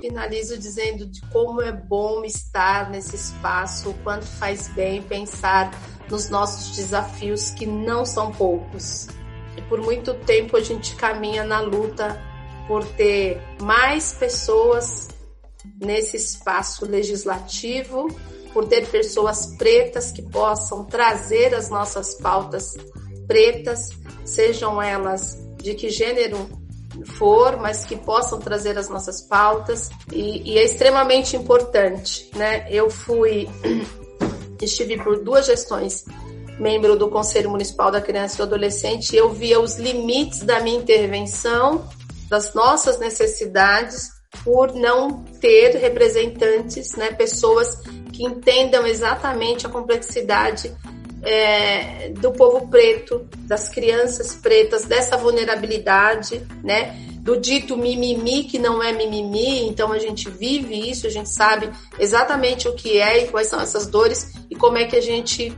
finalizo 0.00 0.56
dizendo 0.56 1.06
de 1.06 1.20
como 1.28 1.60
é 1.60 1.72
bom 1.72 2.24
estar 2.24 2.90
nesse 2.90 3.16
espaço, 3.16 3.90
o 3.90 3.94
quanto 4.02 4.24
faz 4.24 4.68
bem 4.68 5.02
pensar 5.02 5.70
nos 6.08 6.28
nossos 6.28 6.76
desafios 6.76 7.50
que 7.50 7.66
não 7.66 8.04
são 8.04 8.30
poucos. 8.30 9.08
Por 9.72 9.80
muito 9.80 10.12
tempo 10.12 10.58
a 10.58 10.60
gente 10.60 10.94
caminha 10.96 11.44
na 11.44 11.60
luta 11.60 12.22
por 12.68 12.84
ter 12.84 13.40
mais 13.58 14.12
pessoas 14.12 15.08
nesse 15.80 16.14
espaço 16.14 16.84
legislativo, 16.84 18.06
por 18.52 18.66
ter 18.66 18.86
pessoas 18.88 19.56
pretas 19.56 20.12
que 20.12 20.20
possam 20.20 20.84
trazer 20.84 21.54
as 21.54 21.70
nossas 21.70 22.16
pautas 22.16 22.74
pretas, 23.26 23.88
sejam 24.26 24.82
elas 24.82 25.38
de 25.56 25.72
que 25.72 25.88
gênero 25.88 26.50
for, 27.16 27.56
mas 27.56 27.86
que 27.86 27.96
possam 27.96 28.38
trazer 28.38 28.76
as 28.76 28.90
nossas 28.90 29.22
pautas 29.22 29.88
e, 30.12 30.52
e 30.52 30.58
é 30.58 30.64
extremamente 30.64 31.34
importante, 31.34 32.30
né? 32.36 32.66
Eu 32.70 32.90
fui, 32.90 33.48
estive 34.60 35.02
por 35.02 35.24
duas 35.24 35.46
gestões 35.46 36.04
membro 36.58 36.96
do 36.96 37.08
Conselho 37.08 37.50
Municipal 37.50 37.90
da 37.90 38.00
Criança 38.00 38.34
e 38.34 38.38
do 38.38 38.42
Adolescente, 38.42 39.14
eu 39.16 39.30
via 39.30 39.60
os 39.60 39.76
limites 39.78 40.40
da 40.40 40.60
minha 40.60 40.78
intervenção, 40.78 41.88
das 42.28 42.54
nossas 42.54 42.98
necessidades, 42.98 44.10
por 44.44 44.74
não 44.74 45.22
ter 45.40 45.76
representantes, 45.76 46.94
né, 46.96 47.12
pessoas 47.12 47.76
que 48.12 48.24
entendam 48.24 48.86
exatamente 48.86 49.66
a 49.66 49.68
complexidade 49.68 50.74
é, 51.22 52.08
do 52.08 52.32
povo 52.32 52.66
preto, 52.68 53.28
das 53.46 53.68
crianças 53.68 54.34
pretas, 54.34 54.84
dessa 54.84 55.16
vulnerabilidade, 55.16 56.44
né? 56.64 56.96
Do 57.20 57.36
dito 57.36 57.76
mimimi 57.76 58.44
que 58.44 58.58
não 58.58 58.82
é 58.82 58.92
mimimi, 58.92 59.68
então 59.68 59.92
a 59.92 59.98
gente 59.98 60.28
vive 60.28 60.90
isso, 60.90 61.06
a 61.06 61.10
gente 61.10 61.28
sabe 61.28 61.70
exatamente 61.96 62.66
o 62.66 62.74
que 62.74 62.98
é 62.98 63.22
e 63.22 63.28
quais 63.28 63.46
são 63.46 63.60
essas 63.60 63.86
dores 63.86 64.32
e 64.50 64.56
como 64.56 64.76
é 64.76 64.84
que 64.84 64.96
a 64.96 65.00
gente 65.00 65.56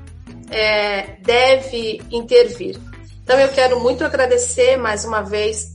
é, 0.50 1.16
deve 1.20 2.02
intervir. 2.10 2.78
Então 3.22 3.38
eu 3.38 3.48
quero 3.48 3.80
muito 3.80 4.04
agradecer 4.04 4.76
mais 4.76 5.04
uma 5.04 5.22
vez 5.22 5.74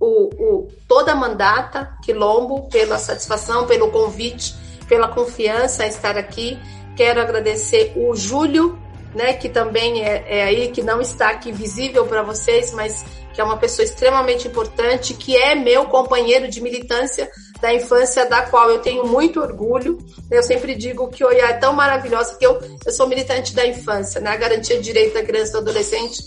o, 0.00 0.30
o, 0.34 0.68
toda 0.86 1.12
a 1.12 1.16
mandata 1.16 1.96
Quilombo 2.02 2.68
pela 2.68 2.98
satisfação, 2.98 3.66
pelo 3.66 3.90
convite, 3.90 4.54
pela 4.88 5.08
confiança 5.08 5.84
a 5.84 5.86
estar 5.86 6.16
aqui. 6.16 6.58
Quero 6.96 7.20
agradecer 7.20 7.92
o 7.96 8.14
Júlio 8.14 8.78
né, 9.14 9.32
que 9.32 9.48
também 9.48 10.02
é, 10.02 10.24
é 10.26 10.44
aí, 10.44 10.68
que 10.68 10.82
não 10.82 11.00
está 11.00 11.30
aqui 11.30 11.52
visível 11.52 12.06
para 12.06 12.22
vocês, 12.22 12.72
mas 12.72 13.04
que 13.32 13.40
é 13.40 13.44
uma 13.44 13.56
pessoa 13.56 13.84
extremamente 13.84 14.48
importante, 14.48 15.14
que 15.14 15.36
é 15.36 15.54
meu 15.54 15.86
companheiro 15.86 16.48
de 16.48 16.60
militância 16.60 17.30
da 17.64 17.72
infância, 17.72 18.26
da 18.26 18.42
qual 18.42 18.70
eu 18.70 18.80
tenho 18.80 19.06
muito 19.06 19.40
orgulho. 19.40 19.96
Eu 20.30 20.42
sempre 20.42 20.74
digo 20.74 21.08
que 21.08 21.24
Oiá 21.24 21.48
é 21.48 21.52
tão 21.54 21.72
maravilhosa 21.72 22.36
que 22.36 22.44
eu, 22.44 22.60
eu 22.84 22.92
sou 22.92 23.08
militante 23.08 23.54
da 23.54 23.66
infância, 23.66 24.20
né? 24.20 24.32
A 24.32 24.36
garantia 24.36 24.76
de 24.76 24.82
direito 24.82 25.14
da 25.14 25.22
criança 25.22 25.48
e 25.48 25.52
do 25.52 25.58
adolescente 25.60 26.22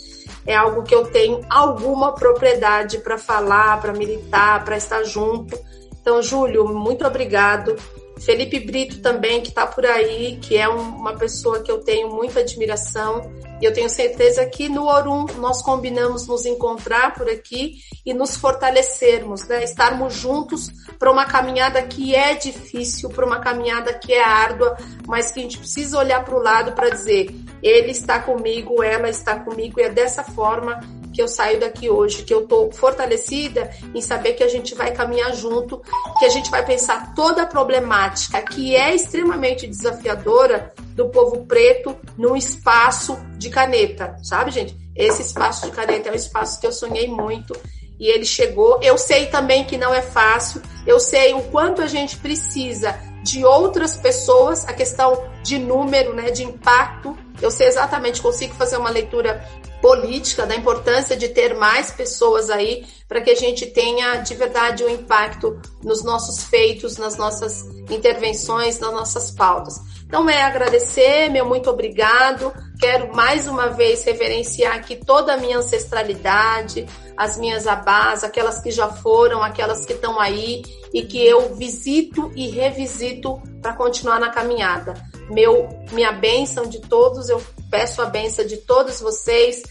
é 0.47 0.55
algo 0.55 0.81
que 0.81 0.95
eu 0.95 1.05
tenho 1.05 1.45
alguma 1.47 2.15
propriedade 2.15 2.97
para 2.97 3.19
falar, 3.19 3.79
para 3.79 3.93
militar, 3.93 4.65
para 4.65 4.77
estar 4.77 5.03
junto. 5.03 5.55
Então, 6.01 6.23
Júlio, 6.23 6.67
muito 6.69 7.05
obrigado. 7.05 7.75
Felipe 8.19 8.59
Brito 8.59 8.99
também, 9.01 9.41
que 9.41 9.49
está 9.49 9.65
por 9.65 9.85
aí, 9.85 10.37
que 10.41 10.57
é 10.57 10.67
uma 10.67 11.15
pessoa 11.15 11.61
que 11.61 11.71
eu 11.71 11.79
tenho 11.79 12.09
muita 12.09 12.39
admiração. 12.39 13.31
E 13.61 13.65
eu 13.65 13.73
tenho 13.73 13.89
certeza 13.89 14.45
que 14.45 14.69
no 14.69 14.85
Orum 14.85 15.25
nós 15.37 15.63
combinamos 15.63 16.27
nos 16.27 16.45
encontrar 16.45 17.15
por 17.15 17.27
aqui 17.27 17.77
e 18.05 18.13
nos 18.13 18.37
fortalecermos, 18.37 19.47
né? 19.47 19.63
estarmos 19.63 20.13
juntos 20.13 20.69
para 20.99 21.11
uma 21.11 21.25
caminhada 21.25 21.81
que 21.81 22.13
é 22.13 22.35
difícil, 22.35 23.09
para 23.09 23.25
uma 23.25 23.39
caminhada 23.39 23.93
que 23.93 24.13
é 24.13 24.23
árdua, 24.23 24.77
mas 25.07 25.31
que 25.31 25.39
a 25.39 25.43
gente 25.43 25.57
precisa 25.57 25.97
olhar 25.97 26.23
para 26.23 26.35
o 26.35 26.41
lado 26.41 26.73
para 26.73 26.89
dizer: 26.89 27.33
ele 27.63 27.91
está 27.91 28.19
comigo, 28.19 28.83
ela 28.83 29.09
está 29.09 29.39
comigo, 29.39 29.79
e 29.79 29.83
é 29.83 29.89
dessa 29.89 30.23
forma 30.23 30.79
que 31.17 31.21
eu 31.23 31.27
saio 31.27 31.59
daqui 31.59 31.89
hoje, 31.89 32.21
que 32.21 32.31
eu 32.31 32.45
tô 32.45 32.71
fortalecida 32.71 33.71
em 33.91 33.99
saber 34.01 34.33
que 34.33 34.43
a 34.43 34.47
gente 34.47 34.75
vai 34.75 34.91
caminhar 34.91 35.33
junto, 35.33 35.81
que 36.19 36.25
a 36.25 36.29
gente 36.29 36.51
vai 36.51 36.63
pensar 36.63 37.15
toda 37.15 37.41
a 37.41 37.45
problemática 37.47 38.39
que 38.43 38.75
é 38.75 38.93
extremamente 38.93 39.65
desafiadora 39.65 40.71
do 40.93 41.09
povo 41.09 41.43
preto 41.47 41.97
num 42.15 42.35
espaço 42.35 43.17
de 43.35 43.49
caneta, 43.49 44.15
sabe, 44.21 44.51
gente? 44.51 44.77
Esse 44.95 45.23
espaço 45.23 45.65
de 45.65 45.71
caneta 45.71 46.09
é 46.09 46.11
um 46.11 46.15
espaço 46.15 46.61
que 46.61 46.67
eu 46.67 46.71
sonhei 46.71 47.07
muito 47.07 47.59
e 47.99 48.09
ele 48.09 48.23
chegou. 48.23 48.79
Eu 48.83 48.95
sei 48.95 49.25
também 49.25 49.65
que 49.65 49.75
não 49.75 49.91
é 49.91 50.03
fácil, 50.03 50.61
eu 50.85 50.99
sei 50.99 51.33
o 51.33 51.41
quanto 51.45 51.81
a 51.81 51.87
gente 51.87 52.15
precisa 52.17 52.95
de 53.23 53.43
outras 53.43 53.97
pessoas, 53.97 54.67
a 54.67 54.73
questão 54.73 55.27
de 55.41 55.57
número, 55.57 56.13
né, 56.13 56.29
de 56.29 56.43
impacto. 56.43 57.17
Eu 57.41 57.49
sei 57.49 57.67
exatamente, 57.67 58.21
consigo 58.21 58.53
fazer 58.53 58.77
uma 58.77 58.91
leitura 58.91 59.43
política, 59.81 60.45
da 60.45 60.55
importância 60.55 61.15
de 61.15 61.29
ter 61.29 61.55
mais 61.55 61.91
pessoas 61.91 62.49
aí 62.49 62.85
para 63.07 63.21
que 63.21 63.29
a 63.29 63.35
gente 63.35 63.65
tenha 63.67 64.17
de 64.17 64.35
verdade 64.35 64.83
um 64.83 64.89
impacto 64.89 65.59
nos 65.83 66.03
nossos 66.03 66.43
feitos, 66.45 66.97
nas 66.97 67.15
nossas 67.15 67.63
intervenções, 67.89 68.79
nas 68.79 68.91
nossas 68.91 69.31
pautas. 69.31 69.79
Então 70.05 70.29
é 70.29 70.41
agradecer, 70.41 71.29
meu 71.29 71.45
muito 71.45 71.69
obrigado. 71.69 72.53
Quero 72.79 73.15
mais 73.15 73.47
uma 73.47 73.69
vez 73.69 74.03
reverenciar 74.03 74.75
aqui 74.75 74.95
toda 74.95 75.33
a 75.33 75.37
minha 75.37 75.57
ancestralidade, 75.57 76.85
as 77.15 77.37
minhas 77.37 77.65
abás, 77.65 78.23
aquelas 78.23 78.59
que 78.61 78.71
já 78.71 78.87
foram, 78.87 79.41
aquelas 79.41 79.85
que 79.85 79.93
estão 79.93 80.19
aí 80.19 80.63
e 80.93 81.03
que 81.03 81.25
eu 81.25 81.55
visito 81.55 82.31
e 82.35 82.49
revisito 82.49 83.41
para 83.61 83.73
continuar 83.73 84.19
na 84.19 84.29
caminhada. 84.29 84.93
Meu, 85.29 85.67
minha 85.91 86.11
bênção 86.11 86.65
de 86.65 86.79
todos, 86.79 87.29
eu 87.29 87.41
peço 87.69 88.01
a 88.01 88.05
bênção 88.05 88.45
de 88.45 88.57
todos 88.57 88.99
vocês. 88.99 89.63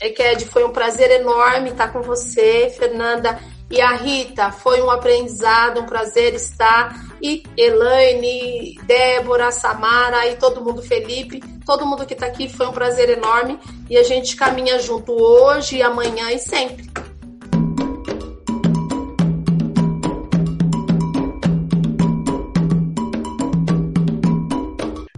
Eked, 0.00 0.44
foi 0.46 0.64
um 0.64 0.72
prazer 0.72 1.10
enorme 1.10 1.70
estar 1.70 1.92
com 1.92 2.02
você, 2.02 2.72
Fernanda. 2.76 3.38
E 3.70 3.80
a 3.80 3.92
Rita, 3.92 4.50
foi 4.50 4.80
um 4.80 4.90
aprendizado, 4.90 5.80
um 5.80 5.86
prazer 5.86 6.34
estar. 6.34 7.06
E 7.20 7.42
Elaine, 7.56 8.78
Débora, 8.84 9.50
Samara 9.50 10.26
e 10.28 10.36
todo 10.36 10.64
mundo, 10.64 10.82
Felipe, 10.82 11.40
todo 11.66 11.84
mundo 11.84 12.06
que 12.06 12.14
está 12.14 12.26
aqui, 12.26 12.48
foi 12.48 12.66
um 12.66 12.72
prazer 12.72 13.10
enorme. 13.10 13.58
E 13.90 13.98
a 13.98 14.02
gente 14.02 14.36
caminha 14.36 14.78
junto 14.78 15.12
hoje, 15.12 15.82
amanhã 15.82 16.30
e 16.30 16.38
sempre. 16.38 16.88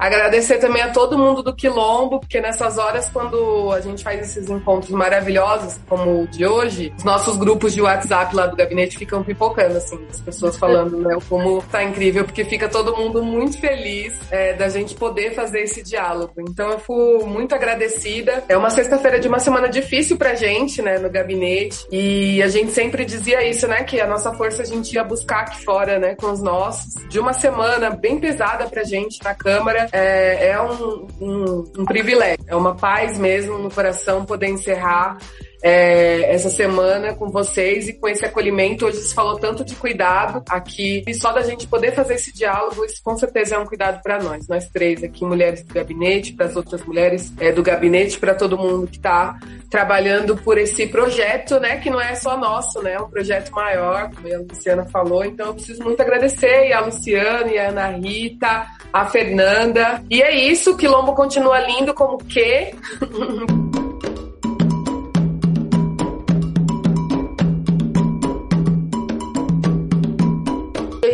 Agradecer 0.01 0.57
também 0.57 0.81
a 0.81 0.89
todo 0.89 1.19
mundo 1.19 1.43
do 1.43 1.55
Quilombo, 1.55 2.21
porque 2.21 2.41
nessas 2.41 2.79
horas, 2.79 3.11
quando 3.11 3.71
a 3.71 3.83
gente 3.83 4.03
faz 4.03 4.19
esses 4.23 4.49
encontros 4.49 4.91
maravilhosos, 4.93 5.79
como 5.87 6.23
o 6.23 6.27
de 6.27 6.47
hoje, 6.47 6.91
os 6.97 7.05
nossos 7.05 7.37
grupos 7.37 7.75
de 7.75 7.83
WhatsApp 7.83 8.35
lá 8.35 8.47
do 8.47 8.57
gabinete 8.57 8.97
ficam 8.97 9.23
pipocando, 9.23 9.77
assim, 9.77 10.01
as 10.09 10.19
pessoas 10.19 10.57
falando, 10.57 10.97
né, 10.97 11.19
como 11.29 11.63
tá 11.71 11.85
incrível, 11.85 12.25
porque 12.25 12.47
fica 12.47 12.67
todo 12.67 12.97
mundo 12.97 13.23
muito 13.23 13.59
feliz 13.61 14.19
é, 14.31 14.55
da 14.55 14.71
gente 14.71 14.95
poder 14.95 15.35
fazer 15.35 15.61
esse 15.61 15.83
diálogo. 15.83 16.33
Então 16.39 16.71
eu 16.71 16.79
fui 16.79 17.19
muito 17.27 17.55
agradecida. 17.55 18.43
É 18.49 18.57
uma 18.57 18.71
sexta-feira 18.71 19.21
de 19.21 19.29
uma 19.29 19.39
semana 19.39 19.69
difícil 19.69 20.17
pra 20.17 20.35
gente, 20.35 20.81
né, 20.81 20.99
no 20.99 21.11
gabinete, 21.11 21.87
e 21.93 22.43
a 22.43 22.49
gente 22.49 22.73
sempre 22.73 23.05
dizia 23.05 23.47
isso, 23.47 23.69
né, 23.69 23.85
que 23.85 24.01
a 24.01 24.07
nossa 24.07 24.33
força 24.33 24.63
a 24.63 24.65
gente 24.65 24.95
ia 24.95 25.05
buscar 25.05 25.41
aqui 25.41 25.63
fora, 25.63 25.99
né, 25.99 26.15
com 26.15 26.33
os 26.33 26.41
nossos. 26.41 26.95
De 27.11 27.21
uma 27.21 27.35
semana 27.35 27.91
bem 27.91 28.19
pesada 28.19 28.65
pra 28.67 28.83
gente 28.83 29.23
na 29.23 29.35
Câmara, 29.35 29.90
é, 29.93 30.51
é 30.51 30.63
um, 30.63 31.07
um, 31.21 31.73
um 31.79 31.85
privilégio, 31.85 32.45
é 32.47 32.55
uma 32.55 32.75
paz 32.75 33.19
mesmo 33.19 33.59
no 33.59 33.71
coração 33.71 34.25
poder 34.25 34.49
encerrar 34.49 35.19
é, 35.63 36.33
essa 36.33 36.49
semana 36.49 37.15
com 37.15 37.31
vocês 37.31 37.89
e 37.89 37.93
com 37.93 38.09
esse 38.09 38.25
acolhimento. 38.25 38.87
Hoje 38.87 38.99
se 38.99 39.15
falou 39.15 39.39
tanto 39.39 39.65
de 39.65 39.75
cuidado 39.75 40.43
aqui 40.49 41.03
e 41.07 41.15
só 41.15 41.33
da 41.33 41.43
gente 41.43 41.67
poder 41.67 41.93
fazer 41.93 42.15
esse 42.15 42.33
diálogo, 42.33 42.85
isso 42.85 43.03
com 43.03 43.17
certeza 43.17 43.57
é 43.57 43.59
um 43.59 43.67
cuidado 43.67 44.03
para 44.03 44.19
nós, 44.23 44.49
nós 44.49 44.69
três 44.69 45.03
aqui, 45.03 45.25
mulheres 45.25 45.63
do 45.63 45.75
gabinete, 45.75 46.33
para 46.33 46.47
as 46.47 46.57
outras 46.57 46.85
mulheres 46.85 47.33
é, 47.39 47.53
do 47.53 47.63
gabinete, 47.63 48.19
para 48.19 48.35
todo 48.35 48.59
mundo 48.59 48.87
que 48.87 48.97
está 48.97 49.39
trabalhando 49.71 50.37
por 50.37 50.59
esse 50.59 50.87
projeto, 50.87 51.61
né, 51.61 51.77
que 51.77 51.91
não 51.91 52.01
é 52.01 52.15
só 52.15 52.37
nosso, 52.37 52.83
né, 52.83 52.95
é 52.95 53.01
um 53.01 53.09
projeto 53.09 53.51
maior, 53.53 54.11
como 54.15 54.35
a 54.35 54.39
Luciana 54.39 54.85
falou. 54.87 55.25
Então 55.25 55.49
eu 55.49 55.55
preciso 55.55 55.83
muito 55.83 56.01
agradecer 56.01 56.73
a 56.73 56.81
Luciana 56.81 57.51
e 57.51 57.59
a 57.59 57.69
Ana 57.69 57.89
Rita, 57.89 58.67
a 58.93 59.07
Fernanda. 59.07 60.03
E 60.11 60.23
é 60.23 60.35
isso, 60.35 60.73
o 60.73 60.77
Quilombo 60.77 61.15
continua 61.15 61.61
lindo 61.61 61.95
como 61.95 62.19
que 62.19 62.75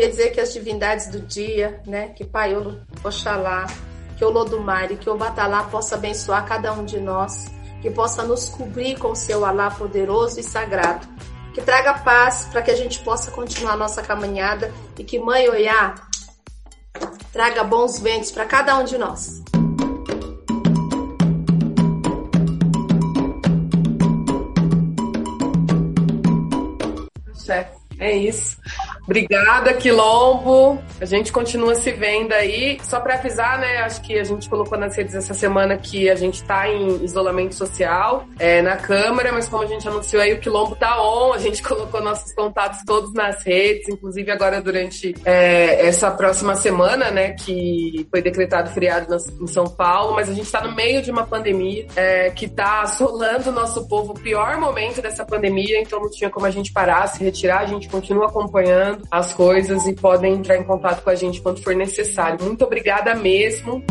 Eu 0.06 0.10
ia 0.10 0.10
dizer 0.10 0.30
que 0.30 0.40
as 0.40 0.52
divindades 0.52 1.08
do 1.08 1.18
dia, 1.18 1.80
né, 1.84 2.10
que 2.10 2.24
Pai 2.24 2.54
Oxalá, 3.02 3.66
que 4.16 4.24
o 4.24 4.30
Lodumare, 4.30 4.96
que 4.96 5.10
o 5.10 5.16
Batalá 5.16 5.64
possa 5.64 5.96
abençoar 5.96 6.46
cada 6.46 6.72
um 6.72 6.84
de 6.84 7.00
nós, 7.00 7.46
que 7.82 7.90
possa 7.90 8.22
nos 8.22 8.48
cobrir 8.48 8.96
com 9.00 9.16
seu 9.16 9.44
Alá 9.44 9.68
poderoso 9.68 10.38
e 10.38 10.44
sagrado, 10.44 11.08
que 11.52 11.60
traga 11.60 11.94
paz 11.94 12.48
para 12.52 12.62
que 12.62 12.70
a 12.70 12.76
gente 12.76 13.00
possa 13.00 13.32
continuar 13.32 13.76
nossa 13.76 14.00
caminhada 14.00 14.72
e 14.96 15.02
que 15.02 15.18
Mãe 15.18 15.48
Oiá 15.48 15.96
traga 17.32 17.64
bons 17.64 17.98
ventos 17.98 18.30
para 18.30 18.44
cada 18.44 18.78
um 18.78 18.84
de 18.84 18.96
nós. 18.96 19.42
É 27.98 28.16
isso. 28.16 28.56
Obrigada, 29.06 29.72
Quilombo. 29.72 30.82
A 31.00 31.04
gente 31.04 31.30
continua 31.30 31.76
se 31.76 31.92
vendo 31.92 32.32
aí. 32.32 32.76
Só 32.82 32.98
para 32.98 33.14
avisar, 33.14 33.58
né? 33.58 33.78
Acho 33.78 34.02
que 34.02 34.18
a 34.18 34.24
gente 34.24 34.48
colocou 34.48 34.76
nas 34.76 34.96
redes 34.96 35.14
essa 35.14 35.32
semana 35.32 35.76
que 35.76 36.10
a 36.10 36.16
gente 36.16 36.42
tá 36.42 36.68
em 36.68 37.04
isolamento 37.04 37.54
social 37.54 38.26
é, 38.36 38.60
na 38.60 38.76
Câmara, 38.76 39.32
mas 39.32 39.48
como 39.48 39.62
a 39.62 39.66
gente 39.66 39.86
anunciou 39.86 40.20
aí, 40.20 40.32
o 40.32 40.40
Quilombo 40.40 40.74
tá 40.74 41.00
on. 41.00 41.32
A 41.32 41.38
gente 41.38 41.62
colocou 41.66 42.02
nossos 42.02 42.32
contatos 42.34 42.80
todos 42.84 43.14
nas 43.14 43.44
redes, 43.44 43.88
inclusive 43.88 44.28
agora 44.30 44.60
durante 44.60 45.14
é, 45.24 45.86
essa 45.86 46.10
próxima 46.10 46.56
semana, 46.56 47.10
né? 47.10 47.30
Que 47.32 48.06
foi 48.10 48.20
decretado 48.20 48.70
feriado 48.70 49.16
em 49.40 49.46
São 49.46 49.66
Paulo, 49.66 50.14
mas 50.16 50.28
a 50.28 50.34
gente 50.34 50.50
tá 50.50 50.60
no 50.64 50.74
meio 50.74 51.00
de 51.00 51.12
uma 51.12 51.24
pandemia 51.24 51.86
é, 51.94 52.30
que 52.30 52.48
tá 52.48 52.82
assolando 52.82 53.50
o 53.50 53.52
nosso 53.52 53.86
povo, 53.86 54.12
o 54.12 54.18
pior 54.18 54.58
momento 54.58 55.00
dessa 55.00 55.24
pandemia, 55.24 55.80
então 55.80 56.00
não 56.00 56.10
tinha 56.10 56.28
como 56.28 56.44
a 56.44 56.50
gente 56.50 56.72
parar, 56.72 57.06
se 57.06 57.22
retirar, 57.22 57.60
a 57.60 57.66
gente 57.66 57.88
continua 57.88 58.26
acompanhando 58.26 58.95
as 59.10 59.34
coisas 59.34 59.86
e 59.86 59.94
podem 59.94 60.34
entrar 60.34 60.56
em 60.56 60.64
contato 60.64 61.02
com 61.02 61.10
a 61.10 61.14
gente 61.14 61.40
quando 61.40 61.62
for 61.62 61.74
necessário. 61.74 62.44
Muito 62.44 62.64
obrigada 62.64 63.14
mesmo. 63.14 63.82